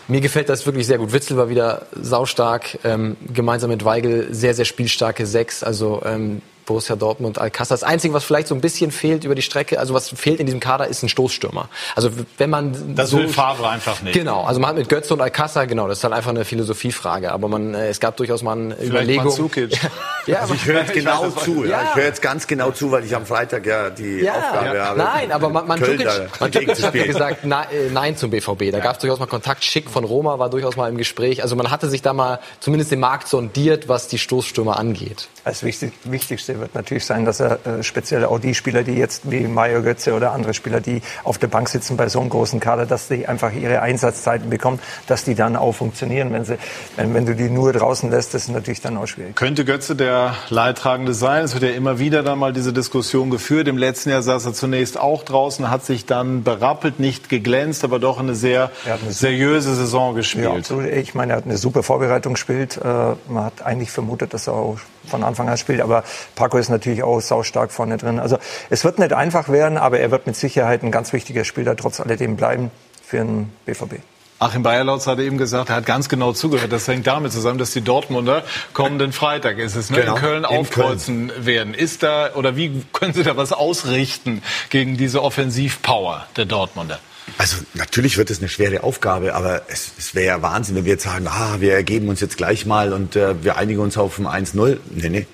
Mir 0.09 0.20
gefällt 0.20 0.49
das 0.49 0.66
wirklich 0.66 0.86
sehr 0.86 0.99
gut. 0.99 1.12
Witzel 1.12 1.36
war 1.36 1.49
wieder 1.49 1.86
saustark, 1.93 2.78
ähm, 2.84 3.16
gemeinsam 3.32 3.70
mit 3.70 3.84
Weigel 3.84 4.34
sehr, 4.34 4.55
sehr 4.55 4.64
spielstarke 4.64 5.26
Sechs. 5.26 5.62
Also 5.62 6.03
ähm, 6.05 6.43
Borussia 6.73 6.97
Dortmund, 6.97 7.39
Alcázar. 7.39 7.75
Das 7.75 7.85
Einzige, 7.85 8.14
was 8.14 8.25
vielleicht 8.25 8.49
so 8.49 8.55
ein 8.55 8.62
bisschen 8.62 8.91
fehlt 8.91 9.25
über 9.25 9.35
die 9.35 9.43
Strecke, 9.43 9.79
also 9.79 9.93
was 9.93 10.09
fehlt 10.09 10.41
in 10.41 10.47
diesem 10.47 10.59
Kader, 10.59 10.87
ist 10.87 11.03
ein 11.03 11.11
Stoßstürmer. 11.11 11.68
Also 11.95 12.09
wenn 12.39 12.49
man 12.49 12.95
das 12.95 13.11
so, 13.11 13.18
will 13.18 13.29
Favre 13.29 13.68
einfach 13.68 14.01
nicht. 14.01 14.14
Genau, 14.14 14.45
also 14.45 14.59
man 14.59 14.70
hat 14.70 14.77
mit 14.77 14.89
Götze 14.89 15.12
und 15.12 15.20
Alcázar, 15.20 15.66
genau, 15.66 15.87
das 15.87 15.99
ist 15.99 16.05
halt 16.05 16.14
einfach 16.14 16.31
eine 16.31 16.47
Philosophiefrage. 16.47 17.31
Aber 17.31 17.49
man, 17.49 17.75
äh, 17.75 17.89
es 17.89 18.01
gab 18.01 18.16
durchaus 18.16 18.43
mal 18.43 18.53
eine 18.53 18.75
vielleicht 18.75 18.91
Überlegung. 18.91 19.51
ja, 20.27 20.41
also 20.41 20.55
ich 20.55 20.64
höre 20.64 20.81
jetzt 20.81 20.95
genau 20.95 21.29
zu. 21.29 21.66
Ja. 21.66 21.83
Ich 21.91 21.95
höre 21.95 22.05
jetzt 22.05 22.23
ganz 22.23 22.47
genau 22.47 22.70
zu, 22.70 22.91
weil 22.91 23.05
ich 23.05 23.14
am 23.14 23.27
Freitag 23.27 23.66
ja 23.66 23.91
die 23.91 24.20
ja, 24.20 24.33
Aufgabe 24.33 24.77
ja. 24.77 24.85
habe. 24.87 24.99
Nein, 24.99 25.31
aber 25.31 25.51
man, 25.51 25.66
man 25.66 25.79
Mandzukic, 25.79 26.09
Mandzukic 26.41 26.83
hat 26.83 26.95
ja 26.95 27.07
gesagt 27.07 27.45
nein, 27.45 27.66
äh, 27.70 27.91
nein 27.93 28.16
zum 28.16 28.31
BVB. 28.31 28.70
Da 28.73 28.81
gab 28.81 28.95
es 28.95 28.99
durchaus 29.01 29.18
mal 29.18 29.27
Kontakt. 29.27 29.62
Schick 29.62 29.91
von 29.91 30.05
Roma 30.05 30.39
war 30.39 30.49
durchaus 30.49 30.77
mal 30.77 30.89
im 30.89 30.97
Gespräch. 30.97 31.43
Also 31.43 31.55
man 31.55 31.70
hatte 31.70 31.91
sich 31.91 32.01
da 32.01 32.14
mal 32.14 32.41
zumindest 32.61 32.93
den 32.93 33.01
Markt 33.01 33.29
sondiert, 33.29 33.89
was 33.89 34.09
die 34.09 34.18
Stoßstürmer 34.18 34.79
angeht. 34.79 35.29
Das 35.45 35.64
Wichtigste 35.64 36.61
wird 36.61 36.74
natürlich 36.74 37.05
sein, 37.05 37.24
dass 37.24 37.40
er 37.40 37.66
äh, 37.66 37.82
speziell 37.82 38.24
auch 38.24 38.38
die 38.38 38.55
Spieler, 38.55 38.84
die 38.84 38.93
jetzt 38.93 39.28
wie 39.30 39.40
Mario 39.49 39.82
Götze 39.82 40.14
oder 40.14 40.32
andere 40.32 40.55
Spieler, 40.55 40.80
die 40.80 41.03
auf 41.24 41.38
der 41.38 41.49
Bank 41.49 41.68
sitzen 41.68 41.97
bei 41.97 42.09
so 42.09 42.20
einem 42.20 42.30
großen 42.30 42.61
Kader, 42.61 42.86
dass 42.86 43.09
die 43.09 43.26
einfach 43.26 43.53
ihre 43.53 43.82
Einsatzzeiten 43.82 44.51
bekommen, 44.51 44.78
dass 45.09 45.24
die 45.24 45.34
dann 45.34 45.57
auch 45.57 45.72
funktionieren. 45.72 46.32
Wenn, 46.32 46.45
sie, 46.45 46.59
wenn, 46.97 47.12
wenn 47.14 47.26
du 47.26 47.34
die 47.34 47.51
nur 47.51 47.72
draußen 47.72 48.09
lässt, 48.11 48.34
das 48.34 48.45
ist 48.45 48.51
natürlich 48.51 48.80
dann 48.80 48.97
auch 48.97 49.07
schwierig. 49.07 49.34
Könnte 49.34 49.64
Götze 49.64 49.97
der 49.97 50.36
Leidtragende 50.49 51.12
sein? 51.12 51.45
Es 51.45 51.55
wird 51.55 51.64
ja 51.64 51.70
immer 51.70 51.99
wieder 51.99 52.22
dann 52.22 52.38
mal 52.38 52.53
diese 52.53 52.72
Diskussion 52.72 53.30
geführt. 53.30 53.66
Im 53.66 53.78
letzten 53.78 54.11
Jahr 54.11 54.22
saß 54.22 54.47
er 54.47 54.55
zunächst 54.55 54.99
auch 54.99 55.24
draußen, 55.24 55.70
hat 55.70 55.84
sich 55.84 56.07
dann 56.07 56.45
berappelt, 56.45 57.01
nicht 57.01 57.28
geglänzt, 57.28 57.82
aber 57.82 57.99
doch 57.99 58.20
eine 58.20 58.36
sehr 58.36 58.70
eine 58.84 59.12
seriöse 59.12 59.74
Saison 59.74 60.14
gespielt. 60.14 60.45
Ja, 60.45 60.55
absolut. 60.55 60.86
Ich 60.86 61.14
meine, 61.14 61.32
er 61.32 61.36
hat 61.38 61.45
eine 61.47 61.57
super 61.57 61.82
Vorbereitung 61.82 62.34
gespielt. 62.34 62.76
Äh, 62.76 62.86
man 63.28 63.45
hat 63.45 63.62
eigentlich 63.62 63.90
vermutet, 63.90 64.34
dass 64.34 64.47
er 64.47 64.55
auch 64.55 64.78
von 65.07 65.22
Anfang 65.22 65.48
an 65.48 65.57
spielt. 65.57 65.80
Aber 65.80 66.05
Paco 66.34 66.59
ist 66.59 66.68
natürlich 66.68 67.03
auch 67.03 67.20
saustark 67.20 67.72
vorne 67.72 67.96
drin. 67.96 68.18
Also 68.18 68.38
es 68.70 68.84
wird 68.84 68.98
nicht 68.98 69.12
einfach 69.12 69.48
werden, 69.48 69.78
aber 69.78 70.00
er 70.00 70.11
wird 70.11 70.26
mit 70.26 70.36
Sicherheit 70.36 70.82
ein 70.82 70.90
ganz 70.90 71.12
wichtiger 71.12 71.44
Spieler 71.44 71.76
trotz 71.76 72.00
alledem 72.00 72.36
bleiben 72.36 72.70
für 73.05 73.18
den 73.18 73.53
BVB. 73.66 73.94
Achim 74.42 74.64
Bayerlautz 74.64 75.07
hat 75.07 75.20
eben 75.20 75.38
gesagt, 75.38 75.68
er 75.68 75.76
hat 75.76 75.86
ganz 75.86 76.09
genau 76.09 76.32
zugehört. 76.32 76.72
Das 76.72 76.88
hängt 76.88 77.07
damit 77.07 77.30
zusammen, 77.30 77.59
dass 77.59 77.70
die 77.70 77.80
Dortmunder 77.80 78.42
kommenden 78.72 79.12
Freitag 79.12 79.59
ist 79.59 79.76
es, 79.76 79.88
ne, 79.88 80.00
genau, 80.00 80.16
in 80.16 80.20
Köln 80.20 80.44
aufkreuzen 80.44 81.28
Köln. 81.28 81.46
werden. 81.46 81.74
Ist 81.74 82.03
da 82.03 82.34
oder 82.34 82.57
wie 82.57 82.82
können 82.92 83.14
Sie 83.14 83.22
da 83.22 83.36
was 83.36 83.53
ausrichten 83.53 84.42
gegen 84.68 84.96
diese 84.96 85.22
Offensivpower 85.22 86.26
der 86.36 86.46
Dortmunder? 86.46 86.98
Also 87.39 87.57
natürlich 87.74 88.16
wird 88.18 88.30
es 88.30 88.39
eine 88.39 88.49
schwere 88.49 88.83
Aufgabe, 88.83 89.35
aber 89.35 89.62
es, 89.68 89.93
es 89.99 90.14
wäre 90.14 90.26
ja 90.26 90.43
Wahnsinn, 90.43 90.76
wenn 90.76 90.85
wir 90.85 90.93
jetzt 90.93 91.05
sagen, 91.05 91.26
ah, 91.28 91.57
wir 91.61 91.72
ergeben 91.72 92.09
uns 92.09 92.20
jetzt 92.20 92.37
gleich 92.37 92.66
mal 92.66 92.93
und 92.93 93.16
äh, 93.16 93.43
wir 93.43 93.57
einigen 93.57 93.80
uns 93.80 93.97
auf 93.97 94.18
ein 94.18 94.26
1-0. 94.26 94.78
Nee, 94.91 95.09
nee. 95.09 95.26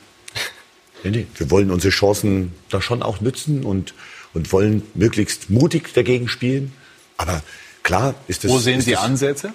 nee, 1.05 1.11
nee. 1.11 1.26
Wir 1.36 1.51
wollen 1.51 1.70
unsere 1.70 1.92
Chancen 1.92 2.53
da 2.70 2.80
schon 2.80 3.03
auch 3.03 3.20
nützen 3.20 3.64
und, 3.64 3.94
und 4.34 4.53
wollen 4.53 4.82
möglichst 4.94 5.51
mutig 5.51 5.92
dagegen 5.94 6.28
spielen. 6.28 6.72
Aber 7.16 7.42
klar 7.82 8.14
ist 8.28 8.44
das... 8.44 8.51
Wo 8.51 8.59
sehen 8.59 8.80
Sie 8.80 8.92
das, 8.92 9.03
Ansätze? 9.03 9.53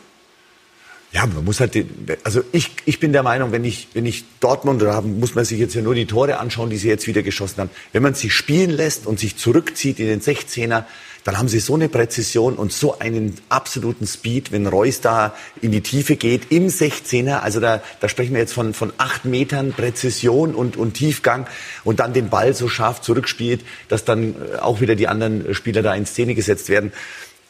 Ja, 1.13 1.27
man 1.27 1.45
muss 1.45 1.59
halt, 1.59 1.77
also 2.23 2.43
ich, 2.51 2.71
ich 2.85 2.99
bin 2.99 3.13
der 3.13 3.21
Meinung, 3.21 3.51
wenn 3.51 3.63
ich, 3.63 3.87
wenn 3.93 4.07
ich 4.07 4.25
Dortmund, 4.39 4.81
da 4.81 4.99
muss 5.01 5.35
man 5.35 5.45
sich 5.45 5.59
jetzt 5.59 5.75
ja 5.75 5.83
nur 5.83 5.93
die 5.93 6.07
Tore 6.07 6.39
anschauen, 6.39 6.71
die 6.71 6.77
sie 6.77 6.87
jetzt 6.87 7.05
wieder 7.05 7.21
geschossen 7.21 7.59
haben. 7.59 7.69
Wenn 7.91 8.01
man 8.01 8.15
sie 8.15 8.31
spielen 8.31 8.71
lässt 8.71 9.05
und 9.05 9.19
sich 9.19 9.37
zurückzieht 9.37 9.99
in 9.99 10.07
den 10.07 10.21
16er, 10.21 10.85
dann 11.23 11.37
haben 11.37 11.47
sie 11.47 11.59
so 11.59 11.75
eine 11.75 11.89
Präzision 11.89 12.55
und 12.55 12.73
so 12.73 12.99
einen 12.99 13.35
absoluten 13.49 14.05
Speed, 14.05 14.51
wenn 14.51 14.67
Reus 14.67 15.01
da 15.01 15.33
in 15.61 15.71
die 15.71 15.81
Tiefe 15.81 16.15
geht, 16.15 16.51
im 16.51 16.67
16er, 16.67 17.39
also 17.39 17.59
da, 17.59 17.81
da 18.01 18.09
sprechen 18.09 18.33
wir 18.33 18.41
jetzt 18.41 18.53
von, 18.53 18.73
von 18.73 18.91
acht 18.97 19.25
Metern 19.25 19.71
Präzision 19.71 20.53
und, 20.53 20.75
und 20.75 20.95
Tiefgang 20.95 21.47
und 21.83 21.99
dann 21.99 22.13
den 22.13 22.29
Ball 22.29 22.53
so 22.53 22.67
scharf 22.67 23.01
zurückspielt, 23.01 23.63
dass 23.87 24.03
dann 24.03 24.35
äh, 24.35 24.57
auch 24.57 24.81
wieder 24.81 24.95
die 24.95 25.07
anderen 25.07 25.53
Spieler 25.53 25.81
da 25.81 25.95
in 25.95 26.05
Szene 26.05 26.35
gesetzt 26.35 26.69
werden. 26.69 26.91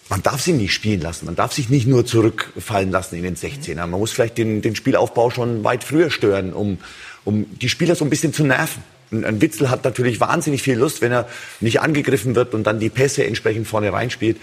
Man 0.10 0.22
darf 0.22 0.42
sie 0.42 0.54
nicht 0.54 0.74
spielen 0.74 1.02
lassen. 1.02 1.26
Man 1.26 1.36
darf 1.36 1.54
sich 1.54 1.70
nicht 1.70 1.88
nur 1.88 2.06
zurückfallen 2.06 2.92
lassen 2.92 3.16
in 3.16 3.24
den 3.24 3.36
16er. 3.36 3.76
Man 3.88 3.92
muss 3.92 4.12
vielleicht 4.12 4.38
den, 4.38 4.62
den 4.62 4.76
Spielaufbau 4.76 5.30
schon 5.30 5.64
weit 5.64 5.84
früher 5.84 6.12
stören, 6.12 6.54
um, 6.54 6.78
um 7.24 7.46
die 7.58 7.70
Spieler 7.70 7.96
so 7.96 8.06
ein 8.06 8.10
bisschen 8.10 8.34
zu 8.34 8.44
nerven. 8.44 8.84
Ein 9.14 9.42
Witzel 9.42 9.70
hat 9.70 9.84
natürlich 9.84 10.20
wahnsinnig 10.20 10.64
viel 10.64 10.78
Lust, 10.78 11.02
wenn 11.02 11.12
er 11.12 11.28
nicht 11.60 11.82
angegriffen 11.82 12.36
wird 12.36 12.54
und 12.54 12.64
dann 12.64 12.80
die 12.80 12.90
Pässe 12.90 13.26
entsprechend 13.26 13.68
vorne 13.68 13.94
reinspielt. 13.94 14.38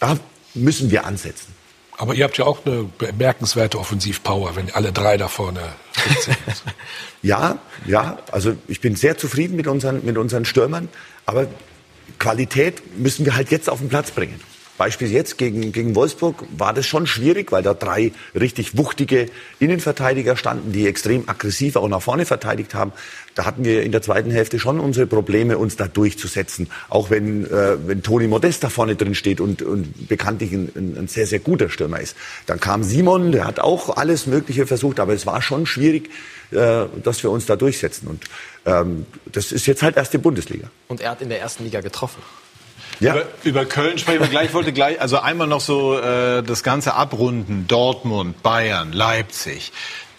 Da 0.00 0.18
müssen 0.54 0.90
wir 0.90 1.06
ansetzen. 1.06 1.54
Aber 1.96 2.14
ihr 2.14 2.24
habt 2.24 2.38
ja 2.38 2.44
auch 2.44 2.64
eine 2.64 2.84
bemerkenswerte 2.98 3.78
Offensivpower, 3.78 4.54
wenn 4.54 4.70
alle 4.70 4.92
drei 4.92 5.16
da 5.16 5.26
vorne 5.26 5.60
sind. 6.20 6.36
ja, 7.22 7.58
ja. 7.86 8.18
Also 8.30 8.56
ich 8.68 8.80
bin 8.80 8.94
sehr 8.94 9.18
zufrieden 9.18 9.56
mit 9.56 9.66
unseren, 9.66 10.04
mit 10.04 10.16
unseren 10.16 10.44
Stürmern. 10.44 10.88
Aber 11.26 11.48
Qualität 12.20 12.98
müssen 12.98 13.24
wir 13.24 13.34
halt 13.34 13.50
jetzt 13.50 13.68
auf 13.68 13.80
den 13.80 13.88
Platz 13.88 14.12
bringen. 14.12 14.40
Beispiel 14.78 15.10
jetzt 15.10 15.36
gegen, 15.36 15.72
gegen 15.72 15.94
Wolfsburg 15.94 16.44
war 16.56 16.72
das 16.72 16.86
schon 16.86 17.06
schwierig, 17.06 17.52
weil 17.52 17.62
da 17.62 17.74
drei 17.74 18.12
richtig 18.34 18.78
wuchtige 18.78 19.26
Innenverteidiger 19.58 20.36
standen, 20.36 20.72
die 20.72 20.86
extrem 20.86 21.28
aggressiv 21.28 21.76
auch 21.76 21.88
nach 21.88 22.00
vorne 22.00 22.24
verteidigt 22.24 22.74
haben. 22.74 22.92
Da 23.34 23.44
hatten 23.44 23.64
wir 23.64 23.82
in 23.82 23.92
der 23.92 24.02
zweiten 24.02 24.30
Hälfte 24.30 24.58
schon 24.58 24.80
unsere 24.80 25.06
Probleme, 25.06 25.58
uns 25.58 25.76
da 25.76 25.86
durchzusetzen. 25.86 26.70
Auch 26.88 27.10
wenn, 27.10 27.44
äh, 27.44 27.76
wenn 27.86 28.02
Toni 28.02 28.28
Modest 28.28 28.64
da 28.64 28.70
vorne 28.70 28.96
drin 28.96 29.14
steht 29.14 29.40
und, 29.40 29.62
und 29.62 30.08
bekanntlich 30.08 30.52
ein, 30.52 30.70
ein, 30.76 31.08
sehr, 31.08 31.26
sehr 31.26 31.40
guter 31.40 31.68
Stürmer 31.68 32.00
ist. 32.00 32.16
Dann 32.46 32.60
kam 32.60 32.82
Simon, 32.84 33.32
der 33.32 33.46
hat 33.46 33.60
auch 33.60 33.96
alles 33.96 34.26
Mögliche 34.26 34.66
versucht, 34.66 35.00
aber 35.00 35.12
es 35.12 35.26
war 35.26 35.42
schon 35.42 35.66
schwierig, 35.66 36.08
äh, 36.50 36.86
dass 37.02 37.22
wir 37.22 37.30
uns 37.30 37.46
da 37.46 37.56
durchsetzen. 37.56 38.08
Und 38.08 38.24
ähm, 38.64 39.06
das 39.26 39.52
ist 39.52 39.66
jetzt 39.66 39.82
halt 39.82 39.96
erste 39.96 40.18
Bundesliga. 40.18 40.70
Und 40.86 41.00
er 41.00 41.10
hat 41.10 41.20
in 41.20 41.28
der 41.28 41.40
ersten 41.40 41.64
Liga 41.64 41.80
getroffen. 41.80 42.22
Ja. 43.00 43.14
Über, 43.14 43.26
über, 43.44 43.64
Köln 43.64 43.98
sprechen 43.98 44.20
wir 44.20 44.28
gleich. 44.28 44.46
Ich 44.48 44.54
wollte 44.54 44.72
gleich, 44.72 45.00
also 45.00 45.18
einmal 45.18 45.46
noch 45.46 45.60
so 45.60 45.98
äh, 45.98 46.42
das 46.42 46.62
Ganze 46.62 46.94
abrunden. 46.94 47.66
Dortmund, 47.68 48.42
Bayern, 48.42 48.92
Leipzig. 48.92 49.72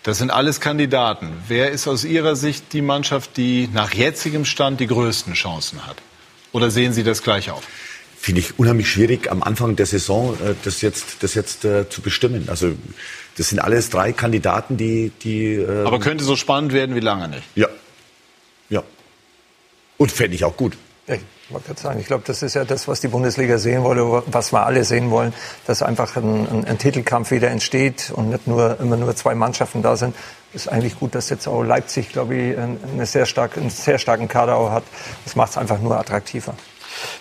Das 0.04 0.18
sind 0.18 0.32
alles 0.32 0.62
Kandidaten. 0.62 1.32
Wer 1.48 1.72
ist 1.72 1.88
aus 1.88 2.06
Ihrer 2.06 2.36
Sicht 2.36 2.72
die 2.72 2.82
Mannschaft, 2.82 3.36
die 3.36 3.70
nach 3.74 3.94
jetzigem 3.94 4.46
Stand 4.46 4.80
die 4.80 4.88
größten 4.88 5.34
Chancen 5.34 5.86
hat? 5.86 5.98
Oder 6.54 6.72
sehen 6.72 6.94
Sie 6.94 7.04
das 7.04 7.22
gleich 7.22 7.52
auch? 7.52 7.62
Finde 8.18 8.42
ich 8.42 8.58
unheimlich 8.58 8.90
schwierig 8.90 9.32
am 9.32 9.44
Anfang 9.44 9.76
der 9.76 9.86
Saison 9.86 10.34
äh, 10.36 10.56
das 10.64 10.82
jetzt, 10.82 11.18
das 11.22 11.34
jetzt 11.34 11.66
äh, 11.66 11.90
zu 11.90 12.02
bestimmen. 12.02 12.48
Also 12.50 12.74
das 13.38 13.50
sind 13.50 13.60
alles 13.60 13.90
drei 13.90 14.14
Kandidaten, 14.14 14.78
die. 14.78 15.12
die 15.22 15.56
äh, 15.56 15.86
Aber 15.86 16.00
könnte 16.00 16.24
so 16.24 16.36
spannend 16.36 16.74
werden 16.74 16.96
wie 16.96 17.02
lange 17.02 17.28
nicht? 17.28 17.44
Ja. 17.56 17.68
Ja. 18.70 18.84
Und 19.98 20.12
fände 20.12 20.36
ich 20.36 20.46
auch 20.46 20.56
gut. 20.56 20.78
Ich 21.08 21.20
wollte 21.50 22.00
ich 22.00 22.06
glaube, 22.06 22.24
das 22.26 22.44
ist 22.44 22.54
ja 22.54 22.66
das, 22.66 22.88
was 22.88 23.02
die 23.02 23.08
Bundesliga 23.08 23.58
sehen 23.58 23.84
wolle, 23.84 24.24
was 24.28 24.54
wir 24.54 24.66
alle 24.66 24.84
sehen 24.84 25.10
wollen, 25.10 25.34
dass 25.66 25.82
einfach 25.82 26.16
ein, 26.16 26.48
ein, 26.48 26.66
ein, 26.66 26.78
Titelkampf 26.78 27.32
wieder 27.32 27.50
entsteht 27.50 28.12
und 28.14 28.30
nicht 28.30 28.48
nur 28.48 28.80
immer 28.80 28.98
nur 28.98 29.16
zwei 29.16 29.36
Mannschaften 29.36 29.82
da 29.82 29.96
sind. 29.96 30.16
Ist 30.54 30.68
eigentlich 30.68 31.00
gut, 31.00 31.16
dass 31.16 31.30
jetzt 31.30 31.48
auch 31.48 31.64
Leipzig, 31.64 32.10
glaube 32.10 32.36
ich, 32.36 32.58
eine 32.58 33.06
sehr 33.06 33.26
stark, 33.26 33.58
einen 33.58 33.70
sehr 33.70 34.00
starken 34.00 34.28
Kader 34.28 34.58
auch 34.58 34.72
hat. 34.72 34.84
Das 35.26 35.36
macht 35.36 35.52
es 35.52 35.58
einfach 35.58 35.80
nur 35.80 35.98
attraktiver. 35.98 36.56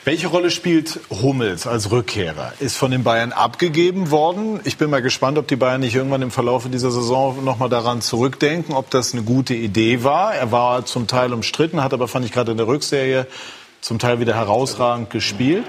Welche 0.05 0.29
Rolle 0.29 0.51
spielt 0.51 1.01
Hummels 1.11 1.67
als 1.67 1.91
Rückkehrer? 1.91 2.53
Ist 2.59 2.77
von 2.77 2.91
den 2.91 3.05
Bayern 3.05 3.33
abgegeben 3.33 4.11
worden. 4.11 4.61
Ich 4.65 4.77
bin 4.79 4.91
mal 4.91 5.03
gespannt, 5.03 5.39
ob 5.39 5.47
die 5.47 5.57
Bayern 5.57 5.81
nicht 5.81 5.95
irgendwann 5.95 6.23
im 6.23 6.31
Verlauf 6.31 6.69
dieser 6.69 6.91
Saison 6.91 7.45
noch 7.45 7.59
mal 7.59 7.69
daran 7.69 8.01
zurückdenken, 8.01 8.75
ob 8.75 8.91
das 8.91 9.13
eine 9.13 9.23
gute 9.23 9.55
Idee 9.55 10.05
war. 10.05 10.35
Er 10.35 10.51
war 10.51 10.85
zum 10.87 11.07
Teil 11.07 11.33
umstritten, 11.33 11.83
hat 11.83 11.93
aber, 11.93 12.09
fand 12.09 12.25
ich 12.25 12.33
gerade 12.33 12.53
in 12.53 12.57
der 12.57 12.67
Rückserie, 12.67 13.27
zum 13.81 13.99
Teil 13.99 14.21
wieder 14.21 14.35
herausragend 14.35 15.11
gespielt. 15.11 15.65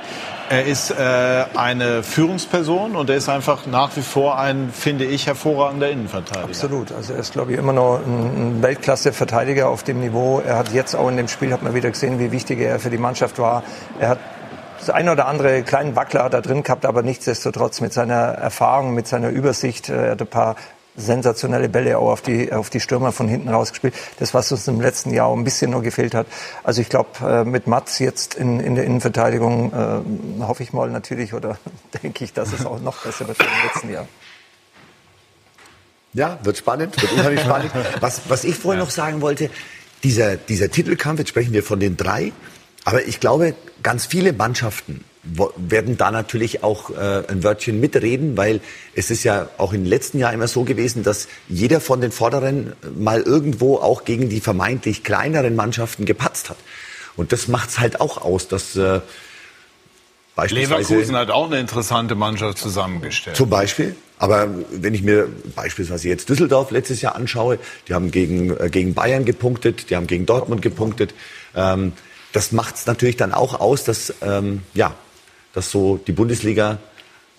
Er 0.50 0.66
ist 0.66 0.90
äh, 0.90 1.46
eine 1.56 2.02
Führungsperson 2.02 2.96
und 2.96 3.08
er 3.12 3.18
ist 3.18 3.30
einfach 3.30 3.68
nach 3.68 3.96
wie 3.96 4.02
vor 4.02 4.40
ein, 4.40 4.72
finde 4.74 5.06
ich, 5.06 5.28
hervorragender 5.28 5.92
Innenverteidiger. 5.92 6.46
Absolut. 6.46 6.92
Also 6.92 7.14
er 7.14 7.20
ist, 7.20 7.34
glaube 7.34 7.52
ich, 7.52 7.60
immer 7.60 7.72
noch 7.72 8.00
ein 8.04 8.64
Weltklasse-Verteidiger 8.64 9.70
auf 9.70 9.84
dem 9.84 10.00
Niveau. 10.00 10.42
Er 10.44 10.58
hat 10.58 10.74
jetzt 10.74 10.96
auch 10.96 11.08
in 11.08 11.18
dem 11.18 11.28
Spiel, 11.28 11.54
hat 11.54 11.62
man 11.62 11.76
wieder 11.76 11.92
gesehen, 11.92 12.18
wie 12.20 12.32
wichtig 12.32 12.62
er 12.62 12.80
für 12.80 12.90
die 12.90 12.98
Mannschaft 12.98 13.38
war. 13.38 13.62
Er 14.00 14.10
hat 14.10 14.20
das 14.80 14.90
eine 14.90 15.12
oder 15.12 15.28
andere 15.28 15.62
kleinen 15.62 15.96
Wackler 15.96 16.30
da 16.32 16.42
drin 16.42 16.64
gehabt, 16.64 16.86
aber 16.86 17.04
nichtsdestotrotz 17.04 17.80
mit 17.80 17.94
seiner 17.94 18.16
Erfahrung, 18.16 18.96
mit 18.96 19.08
seiner 19.08 19.30
Übersicht, 19.30 19.90
er 19.90 20.12
hat 20.12 20.22
ein 20.22 20.28
paar 20.28 20.56
sensationelle 21.00 21.70
Bälle 21.70 21.98
auch 21.98 22.12
auf 22.12 22.22
die, 22.22 22.52
auf 22.52 22.70
die 22.70 22.80
Stürmer 22.80 23.12
von 23.12 23.28
hinten 23.28 23.50
rausgespielt. 23.50 23.94
Das, 24.20 24.34
was 24.34 24.52
uns 24.52 24.68
im 24.68 24.82
letzten 24.82 25.14
Jahr 25.14 25.28
auch 25.28 25.38
ein 25.38 25.44
bisschen 25.44 25.72
nur 25.72 25.82
gefehlt 25.82 26.14
hat. 26.14 26.28
Also 26.64 26.82
ich 26.82 26.90
glaube, 26.90 27.10
äh, 27.22 27.44
mit 27.44 27.68
Mats 27.68 28.00
jetzt 28.00 28.36
in, 28.36 28.60
in 28.60 28.76
der 28.76 28.84
Innenverteidigung 28.84 29.74
äh, 29.74 30.44
hoffe 30.44 30.64
ich 30.64 30.74
mal 30.74 30.90
natürlich 30.90 31.34
oder 31.34 31.58
denke 32.04 32.24
ich, 32.24 32.34
dass 32.34 32.54
es 32.54 32.66
auch 32.66 32.80
noch 32.80 33.04
besser 33.04 33.28
wird 33.28 33.40
als 33.40 33.50
im 33.50 33.68
letzten 33.68 33.94
Jahr. 33.94 34.08
Ja, 36.14 36.40
wird 36.44 36.58
spannend, 36.58 37.00
wird 37.02 37.12
unheimlich 37.14 37.42
spannend. 37.42 37.72
Was, 38.00 38.22
was 38.30 38.44
ich 38.44 38.56
vorhin 38.56 38.80
ja. 38.80 38.86
noch 38.86 38.92
sagen 38.92 39.22
wollte, 39.22 39.50
dieser, 40.04 40.38
dieser 40.38 40.70
Titelkampf, 40.70 41.20
jetzt 41.20 41.30
sprechen 41.30 41.54
wir 41.54 41.64
von 41.64 41.80
den 41.80 41.98
drei, 41.98 42.32
aber 42.86 43.06
ich 43.06 43.20
glaube, 43.20 43.54
ganz 43.84 44.06
viele 44.06 44.34
Mannschaften 44.34 45.04
werden 45.24 45.98
da 45.98 46.12
natürlich 46.12 46.64
auch 46.64 46.92
äh, 46.92 47.24
ein 47.28 47.44
Wörtchen 47.44 47.80
mitreden, 47.80 48.38
weil 48.38 48.62
es 48.96 49.12
ist 49.12 49.24
ja 49.24 49.50
auch 49.58 49.74
im 49.74 49.84
letzten 49.86 50.18
Jahr 50.18 50.32
immer 50.32 50.48
so 50.48 50.64
gewesen, 50.64 51.04
dass 51.04 51.28
jeder 51.50 51.82
von 51.82 52.00
den 52.00 52.12
Vorderen 52.12 52.74
mal 52.98 53.22
irgendwo 53.22 53.78
auch 53.78 54.06
gegen 54.06 54.30
die 54.30 54.40
vermeintlich 54.40 55.04
kleineren 55.04 55.56
Mannschaften 55.56 56.06
gepatzt 56.06 56.50
hat. 56.50 56.58
Und 57.18 57.34
das 57.34 57.50
macht 57.50 57.70
es 57.70 57.80
halt 57.80 58.00
auch 58.00 58.18
aus, 58.22 58.48
dass 58.48 58.78
äh, 58.78 59.02
beispielsweise... 60.36 60.94
Leverkusen 60.94 61.16
hat 61.18 61.32
auch 61.32 61.48
eine 61.48 61.60
interessante 61.60 62.16
Mannschaft 62.16 62.58
zusammengestellt. 62.58 63.36
Zum 63.36 63.50
Beispiel. 63.50 63.96
Aber 64.20 64.48
wenn 64.72 64.94
ich 64.94 65.04
mir 65.04 65.28
beispielsweise 65.54 66.08
jetzt 66.08 66.30
Düsseldorf 66.30 66.72
letztes 66.72 67.02
Jahr 67.02 67.16
anschaue, 67.16 67.60
die 67.88 67.94
haben 67.94 68.12
gegen, 68.12 68.56
äh, 68.58 68.70
gegen 68.70 68.94
Bayern 68.94 69.26
gepunktet, 69.26 69.90
die 69.90 69.98
haben 69.98 70.08
gegen 70.08 70.26
Dortmund 70.26 70.62
gepunktet. 70.62 71.14
Ähm, 71.56 71.92
das 72.32 72.52
macht 72.52 72.76
es 72.76 72.86
natürlich 72.86 73.18
dann 73.18 73.34
auch 73.34 73.60
aus, 73.60 73.84
dass 73.84 74.14
ähm, 74.22 74.62
ja, 74.74 74.96
dass 75.60 75.72
so 75.72 75.98
die 75.98 76.14
Bundesliga 76.14 76.78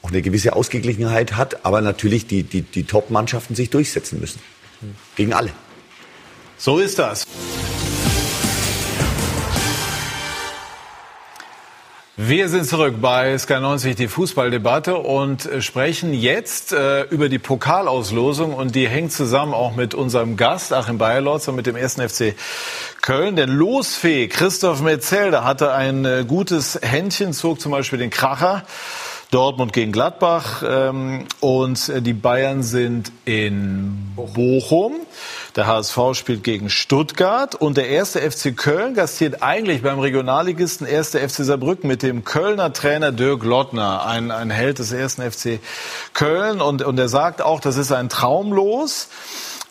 auch 0.02 0.10
eine 0.10 0.20
gewisse 0.20 0.54
Ausgeglichenheit 0.54 1.38
hat, 1.38 1.64
aber 1.64 1.80
natürlich 1.80 2.26
die, 2.26 2.42
die, 2.42 2.60
die 2.60 2.84
Top-Mannschaften 2.84 3.54
sich 3.54 3.70
durchsetzen 3.70 4.20
müssen. 4.20 4.40
Gegen 5.16 5.32
alle. 5.32 5.52
So 6.58 6.78
ist 6.78 6.98
das. 6.98 7.24
Wir 12.22 12.50
sind 12.50 12.66
zurück 12.66 12.96
bei 13.00 13.38
Sky 13.38 13.60
90, 13.60 13.96
die 13.96 14.06
Fußballdebatte 14.06 14.94
und 14.96 15.48
sprechen 15.60 16.12
jetzt 16.12 16.70
äh, 16.70 17.04
über 17.04 17.30
die 17.30 17.38
Pokalauslosung 17.38 18.52
und 18.52 18.74
die 18.74 18.86
hängt 18.86 19.10
zusammen 19.12 19.54
auch 19.54 19.74
mit 19.74 19.94
unserem 19.94 20.36
Gast 20.36 20.74
Achim 20.74 20.98
Bayerlotz 20.98 21.48
und 21.48 21.56
mit 21.56 21.64
dem 21.64 21.76
1. 21.76 21.94
FC 21.94 22.34
Köln. 23.00 23.36
Der 23.36 23.46
Losfee 23.46 24.28
Christoph 24.28 24.82
Metzelder 24.82 25.44
hatte 25.44 25.72
ein 25.72 26.04
äh, 26.04 26.26
gutes 26.28 26.78
Händchen, 26.82 27.32
zog 27.32 27.58
zum 27.58 27.72
Beispiel 27.72 27.98
den 27.98 28.10
Kracher. 28.10 28.64
Dortmund 29.30 29.72
gegen 29.72 29.92
Gladbach 29.92 30.64
ähm, 30.66 31.24
und 31.38 31.88
äh, 31.88 32.02
die 32.02 32.12
Bayern 32.12 32.64
sind 32.64 33.12
in 33.24 34.12
Bochum. 34.16 34.96
Der 35.56 35.66
HSV 35.66 35.98
spielt 36.14 36.44
gegen 36.44 36.70
Stuttgart 36.70 37.56
und 37.56 37.76
der 37.76 37.88
erste 37.88 38.20
FC 38.20 38.56
Köln 38.56 38.94
gastiert 38.94 39.42
eigentlich 39.42 39.82
beim 39.82 39.98
Regionalligisten 39.98 40.86
erste 40.86 41.18
FC 41.18 41.44
Saarbrücken 41.44 41.88
mit 41.88 42.04
dem 42.04 42.24
Kölner 42.24 42.72
Trainer 42.72 43.10
Dirk 43.10 43.42
Lottner, 43.42 44.06
ein, 44.06 44.30
ein 44.30 44.50
Held 44.50 44.78
des 44.78 44.92
ersten 44.92 45.28
FC 45.28 45.58
Köln 46.14 46.60
und, 46.60 46.82
und 46.82 46.98
er 46.98 47.08
sagt 47.08 47.42
auch, 47.42 47.58
das 47.58 47.76
ist 47.76 47.90
ein 47.90 48.08
Traumlos. 48.08 49.08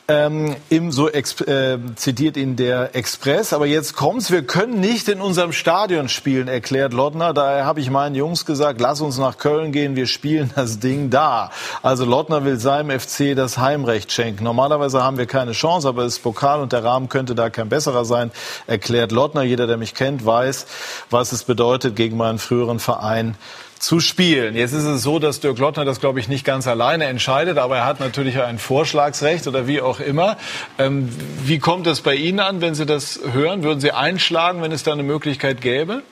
Ähm, 0.09 0.55
so 0.89 1.07
äh, 1.07 1.77
zitiert 1.95 2.35
ihn 2.35 2.55
der 2.55 2.95
Express. 2.95 3.53
Aber 3.53 3.67
jetzt 3.67 3.95
kommt's, 3.95 4.31
wir 4.31 4.41
können 4.41 4.79
nicht 4.79 5.07
in 5.07 5.21
unserem 5.21 5.53
Stadion 5.53 6.09
spielen, 6.09 6.47
erklärt 6.47 6.93
Lottner. 6.93 7.31
Daher 7.31 7.65
habe 7.65 7.79
ich 7.79 7.91
meinen 7.91 8.15
Jungs 8.15 8.43
gesagt, 8.43 8.81
lass 8.81 9.01
uns 9.01 9.19
nach 9.19 9.37
Köln 9.37 9.71
gehen, 9.71 9.95
wir 9.95 10.07
spielen 10.07 10.49
das 10.55 10.79
Ding 10.79 11.11
da. 11.11 11.51
Also 11.83 12.05
Lottner 12.05 12.43
will 12.43 12.57
seinem 12.57 12.99
FC 12.99 13.35
das 13.35 13.59
Heimrecht 13.59 14.11
schenken. 14.11 14.43
Normalerweise 14.43 15.03
haben 15.03 15.19
wir 15.19 15.27
keine 15.27 15.51
Chance, 15.51 15.87
aber 15.87 16.05
es 16.05 16.15
ist 16.15 16.23
Pokal 16.23 16.59
und 16.59 16.73
der 16.73 16.83
Rahmen 16.83 17.07
könnte 17.07 17.35
da 17.35 17.51
kein 17.51 17.69
besserer 17.69 18.03
sein, 18.03 18.31
erklärt 18.65 19.11
Lottner. 19.11 19.43
Jeder, 19.43 19.67
der 19.67 19.77
mich 19.77 19.93
kennt, 19.93 20.25
weiß, 20.25 20.65
was 21.11 21.33
es 21.33 21.43
bedeutet, 21.43 21.95
gegen 21.95 22.17
meinen 22.17 22.39
früheren 22.39 22.79
Verein 22.79 23.35
zu 23.79 23.99
spielen. 23.99 24.55
Jetzt 24.55 24.73
ist 24.73 24.83
es 24.83 25.01
so, 25.01 25.19
dass 25.19 25.39
Dirk 25.39 25.57
Lottner 25.57 25.85
das, 25.85 25.99
glaube 25.99 26.19
ich, 26.19 26.27
nicht 26.27 26.45
ganz 26.45 26.67
alleine 26.67 27.05
entscheidet, 27.05 27.57
aber 27.57 27.77
er 27.77 27.85
hat 27.85 27.99
natürlich 27.99 28.39
ein 28.39 28.59
Vorschlagsrecht 28.59 29.47
oder 29.47 29.67
wie 29.67 29.81
auch 29.81 29.99
immer. 29.99 30.37
Ähm, 30.77 31.09
wie 31.45 31.59
kommt 31.59 31.87
es 31.87 32.01
bei 32.01 32.15
Ihnen 32.15 32.39
an, 32.39 32.61
wenn 32.61 32.75
Sie 32.75 32.85
das 32.85 33.19
hören? 33.31 33.63
Würden 33.63 33.79
Sie 33.79 33.91
einschlagen, 33.91 34.61
wenn 34.61 34.71
es 34.71 34.83
da 34.83 34.91
eine 34.91 35.03
Möglichkeit 35.03 35.61
gäbe? 35.61 36.03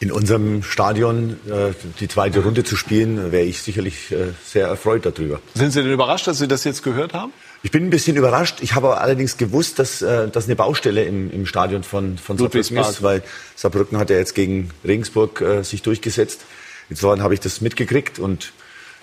In 0.00 0.10
unserem 0.10 0.64
Stadion 0.64 1.38
äh, 1.48 1.72
die 2.00 2.08
zweite 2.08 2.40
Runde 2.42 2.64
zu 2.64 2.76
spielen, 2.76 3.30
wäre 3.30 3.44
ich 3.44 3.62
sicherlich 3.62 4.10
äh, 4.10 4.32
sehr 4.44 4.66
erfreut 4.66 5.06
darüber. 5.06 5.40
Sind 5.54 5.70
Sie 5.70 5.80
denn 5.80 5.92
überrascht, 5.92 6.26
dass 6.26 6.38
Sie 6.38 6.48
das 6.48 6.64
jetzt 6.64 6.82
gehört 6.82 7.14
haben? 7.14 7.32
Ich 7.62 7.70
bin 7.70 7.84
ein 7.84 7.90
bisschen 7.90 8.16
überrascht. 8.16 8.56
Ich 8.62 8.74
habe 8.74 9.00
allerdings 9.00 9.36
gewusst, 9.36 9.78
dass 9.78 10.02
äh, 10.02 10.26
das 10.28 10.46
eine 10.46 10.56
Baustelle 10.56 11.04
im, 11.04 11.30
im 11.30 11.46
Stadion 11.46 11.84
von, 11.84 12.18
von 12.18 12.36
Saarbrücken 12.36 12.76
ist, 12.78 13.04
weil 13.04 13.22
Saarbrücken 13.54 13.98
hat 13.98 14.10
ja 14.10 14.16
jetzt 14.16 14.34
gegen 14.34 14.70
Regensburg 14.84 15.40
äh, 15.40 15.62
sich 15.62 15.82
durchgesetzt. 15.82 16.40
Insofern 16.88 17.22
habe 17.22 17.34
ich 17.34 17.40
das 17.40 17.60
mitgekriegt 17.60 18.18
und 18.18 18.52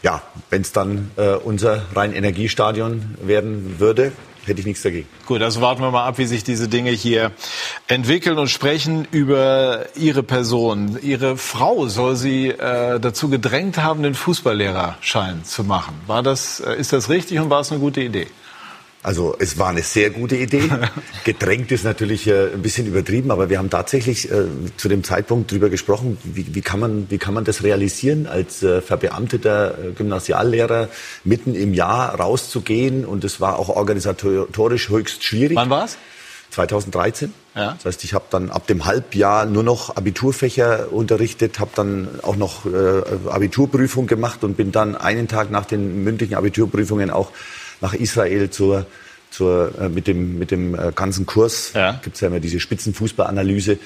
ja, 0.01 0.21
wenn 0.49 0.61
es 0.61 0.71
dann 0.71 1.11
äh, 1.17 1.34
unser 1.34 1.84
rein 1.93 2.13
Energiestadion 2.13 3.17
werden 3.21 3.80
würde, 3.80 4.13
hätte 4.45 4.61
ich 4.61 4.65
nichts 4.65 4.82
dagegen. 4.82 5.07
Gut, 5.25 5.41
also 5.41 5.61
warten 5.61 5.82
wir 5.82 5.91
mal 5.91 6.05
ab, 6.05 6.17
wie 6.17 6.25
sich 6.25 6.43
diese 6.43 6.67
Dinge 6.67 6.91
hier 6.91 7.32
entwickeln 7.88 8.38
und 8.38 8.49
sprechen 8.49 9.07
über 9.11 9.86
Ihre 9.95 10.23
Person. 10.23 10.97
Ihre 11.01 11.38
Frau 11.38 11.88
soll 11.88 12.15
Sie 12.15 12.47
äh, 12.47 12.99
dazu 12.99 13.30
gedrängt 13.30 13.77
haben, 13.77 14.03
den 14.03 14.15
Fußballlehrerschein 14.15 15.43
zu 15.43 15.63
machen. 15.63 15.95
War 16.07 16.23
das, 16.23 16.59
äh, 16.59 16.75
ist 16.75 16.93
das 16.93 17.09
richtig 17.09 17.39
und 17.39 17.49
war 17.49 17.61
es 17.61 17.71
eine 17.71 17.80
gute 17.80 18.01
Idee? 18.01 18.27
Also 19.02 19.34
es 19.39 19.58
war 19.58 19.70
eine 19.70 19.82
sehr 19.82 20.10
gute 20.10 20.36
Idee. 20.36 20.70
Gedrängt 21.24 21.72
ist 21.72 21.86
natürlich 21.86 22.28
äh, 22.28 22.54
ein 22.54 22.62
bisschen 22.62 22.86
übertrieben, 22.86 23.32
aber 23.32 23.50
wir 23.50 23.58
haben 23.58 23.70
tatsächlich 23.70 24.30
äh, 24.30 24.45
zu 24.76 24.89
dem 24.89 25.06
Zeitpunkt 25.06 25.52
darüber 25.52 25.70
gesprochen, 25.70 26.18
wie, 26.24 26.54
wie, 26.54 26.62
kann 26.62 26.82
man, 26.82 27.10
wie 27.10 27.18
kann 27.18 27.34
man 27.34 27.45
das 27.45 27.64
realisieren, 27.64 28.28
als 28.28 28.62
äh, 28.62 28.82
verbeamteter 28.82 29.78
äh, 29.78 29.91
Gymnasiallehrer 29.91 30.89
mitten 31.24 31.56
im 31.56 31.74
Jahr 31.74 32.16
rauszugehen. 32.16 33.06
Und 33.06 33.24
es 33.24 33.39
war 33.39 33.58
auch 33.58 33.70
organisatorisch 33.70 34.89
höchst 34.89 35.24
schwierig. 35.24 35.56
Wann 35.56 35.70
war's? 35.70 35.97
2013. 36.52 37.34
Ja. 37.56 37.74
Das 37.74 37.86
heißt, 37.86 38.04
ich 38.04 38.14
habe 38.14 38.26
dann 38.30 38.50
ab 38.50 38.68
dem 38.68 38.86
Halbjahr 38.86 39.45
nur 39.45 39.64
noch 39.64 39.95
Abiturfächer 39.95 40.91
unterrichtet, 40.91 41.60
habe 41.60 41.72
dann 41.76 42.08
auch 42.24 42.36
noch 42.36 42.66
äh, 42.66 43.30
Abiturprüfung 43.30 44.08
gemacht 44.08 44.43
und 44.43 44.58
bin 44.58 44.72
dann 44.72 44.95
einen 44.95 45.28
Tag 45.28 45.52
nach 45.52 45.66
den 45.66 46.04
mündlichen 46.04 46.36
Abiturprüfungen 46.36 47.12
auch 47.12 47.32
nach 47.82 47.93
Israel 47.93 48.49
zur, 48.49 48.86
zur, 49.30 49.73
äh, 49.80 49.89
mit 49.89 50.07
dem, 50.07 50.39
mit 50.39 50.51
dem 50.51 50.75
äh, 50.75 50.91
ganzen 50.93 51.25
Kurs. 51.25 51.73
Ja. 51.73 51.99
Gibt 52.03 52.15
es 52.15 52.21
ja 52.21 52.27
immer 52.27 52.39
diese 52.39 52.59
Spitzenfußballanalyse. 52.59 53.80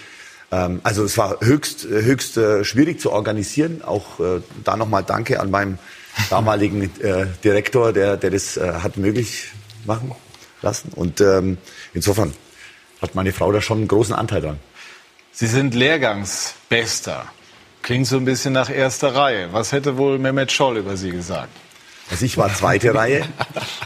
Ähm, 0.52 0.82
also 0.84 1.04
es 1.04 1.18
war 1.18 1.38
höchst, 1.42 1.86
höchst 1.86 2.38
äh, 2.38 2.64
schwierig 2.64 3.00
zu 3.00 3.12
organisieren. 3.12 3.82
Auch 3.84 4.20
äh, 4.20 4.42
da 4.64 4.78
nochmal 4.78 5.04
Danke 5.04 5.40
an 5.40 5.52
meinen 5.52 5.80
damaligen 6.30 6.84
äh, 7.02 7.26
Direktor, 7.44 7.94
der, 7.94 8.18
der 8.18 8.32
das 8.32 8.58
äh, 8.58 8.74
hat 8.82 8.98
möglich 8.98 9.52
machen 9.86 10.12
lassen. 10.62 10.92
Und 10.96 11.22
ähm, 11.22 11.58
insofern 11.94 12.34
hat 13.02 13.16
meine 13.16 13.34
Frau 13.34 13.52
da 13.52 13.62
schon 13.62 13.80
einen 13.80 13.88
großen 13.88 14.16
Anteil 14.16 14.42
dran. 14.42 14.60
Sie 15.32 15.48
sind 15.48 15.74
Lehrgangsbester. 15.74 17.26
Klingt 17.82 18.08
so 18.08 18.18
ein 18.18 18.26
bisschen 18.26 18.54
nach 18.54 18.70
erster 18.70 19.16
Reihe. 19.16 19.52
Was 19.52 19.72
hätte 19.72 19.98
wohl 19.98 20.20
Mehmet 20.20 20.52
Scholl 20.52 20.78
über 20.78 20.96
Sie 20.96 21.10
gesagt? 21.10 21.50
Also 22.14 22.26
ich 22.28 22.38
war 22.38 22.54
zweite 22.54 22.94
Reihe. 22.94 23.24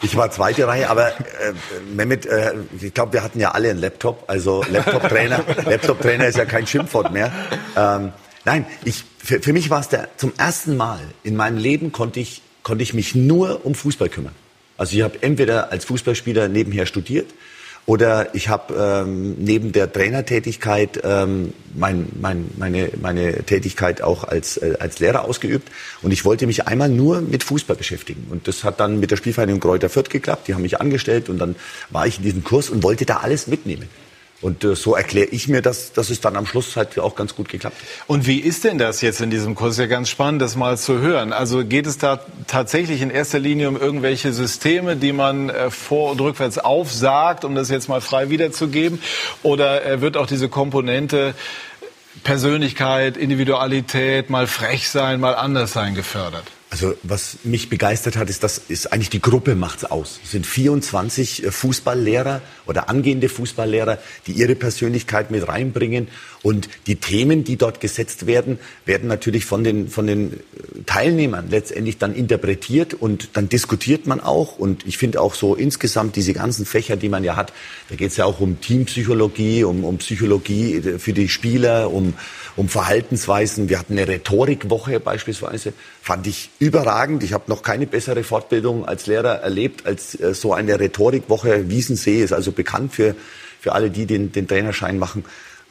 Ich 0.02 0.18
war 0.18 0.30
zweite 0.32 0.68
Reihe, 0.68 0.90
aber 0.90 1.12
äh, 1.12 1.54
Mehmet, 1.96 2.26
äh, 2.26 2.56
ich 2.82 2.94
glaube, 2.94 3.14
wir 3.14 3.24
hatten 3.24 3.40
ja 3.40 3.52
alle 3.52 3.70
einen 3.70 3.80
Laptop. 3.80 4.26
Also 4.28 4.66
Laptop-Trainer, 4.70 5.46
Laptop-Trainer 5.66 6.28
ist 6.28 6.38
ja 6.38 6.44
kein 6.44 6.68
Schimpfwort 6.68 7.14
mehr. 7.14 7.32
Ähm, 7.78 8.12
nein, 8.44 8.66
ich, 8.84 9.06
für, 9.18 9.42
für 9.42 9.54
mich 9.54 9.70
war 9.70 9.80
es 9.80 9.88
der, 9.88 10.10
zum 10.18 10.34
ersten 10.38 10.76
Mal 10.76 11.00
in 11.24 11.38
meinem 11.38 11.58
Leben 11.58 11.94
konnte 11.94 12.20
ich, 12.20 12.42
konnte 12.64 12.84
ich 12.84 12.94
mich 12.94 13.16
nur 13.16 13.66
um 13.66 13.76
Fußball 13.76 14.10
kümmern. 14.10 14.36
Also 14.76 14.98
ich 14.98 15.04
habe 15.04 15.24
entweder 15.24 15.72
als 15.72 15.86
Fußballspieler 15.86 16.50
nebenher 16.50 16.86
studiert 16.86 17.28
oder 17.88 18.36
ich 18.36 18.50
habe 18.50 19.06
ähm, 19.08 19.36
neben 19.40 19.72
der 19.72 19.90
Trainertätigkeit 19.90 21.00
ähm, 21.06 21.54
mein, 21.74 22.10
mein, 22.20 22.50
meine, 22.58 22.92
meine 23.02 23.44
Tätigkeit 23.44 24.02
auch 24.02 24.26
als, 24.26 24.58
äh, 24.58 24.76
als 24.78 25.00
Lehrer 25.00 25.24
ausgeübt. 25.24 25.72
Und 26.02 26.12
ich 26.12 26.26
wollte 26.26 26.48
mich 26.48 26.68
einmal 26.68 26.90
nur 26.90 27.22
mit 27.22 27.46
Fußball 27.46 27.78
beschäftigen. 27.78 28.28
Und 28.30 28.50
das 28.50 28.66
hat 28.66 28.82
dann 28.82 29.00
mit 29.00 29.12
der 29.12 29.16
Spielvereinigung 29.16 29.62
Kräuter 29.62 29.88
Fürth 29.88 30.10
geklappt. 30.10 30.50
Die 30.50 30.54
haben 30.54 30.64
mich 30.64 30.82
angestellt 30.82 31.30
und 31.30 31.38
dann 31.38 31.56
war 31.90 32.06
ich 32.06 32.18
in 32.18 32.24
diesem 32.24 32.44
Kurs 32.44 32.70
und 32.70 32.84
wollte 32.84 33.06
da 33.06 33.18
alles 33.18 33.48
mitnehmen. 33.48 33.88
Und 34.40 34.64
äh, 34.64 34.76
so 34.76 34.96
erkläre 34.96 35.28
ich 35.28 35.48
mir, 35.48 35.64
dass, 35.64 35.94
dass 35.94 36.12
es 36.12 36.22
dann 36.22 36.36
am 36.36 36.46
Schluss 36.46 36.76
halt 36.76 37.00
auch 37.00 37.16
ganz 37.16 37.36
gut 37.36 37.50
geklappt 37.50 37.76
hat. 37.76 37.88
Und 38.06 38.28
wie 38.28 38.40
ist 38.40 38.64
denn 38.64 38.78
das 38.78 39.02
jetzt 39.02 39.20
in 39.20 39.32
diesem 39.32 39.56
Kurs? 39.56 39.78
Ja, 39.78 39.88
ganz 39.88 40.10
spannend, 40.10 40.42
das 40.44 40.56
mal 40.56 40.78
zu 40.78 41.00
hören. 41.00 41.34
Also 41.34 41.66
geht 41.66 41.88
es 41.88 41.98
da 41.98 42.20
tatsächlich 42.46 43.02
in 43.02 43.10
erster 43.10 43.40
Linie 43.40 43.68
um 43.68 43.78
irgendwelche 43.78 44.34
Systeme, 44.34 44.96
die 44.96 45.12
man 45.12 45.50
äh, 45.50 45.72
vor- 45.72 46.12
und 46.12 46.22
rückwärts 46.22 46.60
aufsagt, 46.60 47.46
um 47.46 47.56
das 47.56 47.70
jetzt 47.70 47.90
mal 47.90 48.02
frei 48.02 48.30
wiederzugeben? 48.30 49.02
Oder 49.42 49.84
äh, 49.84 50.02
wird 50.02 50.18
auch 50.18 50.28
diese 50.28 50.50
Komponente 50.50 51.34
Persönlichkeit, 52.24 53.18
Individualität, 53.18 54.30
mal 54.30 54.46
frech 54.46 54.90
sein, 54.90 55.20
mal 55.20 55.34
anders 55.34 55.74
sein 55.74 55.96
gefördert? 55.96 56.46
Also 56.70 56.96
was 57.02 57.38
mich 57.44 57.70
begeistert 57.70 58.18
hat, 58.18 58.30
ist, 58.30 58.44
dass 58.44 58.58
ist 58.58 58.92
eigentlich 58.92 59.10
die 59.10 59.22
Gruppe 59.22 59.56
macht's 59.56 59.86
aus. 59.86 60.20
Es 60.24 60.32
sind 60.32 60.46
24 60.46 61.46
äh, 61.46 61.52
Fußballlehrer 61.52 62.42
oder 62.66 62.90
angehende 62.90 63.30
Fußballlehrer, 63.30 64.00
die 64.28 64.34
ihre 64.34 64.56
Persönlichkeit 64.56 65.32
mit 65.32 65.48
reinbringen 65.48 66.10
und 66.44 66.68
die 66.86 66.98
Themen, 66.98 67.46
die 67.46 67.56
dort 67.56 67.80
gesetzt 67.80 68.28
werden, 68.28 68.60
werden 68.86 69.08
natürlich 69.08 69.46
von 69.46 69.64
den 69.64 69.88
von 69.88 70.08
den 70.08 70.34
äh, 70.34 70.38
Teilnehmern 70.86 71.50
letztendlich 71.50 72.00
dann 72.00 72.14
interpretiert 72.14 72.94
und 72.94 73.30
dann 73.34 73.48
diskutiert 73.48 74.06
man 74.06 74.20
auch 74.20 74.60
und 74.60 74.86
ich 74.86 74.98
finde 74.98 75.22
auch 75.22 75.36
so 75.36 75.56
insgesamt 75.56 76.18
diese 76.18 76.34
ganzen 76.34 76.66
Fächer, 76.66 76.98
die 76.98 77.08
man 77.08 77.24
ja 77.24 77.38
hat, 77.38 77.54
da 77.88 77.96
geht 77.96 78.12
es 78.12 78.18
ja 78.18 78.26
auch 78.26 78.42
um 78.42 78.60
Teampsychologie, 78.60 79.64
um, 79.64 79.86
um 79.86 80.00
Psychologie 80.00 80.76
äh, 80.76 81.00
für 81.00 81.14
die 81.14 81.30
Spieler, 81.30 81.94
um 81.94 82.14
um 82.58 82.68
Verhaltensweisen. 82.68 83.70
Wir 83.70 83.80
hatten 83.80 83.94
eine 83.94 84.08
Rhetorikwoche 84.08 85.00
beispielsweise, 85.00 85.74
fand 86.02 86.28
ich 86.28 86.50
überragend. 86.60 87.24
Ich 87.24 87.32
habe 87.32 87.46
noch 87.48 87.62
keine 87.62 87.88
bessere 87.88 88.24
Fortbildung 88.24 88.86
als 88.86 89.06
Lehrer 89.06 89.36
erlebt 89.36 89.86
als 89.86 90.20
äh, 90.20 90.34
so 90.34 90.54
eine 90.54 90.80
Rhetorikwoche. 90.80 91.70
Wiesensee 91.70 92.22
ist 92.22 92.34
also 92.34 92.52
bekannt 92.52 92.94
für, 92.94 93.16
für 93.62 93.74
alle, 93.74 93.92
die 93.92 94.08
den, 94.08 94.32
den 94.32 94.48
Trainerschein 94.48 94.98
machen. 94.98 95.24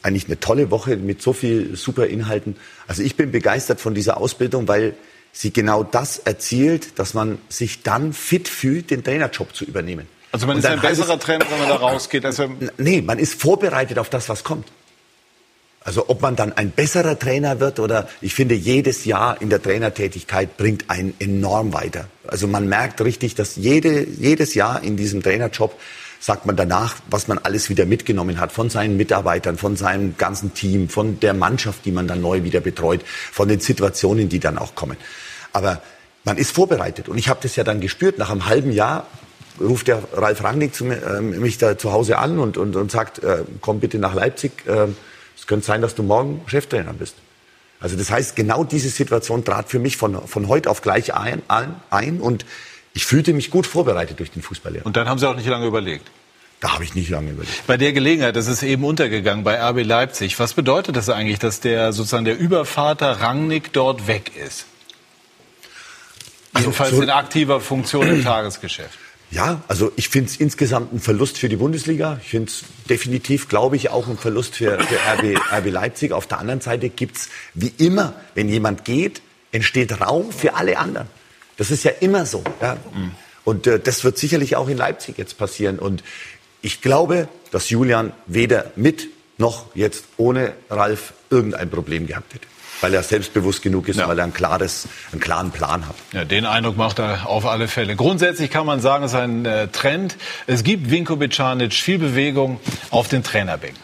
Eigentlich 0.02 0.26
eine 0.26 0.38
tolle 0.38 0.70
Woche 0.70 0.96
mit 0.96 1.20
so 1.20 1.32
viel 1.32 1.76
super 1.76 2.06
Inhalten. 2.06 2.56
Also 2.86 3.02
ich 3.02 3.16
bin 3.16 3.32
begeistert 3.32 3.80
von 3.80 3.94
dieser 3.94 4.18
Ausbildung, 4.18 4.68
weil 4.68 4.94
sie 5.32 5.52
genau 5.52 5.82
das 5.82 6.18
erzielt, 6.18 7.00
dass 7.00 7.14
man 7.14 7.38
sich 7.48 7.82
dann 7.82 8.12
fit 8.12 8.48
fühlt, 8.48 8.90
den 8.90 9.02
Trainerjob 9.02 9.54
zu 9.54 9.64
übernehmen. 9.64 10.06
Also 10.30 10.46
man 10.46 10.58
ist 10.58 10.66
ein 10.66 10.80
besserer 10.80 11.18
Trainer, 11.18 11.46
wenn 11.50 11.58
man 11.58 11.68
da 11.68 11.76
rausgeht. 11.76 12.24
Als 12.24 12.40
nee, 12.78 13.02
man 13.02 13.18
ist 13.18 13.40
vorbereitet 13.40 13.98
auf 13.98 14.08
das, 14.08 14.28
was 14.28 14.44
kommt. 14.44 14.66
Also 15.86 16.08
ob 16.08 16.20
man 16.20 16.34
dann 16.34 16.52
ein 16.52 16.72
besserer 16.72 17.16
Trainer 17.16 17.60
wird 17.60 17.78
oder 17.78 18.08
ich 18.20 18.34
finde, 18.34 18.56
jedes 18.56 19.04
Jahr 19.04 19.40
in 19.40 19.50
der 19.50 19.62
Trainertätigkeit 19.62 20.56
bringt 20.56 20.90
einen 20.90 21.14
enorm 21.20 21.72
weiter. 21.72 22.08
Also 22.26 22.48
man 22.48 22.68
merkt 22.68 23.00
richtig, 23.02 23.36
dass 23.36 23.54
jede, 23.54 24.04
jedes 24.04 24.54
Jahr 24.54 24.82
in 24.82 24.96
diesem 24.96 25.22
Trainerjob 25.22 25.78
sagt 26.18 26.44
man 26.44 26.56
danach, 26.56 26.96
was 27.08 27.28
man 27.28 27.38
alles 27.38 27.70
wieder 27.70 27.86
mitgenommen 27.86 28.40
hat 28.40 28.50
von 28.50 28.68
seinen 28.68 28.96
Mitarbeitern, 28.96 29.58
von 29.58 29.76
seinem 29.76 30.16
ganzen 30.18 30.54
Team, 30.54 30.88
von 30.88 31.20
der 31.20 31.34
Mannschaft, 31.34 31.84
die 31.84 31.92
man 31.92 32.08
dann 32.08 32.20
neu 32.20 32.42
wieder 32.42 32.58
betreut, 32.58 33.02
von 33.30 33.46
den 33.46 33.60
Situationen, 33.60 34.28
die 34.28 34.40
dann 34.40 34.58
auch 34.58 34.74
kommen. 34.74 34.96
Aber 35.52 35.80
man 36.24 36.36
ist 36.36 36.50
vorbereitet 36.50 37.08
und 37.08 37.16
ich 37.16 37.28
habe 37.28 37.38
das 37.44 37.54
ja 37.54 37.62
dann 37.62 37.80
gespürt. 37.80 38.18
Nach 38.18 38.30
einem 38.30 38.46
halben 38.46 38.72
Jahr 38.72 39.06
ruft 39.60 39.86
der 39.86 40.02
Ralf 40.12 40.42
Rangnick 40.42 40.74
zu 40.74 40.84
mir, 40.84 41.00
äh, 41.00 41.20
mich 41.20 41.58
da 41.58 41.78
zu 41.78 41.92
Hause 41.92 42.18
an 42.18 42.40
und, 42.40 42.56
und, 42.56 42.74
und 42.74 42.90
sagt, 42.90 43.22
äh, 43.22 43.44
komm 43.60 43.78
bitte 43.78 43.98
nach 44.00 44.14
Leipzig. 44.14 44.66
Äh, 44.66 44.88
es 45.46 45.48
könnte 45.48 45.64
sein, 45.64 45.80
dass 45.80 45.94
du 45.94 46.02
morgen 46.02 46.40
Cheftrainer 46.48 46.92
bist. 46.92 47.14
Also 47.78 47.96
das 47.96 48.10
heißt, 48.10 48.34
genau 48.34 48.64
diese 48.64 48.88
Situation 48.88 49.44
trat 49.44 49.68
für 49.68 49.78
mich 49.78 49.96
von, 49.96 50.26
von 50.26 50.48
heute 50.48 50.68
auf 50.68 50.82
gleich 50.82 51.14
ein, 51.14 51.40
ein 51.46 52.20
und 52.20 52.44
ich 52.94 53.06
fühlte 53.06 53.32
mich 53.32 53.52
gut 53.52 53.64
vorbereitet 53.64 54.18
durch 54.18 54.32
den 54.32 54.42
Fußballlehrer. 54.42 54.84
Und 54.84 54.96
dann 54.96 55.08
haben 55.08 55.20
Sie 55.20 55.28
auch 55.28 55.36
nicht 55.36 55.46
lange 55.46 55.66
überlegt? 55.66 56.10
Da 56.58 56.72
habe 56.72 56.82
ich 56.82 56.96
nicht 56.96 57.10
lange 57.10 57.30
überlegt. 57.30 57.64
Bei 57.68 57.76
der 57.76 57.92
Gelegenheit, 57.92 58.34
das 58.34 58.48
ist 58.48 58.64
eben 58.64 58.82
untergegangen 58.82 59.44
bei 59.44 59.56
RB 59.56 59.84
Leipzig. 59.84 60.36
Was 60.40 60.54
bedeutet 60.54 60.96
das 60.96 61.08
eigentlich, 61.10 61.38
dass 61.38 61.60
der 61.60 61.92
sozusagen 61.92 62.24
der 62.24 62.36
Übervater 62.36 63.20
Rangnick 63.20 63.72
dort 63.72 64.08
weg 64.08 64.32
ist? 64.34 64.66
Also 66.54 66.70
Jedenfalls 66.70 66.90
so 66.90 67.02
in 67.02 67.10
aktiver 67.10 67.60
Funktion 67.60 68.08
im 68.08 68.24
Tagesgeschäft. 68.24 68.98
Ja, 69.30 69.62
also 69.66 69.92
ich 69.96 70.08
finde 70.08 70.30
es 70.30 70.36
insgesamt 70.36 70.92
ein 70.92 71.00
Verlust 71.00 71.38
für 71.38 71.48
die 71.48 71.56
Bundesliga. 71.56 72.20
Ich 72.22 72.30
finde 72.30 72.48
es 72.48 72.62
definitiv, 72.88 73.48
glaube 73.48 73.76
ich, 73.76 73.90
auch 73.90 74.06
ein 74.08 74.18
Verlust 74.18 74.56
für, 74.56 74.78
für 74.78 74.96
RB, 74.96 75.38
RB 75.52 75.70
Leipzig. 75.70 76.12
Auf 76.12 76.26
der 76.26 76.38
anderen 76.38 76.60
Seite 76.60 76.88
gibt's 76.88 77.28
wie 77.54 77.72
immer, 77.78 78.14
wenn 78.34 78.48
jemand 78.48 78.84
geht, 78.84 79.22
entsteht 79.50 80.00
Raum 80.00 80.30
für 80.30 80.54
alle 80.54 80.78
anderen. 80.78 81.08
Das 81.56 81.70
ist 81.70 81.84
ja 81.84 81.90
immer 82.00 82.24
so. 82.24 82.44
Ja? 82.60 82.76
Und 83.44 83.66
äh, 83.66 83.80
das 83.80 84.04
wird 84.04 84.16
sicherlich 84.16 84.56
auch 84.56 84.68
in 84.68 84.76
Leipzig 84.76 85.18
jetzt 85.18 85.38
passieren. 85.38 85.78
Und 85.78 86.04
ich 86.62 86.80
glaube, 86.80 87.28
dass 87.50 87.68
Julian 87.70 88.12
weder 88.26 88.70
mit 88.76 89.08
noch 89.38 89.74
jetzt 89.74 90.04
ohne 90.16 90.52
Ralf 90.70 91.14
irgendein 91.30 91.68
Problem 91.68 92.06
gehabt 92.06 92.32
hätte 92.34 92.46
weil 92.80 92.94
er 92.94 93.02
selbstbewusst 93.02 93.62
genug 93.62 93.88
ist, 93.88 93.98
ja. 93.98 94.08
weil 94.08 94.18
er 94.18 94.24
ein 94.24 94.34
klares, 94.34 94.88
einen 95.12 95.20
klaren 95.20 95.50
Plan 95.50 95.88
hat. 95.88 95.96
Ja, 96.12 96.24
den 96.24 96.46
Eindruck 96.46 96.76
macht 96.76 96.98
er 96.98 97.26
auf 97.26 97.46
alle 97.46 97.68
Fälle. 97.68 97.96
Grundsätzlich 97.96 98.50
kann 98.50 98.66
man 98.66 98.80
sagen, 98.80 99.04
es 99.04 99.12
ist 99.12 99.18
ein 99.18 99.44
äh, 99.44 99.68
Trend. 99.68 100.16
Es 100.46 100.62
gibt 100.62 100.90
Vinko 100.90 101.16
Bicanic 101.16 101.72
viel 101.72 101.98
Bewegung 101.98 102.60
auf 102.90 103.08
den 103.08 103.22
Trainerbänken. 103.22 103.82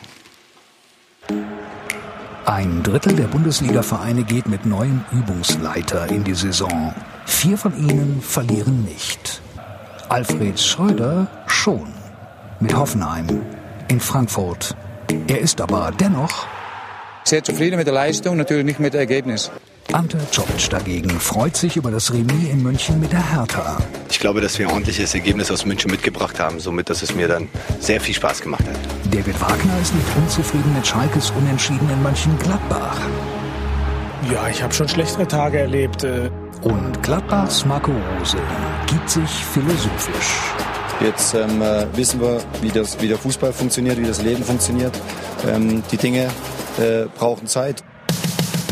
Ein 2.45 2.82
Drittel 2.82 3.14
der 3.14 3.28
Bundesliga-Vereine 3.28 4.24
geht 4.24 4.49
mit 4.49 4.66
neuen 4.66 5.05
Übungsleiter 5.12 6.09
in 6.09 6.24
die 6.24 6.34
Saison. 6.34 6.93
Vier 7.24 7.57
von 7.57 7.76
ihnen 7.76 8.20
verlieren 8.20 8.84
nicht. 8.84 9.40
Alfred 10.09 10.59
Schröder 10.59 11.28
schon. 11.47 11.93
Mit 12.59 12.76
Hoffenheim 12.76 13.43
in 13.88 14.01
Frankfurt. 14.01 14.76
Er 15.28 15.38
ist 15.38 15.61
aber 15.61 15.93
dennoch 15.99 16.47
sehr 17.25 17.43
zufrieden 17.45 17.77
mit 17.77 17.87
der 17.87 17.95
Leistung, 17.95 18.37
natürlich 18.37 18.64
nicht 18.64 18.81
mit 18.81 18.95
dem 18.95 19.01
Ergebnis. 19.01 19.51
Ante 19.93 20.18
Czovic 20.31 20.70
dagegen 20.70 21.11
freut 21.20 21.57
sich 21.57 21.77
über 21.77 21.91
das 21.91 22.12
Remis 22.12 22.51
in 22.51 22.62
München 22.62 22.99
mit 23.01 23.12
der 23.12 23.33
Hertha. 23.33 23.79
Ich 24.11 24.20
glaube, 24.20 24.41
dass 24.41 24.59
wir 24.59 24.66
ein 24.66 24.73
ordentliches 24.73 25.14
Ergebnis 25.14 25.51
aus 25.51 25.66
München 25.66 25.91
mitgebracht 25.91 26.41
haben, 26.41 26.61
somit, 26.61 26.89
dass 26.89 27.03
es 27.03 27.14
mir 27.14 27.29
dann 27.29 27.49
sehr 27.81 28.01
viel 28.01 28.14
Spaß 28.14 28.41
gemacht 28.41 28.64
hat. 28.66 28.77
David 29.12 29.39
Wagner 29.41 29.79
ist 29.83 29.95
nicht 29.95 30.07
unzufrieden 30.16 30.73
mit 30.75 30.87
Schalkes 30.87 31.31
Unentschieden 31.33 31.91
in 31.91 32.03
Mönchengladbach. 32.03 33.01
Ja, 34.33 34.49
ich 34.49 34.62
habe 34.62 34.73
schon 34.73 34.89
schlechtere 34.89 35.27
Tage 35.27 35.59
erlebt. 35.59 36.05
Äh. 36.05 36.31
Und 36.62 37.03
Gladbachs 37.03 37.66
Marco 37.66 37.91
Rose 37.91 38.39
gibt 38.87 39.11
sich 39.11 39.31
philosophisch. 39.31 40.55
Jetzt 41.01 41.35
ähm, 41.35 41.61
äh, 41.61 41.85
wissen 41.97 42.20
wir, 42.20 42.41
wie, 42.61 42.70
das, 42.70 43.01
wie 43.01 43.09
der 43.09 43.18
Fußball 43.18 43.53
funktioniert, 43.53 43.99
wie 43.99 44.07
das 44.07 44.23
Leben 44.23 44.45
funktioniert. 44.45 44.93
Ähm, 45.47 45.83
die 45.91 45.97
Dinge 45.97 46.31
äh, 46.79 47.07
brauchen 47.18 47.47
Zeit. 47.47 47.83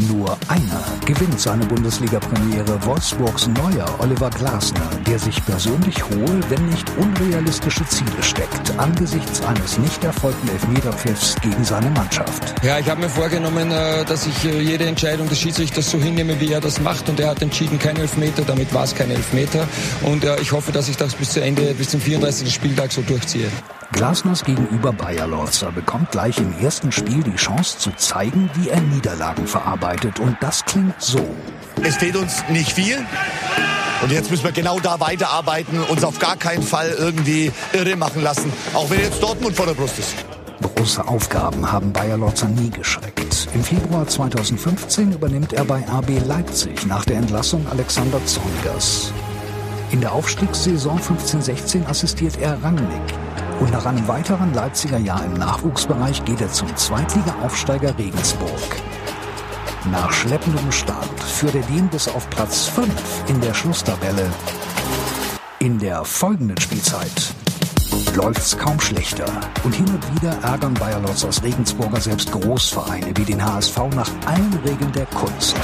Nur 0.08 0.36
einer 0.48 0.82
gewinnt 1.04 1.38
seine 1.40 1.66
Bundesliga-Premiere 1.66 2.84
Wolfsburgs 2.86 3.48
neuer 3.48 3.86
Oliver 3.98 4.30
Glasner, 4.30 4.88
der 5.10 5.18
sich 5.18 5.44
persönlich 5.44 6.04
hohe, 6.04 6.40
wenn 6.50 6.66
nicht 6.68 6.88
unrealistische 6.96 7.84
Ziele 7.86 8.22
steckt, 8.22 8.78
angesichts 8.78 9.42
eines 9.42 9.76
nicht 9.76 10.04
erfolgten 10.04 10.48
Elfmeterpfiffs 10.48 11.34
gegen 11.42 11.64
seine 11.64 11.90
Mannschaft. 11.90 12.54
Ja, 12.62 12.78
ich 12.78 12.88
habe 12.88 13.00
mir 13.00 13.08
vorgenommen, 13.08 13.72
äh, 13.72 14.04
dass 14.04 14.28
ich 14.28 14.44
äh, 14.44 14.60
jede 14.60 14.86
Entscheidung 14.86 15.28
des 15.28 15.40
Schiedsrichters 15.40 15.90
so 15.90 15.98
hinnehme, 15.98 16.38
wie 16.38 16.52
er 16.52 16.60
das 16.60 16.80
macht. 16.80 17.08
Und 17.08 17.18
er 17.18 17.30
hat 17.30 17.42
entschieden, 17.42 17.80
kein 17.80 17.96
Elfmeter, 17.96 18.42
damit 18.42 18.72
war 18.72 18.84
es 18.84 18.94
kein 18.94 19.10
Elfmeter. 19.10 19.66
Und 20.02 20.22
äh, 20.22 20.40
ich 20.40 20.52
hoffe, 20.52 20.70
dass 20.70 20.88
ich 20.88 20.96
das 20.96 21.16
bis 21.16 21.30
zu 21.30 21.42
Ende, 21.42 21.74
bis 21.74 21.88
zum 21.88 22.00
34. 22.00 22.54
Spieltag 22.54 22.92
so 22.92 23.02
durchziehe. 23.02 23.50
Glasners 23.90 24.44
gegenüber 24.44 24.92
Bayer 24.92 25.26
Lorzer 25.26 25.72
bekommt 25.72 26.12
gleich 26.12 26.38
im 26.38 26.56
ersten 26.60 26.92
Spiel 26.92 27.24
die 27.24 27.34
Chance 27.34 27.78
zu 27.78 27.90
zeigen, 27.96 28.48
wie 28.54 28.68
er 28.68 28.80
Niederlagen 28.80 29.48
verarbeitet. 29.48 30.20
Und 30.20 30.36
das 30.38 30.64
klingt 30.64 31.02
so. 31.02 31.34
Es 31.82 31.96
fehlt 31.96 32.14
uns 32.14 32.44
nicht 32.48 32.70
viel. 32.70 33.04
Und 34.02 34.12
jetzt 34.12 34.30
müssen 34.30 34.44
wir 34.44 34.52
genau 34.52 34.80
da 34.80 34.98
weiterarbeiten, 34.98 35.80
uns 35.80 36.04
auf 36.04 36.18
gar 36.18 36.36
keinen 36.36 36.62
Fall 36.62 36.94
irgendwie 36.98 37.52
irre 37.72 37.96
machen 37.96 38.22
lassen, 38.22 38.50
auch 38.72 38.88
wenn 38.88 39.00
jetzt 39.00 39.22
Dortmund 39.22 39.54
vor 39.54 39.66
der 39.66 39.74
Brust 39.74 39.98
ist. 39.98 40.14
Große 40.62 41.06
Aufgaben 41.06 41.70
haben 41.70 41.92
Bayer 41.92 42.16
Lorzer 42.16 42.48
nie 42.48 42.70
geschreckt. 42.70 43.48
Im 43.54 43.62
Februar 43.62 44.06
2015 44.06 45.12
übernimmt 45.12 45.52
er 45.52 45.64
bei 45.64 45.84
RB 45.86 46.26
Leipzig 46.26 46.86
nach 46.86 47.04
der 47.04 47.16
Entlassung 47.16 47.66
Alexander 47.70 48.24
Zornigers. 48.24 49.12
In 49.90 50.00
der 50.00 50.12
Aufstiegssaison 50.12 50.98
15-16 50.98 51.86
assistiert 51.86 52.38
er 52.40 52.62
Rangnick. 52.62 53.14
Und 53.60 53.72
nach 53.72 53.84
einem 53.84 54.08
weiteren 54.08 54.54
Leipziger 54.54 54.98
Jahr 54.98 55.22
im 55.24 55.34
Nachwuchsbereich 55.34 56.24
geht 56.24 56.40
er 56.40 56.50
zum 56.50 56.74
Zweitliga-Aufsteiger 56.76 57.98
Regensburg. 57.98 58.50
Nach 59.86 60.12
schleppendem 60.12 60.70
Start 60.70 61.20
führt 61.20 61.54
er 61.54 61.62
den 61.62 61.88
bis 61.88 62.06
auf 62.06 62.28
Platz 62.28 62.66
5 62.66 62.90
in 63.28 63.40
der 63.40 63.54
Schlusstabelle. 63.54 64.30
In 65.58 65.78
der 65.78 66.04
folgenden 66.04 66.60
Spielzeit 66.60 67.34
läuft's 68.14 68.56
kaum 68.56 68.78
schlechter. 68.78 69.24
Und 69.64 69.74
hin 69.74 69.86
und 69.86 70.14
wieder 70.14 70.36
ärgern 70.42 70.74
Bayerlotz 70.74 71.24
aus 71.24 71.42
Regensburger 71.42 72.00
selbst 72.00 72.30
Großvereine 72.30 73.16
wie 73.16 73.24
den 73.24 73.42
HSV 73.42 73.78
nach 73.94 74.10
allen 74.26 74.52
Regeln 74.64 74.92
der 74.92 75.06
Kunst. 75.06 75.56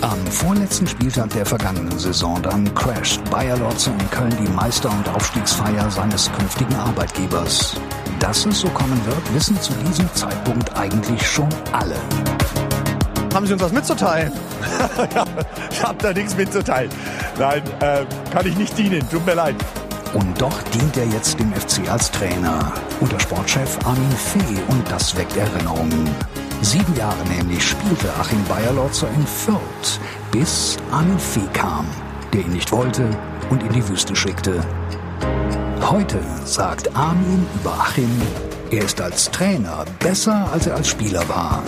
Am 0.00 0.26
vorletzten 0.26 0.86
Spieltag 0.86 1.30
der 1.30 1.44
vergangenen 1.44 1.98
Saison 1.98 2.40
dann 2.42 2.74
crasht 2.74 3.22
Bayer 3.30 3.58
Lorze 3.58 3.90
in 3.90 4.10
Köln 4.10 4.36
die 4.42 4.50
Meister- 4.50 4.90
und 4.90 5.08
Aufstiegsfeier 5.10 5.90
seines 5.90 6.30
künftigen 6.32 6.74
Arbeitgebers. 6.74 7.76
Dass 8.24 8.46
es 8.46 8.60
so 8.60 8.68
kommen 8.70 8.98
wird, 9.04 9.34
wissen 9.34 9.60
zu 9.60 9.70
diesem 9.86 10.10
Zeitpunkt 10.14 10.74
eigentlich 10.78 11.26
schon 11.26 11.48
alle. 11.72 11.96
Haben 13.34 13.46
Sie 13.46 13.52
uns 13.52 13.60
was 13.60 13.70
mitzuteilen? 13.70 14.32
ich 15.70 15.82
habe 15.82 15.98
da 15.98 16.10
nichts 16.10 16.34
mitzuteilen. 16.34 16.90
Nein, 17.38 17.62
äh, 17.80 18.06
kann 18.32 18.46
ich 18.46 18.56
nicht 18.56 18.78
dienen. 18.78 19.06
Tut 19.10 19.26
mir 19.26 19.34
leid. 19.34 19.56
Und 20.14 20.40
doch 20.40 20.62
dient 20.72 20.96
er 20.96 21.04
jetzt 21.08 21.38
dem 21.38 21.52
FC 21.52 21.86
als 21.90 22.10
Trainer 22.12 22.72
unter 23.00 23.20
Sportchef 23.20 23.78
Armin 23.84 24.12
Fee 24.12 24.58
und 24.68 24.90
das 24.90 25.14
weckt 25.18 25.36
Erinnerungen. 25.36 26.08
Sieben 26.62 26.96
Jahre 26.96 27.22
nämlich 27.28 27.62
spielte 27.62 28.08
Achim 28.18 28.42
Bayerlotzer 28.44 29.08
in 29.14 29.26
Fürth, 29.26 30.00
bis 30.32 30.78
Armin 30.90 31.18
Fee 31.18 31.46
kam, 31.52 31.84
der 32.32 32.40
ihn 32.40 32.52
nicht 32.52 32.72
wollte 32.72 33.06
und 33.50 33.62
in 33.62 33.72
die 33.74 33.86
Wüste 33.86 34.16
schickte. 34.16 34.64
Heute 35.82 36.20
sagt 36.44 36.94
Armin 36.96 37.46
über 37.54 37.72
Achim, 37.72 38.10
er 38.70 38.84
ist 38.84 39.00
als 39.00 39.30
Trainer 39.30 39.84
besser, 39.98 40.48
als 40.52 40.66
er 40.66 40.76
als 40.76 40.88
Spieler 40.88 41.28
war. 41.28 41.62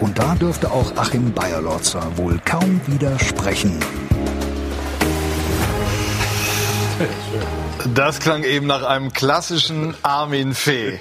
Und 0.00 0.18
da 0.18 0.34
dürfte 0.34 0.70
auch 0.70 0.96
Achim 0.96 1.32
Bayerlotzer 1.32 2.02
wohl 2.16 2.38
kaum 2.44 2.80
widersprechen. 2.86 3.78
Das 7.94 8.20
klang 8.20 8.44
eben 8.44 8.66
nach 8.66 8.82
einem 8.82 9.12
klassischen 9.12 9.94
Armin 10.02 10.54
Fee. 10.54 11.00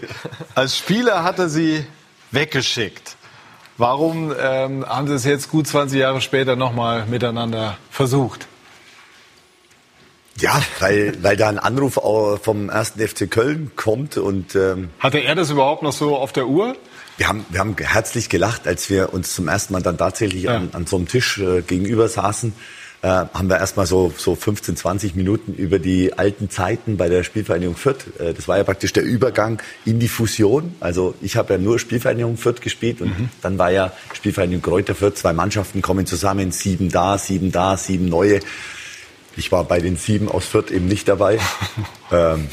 Als 0.55 0.77
Spieler 0.77 1.23
hat 1.23 1.39
er 1.39 1.49
sie 1.49 1.85
weggeschickt. 2.31 3.15
Warum 3.77 4.33
ähm, 4.39 4.85
haben 4.87 5.07
Sie 5.07 5.15
es 5.15 5.23
jetzt 5.25 5.49
gut 5.49 5.67
20 5.67 5.99
Jahre 5.99 6.21
später 6.21 6.55
nochmal 6.55 7.05
miteinander 7.07 7.77
versucht? 7.89 8.47
Ja, 10.39 10.61
weil, 10.79 11.13
weil 11.21 11.37
da 11.37 11.49
ein 11.49 11.59
Anruf 11.59 11.99
vom 12.41 12.69
ersten 12.69 13.07
FC 13.07 13.29
Köln 13.29 13.71
kommt 13.75 14.17
und 14.17 14.55
ähm, 14.55 14.89
hatte 14.99 15.19
er 15.19 15.35
das 15.35 15.49
überhaupt 15.49 15.83
noch 15.83 15.93
so 15.93 16.17
auf 16.17 16.33
der 16.33 16.47
Uhr? 16.47 16.75
Wir 17.17 17.27
haben, 17.27 17.45
wir 17.49 17.59
haben 17.59 17.75
herzlich 17.77 18.29
gelacht, 18.29 18.67
als 18.67 18.89
wir 18.89 19.13
uns 19.13 19.35
zum 19.35 19.47
ersten 19.47 19.73
Mal 19.73 19.83
dann 19.83 19.97
tatsächlich 19.97 20.43
ja. 20.43 20.55
an, 20.55 20.69
an 20.73 20.87
so 20.87 20.95
einem 20.95 21.07
Tisch 21.07 21.37
äh, 21.37 21.61
gegenüber 21.61 22.09
saßen 22.09 22.53
äh, 23.03 23.07
haben 23.07 23.49
wir 23.49 23.57
erstmal 23.57 23.85
so, 23.85 24.13
so 24.17 24.33
15, 24.33 24.77
20 24.77 25.15
Minuten 25.15 25.53
über 25.53 25.77
die 25.77 26.13
alten 26.13 26.49
Zeiten 26.49 26.95
bei 26.95 27.09
der 27.09 27.23
Spielvereinigung 27.23 27.75
Fürth. 27.75 28.05
Äh, 28.17 28.33
das 28.33 28.47
war 28.47 28.57
ja 28.57 28.63
praktisch 28.63 28.93
der 28.93 29.03
Übergang 29.03 29.61
in 29.85 29.99
die 29.99 30.07
Fusion. 30.07 30.73
Also 30.79 31.13
ich 31.21 31.35
habe 31.35 31.53
ja 31.53 31.59
nur 31.59 31.79
Spielvereinigung 31.79 32.37
Fürth 32.37 32.61
gespielt 32.61 33.01
und 33.01 33.19
mhm. 33.19 33.29
dann 33.41 33.57
war 33.57 33.71
ja 33.71 33.91
Spielvereinigung 34.13 34.61
Kräuter 34.61 34.95
Fürth. 34.95 35.17
Zwei 35.17 35.33
Mannschaften 35.33 35.81
kommen 35.81 36.05
zusammen, 36.05 36.51
sieben 36.51 36.89
da, 36.89 37.17
sieben 37.17 37.51
da, 37.51 37.75
sieben 37.75 38.07
neue. 38.07 38.39
Ich 39.35 39.51
war 39.51 39.63
bei 39.63 39.79
den 39.79 39.97
sieben 39.97 40.29
aus 40.29 40.45
Fürth 40.45 40.71
eben 40.71 40.87
nicht 40.87 41.07
dabei. 41.07 41.39
ähm, 42.11 42.47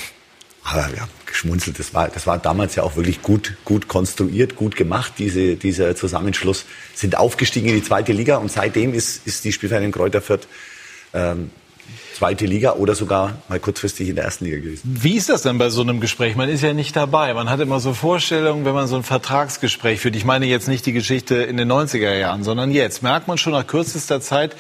aber 0.62 0.94
ja, 0.94 1.08
geschmunzelt. 1.26 1.78
Das 1.78 1.94
war, 1.94 2.08
das 2.08 2.26
war 2.26 2.38
damals 2.38 2.74
ja 2.74 2.82
auch 2.82 2.96
wirklich 2.96 3.22
gut, 3.22 3.56
gut 3.64 3.88
konstruiert, 3.88 4.56
gut 4.56 4.76
gemacht, 4.76 5.14
diese, 5.18 5.56
dieser 5.56 5.96
Zusammenschluss. 5.96 6.66
Sind 6.94 7.16
aufgestiegen 7.16 7.68
in 7.68 7.76
die 7.76 7.82
zweite 7.82 8.12
Liga 8.12 8.36
und 8.36 8.52
seitdem 8.52 8.94
ist, 8.94 9.26
ist 9.26 9.44
die 9.44 9.52
Spielvereinigung 9.52 9.92
Kräuter 9.92 10.20
Fürth 10.20 10.46
ähm, 11.14 11.50
zweite 12.14 12.44
Liga 12.44 12.74
oder 12.74 12.94
sogar 12.94 13.38
mal 13.48 13.58
kurzfristig 13.58 14.10
in 14.10 14.14
der 14.14 14.24
ersten 14.24 14.44
Liga 14.44 14.58
gewesen. 14.58 14.82
Wie 14.84 15.16
ist 15.16 15.30
das 15.30 15.42
denn 15.42 15.56
bei 15.56 15.70
so 15.70 15.80
einem 15.80 16.00
Gespräch? 16.00 16.36
Man 16.36 16.50
ist 16.50 16.62
ja 16.62 16.74
nicht 16.74 16.94
dabei. 16.94 17.32
Man 17.32 17.48
hat 17.48 17.60
immer 17.60 17.80
so 17.80 17.94
Vorstellungen, 17.94 18.64
wenn 18.66 18.74
man 18.74 18.88
so 18.88 18.96
ein 18.96 19.02
Vertragsgespräch 19.02 20.00
führt. 20.00 20.16
Ich 20.16 20.26
meine 20.26 20.44
jetzt 20.44 20.68
nicht 20.68 20.84
die 20.84 20.92
Geschichte 20.92 21.36
in 21.36 21.56
den 21.56 21.72
90er 21.72 22.14
Jahren, 22.14 22.44
sondern 22.44 22.72
jetzt. 22.72 23.02
Merkt 23.02 23.26
man 23.26 23.38
schon 23.38 23.52
nach 23.54 23.66
kürzester 23.66 24.20
Zeit, 24.20 24.54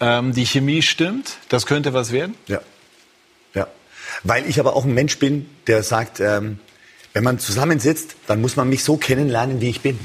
ähm, 0.00 0.32
die 0.32 0.46
Chemie 0.46 0.82
stimmt? 0.82 1.38
Das 1.48 1.66
könnte 1.66 1.92
was 1.92 2.12
werden? 2.12 2.34
Ja. 2.46 2.60
Weil 4.24 4.48
ich 4.48 4.58
aber 4.60 4.74
auch 4.74 4.84
ein 4.84 4.94
Mensch 4.94 5.18
bin, 5.18 5.48
der 5.66 5.82
sagt, 5.82 6.20
ähm, 6.20 6.58
wenn 7.12 7.24
man 7.24 7.38
zusammensitzt, 7.38 8.16
dann 8.26 8.40
muss 8.40 8.56
man 8.56 8.68
mich 8.68 8.84
so 8.84 8.96
kennenlernen, 8.96 9.60
wie 9.60 9.70
ich 9.70 9.80
bin. 9.80 9.98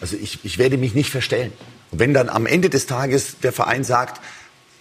Also 0.00 0.16
ich, 0.16 0.38
ich 0.44 0.58
werde 0.58 0.78
mich 0.78 0.94
nicht 0.94 1.10
verstellen. 1.10 1.52
Und 1.90 1.98
wenn 1.98 2.14
dann 2.14 2.28
am 2.28 2.46
Ende 2.46 2.70
des 2.70 2.86
Tages 2.86 3.36
der 3.42 3.52
Verein 3.52 3.84
sagt, 3.84 4.20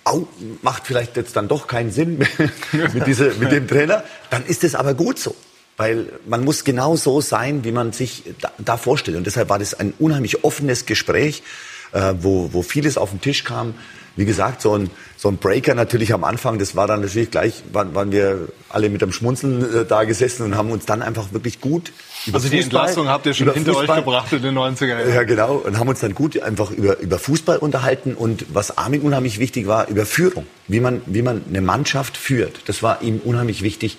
au, 0.03 0.27
macht 0.61 0.87
vielleicht 0.87 1.17
jetzt 1.17 1.35
dann 1.35 1.47
doch 1.47 1.67
keinen 1.67 1.91
Sinn 1.91 2.19
mit, 2.71 3.07
diese, 3.07 3.33
mit 3.35 3.51
dem 3.51 3.67
Trainer, 3.67 4.03
dann 4.29 4.45
ist 4.45 4.63
es 4.63 4.75
aber 4.75 4.93
gut 4.93 5.19
so. 5.19 5.35
Weil 5.77 6.07
man 6.25 6.43
muss 6.43 6.63
genau 6.63 6.95
so 6.95 7.21
sein, 7.21 7.63
wie 7.63 7.71
man 7.71 7.93
sich 7.93 8.23
da, 8.41 8.51
da 8.57 8.77
vorstellt. 8.77 9.17
Und 9.17 9.25
deshalb 9.25 9.49
war 9.49 9.59
das 9.59 9.73
ein 9.73 9.93
unheimlich 9.97 10.43
offenes 10.43 10.85
Gespräch, 10.85 11.43
äh, 11.91 12.13
wo, 12.19 12.53
wo 12.53 12.61
vieles 12.61 12.97
auf 12.97 13.11
den 13.11 13.21
Tisch 13.21 13.43
kam 13.43 13.73
wie 14.19 14.25
gesagt, 14.25 14.61
so 14.61 14.77
ein, 14.77 14.89
so 15.15 15.29
ein 15.29 15.37
Breaker 15.37 15.75
natürlich 15.75 16.13
am 16.13 16.25
Anfang, 16.25 16.59
das 16.59 16.75
war 16.75 16.87
dann 16.87 16.99
natürlich 17.01 17.31
gleich, 17.31 17.63
waren, 17.71 17.95
waren 17.95 18.11
wir 18.11 18.49
alle 18.67 18.89
mit 18.89 19.01
dem 19.01 19.13
Schmunzeln 19.13 19.61
äh, 19.73 19.85
da 19.85 20.03
gesessen 20.03 20.43
und 20.43 20.57
haben 20.57 20.71
uns 20.71 20.85
dann 20.85 21.01
einfach 21.01 21.31
wirklich 21.31 21.61
gut 21.61 21.93
über 22.25 22.35
Also 22.35 22.49
die 22.49 22.57
Fußball, 22.57 22.81
Entlassung 22.81 23.07
habt 23.07 23.25
ihr 23.25 23.33
schon 23.33 23.53
hinter 23.53 23.73
Fußball, 23.73 23.99
euch 23.99 24.05
gebracht 24.05 24.33
in 24.33 24.41
den 24.41 24.57
90er 24.57 24.87
Jahren. 24.87 25.13
Ja, 25.13 25.23
genau. 25.23 25.55
Und 25.55 25.79
haben 25.79 25.87
uns 25.87 26.01
dann 26.01 26.15
gut 26.15 26.37
einfach 26.41 26.69
über, 26.71 26.99
über 26.99 27.17
Fußball 27.17 27.59
unterhalten 27.59 28.13
und 28.13 28.45
was 28.53 28.77
Armin 28.77 29.01
unheimlich 29.01 29.39
wichtig 29.39 29.67
war, 29.67 29.87
über 29.87 30.05
Führung. 30.05 30.45
Wie 30.67 30.81
man, 30.81 31.01
wie 31.05 31.21
man 31.21 31.43
eine 31.47 31.61
Mannschaft 31.61 32.17
führt. 32.17 32.59
Das 32.65 32.83
war 32.83 33.01
ihm 33.01 33.21
unheimlich 33.23 33.61
wichtig, 33.61 33.97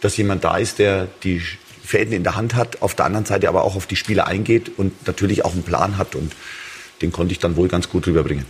dass 0.00 0.16
jemand 0.16 0.42
da 0.42 0.56
ist, 0.56 0.80
der 0.80 1.06
die 1.22 1.40
Fäden 1.84 2.12
in 2.12 2.24
der 2.24 2.34
Hand 2.34 2.56
hat, 2.56 2.82
auf 2.82 2.96
der 2.96 3.04
anderen 3.04 3.26
Seite 3.26 3.48
aber 3.48 3.62
auch 3.62 3.76
auf 3.76 3.86
die 3.86 3.96
Spieler 3.96 4.26
eingeht 4.26 4.72
und 4.76 5.06
natürlich 5.06 5.44
auch 5.44 5.52
einen 5.52 5.62
Plan 5.62 5.98
hat 5.98 6.16
und 6.16 6.32
den 7.02 7.12
konnte 7.12 7.32
ich 7.32 7.38
dann 7.38 7.56
wohl 7.56 7.68
ganz 7.68 7.88
gut 7.88 8.06
rüberbringen. 8.06 8.46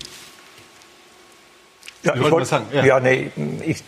Ja, 2.03 2.15
ich 2.17 2.31
wollte, 2.31 2.47
sagen. 2.47 2.67
Ja. 2.73 2.85
ja, 2.85 3.01
nee, 3.01 3.31
ich 3.65 3.85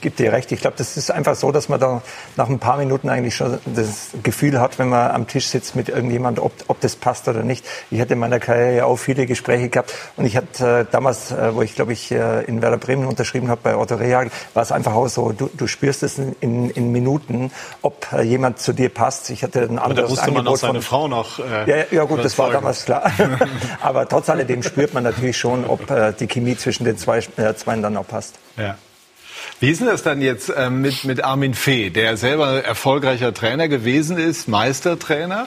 gebe 0.00 0.16
dir 0.16 0.32
recht. 0.32 0.52
Ich 0.52 0.60
glaube, 0.60 0.76
das 0.76 0.96
ist 0.96 1.10
einfach 1.10 1.34
so, 1.34 1.50
dass 1.50 1.68
man 1.68 1.80
da 1.80 2.02
nach 2.36 2.48
ein 2.48 2.58
paar 2.58 2.76
Minuten 2.76 3.08
eigentlich 3.08 3.36
schon 3.36 3.58
das 3.64 4.10
Gefühl 4.22 4.60
hat, 4.60 4.78
wenn 4.78 4.88
man 4.88 5.10
am 5.10 5.26
Tisch 5.26 5.46
sitzt 5.46 5.74
mit 5.74 5.88
irgendjemand, 5.88 6.38
ob, 6.40 6.52
ob 6.68 6.80
das 6.80 6.96
passt 6.96 7.26
oder 7.28 7.42
nicht. 7.42 7.64
Ich 7.90 8.00
hatte 8.00 8.12
in 8.12 8.18
meiner 8.18 8.38
Karriere 8.38 8.76
ja 8.76 8.84
auch 8.84 8.96
viele 8.96 9.26
Gespräche 9.26 9.70
gehabt 9.70 9.94
und 10.16 10.26
ich 10.26 10.36
hatte 10.36 10.80
äh, 10.80 10.86
damals, 10.90 11.30
äh, 11.30 11.54
wo 11.54 11.62
ich 11.62 11.74
glaube 11.74 11.92
ich 11.92 12.10
äh, 12.10 12.44
in 12.44 12.60
Werder 12.62 12.76
Bremen 12.76 13.06
unterschrieben 13.06 13.48
habe 13.48 13.60
bei 13.62 13.76
Otto 13.76 13.94
Rehagel, 13.94 14.30
war 14.52 14.62
es 14.62 14.72
einfach 14.72 14.94
auch 14.94 15.08
so, 15.08 15.32
du, 15.32 15.48
du 15.52 15.66
spürst 15.66 16.02
es 16.02 16.18
in, 16.18 16.36
in, 16.40 16.70
in 16.70 16.92
Minuten, 16.92 17.50
ob 17.82 18.12
äh, 18.12 18.22
jemand 18.22 18.58
zu 18.58 18.72
dir 18.72 18.88
passt. 18.88 19.30
Ich 19.30 19.42
hatte 19.42 19.62
ein 19.62 19.78
anderes 19.78 19.82
Aber 19.82 19.94
da 19.94 20.10
wusste 20.10 20.22
Angebot 20.22 20.44
man 20.44 20.52
auch 20.52 20.56
seine 20.56 20.72
von, 20.74 20.82
Frau 20.82 21.08
noch. 21.08 21.38
Äh, 21.38 21.70
ja, 21.70 21.84
ja, 21.90 22.04
gut, 22.04 22.24
das 22.24 22.38
war 22.38 22.50
damals 22.50 22.84
klar. 22.84 23.10
Aber 23.80 24.08
trotz 24.08 24.28
alledem 24.28 24.62
spürt 24.62 24.94
man 24.94 25.04
natürlich 25.04 25.38
schon, 25.38 25.64
ob 25.64 25.90
äh, 25.90 26.12
die 26.12 26.26
Chemie 26.26 26.56
zwischen 26.56 26.84
den 26.84 26.98
zwei 26.98 27.20
äh, 27.54 27.56
zweien 27.56 27.82
dann 27.82 27.96
auch 27.96 28.06
passt. 28.06 28.34
Ja. 28.56 28.76
Wie 29.60 29.70
ist 29.70 29.80
denn 29.80 29.88
das 29.88 30.02
dann 30.02 30.20
jetzt 30.20 30.52
ähm, 30.56 30.80
mit, 30.80 31.04
mit 31.04 31.22
Armin 31.22 31.54
Fee, 31.54 31.90
der 31.90 32.16
selber 32.16 32.64
erfolgreicher 32.64 33.32
Trainer 33.32 33.68
gewesen 33.68 34.18
ist, 34.18 34.48
Meistertrainer 34.48 35.46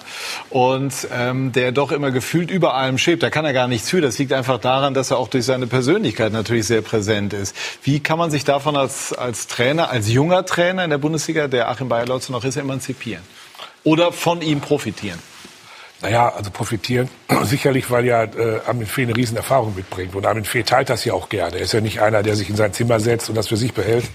und 0.50 0.94
ähm, 1.14 1.52
der 1.52 1.72
doch 1.72 1.92
immer 1.92 2.12
gefühlt 2.12 2.50
über 2.50 2.74
allem 2.74 2.98
schwebt? 2.98 3.24
Da 3.24 3.30
kann 3.30 3.46
er 3.46 3.54
gar 3.54 3.68
nichts 3.68 3.90
für. 3.90 4.02
Das 4.02 4.18
liegt 4.18 4.34
einfach 4.34 4.60
daran, 4.60 4.94
dass 4.94 5.12
er 5.12 5.18
auch 5.18 5.28
durch 5.28 5.46
seine 5.46 5.68
Persönlichkeit 5.68 6.32
natürlich 6.32 6.68
sehr 6.68 6.82
präsent 6.82 7.34
ist. 7.34 7.56
Wie 7.84 8.00
kann 8.00 8.18
man 8.18 8.32
sich 8.32 8.46
davon 8.46 8.76
als, 8.76 9.14
als 9.14 9.48
Trainer, 9.48 9.90
als 9.90 10.10
junger 10.10 10.46
Trainer 10.46 10.84
in 10.84 10.90
der 10.90 10.98
Bundesliga, 10.98 11.48
der 11.48 11.70
Achim 11.70 11.90
Bayerlotz 11.90 12.30
noch 12.30 12.44
ist, 12.44 12.58
emanzipieren? 12.58 13.24
Oder 13.84 14.12
von 14.12 14.42
ihm 14.42 14.62
profitieren? 14.62 15.20
Naja, 16.02 16.30
also 16.30 16.52
profitieren 16.52 17.10
sicherlich, 17.44 17.90
weil 17.90 18.06
ja 18.06 18.24
äh, 18.24 18.60
Armin 18.68 18.86
Fee 18.86 19.04
eine 19.04 19.16
Riesenerfahrung 19.16 19.76
mitbringt. 19.76 20.14
Und 20.16 20.26
Armin 20.26 20.46
Fee 20.46 20.64
teilt 20.64 20.90
das 20.90 21.06
ja 21.06 21.14
auch 21.14 21.30
gerne. 21.30 21.58
Er 21.58 21.64
ist 21.64 21.74
ja 21.74 21.82
nicht 21.82 22.02
einer, 22.02 22.24
der 22.24 22.36
sich 22.36 22.50
in 22.50 22.56
sein 22.56 22.74
Zimmer 22.74 23.00
setzt 23.00 23.30
und 23.30 23.36
das 23.36 23.48
für 23.48 23.58
sich 23.58 23.74
behält. 23.74 24.06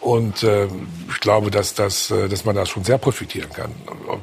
Und 0.00 0.42
äh, 0.42 0.66
ich 1.10 1.20
glaube, 1.20 1.50
dass, 1.50 1.74
das, 1.74 2.10
äh, 2.10 2.28
dass 2.28 2.46
man 2.46 2.56
da 2.56 2.64
schon 2.64 2.84
sehr 2.84 2.96
profitieren 2.96 3.50
kann. 3.52 3.70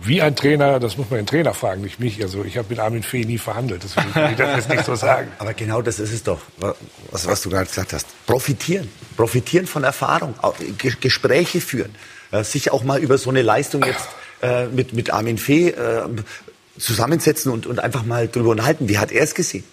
Wie 0.02 0.22
ein 0.22 0.36
Trainer, 0.36 0.80
das 0.80 0.98
muss 0.98 1.10
man 1.10 1.20
den 1.20 1.28
Trainer 1.28 1.54
fragen, 1.54 1.82
nicht 1.82 2.00
mich. 2.00 2.22
Also 2.22 2.44
ich 2.44 2.58
habe 2.58 2.68
mit 2.70 2.80
Armin 2.80 3.04
Fee 3.04 3.26
nie 3.26 3.38
verhandelt, 3.38 3.84
deswegen 3.84 4.12
kann 4.12 4.32
ich 4.32 4.38
das 4.38 4.56
jetzt 4.56 4.70
nicht 4.70 4.86
so 4.86 4.96
sagen. 4.96 5.32
Aber 5.38 5.54
genau 5.54 5.84
das 5.84 6.00
ist 6.00 6.12
es 6.12 6.24
doch, 6.24 6.40
was, 7.12 7.28
was 7.28 7.42
du 7.44 7.50
gerade 7.50 7.68
gesagt 7.68 7.94
hast. 7.94 8.08
Profitieren. 8.26 8.90
Profitieren 9.16 9.68
von 9.68 9.84
Erfahrung, 9.84 10.34
Gespräche 11.00 11.62
führen. 11.62 11.94
Sich 12.42 12.72
auch 12.72 12.84
mal 12.84 13.00
über 13.00 13.18
so 13.18 13.30
eine 13.30 13.42
Leistung 13.42 13.84
jetzt 13.84 14.10
äh, 14.42 14.68
mit, 14.68 14.94
mit 14.94 15.12
Armin 15.12 15.38
Fee 15.38 15.70
äh, 15.70 16.08
zusammensetzen 16.78 17.52
und, 17.52 17.66
und 17.66 17.80
einfach 17.80 18.06
mal 18.06 18.28
drüber 18.28 18.50
unterhalten. 18.50 18.90
Wie 18.90 18.98
hat 18.98 19.12
er 19.12 19.24
es 19.24 19.36
gesehen? 19.36 19.64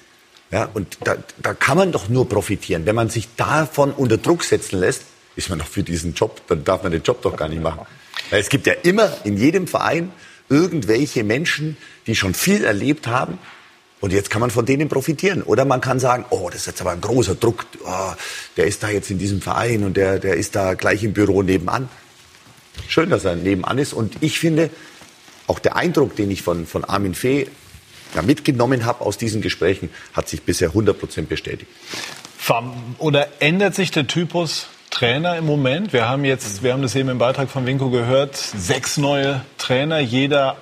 Ja, 0.50 0.68
und 0.72 0.98
da, 1.04 1.16
da 1.42 1.54
kann 1.54 1.76
man 1.76 1.92
doch 1.92 2.08
nur 2.08 2.28
profitieren. 2.28 2.86
Wenn 2.86 2.94
man 2.94 3.10
sich 3.10 3.28
davon 3.36 3.92
unter 3.92 4.18
Druck 4.18 4.44
setzen 4.44 4.78
lässt, 4.78 5.02
ist 5.36 5.50
man 5.50 5.58
doch 5.58 5.66
für 5.66 5.82
diesen 5.82 6.14
Job, 6.14 6.42
dann 6.48 6.64
darf 6.64 6.82
man 6.82 6.92
den 6.92 7.02
Job 7.02 7.22
doch 7.22 7.36
gar 7.36 7.48
nicht 7.48 7.62
machen. 7.62 7.86
Es 8.30 8.48
gibt 8.48 8.66
ja 8.66 8.74
immer 8.82 9.12
in 9.24 9.36
jedem 9.36 9.66
Verein 9.66 10.12
irgendwelche 10.48 11.24
Menschen, 11.24 11.76
die 12.06 12.14
schon 12.14 12.34
viel 12.34 12.64
erlebt 12.64 13.06
haben. 13.06 13.38
Und 14.00 14.12
jetzt 14.12 14.28
kann 14.28 14.40
man 14.40 14.50
von 14.50 14.66
denen 14.66 14.88
profitieren. 14.88 15.42
Oder 15.42 15.64
man 15.64 15.80
kann 15.80 15.98
sagen, 15.98 16.26
oh, 16.28 16.50
das 16.50 16.60
ist 16.60 16.66
jetzt 16.66 16.80
aber 16.82 16.90
ein 16.90 17.00
großer 17.00 17.36
Druck. 17.36 17.64
Oh, 17.86 18.12
der 18.56 18.66
ist 18.66 18.82
da 18.82 18.90
jetzt 18.90 19.10
in 19.10 19.18
diesem 19.18 19.40
Verein 19.40 19.82
und 19.82 19.96
der, 19.96 20.18
der 20.18 20.34
ist 20.34 20.54
da 20.54 20.74
gleich 20.74 21.02
im 21.02 21.14
Büro 21.14 21.42
nebenan. 21.42 21.88
Schön, 22.86 23.08
dass 23.08 23.24
er 23.24 23.36
nebenan 23.36 23.78
ist. 23.78 23.94
Und 23.94 24.16
ich 24.20 24.38
finde, 24.38 24.68
auch 25.46 25.58
der 25.58 25.76
Eindruck, 25.76 26.16
den 26.16 26.30
ich 26.30 26.42
von, 26.42 26.66
von 26.66 26.84
Armin 26.84 27.14
Fee 27.14 27.48
ja, 28.14 28.22
mitgenommen 28.22 28.84
habe 28.84 29.04
aus 29.04 29.18
diesen 29.18 29.42
Gesprächen, 29.42 29.90
hat 30.12 30.28
sich 30.28 30.42
bisher 30.42 30.68
100 30.68 30.98
Prozent 30.98 31.28
bestätigt. 31.28 31.70
Oder 32.98 33.28
ändert 33.40 33.74
sich 33.74 33.90
der 33.90 34.06
Typus 34.06 34.68
Trainer 34.90 35.36
im 35.36 35.46
Moment? 35.46 35.92
Wir 35.92 36.08
haben 36.08 36.24
jetzt, 36.24 36.62
wir 36.62 36.72
haben 36.72 36.82
das 36.82 36.94
eben 36.94 37.08
im 37.08 37.18
Beitrag 37.18 37.50
von 37.50 37.66
Winko 37.66 37.90
gehört, 37.90 38.36
sechs 38.36 38.96
neue 38.96 39.40
Trainer, 39.58 39.98
jeder 39.98 40.56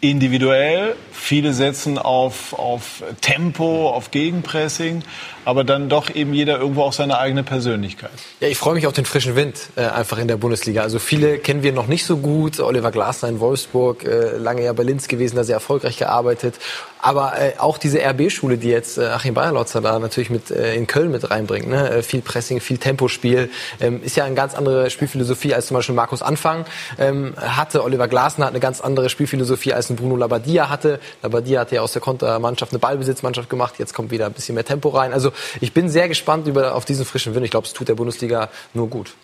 individuell. 0.00 0.96
Viele 1.12 1.52
setzen 1.52 1.98
auf, 1.98 2.52
auf 2.54 3.02
Tempo, 3.20 3.90
auf 3.90 4.10
Gegenpressing, 4.10 5.02
aber 5.44 5.64
dann 5.64 5.88
doch 5.88 6.14
eben 6.14 6.34
jeder 6.34 6.58
irgendwo 6.58 6.82
auch 6.82 6.92
seine 6.92 7.18
eigene 7.18 7.42
Persönlichkeit. 7.42 8.10
Ja, 8.40 8.48
ich 8.48 8.58
freue 8.58 8.74
mich 8.74 8.86
auf 8.86 8.92
den 8.92 9.04
frischen 9.04 9.36
Wind 9.36 9.56
äh, 9.76 9.82
einfach 9.82 10.18
in 10.18 10.28
der 10.28 10.36
Bundesliga. 10.36 10.82
Also 10.82 10.98
viele 10.98 11.38
kennen 11.38 11.62
wir 11.62 11.72
noch 11.72 11.86
nicht 11.86 12.04
so 12.04 12.18
gut. 12.18 12.60
Oliver 12.60 12.90
Glasner 12.90 13.28
in 13.28 13.40
Wolfsburg, 13.40 14.04
äh, 14.04 14.36
lange 14.36 14.64
ja 14.64 14.72
bei 14.72 14.82
Linz 14.82 15.08
gewesen, 15.08 15.36
da 15.36 15.44
sehr 15.44 15.56
erfolgreich 15.56 15.96
gearbeitet. 15.96 16.56
Aber 17.02 17.32
äh, 17.40 17.52
auch 17.58 17.78
diese 17.78 17.98
RB-Schule, 17.98 18.58
die 18.58 18.68
jetzt 18.68 18.98
äh, 18.98 19.06
Achim 19.06 19.34
Bayerlotzer 19.34 19.80
da 19.80 19.98
natürlich 19.98 20.30
mit 20.30 20.50
äh, 20.50 20.74
in 20.74 20.86
Köln 20.86 21.10
mit 21.10 21.30
reinbringt, 21.30 21.68
ne? 21.68 21.90
Äh, 21.90 22.02
viel 22.02 22.20
Pressing, 22.20 22.60
viel 22.60 22.78
Tempospiel, 22.78 23.50
ähm, 23.80 24.02
ist 24.02 24.16
ja 24.16 24.24
eine 24.24 24.34
ganz 24.34 24.54
andere 24.54 24.90
Spielphilosophie 24.90 25.54
als 25.54 25.68
zum 25.68 25.76
Beispiel 25.76 25.94
Markus 25.94 26.20
Anfang 26.20 26.66
ähm, 26.98 27.34
hatte. 27.38 27.84
Oliver 27.84 28.08
Glasner 28.08 28.46
hat 28.46 28.52
eine 28.52 28.60
ganz 28.60 28.80
andere 28.80 29.08
Spielphilosophie 29.08 29.72
als 29.72 29.88
ein 29.88 29.96
Bruno 29.96 30.16
Labbadia 30.16 30.68
hatte. 30.68 31.00
Labbadia 31.22 31.60
hat 31.60 31.72
ja 31.72 31.80
aus 31.80 31.92
der 31.92 32.02
Kontermannschaft 32.02 32.72
eine 32.72 32.78
Ballbesitzmannschaft 32.78 33.48
gemacht. 33.48 33.74
Jetzt 33.78 33.94
kommt 33.94 34.10
wieder 34.10 34.26
ein 34.26 34.32
bisschen 34.32 34.54
mehr 34.54 34.64
Tempo 34.64 34.90
rein. 34.90 35.12
Also 35.14 35.29
ich 35.60 35.72
bin 35.72 35.88
sehr 35.88 36.08
gespannt 36.08 36.46
über, 36.46 36.74
auf 36.74 36.84
diesen 36.84 37.04
frischen 37.04 37.34
Wind. 37.34 37.44
Ich 37.44 37.50
glaube, 37.50 37.66
es 37.66 37.72
tut 37.72 37.88
der 37.88 37.94
Bundesliga 37.94 38.48
nur 38.74 38.88
gut. 38.88 39.14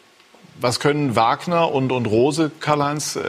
Was 0.58 0.80
können 0.80 1.16
Wagner 1.16 1.70
und, 1.70 1.92
und 1.92 2.06
Rose, 2.06 2.50
Karl-Heinz, 2.60 3.16
äh, 3.16 3.20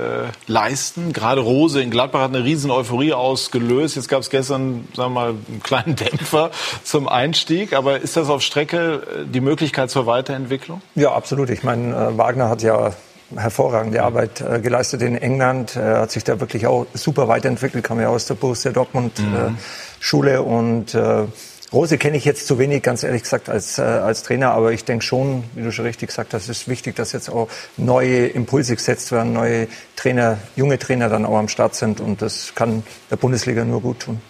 leisten? 0.47 1.11
Gerade 1.11 1.41
Rose 1.41 1.81
in 1.81 1.91
Gladbach 1.91 2.21
hat 2.21 2.33
eine 2.33 2.45
riesen 2.45 2.71
Euphorie 2.71 3.11
ausgelöst. 3.11 3.97
Jetzt 3.97 4.07
gab 4.07 4.21
es 4.21 4.29
gestern, 4.29 4.87
sagen 4.95 5.13
wir 5.13 5.21
mal, 5.21 5.29
einen 5.29 5.61
kleinen 5.61 5.95
Dämpfer 5.97 6.51
zum 6.83 7.09
Einstieg. 7.09 7.73
Aber 7.73 7.99
ist 7.99 8.15
das 8.15 8.29
auf 8.29 8.41
Strecke 8.41 9.01
äh, 9.01 9.25
die 9.25 9.41
Möglichkeit 9.41 9.89
zur 9.89 10.05
Weiterentwicklung? 10.05 10.81
Ja, 10.95 11.11
absolut. 11.11 11.49
Ich 11.49 11.63
meine, 11.63 11.93
äh, 11.93 12.17
Wagner 12.17 12.47
hat 12.47 12.61
ja 12.61 12.93
hervorragende 13.35 14.03
Arbeit 14.03 14.39
äh, 14.39 14.61
geleistet 14.61 15.01
in 15.01 15.17
England. 15.17 15.75
Er 15.75 15.99
hat 16.01 16.11
sich 16.11 16.23
da 16.23 16.39
wirklich 16.39 16.65
auch 16.65 16.85
super 16.93 17.27
weiterentwickelt, 17.27 17.83
kam 17.83 17.99
ja 17.99 18.07
aus 18.07 18.25
der 18.25 18.35
Borussia 18.35 18.71
Dortmund 18.71 19.19
mhm. 19.19 19.35
äh, 19.35 19.51
Schule 19.99 20.43
und 20.43 20.93
äh, 20.93 21.25
Rose 21.73 21.97
kenne 21.97 22.15
ich 22.15 22.23
jetzt 22.23 22.47
zu 22.47 22.59
wenig, 22.59 22.81
ganz 22.81 23.03
ehrlich 23.03 23.23
gesagt, 23.23 23.49
als, 23.49 23.77
äh, 23.77 23.81
als 23.81 24.23
Trainer. 24.23 24.51
Aber 24.51 24.71
ich 24.71 24.85
denke 24.85 25.03
schon, 25.03 25.43
wie 25.53 25.63
du 25.63 25.71
schon 25.71 25.85
richtig 25.85 26.07
gesagt 26.09 26.33
hast, 26.33 26.43
es 26.43 26.61
ist 26.61 26.67
wichtig, 26.69 26.95
dass 26.95 27.11
jetzt 27.11 27.29
auch 27.29 27.49
neue 27.75 28.27
Impulse 28.27 28.75
gesetzt 28.75 29.11
werden, 29.11 29.33
neue 29.33 29.67
Trainer, 29.95 30.37
junge 30.55 30.79
Trainer 30.79 31.09
dann 31.09 31.25
auch 31.25 31.37
am 31.37 31.49
Start 31.49 31.75
sind. 31.75 31.99
Und 31.99 32.21
das 32.21 32.53
kann 32.55 32.83
der 33.11 33.17
Bundesliga 33.17 33.65
nur 33.65 33.81
gut 33.81 33.99
tun. 34.01 34.21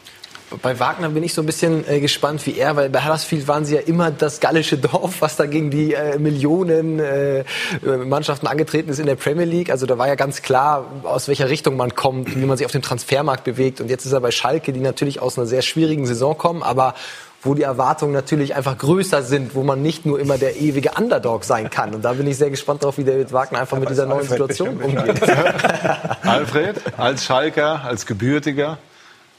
Bei 0.61 0.79
Wagner 0.79 1.09
bin 1.09 1.23
ich 1.23 1.33
so 1.33 1.41
ein 1.41 1.45
bisschen 1.45 1.85
äh, 1.89 1.99
gespannt 1.99 2.45
wie 2.45 2.57
er, 2.57 2.77
weil 2.77 2.89
bei 2.89 3.03
Huddersfield 3.03 3.49
waren 3.49 3.65
sie 3.65 3.75
ja 3.75 3.81
immer 3.81 4.11
das 4.11 4.39
gallische 4.39 4.77
Dorf, 4.77 5.15
was 5.19 5.35
da 5.35 5.45
gegen 5.45 5.69
die 5.69 5.93
äh, 5.93 6.17
Millionen 6.17 6.99
äh, 6.99 7.43
Mannschaften 7.83 8.47
angetreten 8.47 8.89
ist 8.89 8.99
in 8.99 9.07
der 9.07 9.15
Premier 9.15 9.43
League. 9.43 9.69
Also 9.69 9.85
da 9.85 9.97
war 9.97 10.07
ja 10.07 10.15
ganz 10.15 10.41
klar, 10.41 10.85
aus 11.03 11.27
welcher 11.27 11.49
Richtung 11.49 11.75
man 11.75 11.95
kommt, 11.95 12.33
wie 12.33 12.45
man 12.45 12.55
sich 12.55 12.65
auf 12.65 12.71
dem 12.71 12.81
Transfermarkt 12.81 13.43
bewegt. 13.43 13.81
Und 13.81 13.89
jetzt 13.89 14.05
ist 14.05 14.13
er 14.13 14.21
bei 14.21 14.31
Schalke, 14.31 14.71
die 14.71 14.79
natürlich 14.79 15.21
aus 15.21 15.37
einer 15.37 15.47
sehr 15.47 15.61
schwierigen 15.61 16.05
Saison 16.05 16.37
kommen, 16.37 16.63
aber 16.63 16.95
wo 17.41 17.53
die 17.53 17.61
Erwartungen 17.61 18.13
natürlich 18.13 18.55
einfach 18.55 18.77
größer 18.77 19.21
sind, 19.21 19.55
wo 19.55 19.63
man 19.63 19.81
nicht 19.81 20.05
nur 20.05 20.19
immer 20.19 20.37
der 20.37 20.57
ewige 20.57 20.91
Underdog 20.97 21.43
sein 21.43 21.69
kann. 21.69 21.93
Und 21.93 22.03
da 22.03 22.13
bin 22.13 22.27
ich 22.27 22.37
sehr 22.37 22.49
gespannt 22.49 22.83
darauf, 22.83 22.97
wie 22.97 23.03
David 23.03 23.31
Wagner 23.31 23.59
einfach 23.59 23.77
mit 23.77 23.89
dieser 23.89 24.05
neuen 24.05 24.27
Situation 24.27 24.77
umgeht. 24.77 25.21
Alfred, 26.23 26.81
als 26.97 27.25
Schalker, 27.25 27.83
als 27.83 28.05
Gebürtiger, 28.05 28.77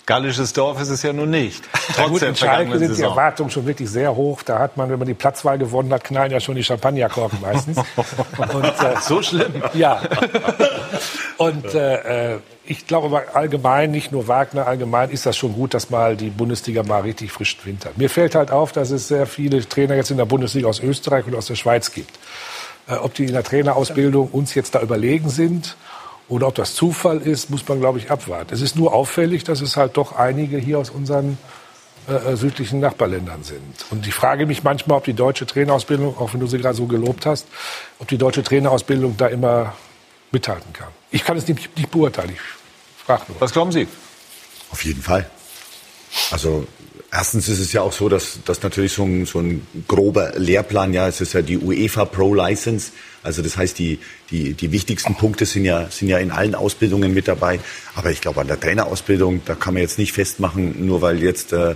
gallisches 0.08 0.54
Dorf 0.54 0.80
ist 0.80 0.88
es 0.88 1.02
ja 1.02 1.12
nun 1.12 1.30
nicht. 1.30 1.62
Trotzdem 1.72 2.08
gut, 2.08 2.22
in 2.22 2.36
Schalke 2.36 2.78
sind 2.78 2.96
die 2.96 3.02
Erwartungen 3.02 3.50
schon 3.50 3.66
wirklich 3.66 3.90
sehr 3.90 4.16
hoch. 4.16 4.42
Da 4.42 4.58
hat 4.58 4.76
man, 4.76 4.88
wenn 4.90 4.98
man 4.98 5.06
die 5.06 5.14
Platzwahl 5.14 5.58
gewonnen 5.58 5.92
hat, 5.92 6.04
knallen 6.04 6.32
ja 6.32 6.40
schon 6.40 6.54
die 6.54 6.64
Champagnerkorken 6.64 7.40
meistens. 7.42 7.76
Und, 7.76 8.64
äh, 8.64 8.96
so 9.02 9.22
schlimm? 9.22 9.62
Ja. 9.74 10.00
Und 11.38 11.74
äh, 11.74 12.34
äh, 12.34 12.38
ich 12.66 12.86
glaube 12.86 13.34
allgemein, 13.34 13.90
nicht 13.90 14.12
nur 14.12 14.28
Wagner, 14.28 14.66
allgemein 14.66 15.10
ist 15.10 15.26
das 15.26 15.36
schon 15.36 15.54
gut, 15.54 15.74
dass 15.74 15.90
mal 15.90 16.16
die 16.16 16.30
Bundesliga 16.30 16.82
mal 16.82 17.00
richtig 17.00 17.32
frischen 17.32 17.64
Wind 17.64 17.86
hat. 17.86 17.96
Mir 17.96 18.10
fällt 18.10 18.34
halt 18.34 18.50
auf, 18.50 18.72
dass 18.72 18.90
es 18.90 19.08
sehr 19.08 19.26
viele 19.26 19.66
Trainer 19.66 19.94
jetzt 19.94 20.10
in 20.10 20.16
der 20.16 20.26
Bundesliga 20.26 20.68
aus 20.68 20.80
Österreich 20.80 21.26
und 21.26 21.34
aus 21.34 21.46
der 21.46 21.54
Schweiz 21.54 21.92
gibt. 21.92 22.18
Äh, 22.88 22.94
ob 22.94 23.14
die 23.14 23.24
in 23.24 23.32
der 23.32 23.44
Trainerausbildung 23.44 24.28
uns 24.28 24.54
jetzt 24.54 24.74
da 24.74 24.80
überlegen 24.80 25.28
sind 25.28 25.76
oder 26.28 26.46
ob 26.46 26.54
das 26.54 26.74
Zufall 26.74 27.18
ist, 27.18 27.50
muss 27.50 27.66
man, 27.68 27.80
glaube 27.80 27.98
ich, 27.98 28.10
abwarten. 28.10 28.52
Es 28.52 28.60
ist 28.60 28.76
nur 28.76 28.92
auffällig, 28.92 29.44
dass 29.44 29.60
es 29.60 29.76
halt 29.76 29.96
doch 29.96 30.16
einige 30.16 30.58
hier 30.58 30.78
aus 30.78 30.90
unseren 30.90 31.38
äh, 32.08 32.32
äh, 32.32 32.36
südlichen 32.36 32.80
Nachbarländern 32.80 33.42
sind. 33.42 33.86
Und 33.90 34.06
ich 34.06 34.14
frage 34.14 34.46
mich 34.46 34.64
manchmal, 34.64 34.98
ob 34.98 35.04
die 35.04 35.12
deutsche 35.12 35.44
Trainerausbildung, 35.44 36.16
auch 36.18 36.32
wenn 36.32 36.40
du 36.40 36.46
sie 36.46 36.58
gerade 36.58 36.74
so 36.74 36.86
gelobt 36.86 37.26
hast, 37.26 37.46
ob 37.98 38.08
die 38.08 38.16
deutsche 38.16 38.42
Trainerausbildung 38.42 39.16
da 39.18 39.26
immer 39.26 39.74
mithalten 40.32 40.72
kann. 40.72 40.88
Ich 41.10 41.24
kann 41.24 41.36
es 41.36 41.46
nicht, 41.48 41.76
nicht 41.76 41.90
beurteilen. 41.90 42.30
Ich 42.30 43.04
frage 43.04 43.24
nur. 43.28 43.40
Was 43.40 43.52
glauben 43.52 43.72
Sie? 43.72 43.86
Auf 44.70 44.84
jeden 44.84 45.02
Fall. 45.02 45.28
Also 46.30 46.66
Erstens 47.10 47.48
ist 47.48 47.58
es 47.58 47.72
ja 47.72 47.80
auch 47.80 47.92
so, 47.92 48.10
dass, 48.10 48.38
dass 48.44 48.62
natürlich 48.62 48.92
so 48.92 49.02
ein, 49.02 49.24
so 49.24 49.38
ein 49.38 49.66
grober 49.88 50.32
Lehrplan, 50.36 50.92
ja, 50.92 51.08
es 51.08 51.22
ist 51.22 51.32
ja 51.32 51.40
die 51.40 51.56
UEFA 51.56 52.04
Pro 52.04 52.34
License, 52.34 52.92
also 53.22 53.40
das 53.40 53.56
heißt, 53.56 53.78
die, 53.78 53.98
die, 54.30 54.52
die 54.52 54.72
wichtigsten 54.72 55.14
Punkte 55.14 55.46
sind 55.46 55.64
ja, 55.64 55.90
sind 55.90 56.08
ja 56.08 56.18
in 56.18 56.30
allen 56.30 56.54
Ausbildungen 56.54 57.14
mit 57.14 57.26
dabei. 57.26 57.60
Aber 57.94 58.10
ich 58.10 58.20
glaube, 58.20 58.42
an 58.42 58.46
der 58.46 58.60
Trainerausbildung, 58.60 59.40
da 59.46 59.54
kann 59.54 59.74
man 59.74 59.82
jetzt 59.82 59.98
nicht 59.98 60.12
festmachen, 60.12 60.86
nur 60.86 61.00
weil 61.00 61.22
jetzt 61.22 61.52
äh, 61.54 61.74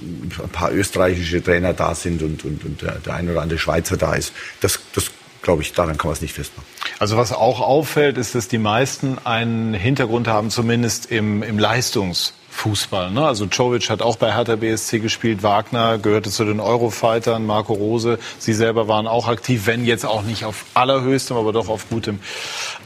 ein 0.00 0.48
paar 0.52 0.72
österreichische 0.72 1.42
Trainer 1.42 1.72
da 1.72 1.94
sind 1.94 2.22
und, 2.22 2.44
und, 2.44 2.64
und 2.64 2.82
der, 2.82 2.96
der 2.96 3.14
ein 3.14 3.30
oder 3.30 3.42
andere 3.42 3.60
Schweizer 3.60 3.96
da 3.96 4.14
ist. 4.14 4.32
Das, 4.60 4.80
das 4.94 5.12
glaube 5.42 5.62
ich, 5.62 5.72
daran 5.72 5.96
kann 5.96 6.08
man 6.08 6.14
es 6.14 6.22
nicht 6.22 6.34
festmachen. 6.34 6.66
Also 6.98 7.16
was 7.16 7.32
auch 7.32 7.60
auffällt, 7.60 8.18
ist, 8.18 8.34
dass 8.34 8.48
die 8.48 8.58
meisten 8.58 9.18
einen 9.24 9.74
Hintergrund 9.74 10.28
haben, 10.28 10.50
zumindest 10.50 11.10
im, 11.10 11.42
im 11.42 11.58
Leistungs 11.58 12.32
Fußball. 12.56 13.10
Ne? 13.10 13.26
Also 13.26 13.46
Czovic 13.46 13.90
hat 13.90 14.02
auch 14.02 14.16
bei 14.16 14.34
Hertha 14.34 14.56
BSC 14.56 14.98
gespielt, 14.98 15.42
Wagner 15.42 15.98
gehörte 15.98 16.30
zu 16.30 16.44
den 16.44 16.58
Eurofightern, 16.58 17.44
Marco 17.44 17.74
Rose, 17.74 18.18
sie 18.38 18.54
selber 18.54 18.88
waren 18.88 19.06
auch 19.06 19.28
aktiv, 19.28 19.66
wenn 19.66 19.84
jetzt 19.84 20.06
auch 20.06 20.22
nicht 20.22 20.44
auf 20.44 20.64
allerhöchstem, 20.74 21.36
aber 21.36 21.52
doch 21.52 21.68
auf 21.68 21.88
gutem 21.90 22.18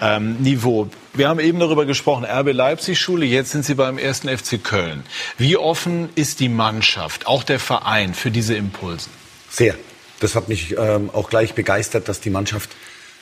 ähm, 0.01 0.36
Niveau. 0.40 0.89
Wir 1.14 1.28
haben 1.28 1.40
eben 1.40 1.60
darüber 1.60 1.86
gesprochen, 1.86 2.24
RB 2.24 2.52
Leipzig 2.52 2.98
Schule, 2.98 3.24
jetzt 3.24 3.52
sind 3.52 3.64
Sie 3.64 3.74
beim 3.74 3.97
ersten 3.97 4.28
FC 4.28 4.62
Köln. 4.62 5.05
Wie 5.39 5.56
offen 5.56 6.09
ist 6.16 6.40
die 6.40 6.48
Mannschaft, 6.48 7.27
auch 7.27 7.44
der 7.44 7.60
Verein 7.60 8.14
für 8.14 8.31
diese 8.31 8.56
Impulse? 8.56 9.09
Sehr. 9.48 9.77
Das 10.20 10.34
hat 10.34 10.48
mich 10.48 10.76
ähm, 10.78 11.10
auch 11.10 11.28
gleich 11.28 11.55
begeistert, 11.55 12.09
dass 12.09 12.20
die 12.20 12.30
Mannschaft 12.30 12.70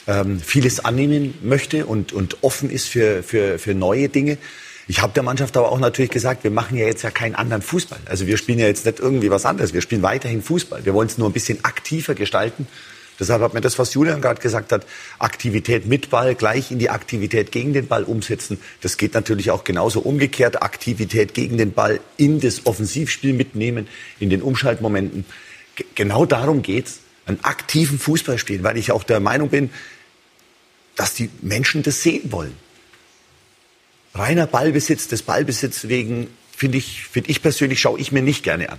ähm, 0.06 0.40
vieles 0.40 0.84
annehmen 0.84 1.34
möchte 1.42 1.86
und, 1.86 2.12
und 2.12 2.42
offen 2.42 2.70
ist 2.70 2.88
für, 2.88 3.22
für, 3.22 3.58
für 3.58 3.74
neue 3.74 4.08
Dinge. 4.08 4.38
Ich 4.88 5.02
habe 5.02 5.12
der 5.12 5.22
Mannschaft 5.22 5.56
aber 5.56 5.70
auch 5.70 5.78
natürlich 5.78 6.10
gesagt, 6.10 6.44
wir 6.44 6.50
machen 6.50 6.76
ja 6.76 6.86
jetzt 6.86 7.02
ja 7.02 7.10
keinen 7.10 7.34
anderen 7.34 7.62
Fußball. 7.62 7.98
Also 8.06 8.26
wir 8.26 8.38
spielen 8.38 8.58
ja 8.58 8.66
jetzt 8.66 8.86
nicht 8.86 9.00
irgendwie 9.00 9.30
was 9.30 9.44
anderes. 9.44 9.74
Wir 9.74 9.82
spielen 9.82 10.02
weiterhin 10.02 10.42
Fußball. 10.42 10.84
Wir 10.86 10.94
wollen 10.94 11.08
es 11.08 11.18
nur 11.18 11.28
ein 11.28 11.34
bisschen 11.34 11.62
aktiver 11.62 12.14
gestalten. 12.14 12.66
Deshalb 13.20 13.42
hat 13.42 13.52
mir 13.52 13.60
das, 13.60 13.78
was 13.78 13.92
Julian 13.94 14.22
gerade 14.22 14.40
gesagt 14.40 14.72
hat, 14.72 14.86
Aktivität 15.18 15.86
mit 15.86 16.08
Ball 16.08 16.34
gleich 16.34 16.70
in 16.70 16.78
die 16.78 16.88
Aktivität 16.88 17.52
gegen 17.52 17.74
den 17.74 17.86
Ball 17.86 18.04
umsetzen. 18.04 18.60
Das 18.80 18.96
geht 18.96 19.12
natürlich 19.12 19.50
auch 19.50 19.64
genauso 19.64 20.00
umgekehrt. 20.00 20.62
Aktivität 20.62 21.34
gegen 21.34 21.58
den 21.58 21.72
Ball 21.72 22.00
in 22.16 22.40
das 22.40 22.64
Offensivspiel 22.64 23.34
mitnehmen, 23.34 23.88
in 24.20 24.30
den 24.30 24.40
Umschaltmomenten. 24.40 25.26
Genau 25.94 26.26
darum 26.26 26.62
geht's, 26.62 27.00
einen 27.26 27.42
aktiven 27.44 27.98
Fußball 27.98 28.38
spielen, 28.38 28.62
weil 28.62 28.76
ich 28.76 28.92
auch 28.92 29.04
der 29.04 29.20
Meinung 29.20 29.50
bin, 29.50 29.70
dass 30.96 31.14
die 31.14 31.30
Menschen 31.42 31.82
das 31.82 32.02
sehen 32.02 32.32
wollen. 32.32 32.56
Reiner 34.14 34.46
Ballbesitz, 34.46 35.08
des 35.08 35.22
Ballbesitz 35.22 35.88
wegen, 35.88 36.28
finde 36.56 36.78
ich, 36.78 37.04
finde 37.04 37.30
ich 37.30 37.42
persönlich, 37.42 37.80
schaue 37.80 38.00
ich 38.00 38.10
mir 38.10 38.22
nicht 38.22 38.42
gerne 38.42 38.70
an. 38.70 38.78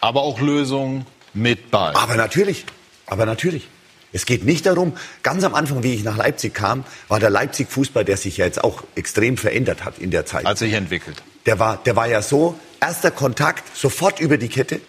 Aber 0.00 0.22
auch 0.22 0.40
Lösungen 0.40 1.06
mit 1.34 1.70
Ball. 1.70 1.94
Aber 1.94 2.14
natürlich, 2.14 2.64
aber 3.06 3.26
natürlich. 3.26 3.68
Es 4.12 4.24
geht 4.24 4.44
nicht 4.44 4.64
darum, 4.64 4.96
ganz 5.22 5.44
am 5.44 5.54
Anfang, 5.54 5.82
wie 5.82 5.94
ich 5.94 6.02
nach 6.02 6.16
Leipzig 6.16 6.54
kam, 6.54 6.84
war 7.08 7.20
der 7.20 7.30
Leipzig-Fußball, 7.30 8.04
der 8.04 8.16
sich 8.16 8.38
ja 8.38 8.46
jetzt 8.46 8.62
auch 8.64 8.82
extrem 8.94 9.36
verändert 9.36 9.84
hat 9.84 9.98
in 9.98 10.10
der 10.10 10.24
Zeit. 10.24 10.46
Hat 10.46 10.58
sich 10.58 10.72
entwickelt. 10.72 11.22
Der 11.44 11.58
war, 11.58 11.76
der 11.84 11.94
war 11.94 12.08
ja 12.08 12.22
so, 12.22 12.58
erster 12.80 13.10
Kontakt, 13.10 13.76
sofort 13.76 14.20
über 14.20 14.38
die 14.38 14.48
Kette, 14.48 14.80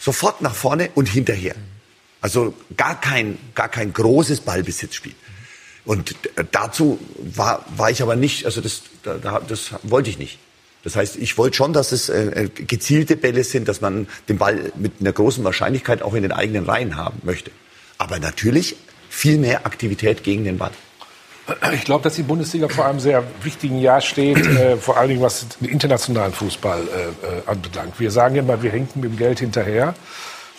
sofort 0.00 0.42
nach 0.42 0.54
vorne 0.54 0.90
und 0.96 1.08
hinterher. 1.08 1.54
Also 2.20 2.54
gar 2.76 3.00
kein, 3.00 3.38
gar 3.54 3.68
kein 3.68 3.92
großes 3.92 4.40
Ballbesitzspiel. 4.40 5.14
Und 5.84 6.14
dazu 6.52 6.98
war, 7.18 7.64
war 7.76 7.90
ich 7.90 8.02
aber 8.02 8.16
nicht, 8.16 8.44
also 8.44 8.60
das, 8.60 8.82
das 9.48 9.74
wollte 9.82 10.10
ich 10.10 10.18
nicht. 10.18 10.38
Das 10.82 10.96
heißt, 10.96 11.16
ich 11.16 11.36
wollte 11.36 11.56
schon, 11.56 11.72
dass 11.72 11.92
es 11.92 12.08
äh, 12.08 12.48
gezielte 12.54 13.16
Bälle 13.16 13.44
sind, 13.44 13.68
dass 13.68 13.80
man 13.80 14.08
den 14.28 14.38
Ball 14.38 14.72
mit 14.76 14.92
einer 15.00 15.12
großen 15.12 15.44
Wahrscheinlichkeit 15.44 16.02
auch 16.02 16.14
in 16.14 16.22
den 16.22 16.32
eigenen 16.32 16.64
Reihen 16.64 16.96
haben 16.96 17.20
möchte. 17.22 17.50
Aber 17.98 18.18
natürlich 18.18 18.76
viel 19.10 19.36
mehr 19.36 19.66
Aktivität 19.66 20.22
gegen 20.22 20.44
den 20.44 20.56
Ball. 20.56 20.72
Ich 21.72 21.84
glaube, 21.84 22.04
dass 22.04 22.14
die 22.14 22.22
Bundesliga 22.22 22.68
vor 22.68 22.86
einem 22.86 23.00
sehr 23.00 23.22
wichtigen 23.42 23.78
Jahr 23.78 24.00
steht, 24.00 24.38
äh, 24.38 24.76
vor 24.76 24.96
allen 24.96 25.08
Dingen 25.08 25.22
was 25.22 25.46
den 25.60 25.68
internationalen 25.68 26.32
Fußball 26.32 26.80
äh, 26.80 27.26
äh 27.26 27.42
anbelangt. 27.46 27.98
Wir 27.98 28.10
sagen 28.10 28.36
immer, 28.36 28.62
wir 28.62 28.70
hinken 28.70 29.00
mit 29.00 29.12
dem 29.12 29.16
Geld 29.16 29.40
hinterher. 29.40 29.94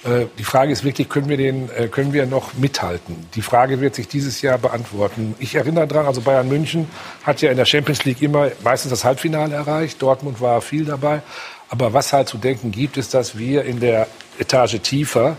Äh, 0.03 0.25
die 0.37 0.43
Frage 0.43 0.71
ist 0.71 0.83
wirklich, 0.83 1.09
können 1.09 1.29
wir, 1.29 1.37
den, 1.37 1.69
äh, 1.69 1.87
können 1.87 2.13
wir 2.13 2.25
noch 2.25 2.53
mithalten? 2.55 3.27
Die 3.35 3.41
Frage 3.41 3.81
wird 3.81 3.95
sich 3.95 4.07
dieses 4.07 4.41
Jahr 4.41 4.57
beantworten. 4.57 5.35
Ich 5.39 5.55
erinnere 5.55 5.87
daran, 5.87 6.07
also 6.07 6.21
Bayern 6.21 6.47
München 6.47 6.87
hat 7.23 7.41
ja 7.41 7.51
in 7.51 7.57
der 7.57 7.65
Champions 7.65 8.03
League 8.05 8.21
immer 8.21 8.49
meistens 8.63 8.89
das 8.89 9.03
Halbfinale 9.03 9.53
erreicht. 9.53 10.01
Dortmund 10.01 10.41
war 10.41 10.61
viel 10.61 10.85
dabei. 10.85 11.21
Aber 11.69 11.93
was 11.93 12.11
halt 12.13 12.27
zu 12.27 12.37
denken 12.37 12.71
gibt, 12.71 12.97
ist, 12.97 13.13
dass 13.13 13.37
wir 13.37 13.63
in 13.63 13.79
der 13.79 14.07
Etage 14.39 14.79
tiefer 14.81 15.37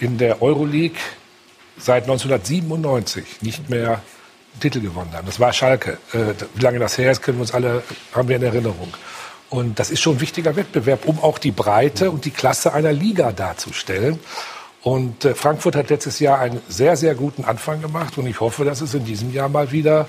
in 0.00 0.16
der 0.18 0.42
Euroleague 0.42 0.98
seit 1.76 2.04
1997 2.04 3.42
nicht 3.42 3.68
mehr 3.68 4.02
Titel 4.58 4.80
gewonnen 4.80 5.12
haben. 5.12 5.26
Das 5.26 5.40
war 5.40 5.52
Schalke. 5.52 5.98
Äh, 6.12 6.34
wie 6.54 6.62
lange 6.62 6.78
das 6.78 6.98
her 6.98 7.10
ist, 7.10 7.22
können 7.22 7.38
wir 7.38 7.42
uns 7.42 7.52
alle, 7.52 7.82
haben 8.12 8.28
wir 8.28 8.36
in 8.36 8.42
Erinnerung. 8.42 8.92
Und 9.50 9.78
das 9.78 9.90
ist 9.90 10.00
schon 10.00 10.16
ein 10.16 10.20
wichtiger 10.20 10.56
Wettbewerb, 10.56 11.06
um 11.06 11.18
auch 11.20 11.38
die 11.38 11.50
Breite 11.50 12.10
und 12.10 12.24
die 12.24 12.30
Klasse 12.30 12.72
einer 12.72 12.92
Liga 12.92 13.32
darzustellen. 13.32 14.18
Und 14.82 15.24
äh, 15.24 15.34
Frankfurt 15.34 15.74
hat 15.76 15.90
letztes 15.90 16.18
Jahr 16.20 16.38
einen 16.38 16.60
sehr, 16.68 16.96
sehr 16.96 17.14
guten 17.14 17.44
Anfang 17.44 17.80
gemacht. 17.80 18.18
Und 18.18 18.26
ich 18.26 18.40
hoffe, 18.40 18.64
dass 18.64 18.80
es 18.80 18.94
in 18.94 19.04
diesem 19.04 19.32
Jahr 19.32 19.48
mal 19.48 19.72
wieder 19.72 20.06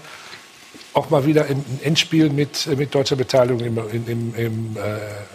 auch 0.94 1.10
mal 1.10 1.26
wieder 1.26 1.46
ein 1.46 1.64
Endspiel 1.84 2.30
mit, 2.30 2.68
mit 2.78 2.94
deutscher 2.94 3.16
Beteiligung 3.16 3.62
im, 3.62 3.78
im, 3.78 4.36
im, 4.36 4.78
äh, 4.78 4.80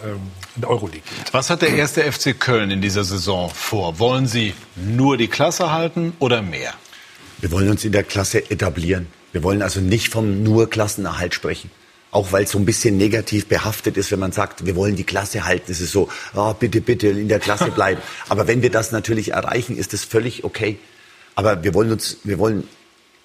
ähm, 0.05 0.19
in 0.55 0.61
der 0.61 0.69
Euroleague 0.69 1.01
gibt. 1.15 1.33
Was 1.33 1.49
hat 1.49 1.61
der 1.61 1.69
erste 1.69 2.09
FC 2.09 2.39
Köln 2.39 2.71
in 2.71 2.81
dieser 2.81 3.03
Saison 3.03 3.49
vor? 3.49 3.99
Wollen 3.99 4.27
Sie 4.27 4.53
nur 4.75 5.17
die 5.17 5.27
Klasse 5.27 5.71
halten 5.71 6.13
oder 6.19 6.41
mehr? 6.41 6.73
Wir 7.45 7.51
wollen 7.51 7.69
uns 7.69 7.85
in 7.85 7.91
der 7.91 8.01
Klasse 8.01 8.49
etablieren. 8.49 9.05
Wir 9.31 9.43
wollen 9.43 9.61
also 9.61 9.79
nicht 9.79 10.11
vom 10.11 10.41
nur 10.41 10.67
Klassenerhalt 10.67 11.35
sprechen 11.35 11.69
auch 12.09 12.31
weil 12.31 12.45
es 12.45 12.51
so 12.51 12.57
ein 12.57 12.63
bisschen 12.63 12.95
negativ 12.95 13.47
behaftet 13.47 13.97
ist, 13.97 14.09
wenn 14.09 14.19
man 14.19 14.31
sagt, 14.31 14.65
wir 14.65 14.77
wollen 14.77 14.95
die 14.95 15.03
Klasse 15.03 15.43
halten. 15.43 15.69
Es 15.69 15.81
ist 15.81 15.91
so, 15.91 16.07
oh, 16.33 16.53
bitte, 16.53 16.79
bitte 16.79 17.09
in 17.09 17.27
der 17.27 17.39
Klasse 17.39 17.71
bleiben. 17.71 18.01
Aber 18.29 18.47
wenn 18.47 18.61
wir 18.61 18.71
das 18.71 18.93
natürlich 18.93 19.33
erreichen, 19.33 19.77
ist 19.77 19.91
das 19.91 20.05
völlig 20.05 20.45
okay. 20.45 20.77
Aber 21.35 21.65
wir 21.65 21.73
wollen 21.73 21.91
uns, 21.91 22.19
wir 22.23 22.39
wollen 22.39 22.69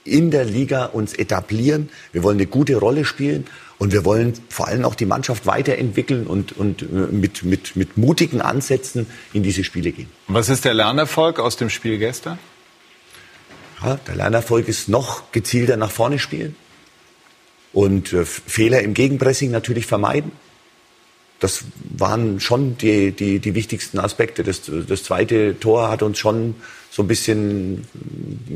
in 0.03 0.33
der 0.33 0.45
Liga 0.45 0.87
uns 0.87 1.15
etablieren. 1.15 1.89
Wir 2.11 2.25
wollen 2.25 2.39
eine 2.39 2.47
gute 2.47 2.75
Rolle 2.77 3.05
spielen. 3.05 3.47
Und 3.79 3.93
wir 3.93 4.05
wollen 4.05 4.35
vor 4.49 4.67
allem 4.67 4.85
auch 4.85 4.97
die 4.97 5.07
Mannschaft 5.07 5.47
weiterentwickeln 5.47 6.27
und, 6.27 6.59
und 6.59 6.83
äh, 6.83 6.87
mit, 6.87 7.45
mit, 7.45 7.77
mit 7.77 7.97
mutigen 7.97 8.41
Ansätzen 8.41 9.07
in 9.33 9.45
diese 9.45 9.63
Spiele 9.63 9.93
gehen. 9.93 10.09
Was 10.27 10.49
ist 10.49 10.65
der 10.65 10.75
Lernerfolg 10.75 11.39
aus 11.39 11.57
dem 11.57 11.71
Spiel 11.71 11.97
gestern? 11.99 12.41
Ja, 13.83 13.99
der 14.07 14.17
Lernerfolg 14.17 14.69
ist 14.69 14.89
noch 14.89 15.33
gezielter 15.33 15.77
nach 15.77 15.91
vorne 15.91 16.19
spielen 16.19 16.55
und 17.73 18.13
äh, 18.13 18.25
Fehler 18.25 18.83
im 18.83 18.95
Gegenpressing 18.95 19.51
natürlich 19.51 19.87
vermeiden. 19.87 20.33
Das 21.39 21.65
waren 21.97 22.39
schon 22.41 22.77
die, 22.77 23.13
die, 23.13 23.39
die 23.39 23.55
wichtigsten 23.55 23.99
Aspekte. 23.99 24.43
Das, 24.43 24.63
das 24.87 25.05
zweite 25.05 25.59
Tor 25.59 25.91
hat 25.91 26.03
uns 26.03 26.19
schon 26.19 26.55
so 26.91 27.03
ein 27.03 27.09
bisschen 27.09 27.87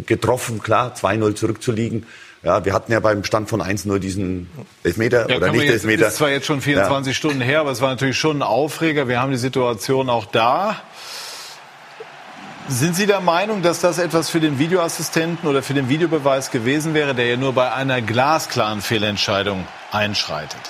getroffen, 0.06 0.62
klar, 0.62 0.94
2-0 0.94 1.34
zurückzuliegen. 1.34 2.04
Ja, 2.42 2.62
wir 2.66 2.74
hatten 2.74 2.92
ja 2.92 3.00
beim 3.00 3.24
Stand 3.24 3.48
von 3.48 3.62
1-0 3.62 3.98
diesen 4.00 4.50
Elfmeter 4.82 5.30
ja, 5.30 5.38
oder 5.38 5.50
nicht 5.50 5.62
jetzt, 5.62 5.72
Elfmeter. 5.72 6.04
Das 6.04 6.20
war 6.20 6.28
jetzt 6.28 6.44
schon 6.44 6.60
24 6.60 7.10
ja. 7.10 7.16
Stunden 7.16 7.40
her, 7.40 7.60
aber 7.60 7.70
es 7.70 7.80
war 7.80 7.88
natürlich 7.88 8.18
schon 8.18 8.38
ein 8.38 8.42
Aufreger. 8.42 9.08
Wir 9.08 9.22
haben 9.22 9.32
die 9.32 9.38
Situation 9.38 10.10
auch 10.10 10.26
da. 10.26 10.82
Sind 12.68 12.96
Sie 12.96 13.06
der 13.06 13.20
Meinung, 13.20 13.60
dass 13.60 13.80
das 13.80 13.98
etwas 13.98 14.30
für 14.30 14.40
den 14.40 14.58
Videoassistenten 14.58 15.48
oder 15.48 15.62
für 15.62 15.74
den 15.74 15.90
Videobeweis 15.90 16.50
gewesen 16.50 16.94
wäre, 16.94 17.14
der 17.14 17.26
ja 17.26 17.36
nur 17.36 17.52
bei 17.52 17.70
einer 17.70 18.00
glasklaren 18.00 18.80
Fehlentscheidung 18.80 19.66
einschreitet? 19.92 20.60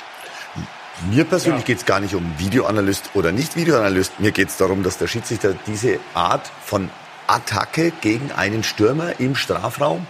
Mir 1.09 1.25
persönlich 1.25 1.63
ja. 1.63 1.67
geht 1.67 1.79
es 1.79 1.87
gar 1.87 2.01
nicht 2.01 2.15
um 2.15 2.35
Videoanalyst 2.39 3.11
oder 3.15 3.31
nicht 3.31 3.55
Videoanalyst. 3.55 4.19
Mir 4.19 4.33
geht 4.33 4.49
es 4.49 4.57
darum, 4.57 4.83
dass 4.83 4.99
der 4.99 5.07
Schiedsrichter 5.07 5.55
diese 5.69 6.01
Art 6.15 6.51
von 6.65 6.91
Attacke 7.29 7.93
gegen 8.01 8.33
einen 8.33 8.65
Stürmer 8.65 9.21
im 9.21 9.37
Strafraum 9.37 10.07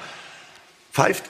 pfeift. 0.90 1.24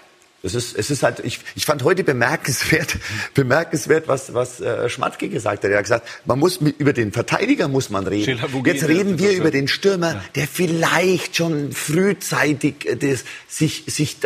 Das 0.44 0.54
ist, 0.54 0.76
es 0.76 0.90
ist 0.90 1.02
halt, 1.02 1.20
ich, 1.20 1.40
ich 1.54 1.64
fand 1.64 1.84
heute 1.84 2.04
bemerkenswert, 2.04 2.98
bemerkenswert, 3.34 4.08
was, 4.08 4.34
was 4.34 4.60
äh, 4.60 4.90
Schmatke 4.90 5.30
gesagt 5.30 5.64
hat. 5.64 5.70
Er 5.70 5.78
hat 5.78 5.84
gesagt, 5.84 6.06
man 6.26 6.38
muss 6.38 6.60
mit, 6.60 6.78
über 6.78 6.92
den 6.92 7.12
Verteidiger 7.12 7.66
muss 7.66 7.88
man 7.88 8.06
reden. 8.06 8.38
Jetzt 8.66 8.86
reden 8.86 9.18
wir 9.18 9.32
über 9.32 9.50
den 9.50 9.68
Stürmer, 9.68 10.22
der 10.34 10.46
vielleicht 10.46 11.36
schon 11.36 11.72
frühzeitig 11.72 12.84
äh, 12.84 12.96
das, 12.96 13.24
sich, 13.48 13.84
sich 13.86 14.18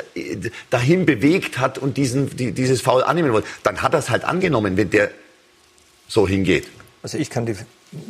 dahin 0.71 1.07
bewegt 1.07 1.61
hat 1.61 1.79
und 1.79 1.97
diesen, 1.97 2.35
die, 2.37 2.51
dieses 2.51 2.81
Foul 2.81 3.05
annehmen 3.05 3.33
wollte. 3.33 3.47
Dann 3.63 3.81
hat 3.81 3.93
er 3.93 4.01
es 4.01 4.11
halt 4.11 4.25
angenommen, 4.25 4.77
wenn 4.77 4.91
der 4.91 5.13
so 6.09 6.27
hingeht. 6.27 6.67
Also 7.01 7.17
ich 7.17 7.31
kann 7.31 7.47
die 7.47 7.55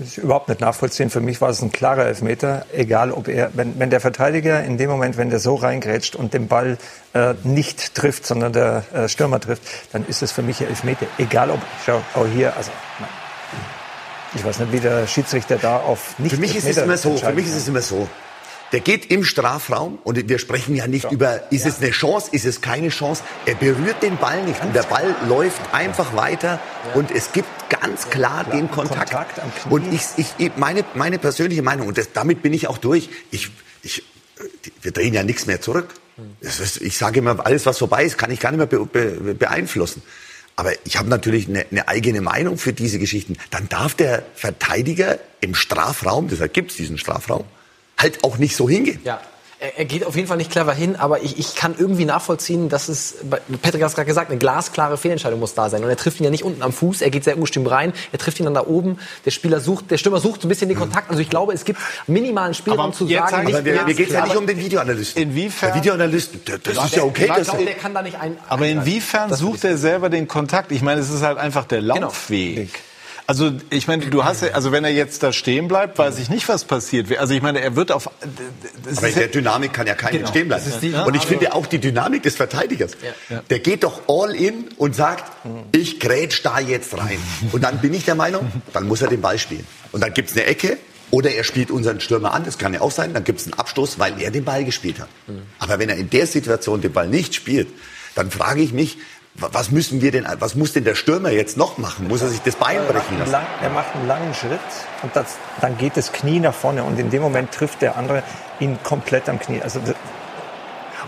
ist 0.03 0.19
überhaupt 0.19 0.49
nicht 0.49 0.61
nachvollziehen. 0.61 1.11
Für 1.11 1.21
mich 1.21 1.41
war 1.41 1.51
es 1.51 1.63
ein 1.63 1.71
klarer 1.71 2.07
Elfmeter, 2.07 2.67
egal 2.73 3.13
ob 3.13 3.29
er, 3.29 3.51
wenn, 3.55 3.79
wenn 3.79 3.91
der 3.91 4.01
Verteidiger 4.01 4.63
in 4.65 4.77
dem 4.77 4.91
Moment, 4.91 5.17
wenn 5.17 5.31
der 5.31 5.39
so 5.39 5.55
reingrätscht 5.55 6.17
und 6.17 6.35
den 6.35 6.49
Ball 6.49 6.79
äh, 7.15 7.35
nicht 7.45 7.95
trifft, 7.95 8.27
sondern 8.27 8.53
der 8.53 8.85
äh, 8.93 9.09
Stürmer 9.09 9.41
trifft, 9.41 9.63
dann 9.93 10.05
ist 10.07 10.23
es 10.23 10.33
für 10.33 10.43
mich 10.43 10.61
ein 10.61 10.69
Elfmeter. 10.69 11.07
Egal 11.19 11.51
ob, 11.51 11.61
schau, 11.87 12.03
auch 12.15 12.27
hier, 12.27 12.57
also, 12.57 12.71
nein. 12.99 13.09
ich 14.35 14.45
weiß 14.45 14.59
nicht, 14.59 14.73
wie 14.73 14.81
der 14.81 15.07
Schiedsrichter 15.07 15.57
da 15.57 15.79
auf 15.79 16.19
nicht 16.19 16.35
Für 16.35 16.41
mich 16.41 16.57
ist 16.57 16.67
es 16.67 16.77
immer 16.77 16.97
so, 16.97 17.17
für 17.17 17.33
mich 17.33 17.47
ist 17.47 17.57
es 17.57 17.69
immer 17.69 17.83
so. 17.83 18.09
Der 18.73 18.81
geht 18.81 19.11
im 19.11 19.25
Strafraum 19.25 19.99
und 20.05 20.29
wir 20.29 20.39
sprechen 20.39 20.75
ja 20.75 20.87
nicht 20.87 21.05
ja. 21.05 21.11
über, 21.11 21.51
ist 21.51 21.65
ja. 21.65 21.71
es 21.71 21.81
eine 21.81 21.91
Chance, 21.91 22.29
ist 22.33 22.45
es 22.45 22.61
keine 22.61 22.91
Chance. 22.91 23.23
Er 23.47 23.55
berührt 23.55 24.03
den 24.03 24.17
Ball 24.19 24.45
nicht 24.45 24.63
und 24.63 24.75
der 24.75 24.83
Ball 24.83 25.15
läuft 25.27 25.61
einfach 25.73 26.15
weiter 26.15 26.61
und 26.95 27.11
es 27.11 27.33
gibt 27.33 27.49
ganz 27.71 28.11
klar 28.11 28.45
den 28.45 28.71
Kontakt. 28.71 29.11
Kontakt 29.11 29.41
und 29.71 29.93
ich, 29.93 30.03
ich, 30.17 30.53
meine, 30.57 30.85
meine 30.95 31.19
persönliche 31.19 31.63
Meinung, 31.63 31.89
und 31.89 31.99
das, 31.99 32.13
damit 32.13 32.43
bin 32.43 32.53
ich 32.53 32.69
auch 32.69 32.79
durch, 32.79 33.09
ich, 33.31 33.51
ich, 33.83 34.03
wir 34.83 34.93
drehen 34.93 35.15
ja 35.15 35.23
nichts 35.23 35.47
mehr 35.47 35.61
zurück. 35.61 35.95
Ist, 36.41 36.81
ich 36.81 36.99
sage 36.99 37.21
immer, 37.21 37.47
alles 37.47 37.65
was 37.65 37.79
vorbei 37.79 38.05
ist, 38.05 38.19
kann 38.19 38.31
ich 38.31 38.41
gar 38.41 38.51
nicht 38.51 38.59
mehr 38.59 38.67
be, 38.67 38.85
be, 38.85 39.35
beeinflussen. 39.35 40.03
Aber 40.57 40.73
ich 40.85 40.99
habe 40.99 41.09
natürlich 41.09 41.49
eine, 41.49 41.67
eine, 41.71 41.87
eigene 41.87 42.21
Meinung 42.21 42.59
für 42.59 42.73
diese 42.73 42.99
Geschichten. 42.99 43.37
Dann 43.51 43.69
darf 43.69 43.95
der 43.95 44.25
Verteidiger 44.35 45.21
im 45.41 45.55
Strafraum, 45.55 46.27
deshalb 46.27 46.53
gibt 46.53 46.73
es 46.73 46.77
diesen 46.77 46.99
Strafraum, 46.99 47.45
halt 47.99 48.25
auch 48.25 48.39
nicht 48.39 48.57
so 48.57 48.69
hingehen. 48.69 49.01
Ja. 49.05 49.21
Er, 49.61 49.77
er 49.77 49.85
geht 49.87 50.05
auf 50.07 50.15
jeden 50.15 50.29
Fall 50.29 50.37
nicht 50.37 50.53
clever 50.53 50.73
hin, 50.73 50.95
aber 50.95 51.23
ich, 51.23 51.37
ich 51.37 51.57
kann 51.57 51.75
irgendwie 51.77 52.05
nachvollziehen, 52.05 52.69
dass 52.69 52.89
es, 52.89 53.17
Patrick 53.61 53.83
hat 53.83 53.89
es 53.91 53.97
gerade 53.97 54.07
gesagt, 54.07 54.31
eine 54.31 54.39
glasklare 54.39 54.97
Fehlentscheidung 54.97 55.41
muss 55.41 55.55
da 55.55 55.69
sein. 55.69 55.83
Und 55.83 55.91
er 55.91 55.97
trifft 55.97 56.21
ihn 56.21 56.25
ja 56.25 56.31
nicht 56.31 56.45
unten 56.45 56.63
am 56.63 56.73
Fuß, 56.73 57.03
er 57.03 57.11
geht 57.11 57.25
sehr 57.25 57.35
ungestimmt 57.35 57.69
rein, 57.69 57.93
er 58.13 58.21
trifft 58.21 58.39
ihn 58.39 58.45
dann 58.45 58.55
da 58.55 58.65
oben. 58.65 58.99
Der 59.25 59.33
Spieler 59.33 59.59
sucht, 59.59 59.91
der 59.91 59.99
Stürmer 59.99 60.21
sucht 60.21 60.43
so 60.43 60.47
ein 60.47 60.49
bisschen 60.49 60.69
den 60.69 60.79
Kontakt. 60.79 61.11
Also 61.11 61.21
ich 61.21 61.29
glaube, 61.29 61.53
es 61.55 61.65
gibt 61.65 61.81
minimalen 62.07 62.55
Spielraum 62.55 62.93
zu 62.93 63.09
sagen, 63.09 63.35
aber 63.35 63.43
nicht 63.43 63.65
mir, 63.65 63.83
mir 63.85 63.95
geht 63.95 64.09
es 64.09 64.15
ja 64.15 64.25
nicht 64.25 64.37
um 64.37 64.47
den 64.47 64.59
Videoanalysten. 64.59 65.21
Inwiefern? 65.21 65.73
Der 65.73 65.83
Videoanalyst, 65.83 66.31
das, 66.45 66.61
das 66.63 66.85
ist 66.85 66.97
ja 66.97 67.03
okay. 67.03 67.29
Ich 67.37 67.43
glaube, 67.43 67.65
der 67.65 67.75
kann 67.75 67.95
da 67.95 68.03
nicht 68.03 68.21
ein. 68.21 68.39
Aber 68.49 68.65
inwiefern 68.67 69.35
sucht 69.35 69.65
er 69.65 69.77
selber 69.77 70.09
den 70.09 70.29
Kontakt? 70.29 70.71
Ich 70.71 70.83
meine, 70.83 71.01
es 71.01 71.11
ist 71.11 71.23
halt 71.23 71.39
einfach 71.39 71.65
der 71.65 71.83
Laufweg. 71.83 72.81
Also 73.29 73.53
ich 73.69 73.87
meine, 73.87 74.07
du 74.07 74.25
hast 74.25 74.41
ja, 74.41 74.53
also 74.53 74.73
wenn 74.73 74.85
er 74.85 74.91
jetzt 74.91 75.23
da 75.23 75.35
stehen 75.35 75.69
bleibt, 75.69 75.99
weiß 75.99 76.19
ich 76.19 76.31
nicht, 76.31 76.49
was 76.49 76.65
passiert. 76.65 77.15
Also 77.19 77.35
ich 77.35 77.43
meine, 77.43 77.61
er 77.61 77.77
wird 77.77 77.93
auf. 77.93 78.09
Das 78.85 78.97
aber 78.97 79.07
in 79.07 79.13
ist 79.13 79.19
der 79.19 79.29
Dynamik 79.29 79.75
kann 79.75 79.87
ja 79.87 79.93
keiner 79.95 80.17
Genau. 80.17 80.31
stehen 80.31 80.49
bleiben. 80.49 80.65
Die- 80.81 80.95
und 80.95 81.15
ich 81.15 81.27
finde 81.27 81.53
auch 81.55 81.67
die 81.67 81.79
Dynamik 81.79 82.23
des 82.23 82.37
Verteidigers. 82.37 82.93
Ja. 83.29 83.43
Der 83.51 83.59
geht 83.59 83.85
doch 83.85 84.01
all 84.09 84.35
in 84.35 84.69
und 84.79 84.97
sagt, 84.97 85.25
ich 85.73 86.01
grätsch 86.01 86.41
da 86.43 86.59
jetzt 86.59 86.97
rein. 86.97 87.19
Und 87.53 87.63
dann 87.65 87.83
bin 87.83 87.93
ich 87.93 88.07
der 88.07 88.15
Meinung, 88.15 88.51
dann 88.73 88.89
muss 88.89 89.03
er 89.03 89.09
den 89.09 89.21
Ball 89.21 89.39
spielen. 89.39 89.67
Und 89.93 90.03
dann 90.03 90.15
gibt's 90.15 90.33
eine 90.33 90.47
Ecke 90.47 90.79
oder 91.11 91.31
er 91.31 91.45
spielt 91.45 91.71
unseren 91.71 92.01
Stürmer 92.01 92.33
an, 92.33 92.45
das 92.45 92.57
kann 92.57 92.73
ja 92.73 92.81
auch 92.81 92.91
sein, 92.93 93.13
dann 93.13 93.25
gibt's 93.25 93.45
einen 93.45 93.53
Abstoß, 93.53 93.99
weil 93.99 94.19
er 94.23 94.31
den 94.31 94.45
Ball 94.45 94.65
gespielt 94.65 95.01
hat. 95.01 95.09
Aber 95.59 95.79
wenn 95.79 95.91
er 95.91 95.97
in 95.97 96.09
der 96.09 96.27
Situation 96.27 96.81
den 96.81 96.95
Ball 96.95 97.09
nicht 97.09 97.35
spielt, 97.35 97.69
dann 98.15 98.31
frage 98.31 98.63
ich 98.63 98.73
mich, 98.73 98.97
was 99.41 99.71
müssen 99.71 100.01
wir 100.01 100.11
denn, 100.11 100.27
was 100.41 100.55
muss 100.55 100.73
denn 100.73 100.85
der 100.85 100.95
Stürmer 100.95 101.31
jetzt 101.31 101.57
noch 101.57 101.79
machen? 101.79 102.09
Muss 102.09 102.23
er 102.23 102.29
sich 102.29 102.41
das 102.43 102.57
Bein 102.57 102.79
brechen 102.87 103.19
lassen? 103.19 103.37
Er 103.63 103.71
macht 103.71 103.95
einen 103.95 104.07
langen 104.09 104.35
Schritt 104.35 104.61
und 105.03 105.15
das, 105.15 105.37
dann 105.61 105.77
geht 105.79 105.97
das 105.97 106.13
Knie 106.13 106.41
nach 106.41 106.55
vorne 106.55 106.83
und 106.85 106.99
in 106.99 107.11
dem 107.11 107.23
Moment 107.23 107.53
trifft 107.53 107.83
der 107.83 107.97
andere 107.97 108.23
ihn 108.61 108.79
komplett 108.83 109.29
am 109.29 109.39
Knie. 109.39 109.63
Also 109.63 109.81
das- 109.81 109.95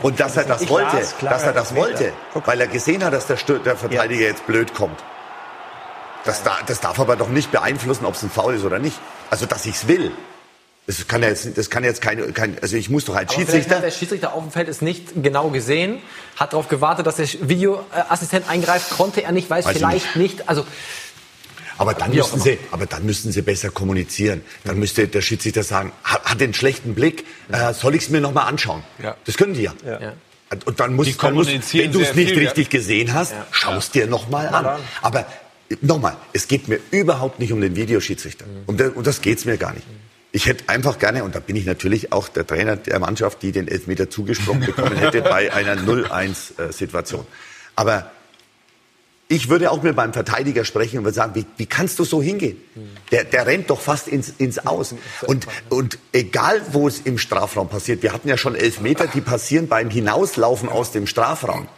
Und 0.02 0.18
dass 0.20 0.36
er 0.36 0.44
das 0.44 0.62
Ich 0.62 0.70
wollte, 0.70 0.96
las, 0.96 1.18
klarer 1.18 1.34
dass 1.34 1.44
er 1.44 1.52
das 1.52 1.74
wollte, 1.74 2.12
weil 2.46 2.60
er 2.60 2.68
gesehen 2.68 3.04
hat, 3.04 3.12
dass 3.12 3.26
der, 3.26 3.36
Stür 3.36 3.58
der 3.58 3.76
Verteidiger 3.76 4.22
jetzt 4.26 4.46
blöd 4.46 4.72
kommt. 4.74 4.98
Das, 6.24 6.42
da, 6.42 6.52
das 6.66 6.80
darf 6.80 7.00
aber 7.00 7.16
doch 7.16 7.28
nicht 7.28 7.50
beeinflussen, 7.50 8.04
ob 8.06 8.14
es 8.14 8.22
ein 8.22 8.30
Foul 8.30 8.54
ist 8.54 8.64
oder 8.64 8.78
nicht. 8.78 8.98
Also, 9.30 9.46
dass 9.46 9.66
ich's 9.66 9.88
will. 9.88 10.12
Das 10.90 11.06
kann 11.06 11.22
ja 11.22 11.28
jetzt, 11.28 11.56
das 11.56 11.70
kann 11.70 11.84
jetzt 11.84 12.02
keine, 12.02 12.32
kein, 12.32 12.56
also 12.60 12.76
ich 12.76 12.90
muss 12.90 13.04
doch 13.04 13.14
als 13.14 13.30
Aber 13.30 13.38
Schiedsrichter. 13.38 13.76
hat 13.76 13.84
der 13.84 13.92
Schiedsrichter 13.92 14.32
auf 14.32 14.42
dem 14.42 14.50
Feld 14.50 14.68
es 14.68 14.82
nicht 14.82 15.22
genau 15.22 15.50
gesehen, 15.50 15.98
hat 16.34 16.52
darauf 16.52 16.66
gewartet, 16.68 17.06
dass 17.06 17.14
der 17.14 17.28
Videoassistent 17.42 18.48
eingreift, 18.48 18.90
konnte 18.90 19.22
er 19.22 19.30
nicht, 19.30 19.48
weiß, 19.48 19.66
Weiß 19.66 19.72
ich 19.72 19.78
vielleicht 19.78 20.16
nicht. 20.16 20.48
Also 20.48 20.66
Aber 21.78 21.94
dann 21.94 22.12
müssten 22.12 22.40
sie, 22.40 22.58
aber 22.72 22.86
dann 22.86 23.06
müssten 23.06 23.30
sie 23.30 23.40
besser 23.40 23.70
kommunizieren. 23.70 24.42
Dann 24.64 24.80
müsste 24.80 25.06
der 25.06 25.22
Schiedsrichter 25.22 25.62
sagen, 25.62 25.92
hat, 26.02 26.24
hat 26.24 26.40
den 26.40 26.54
schlechten 26.54 26.96
Blick, 26.96 27.24
äh, 27.52 27.72
soll 27.72 27.94
ich 27.94 28.02
es 28.02 28.08
mir 28.08 28.20
noch 28.20 28.32
mal 28.32 28.46
anschauen? 28.46 28.82
Ja. 29.00 29.16
Das 29.26 29.36
können 29.36 29.54
die 29.54 29.62
ja. 29.62 29.74
Ja. 29.84 30.14
Und 30.66 30.80
dann 30.80 30.96
muss, 30.96 31.06
dann 31.06 31.34
muss 31.34 31.44
kommunizieren 31.46 31.84
wenn 31.84 31.92
du 31.92 32.00
es 32.00 32.16
nicht 32.16 32.30
viel, 32.30 32.40
richtig 32.40 32.66
ja. 32.72 32.78
gesehen 32.80 33.14
hast, 33.14 33.32
schaust 33.52 33.94
dir 33.94 34.08
noch 34.08 34.28
mal 34.28 34.48
an. 34.48 34.80
Aber 35.02 35.24
nochmal, 35.82 36.16
es 36.32 36.48
geht 36.48 36.66
mir 36.66 36.80
überhaupt 36.90 37.38
nicht 37.38 37.52
um 37.52 37.60
den 37.60 37.76
Videoschiedsrichter. 37.76 38.44
Um, 38.66 38.76
der, 38.76 38.96
um 38.96 39.04
das 39.04 39.20
geht's 39.20 39.44
mir 39.44 39.56
gar 39.56 39.72
nicht. 39.72 39.86
Ich 40.32 40.46
hätte 40.46 40.68
einfach 40.68 40.98
gerne, 40.98 41.24
und 41.24 41.34
da 41.34 41.40
bin 41.40 41.56
ich 41.56 41.66
natürlich 41.66 42.12
auch 42.12 42.28
der 42.28 42.46
Trainer 42.46 42.76
der 42.76 43.00
Mannschaft, 43.00 43.42
die 43.42 43.50
den 43.50 43.66
Elfmeter 43.66 44.10
zugesprochen 44.10 44.60
bekommen 44.60 44.96
hätte 44.96 45.22
bei 45.22 45.52
einer 45.52 45.74
0-1-Situation. 45.74 47.26
Aber 47.74 48.10
ich 49.32 49.48
würde 49.48 49.70
auch 49.70 49.82
mit 49.82 49.94
meinem 49.94 50.12
Verteidiger 50.12 50.64
sprechen 50.64 50.98
und 50.98 51.04
würde 51.04 51.14
sagen, 51.14 51.36
wie, 51.36 51.46
wie 51.56 51.66
kannst 51.66 52.00
du 52.00 52.04
so 52.04 52.20
hingehen? 52.20 52.56
Der, 53.12 53.22
der 53.22 53.46
rennt 53.46 53.70
doch 53.70 53.80
fast 53.80 54.08
ins, 54.08 54.28
ins 54.28 54.58
Aus. 54.66 54.94
Und, 55.26 55.46
und 55.68 55.98
egal, 56.12 56.60
wo 56.72 56.88
es 56.88 57.00
im 57.00 57.16
Strafraum 57.16 57.68
passiert, 57.68 58.02
wir 58.02 58.12
hatten 58.12 58.28
ja 58.28 58.36
schon 58.36 58.56
Elfmeter, 58.56 59.06
die 59.06 59.20
passieren 59.20 59.68
beim 59.68 59.88
Hinauslaufen 59.88 60.68
aus 60.68 60.90
dem 60.90 61.06
Strafraum. 61.06 61.68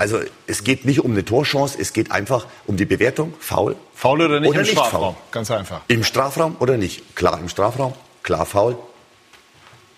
Also 0.00 0.18
es 0.46 0.64
geht 0.64 0.86
nicht 0.86 1.04
um 1.04 1.10
eine 1.10 1.26
Torchance, 1.26 1.76
es 1.78 1.92
geht 1.92 2.10
einfach 2.10 2.46
um 2.66 2.78
die 2.78 2.86
Bewertung, 2.86 3.34
faul. 3.38 3.76
Faul 3.94 4.22
oder 4.22 4.40
nicht 4.40 4.48
Oder 4.48 4.60
im 4.60 4.64
nicht 4.64 4.72
Strafraum? 4.72 5.02
faul. 5.02 5.14
Ganz 5.30 5.50
einfach. 5.50 5.82
Im 5.88 6.04
Strafraum 6.04 6.56
oder 6.58 6.78
nicht? 6.78 7.14
Klar 7.14 7.38
im 7.38 7.50
Strafraum, 7.50 7.92
klar 8.22 8.46
faul. 8.46 8.78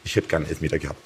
Ich 0.03 0.17
hätte 0.17 0.27
gern 0.27 0.45
Elfmeter 0.45 0.81
gehabt. 0.81 0.99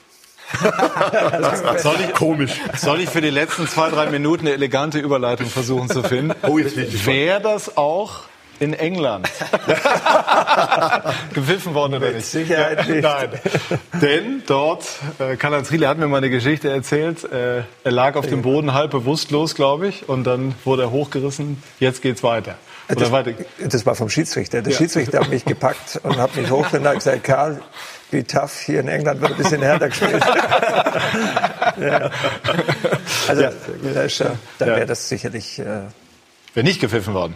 Soll 1.82 1.96
ich, 2.08 2.14
Komisch. 2.14 2.52
Soll 2.74 3.00
ich 3.00 3.10
für 3.10 3.20
die 3.20 3.28
letzten 3.28 3.68
zwei, 3.68 3.90
drei 3.90 4.06
Minuten 4.06 4.46
eine 4.46 4.54
elegante 4.54 4.98
Überleitung 4.98 5.48
versuchen 5.48 5.90
zu 5.90 6.02
finden? 6.02 6.34
Oh, 6.48 6.56
jetzt. 6.56 7.04
Wäre 7.04 7.42
das 7.42 7.76
auch 7.76 8.20
in 8.60 8.72
England 8.74 9.28
gepfiffen 11.34 11.74
worden 11.74 11.94
oder 11.94 12.10
nicht? 12.12 12.26
Sicherheit 12.26 12.88
nicht. 12.88 13.02
Nein. 13.02 13.28
Denn 14.00 14.42
dort, 14.46 14.84
äh, 15.18 15.36
Karl-Heinz 15.36 15.70
Riele 15.70 15.88
hat 15.88 15.98
mir 15.98 16.06
mal 16.06 16.18
eine 16.18 16.30
Geschichte 16.30 16.70
erzählt, 16.70 17.24
äh, 17.30 17.58
er 17.84 17.92
lag 17.92 18.16
auf 18.16 18.26
dem 18.26 18.42
Boden 18.42 18.72
halb 18.74 18.90
bewusstlos, 18.92 19.54
glaube 19.54 19.88
ich, 19.88 20.08
und 20.08 20.24
dann 20.24 20.54
wurde 20.64 20.82
er 20.84 20.90
hochgerissen, 20.90 21.62
jetzt 21.80 22.02
geht's 22.02 22.22
weiter. 22.22 22.54
Oder 22.88 23.00
das, 23.00 23.10
weiter. 23.12 23.32
das 23.58 23.84
war 23.84 23.94
vom 23.96 24.08
Schiedsrichter. 24.08 24.62
Der 24.62 24.72
Ja. 24.72 24.78
Schiedsrichter 24.78 25.18
hat 25.20 25.28
mich 25.28 25.44
gepackt 25.44 25.98
und 26.04 26.18
hat 26.18 26.36
mich 26.36 26.48
hochgenommen 26.50 26.92
und 26.92 26.98
gesagt, 26.98 27.24
Karl, 27.24 27.60
wie 28.12 28.22
tough, 28.22 28.60
hier 28.64 28.78
in 28.80 28.86
England 28.88 29.20
wird 29.20 29.32
ein 29.32 29.36
bisschen 29.36 29.60
härter 29.62 29.88
gespielt. 29.88 30.22
ja. 31.80 32.10
Also, 33.26 33.42
ja- 33.42 33.52
dann 34.58 34.68
Ja. 34.68 34.76
wäre 34.76 34.86
das 34.86 35.08
sicherlich... 35.08 35.58
Äh, 35.58 35.64
Wäre 36.54 36.64
nicht 36.64 36.80
gepfiffen 36.80 37.12
worden. 37.12 37.34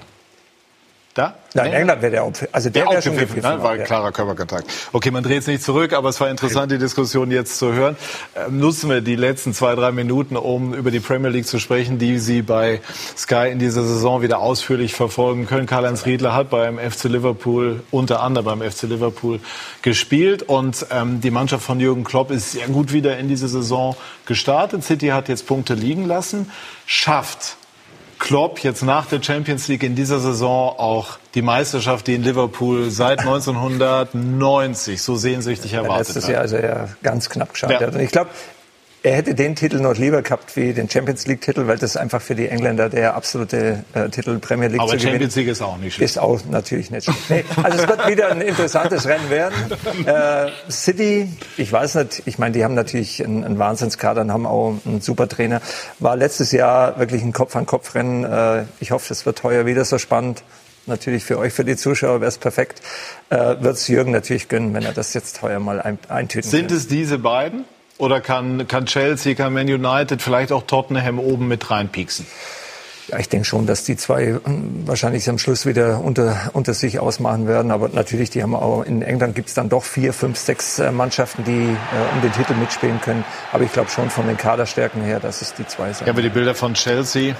Da? 1.15 1.35
nein, 1.55 1.67
in 1.67 1.73
England 1.73 2.03
wäre 2.03 2.13
der 2.13 2.23
auch... 2.23 2.33
Also 2.53 2.71
der 2.71 2.85
Der 2.85 2.93
wäre 2.93 3.03
schon 3.03 3.17
gepfiffen, 3.17 3.43
ne? 3.43 3.61
war 3.61 3.77
ja. 3.77 3.83
klarer 3.83 4.13
Körperkontakt. 4.13 4.71
Okay, 4.93 5.11
man 5.11 5.25
dreht 5.25 5.41
es 5.41 5.49
nicht 5.49 5.61
zurück, 5.61 5.93
aber 5.93 6.09
es 6.09 6.21
war 6.21 6.31
interessant, 6.31 6.71
die 6.71 6.79
Diskussion 6.79 7.33
jetzt 7.33 7.59
zu 7.59 7.73
hören. 7.73 7.97
Ähm, 8.37 8.61
nutzen 8.61 8.89
wir 8.89 9.01
die 9.01 9.17
letzten 9.17 9.53
zwei, 9.53 9.75
drei 9.75 9.91
Minuten, 9.91 10.37
um 10.37 10.73
über 10.73 10.93
die 10.93 11.01
Premier 11.01 11.31
League 11.31 11.47
zu 11.47 11.59
sprechen, 11.59 11.99
die 11.99 12.21
Sie 12.21 12.43
bei 12.43 12.81
Sky 13.17 13.49
in 13.51 13.59
dieser 13.59 13.83
Saison 13.83 14.23
wieder 14.23 14.39
ausführlich 14.39 14.95
verfolgen 14.95 15.47
können. 15.47 15.67
Karl-Heinz 15.67 16.07
Riedler 16.07 16.33
hat 16.33 16.49
beim 16.49 16.79
FC 16.79 17.05
Liverpool, 17.05 17.83
unter 17.91 18.23
anderem 18.23 18.61
beim 18.61 18.71
FC 18.71 18.83
Liverpool, 18.83 19.41
gespielt 19.83 20.45
und 20.45 20.87
ähm, 20.93 21.21
die 21.21 21.33
Mannschaft 21.33 21.65
von 21.65 21.81
Jürgen 21.81 22.05
Klopp 22.05 22.31
ist 22.31 22.53
sehr 22.53 22.69
gut 22.69 22.93
wieder 22.93 23.19
in 23.19 23.27
diese 23.27 23.49
Saison 23.49 23.97
gestartet. 24.27 24.85
City 24.85 25.09
hat 25.09 25.29
jetzt 25.29 25.49
Punkte 25.49 25.75
liegen 25.75 26.07
lassen, 26.07 26.53
schafft 26.87 27.57
Klopp 28.21 28.61
jetzt 28.61 28.83
nach 28.83 29.07
der 29.07 29.21
Champions 29.23 29.67
League 29.67 29.83
in 29.83 29.97
dieser 29.97 30.21
Saison 30.21 30.79
auch 30.79 31.19
die 31.35 31.43
Meisterschaft, 31.43 32.07
die 32.07 32.15
in 32.15 32.23
Liverpool 32.23 32.91
seit 32.91 33.19
1990 33.27 35.03
so 35.03 35.17
sehnsüchtig 35.17 35.73
erwartet 35.73 36.09
Letztes 36.09 36.25
hat. 36.25 36.31
Jahr 36.31 36.43
also 36.43 36.59
ja 36.59 36.89
ganz 37.03 37.29
knapp 37.31 37.53
geschafft. 37.55 37.81
Ja. 37.81 37.99
ich 37.99 38.11
glaube, 38.11 38.31
er 39.03 39.17
hätte 39.17 39.35
den 39.35 39.57
Titel 39.57 39.81
noch 39.81 39.97
lieber 39.97 40.21
gehabt 40.21 40.57
wie 40.57 40.75
den 40.75 40.91
Champions 40.91 41.27
League 41.27 41.41
Titel, 41.41 41.67
weil 41.67 41.79
das 41.79 41.97
einfach 41.97 42.21
für 42.21 42.35
die 42.35 42.49
Engländer 42.49 42.91
der 42.91 43.15
absolute 43.15 43.85
äh, 43.95 44.11
Titel 44.11 44.39
Premier 44.39 44.69
League 44.69 44.81
Aber 44.81 44.93
zu. 44.93 45.01
Champions 45.01 45.35
League 45.37 45.49
ist 45.49 45.63
auch 45.63 45.79
nicht 45.79 45.95
schlecht. 45.95 46.11
Ist 46.11 46.19
auch 46.19 46.41
natürlich 46.51 46.91
nicht 46.91 47.05
schlecht. 47.05 47.29
Nee, 47.31 47.45
also 47.63 47.79
es 47.79 47.89
wird 47.89 48.09
wieder 48.09 48.31
ein 48.31 48.43
interessantes 48.43 49.07
Rennen 49.07 49.31
werden. 49.31 49.55
Äh, 50.05 50.51
City, 50.71 51.29
ich 51.57 51.73
weiß 51.73 51.95
nicht, 51.97 52.23
ich 52.27 52.39
meine, 52.39 52.53
die 52.53 52.65
haben 52.65 52.75
natürlich 52.75 53.25
einen, 53.25 53.45
einen 53.45 53.59
Wahnsinnskader 53.59 54.21
und 54.21 54.33
haben 54.33 54.47
auch 54.47 54.75
einen 54.85 55.01
super 55.01 55.29
Trainer. 55.29 55.63
War 55.99 56.17
letztes 56.17 56.53
Jahr 56.53 56.99
wirklich 56.99 57.23
ein 57.23 57.33
Kopf-an-Kopf-Rennen. 57.33 58.25
Äh, 58.25 58.65
ich 58.81 58.91
hoffe, 58.91 59.13
es 59.13 59.25
wird 59.25 59.43
heuer 59.43 59.65
wieder 59.65 59.85
so 59.85 59.99
spannend. 59.99 60.43
Natürlich 60.87 61.25
für 61.25 61.39
euch, 61.39 61.53
für 61.53 61.65
die 61.65 61.77
Zuschauer 61.77 62.21
wäre 62.21 62.29
es 62.29 62.39
perfekt. 62.39 62.83
Äh, 63.31 63.37
wird 63.61 63.77
es 63.77 63.89
Jürgen 63.89 64.13
natürlich 64.13 64.49
gönnen, 64.49 64.75
wenn 64.75 64.83
er 64.83 64.93
das 64.93 65.15
jetzt 65.15 65.41
heuer 65.43 65.59
mal 65.59 65.81
ein, 65.81 65.99
eintüten 66.09 66.51
Sind 66.51 66.69
kann. 66.69 66.77
es 66.77 66.89
diese 66.89 67.19
beiden? 67.19 67.65
Oder 68.01 68.23
kann, 68.23 68.67
kann 68.67 68.87
Chelsea, 68.87 69.35
kann 69.35 69.53
Man 69.53 69.69
United, 69.69 70.23
vielleicht 70.23 70.53
auch 70.53 70.63
Tottenham 70.63 71.19
oben 71.19 71.49
mit 71.49 71.71
reinpieksen? 71.71 72.27
Ja, 73.09 73.19
ich 73.19 73.29
denke 73.29 73.45
schon, 73.45 73.67
dass 73.67 73.85
die 73.85 73.97
zwei 73.97 74.41
ähm, 74.47 74.85
wahrscheinlich 74.87 75.29
am 75.29 75.37
Schluss 75.37 75.67
wieder 75.67 76.01
unter, 76.03 76.51
unter 76.55 76.73
sich 76.73 76.99
ausmachen 76.99 77.47
werden. 77.47 77.71
Aber 77.71 77.91
natürlich, 77.91 78.31
die 78.31 78.43
haben 78.43 78.55
auch 78.55 78.85
in 78.85 79.03
England 79.03 79.35
gibt 79.35 79.49
es 79.49 79.55
dann 79.55 79.69
doch 79.69 79.85
vier, 79.85 80.15
fünf, 80.15 80.39
sechs 80.39 80.79
äh, 80.79 80.91
Mannschaften, 80.93 81.45
die 81.45 81.51
äh, 81.51 82.15
um 82.15 82.23
den 82.23 82.33
Titel 82.33 82.55
mitspielen 82.55 83.01
können. 83.03 83.25
Aber 83.53 83.65
ich 83.65 83.73
glaube 83.73 83.91
schon 83.91 84.09
von 84.09 84.27
den 84.27 84.39
Kaderstärken 84.39 85.03
her, 85.03 85.21
dass 85.21 85.43
es 85.43 85.53
die 85.53 85.67
zwei 85.67 85.93
sind. 85.93 86.07
Ich 86.07 86.09
habe 86.09 86.23
die 86.23 86.31
Bilder 86.31 86.55
von 86.55 86.73
Chelsea 86.73 87.35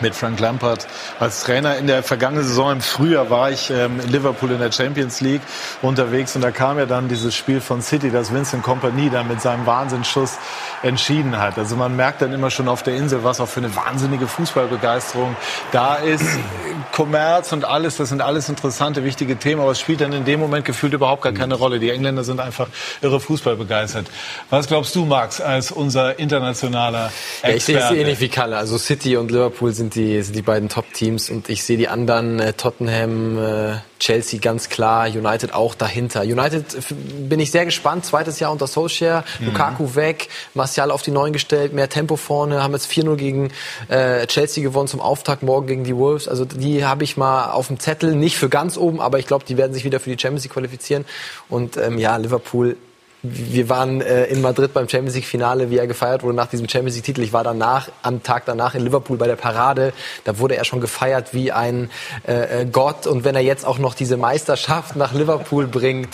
mit 0.00 0.14
Frank 0.14 0.40
Lampard 0.40 0.86
als 1.20 1.44
Trainer. 1.44 1.76
In 1.76 1.86
der 1.86 2.02
vergangenen 2.02 2.44
Saison 2.44 2.72
im 2.72 2.80
Frühjahr 2.80 3.30
war 3.30 3.50
ich 3.50 3.70
ähm, 3.70 4.00
in 4.00 4.08
Liverpool 4.10 4.50
in 4.50 4.58
der 4.58 4.72
Champions 4.72 5.20
League 5.20 5.42
unterwegs 5.82 6.34
und 6.36 6.42
da 6.42 6.50
kam 6.50 6.78
ja 6.78 6.86
dann 6.86 7.08
dieses 7.08 7.34
Spiel 7.34 7.60
von 7.60 7.82
City, 7.82 8.10
das 8.10 8.32
Vincent 8.32 8.62
Kompany 8.62 9.10
da 9.10 9.22
mit 9.22 9.40
seinem 9.40 9.66
Wahnsinnsschuss 9.66 10.38
entschieden 10.82 11.38
hat. 11.38 11.58
Also 11.58 11.76
man 11.76 11.96
merkt 11.96 12.22
dann 12.22 12.32
immer 12.32 12.50
schon 12.50 12.68
auf 12.68 12.82
der 12.82 12.94
Insel, 12.94 13.24
was 13.24 13.40
auch 13.40 13.48
für 13.48 13.60
eine 13.60 13.74
wahnsinnige 13.74 14.26
Fußballbegeisterung 14.26 15.36
da 15.72 15.96
ist. 15.96 16.24
Kommerz 16.92 17.52
und 17.52 17.64
alles, 17.64 17.96
das 17.96 18.10
sind 18.10 18.20
alles 18.20 18.48
interessante, 18.48 19.02
wichtige 19.04 19.36
Themen, 19.38 19.62
aber 19.62 19.70
es 19.70 19.80
spielt 19.80 20.00
dann 20.02 20.12
in 20.12 20.24
dem 20.24 20.40
Moment 20.40 20.64
gefühlt 20.64 20.92
überhaupt 20.92 21.22
gar 21.22 21.32
keine 21.32 21.54
Rolle. 21.54 21.78
Die 21.78 21.90
Engländer 21.90 22.22
sind 22.22 22.38
einfach 22.40 22.68
irre 23.00 23.18
Fußball 23.18 23.56
begeistert. 23.56 24.06
Was 24.50 24.66
glaubst 24.66 24.94
du, 24.94 25.04
Max, 25.06 25.40
als 25.40 25.70
unser 25.70 26.18
internationaler 26.18 27.10
Ja, 27.42 27.48
ich 27.50 27.64
sehe 27.64 27.76
es 27.76 27.82
Experte? 27.84 28.00
ähnlich 28.00 28.20
wie 28.20 28.28
Kalle. 28.28 28.56
Also 28.58 28.76
City 28.76 29.16
und 29.16 29.30
Liverpool 29.30 29.72
sind 29.72 29.81
sind 29.82 29.94
die, 29.96 30.22
sind 30.22 30.36
die 30.36 30.42
beiden 30.42 30.68
Top-Teams 30.68 31.28
und 31.30 31.48
ich 31.48 31.64
sehe 31.64 31.76
die 31.76 31.88
anderen, 31.88 32.38
äh, 32.38 32.52
Tottenham, 32.52 33.38
äh, 33.38 33.72
Chelsea 33.98 34.38
ganz 34.40 34.68
klar, 34.68 35.06
United 35.08 35.54
auch 35.54 35.74
dahinter. 35.74 36.22
United 36.22 36.74
f- 36.74 36.94
bin 37.28 37.40
ich 37.40 37.50
sehr 37.50 37.64
gespannt, 37.64 38.04
zweites 38.04 38.38
Jahr 38.40 38.52
unter 38.52 38.66
Solskjaer, 38.66 39.24
Mhm. 39.40 39.46
Lukaku 39.46 39.94
weg, 39.96 40.28
Martial 40.54 40.90
auf 40.90 41.02
die 41.02 41.10
Neuen 41.10 41.32
gestellt, 41.32 41.72
mehr 41.72 41.88
Tempo 41.88 42.16
vorne, 42.16 42.62
haben 42.62 42.72
jetzt 42.72 42.86
4-0 42.90 43.16
gegen 43.16 43.50
äh, 43.88 44.26
Chelsea 44.28 44.62
gewonnen 44.62 44.88
zum 44.88 45.00
Auftakt, 45.00 45.42
morgen 45.42 45.66
gegen 45.66 45.84
die 45.84 45.96
Wolves. 45.96 46.28
Also 46.28 46.44
die 46.44 46.84
habe 46.84 47.02
ich 47.04 47.16
mal 47.16 47.50
auf 47.50 47.66
dem 47.68 47.78
Zettel, 47.80 48.14
nicht 48.14 48.36
für 48.36 48.48
ganz 48.48 48.76
oben, 48.76 49.00
aber 49.00 49.18
ich 49.18 49.26
glaube, 49.26 49.44
die 49.46 49.56
werden 49.56 49.72
sich 49.74 49.84
wieder 49.84 49.98
für 50.00 50.10
die 50.10 50.20
Champions 50.20 50.44
League 50.44 50.52
qualifizieren. 50.52 51.04
Und 51.48 51.76
ähm, 51.76 51.98
ja, 51.98 52.16
Liverpool 52.16 52.76
wir 53.22 53.68
waren 53.68 54.00
äh, 54.00 54.24
in 54.24 54.42
Madrid 54.42 54.72
beim 54.74 54.88
Champions 54.88 55.14
League 55.14 55.26
Finale, 55.26 55.70
wie 55.70 55.78
er 55.78 55.86
gefeiert 55.86 56.22
wurde 56.24 56.34
nach 56.34 56.46
diesem 56.48 56.68
Champions 56.68 56.96
League 56.96 57.04
Titel. 57.04 57.22
Ich 57.22 57.32
war 57.32 57.44
danach, 57.44 57.88
am 58.02 58.22
Tag 58.22 58.44
danach 58.46 58.74
in 58.74 58.82
Liverpool 58.82 59.16
bei 59.16 59.26
der 59.28 59.36
Parade. 59.36 59.92
Da 60.24 60.38
wurde 60.38 60.56
er 60.56 60.64
schon 60.64 60.80
gefeiert 60.80 61.32
wie 61.32 61.52
ein 61.52 61.90
äh, 62.26 62.62
äh, 62.62 62.66
Gott. 62.66 63.06
Und 63.06 63.22
wenn 63.24 63.34
er 63.36 63.42
jetzt 63.42 63.64
auch 63.64 63.78
noch 63.78 63.94
diese 63.94 64.16
Meisterschaft 64.16 64.96
nach 64.96 65.12
Liverpool 65.12 65.68
bringt, 65.68 66.08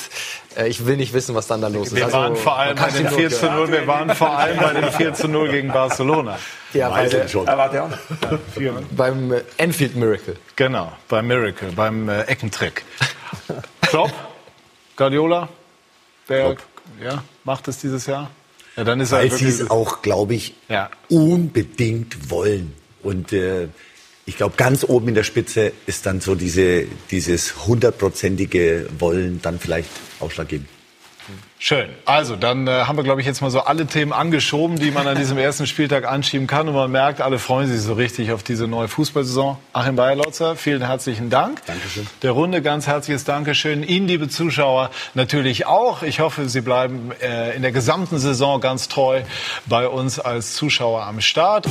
äh, 0.57 0.69
ich 0.69 0.85
will 0.85 0.99
nicht 0.99 1.15
wissen, 1.15 1.35
was 1.35 1.47
dann 1.47 1.63
da 1.63 1.69
los 1.69 1.89
ist. 1.89 1.97
Wir 1.97 2.05
Also, 2.05 2.19
waren 2.19 2.37
vor 2.37 2.59
allem 2.59 2.77
bei 2.77 2.91
sie 2.91 3.05
4 3.07 3.21
nur- 3.21 3.31
zu 3.31 3.47
0, 3.51 3.73
wir 3.73 3.87
waren 3.87 4.15
vor 4.15 4.37
allem 4.39 4.59
bei 4.59 4.73
dem 4.75 4.93
4 4.93 5.15
zu 5.15 5.29
0 5.29 5.49
gegen 5.49 5.69
Barcelona. 5.73 6.39
Ja, 6.75 6.91
bei 6.91 7.09
der, 7.09 7.27
beim 8.91 9.33
äh, 9.33 9.41
Enfield 9.57 9.97
Miracle. 9.97 10.37
Genau, 10.57 10.93
beim 11.09 11.27
Miracle, 11.27 11.73
beim 11.73 12.09
äh, 12.11 12.23
Eckentrick. 12.25 12.85
Klopp, 13.81 14.13
Guardiola, 14.97 15.49
wer 16.27 16.57
ja, 17.03 17.23
macht 17.45 17.69
es 17.69 17.79
dieses 17.79 18.07
Jahr? 18.07 18.31
Ja, 18.77 18.85
dann 18.85 19.01
ist 19.01 19.13
er 19.13 19.19
Weil 19.19 19.33
sie 19.33 19.47
es 19.47 19.71
auch, 19.71 20.03
glaube 20.03 20.35
ich, 20.35 20.55
Ja. 20.69 20.91
unbedingt 21.09 22.31
wollen. 22.31 22.73
Und 23.03 23.33
äh, 23.33 23.69
ich 24.25 24.37
glaube, 24.37 24.55
ganz 24.57 24.85
oben 24.85 25.09
in 25.09 25.15
der 25.15 25.25
Spitze 25.25 25.73
ist 25.87 26.07
dann 26.07 26.21
so 26.21 26.35
diese, 26.35 26.85
dieses 27.11 27.67
hundertprozentige 27.67 28.89
Wollen 28.99 29.41
dann 29.43 29.59
vielleicht 29.59 29.89
ausschlaggebend. 30.21 30.69
Schön. 31.61 31.89
Also, 32.05 32.37
dann 32.37 32.69
äh, 32.69 32.85
haben 32.85 32.97
wir, 32.97 33.03
glaube 33.03 33.21
ich, 33.21 33.27
jetzt 33.27 33.41
mal 33.41 33.51
so 33.51 33.61
alle 33.61 33.87
Themen 33.87 34.13
angeschoben, 34.13 34.79
die 34.79 34.93
man 34.93 35.09
an 35.09 35.17
diesem 35.19 35.39
ersten 35.39 35.67
Spieltag 35.67 36.07
anschieben 36.07 36.47
kann. 36.47 36.69
Und 36.69 36.75
man 36.75 36.91
merkt, 36.91 37.21
alle 37.21 37.41
freuen 37.41 37.69
sich 37.69 37.81
so 37.81 37.95
richtig 37.95 38.31
auf 38.31 38.45
diese 38.45 38.69
neue 38.69 38.87
Fußballsaison. 38.87 39.59
Achim 39.73 39.97
Bayerlotzer, 39.97 40.55
vielen 40.55 40.83
herzlichen 40.83 41.31
Dank. 41.31 41.65
Dankeschön. 41.67 42.07
Der 42.23 42.31
Runde 42.31 42.63
ganz 42.63 42.87
herzliches 42.87 43.25
Dankeschön. 43.25 43.83
Ihnen, 43.83 44.07
liebe 44.07 44.29
Zuschauer, 44.29 44.91
natürlich 45.15 45.67
auch. 45.67 46.03
Ich 46.05 46.21
hoffe, 46.21 46.49
Sie 46.49 46.61
bleiben 46.61 47.11
äh, 47.21 47.57
in 47.57 47.63
der 47.63 47.73
gesamten 47.73 48.19
Saison 48.19 48.61
ganz 48.61 48.89
treu 48.89 49.23
bei 49.67 49.89
uns 49.89 50.21
als 50.21 50.55
Zuschauer 50.55 51.03
am 51.03 51.21
Start. 51.21 51.67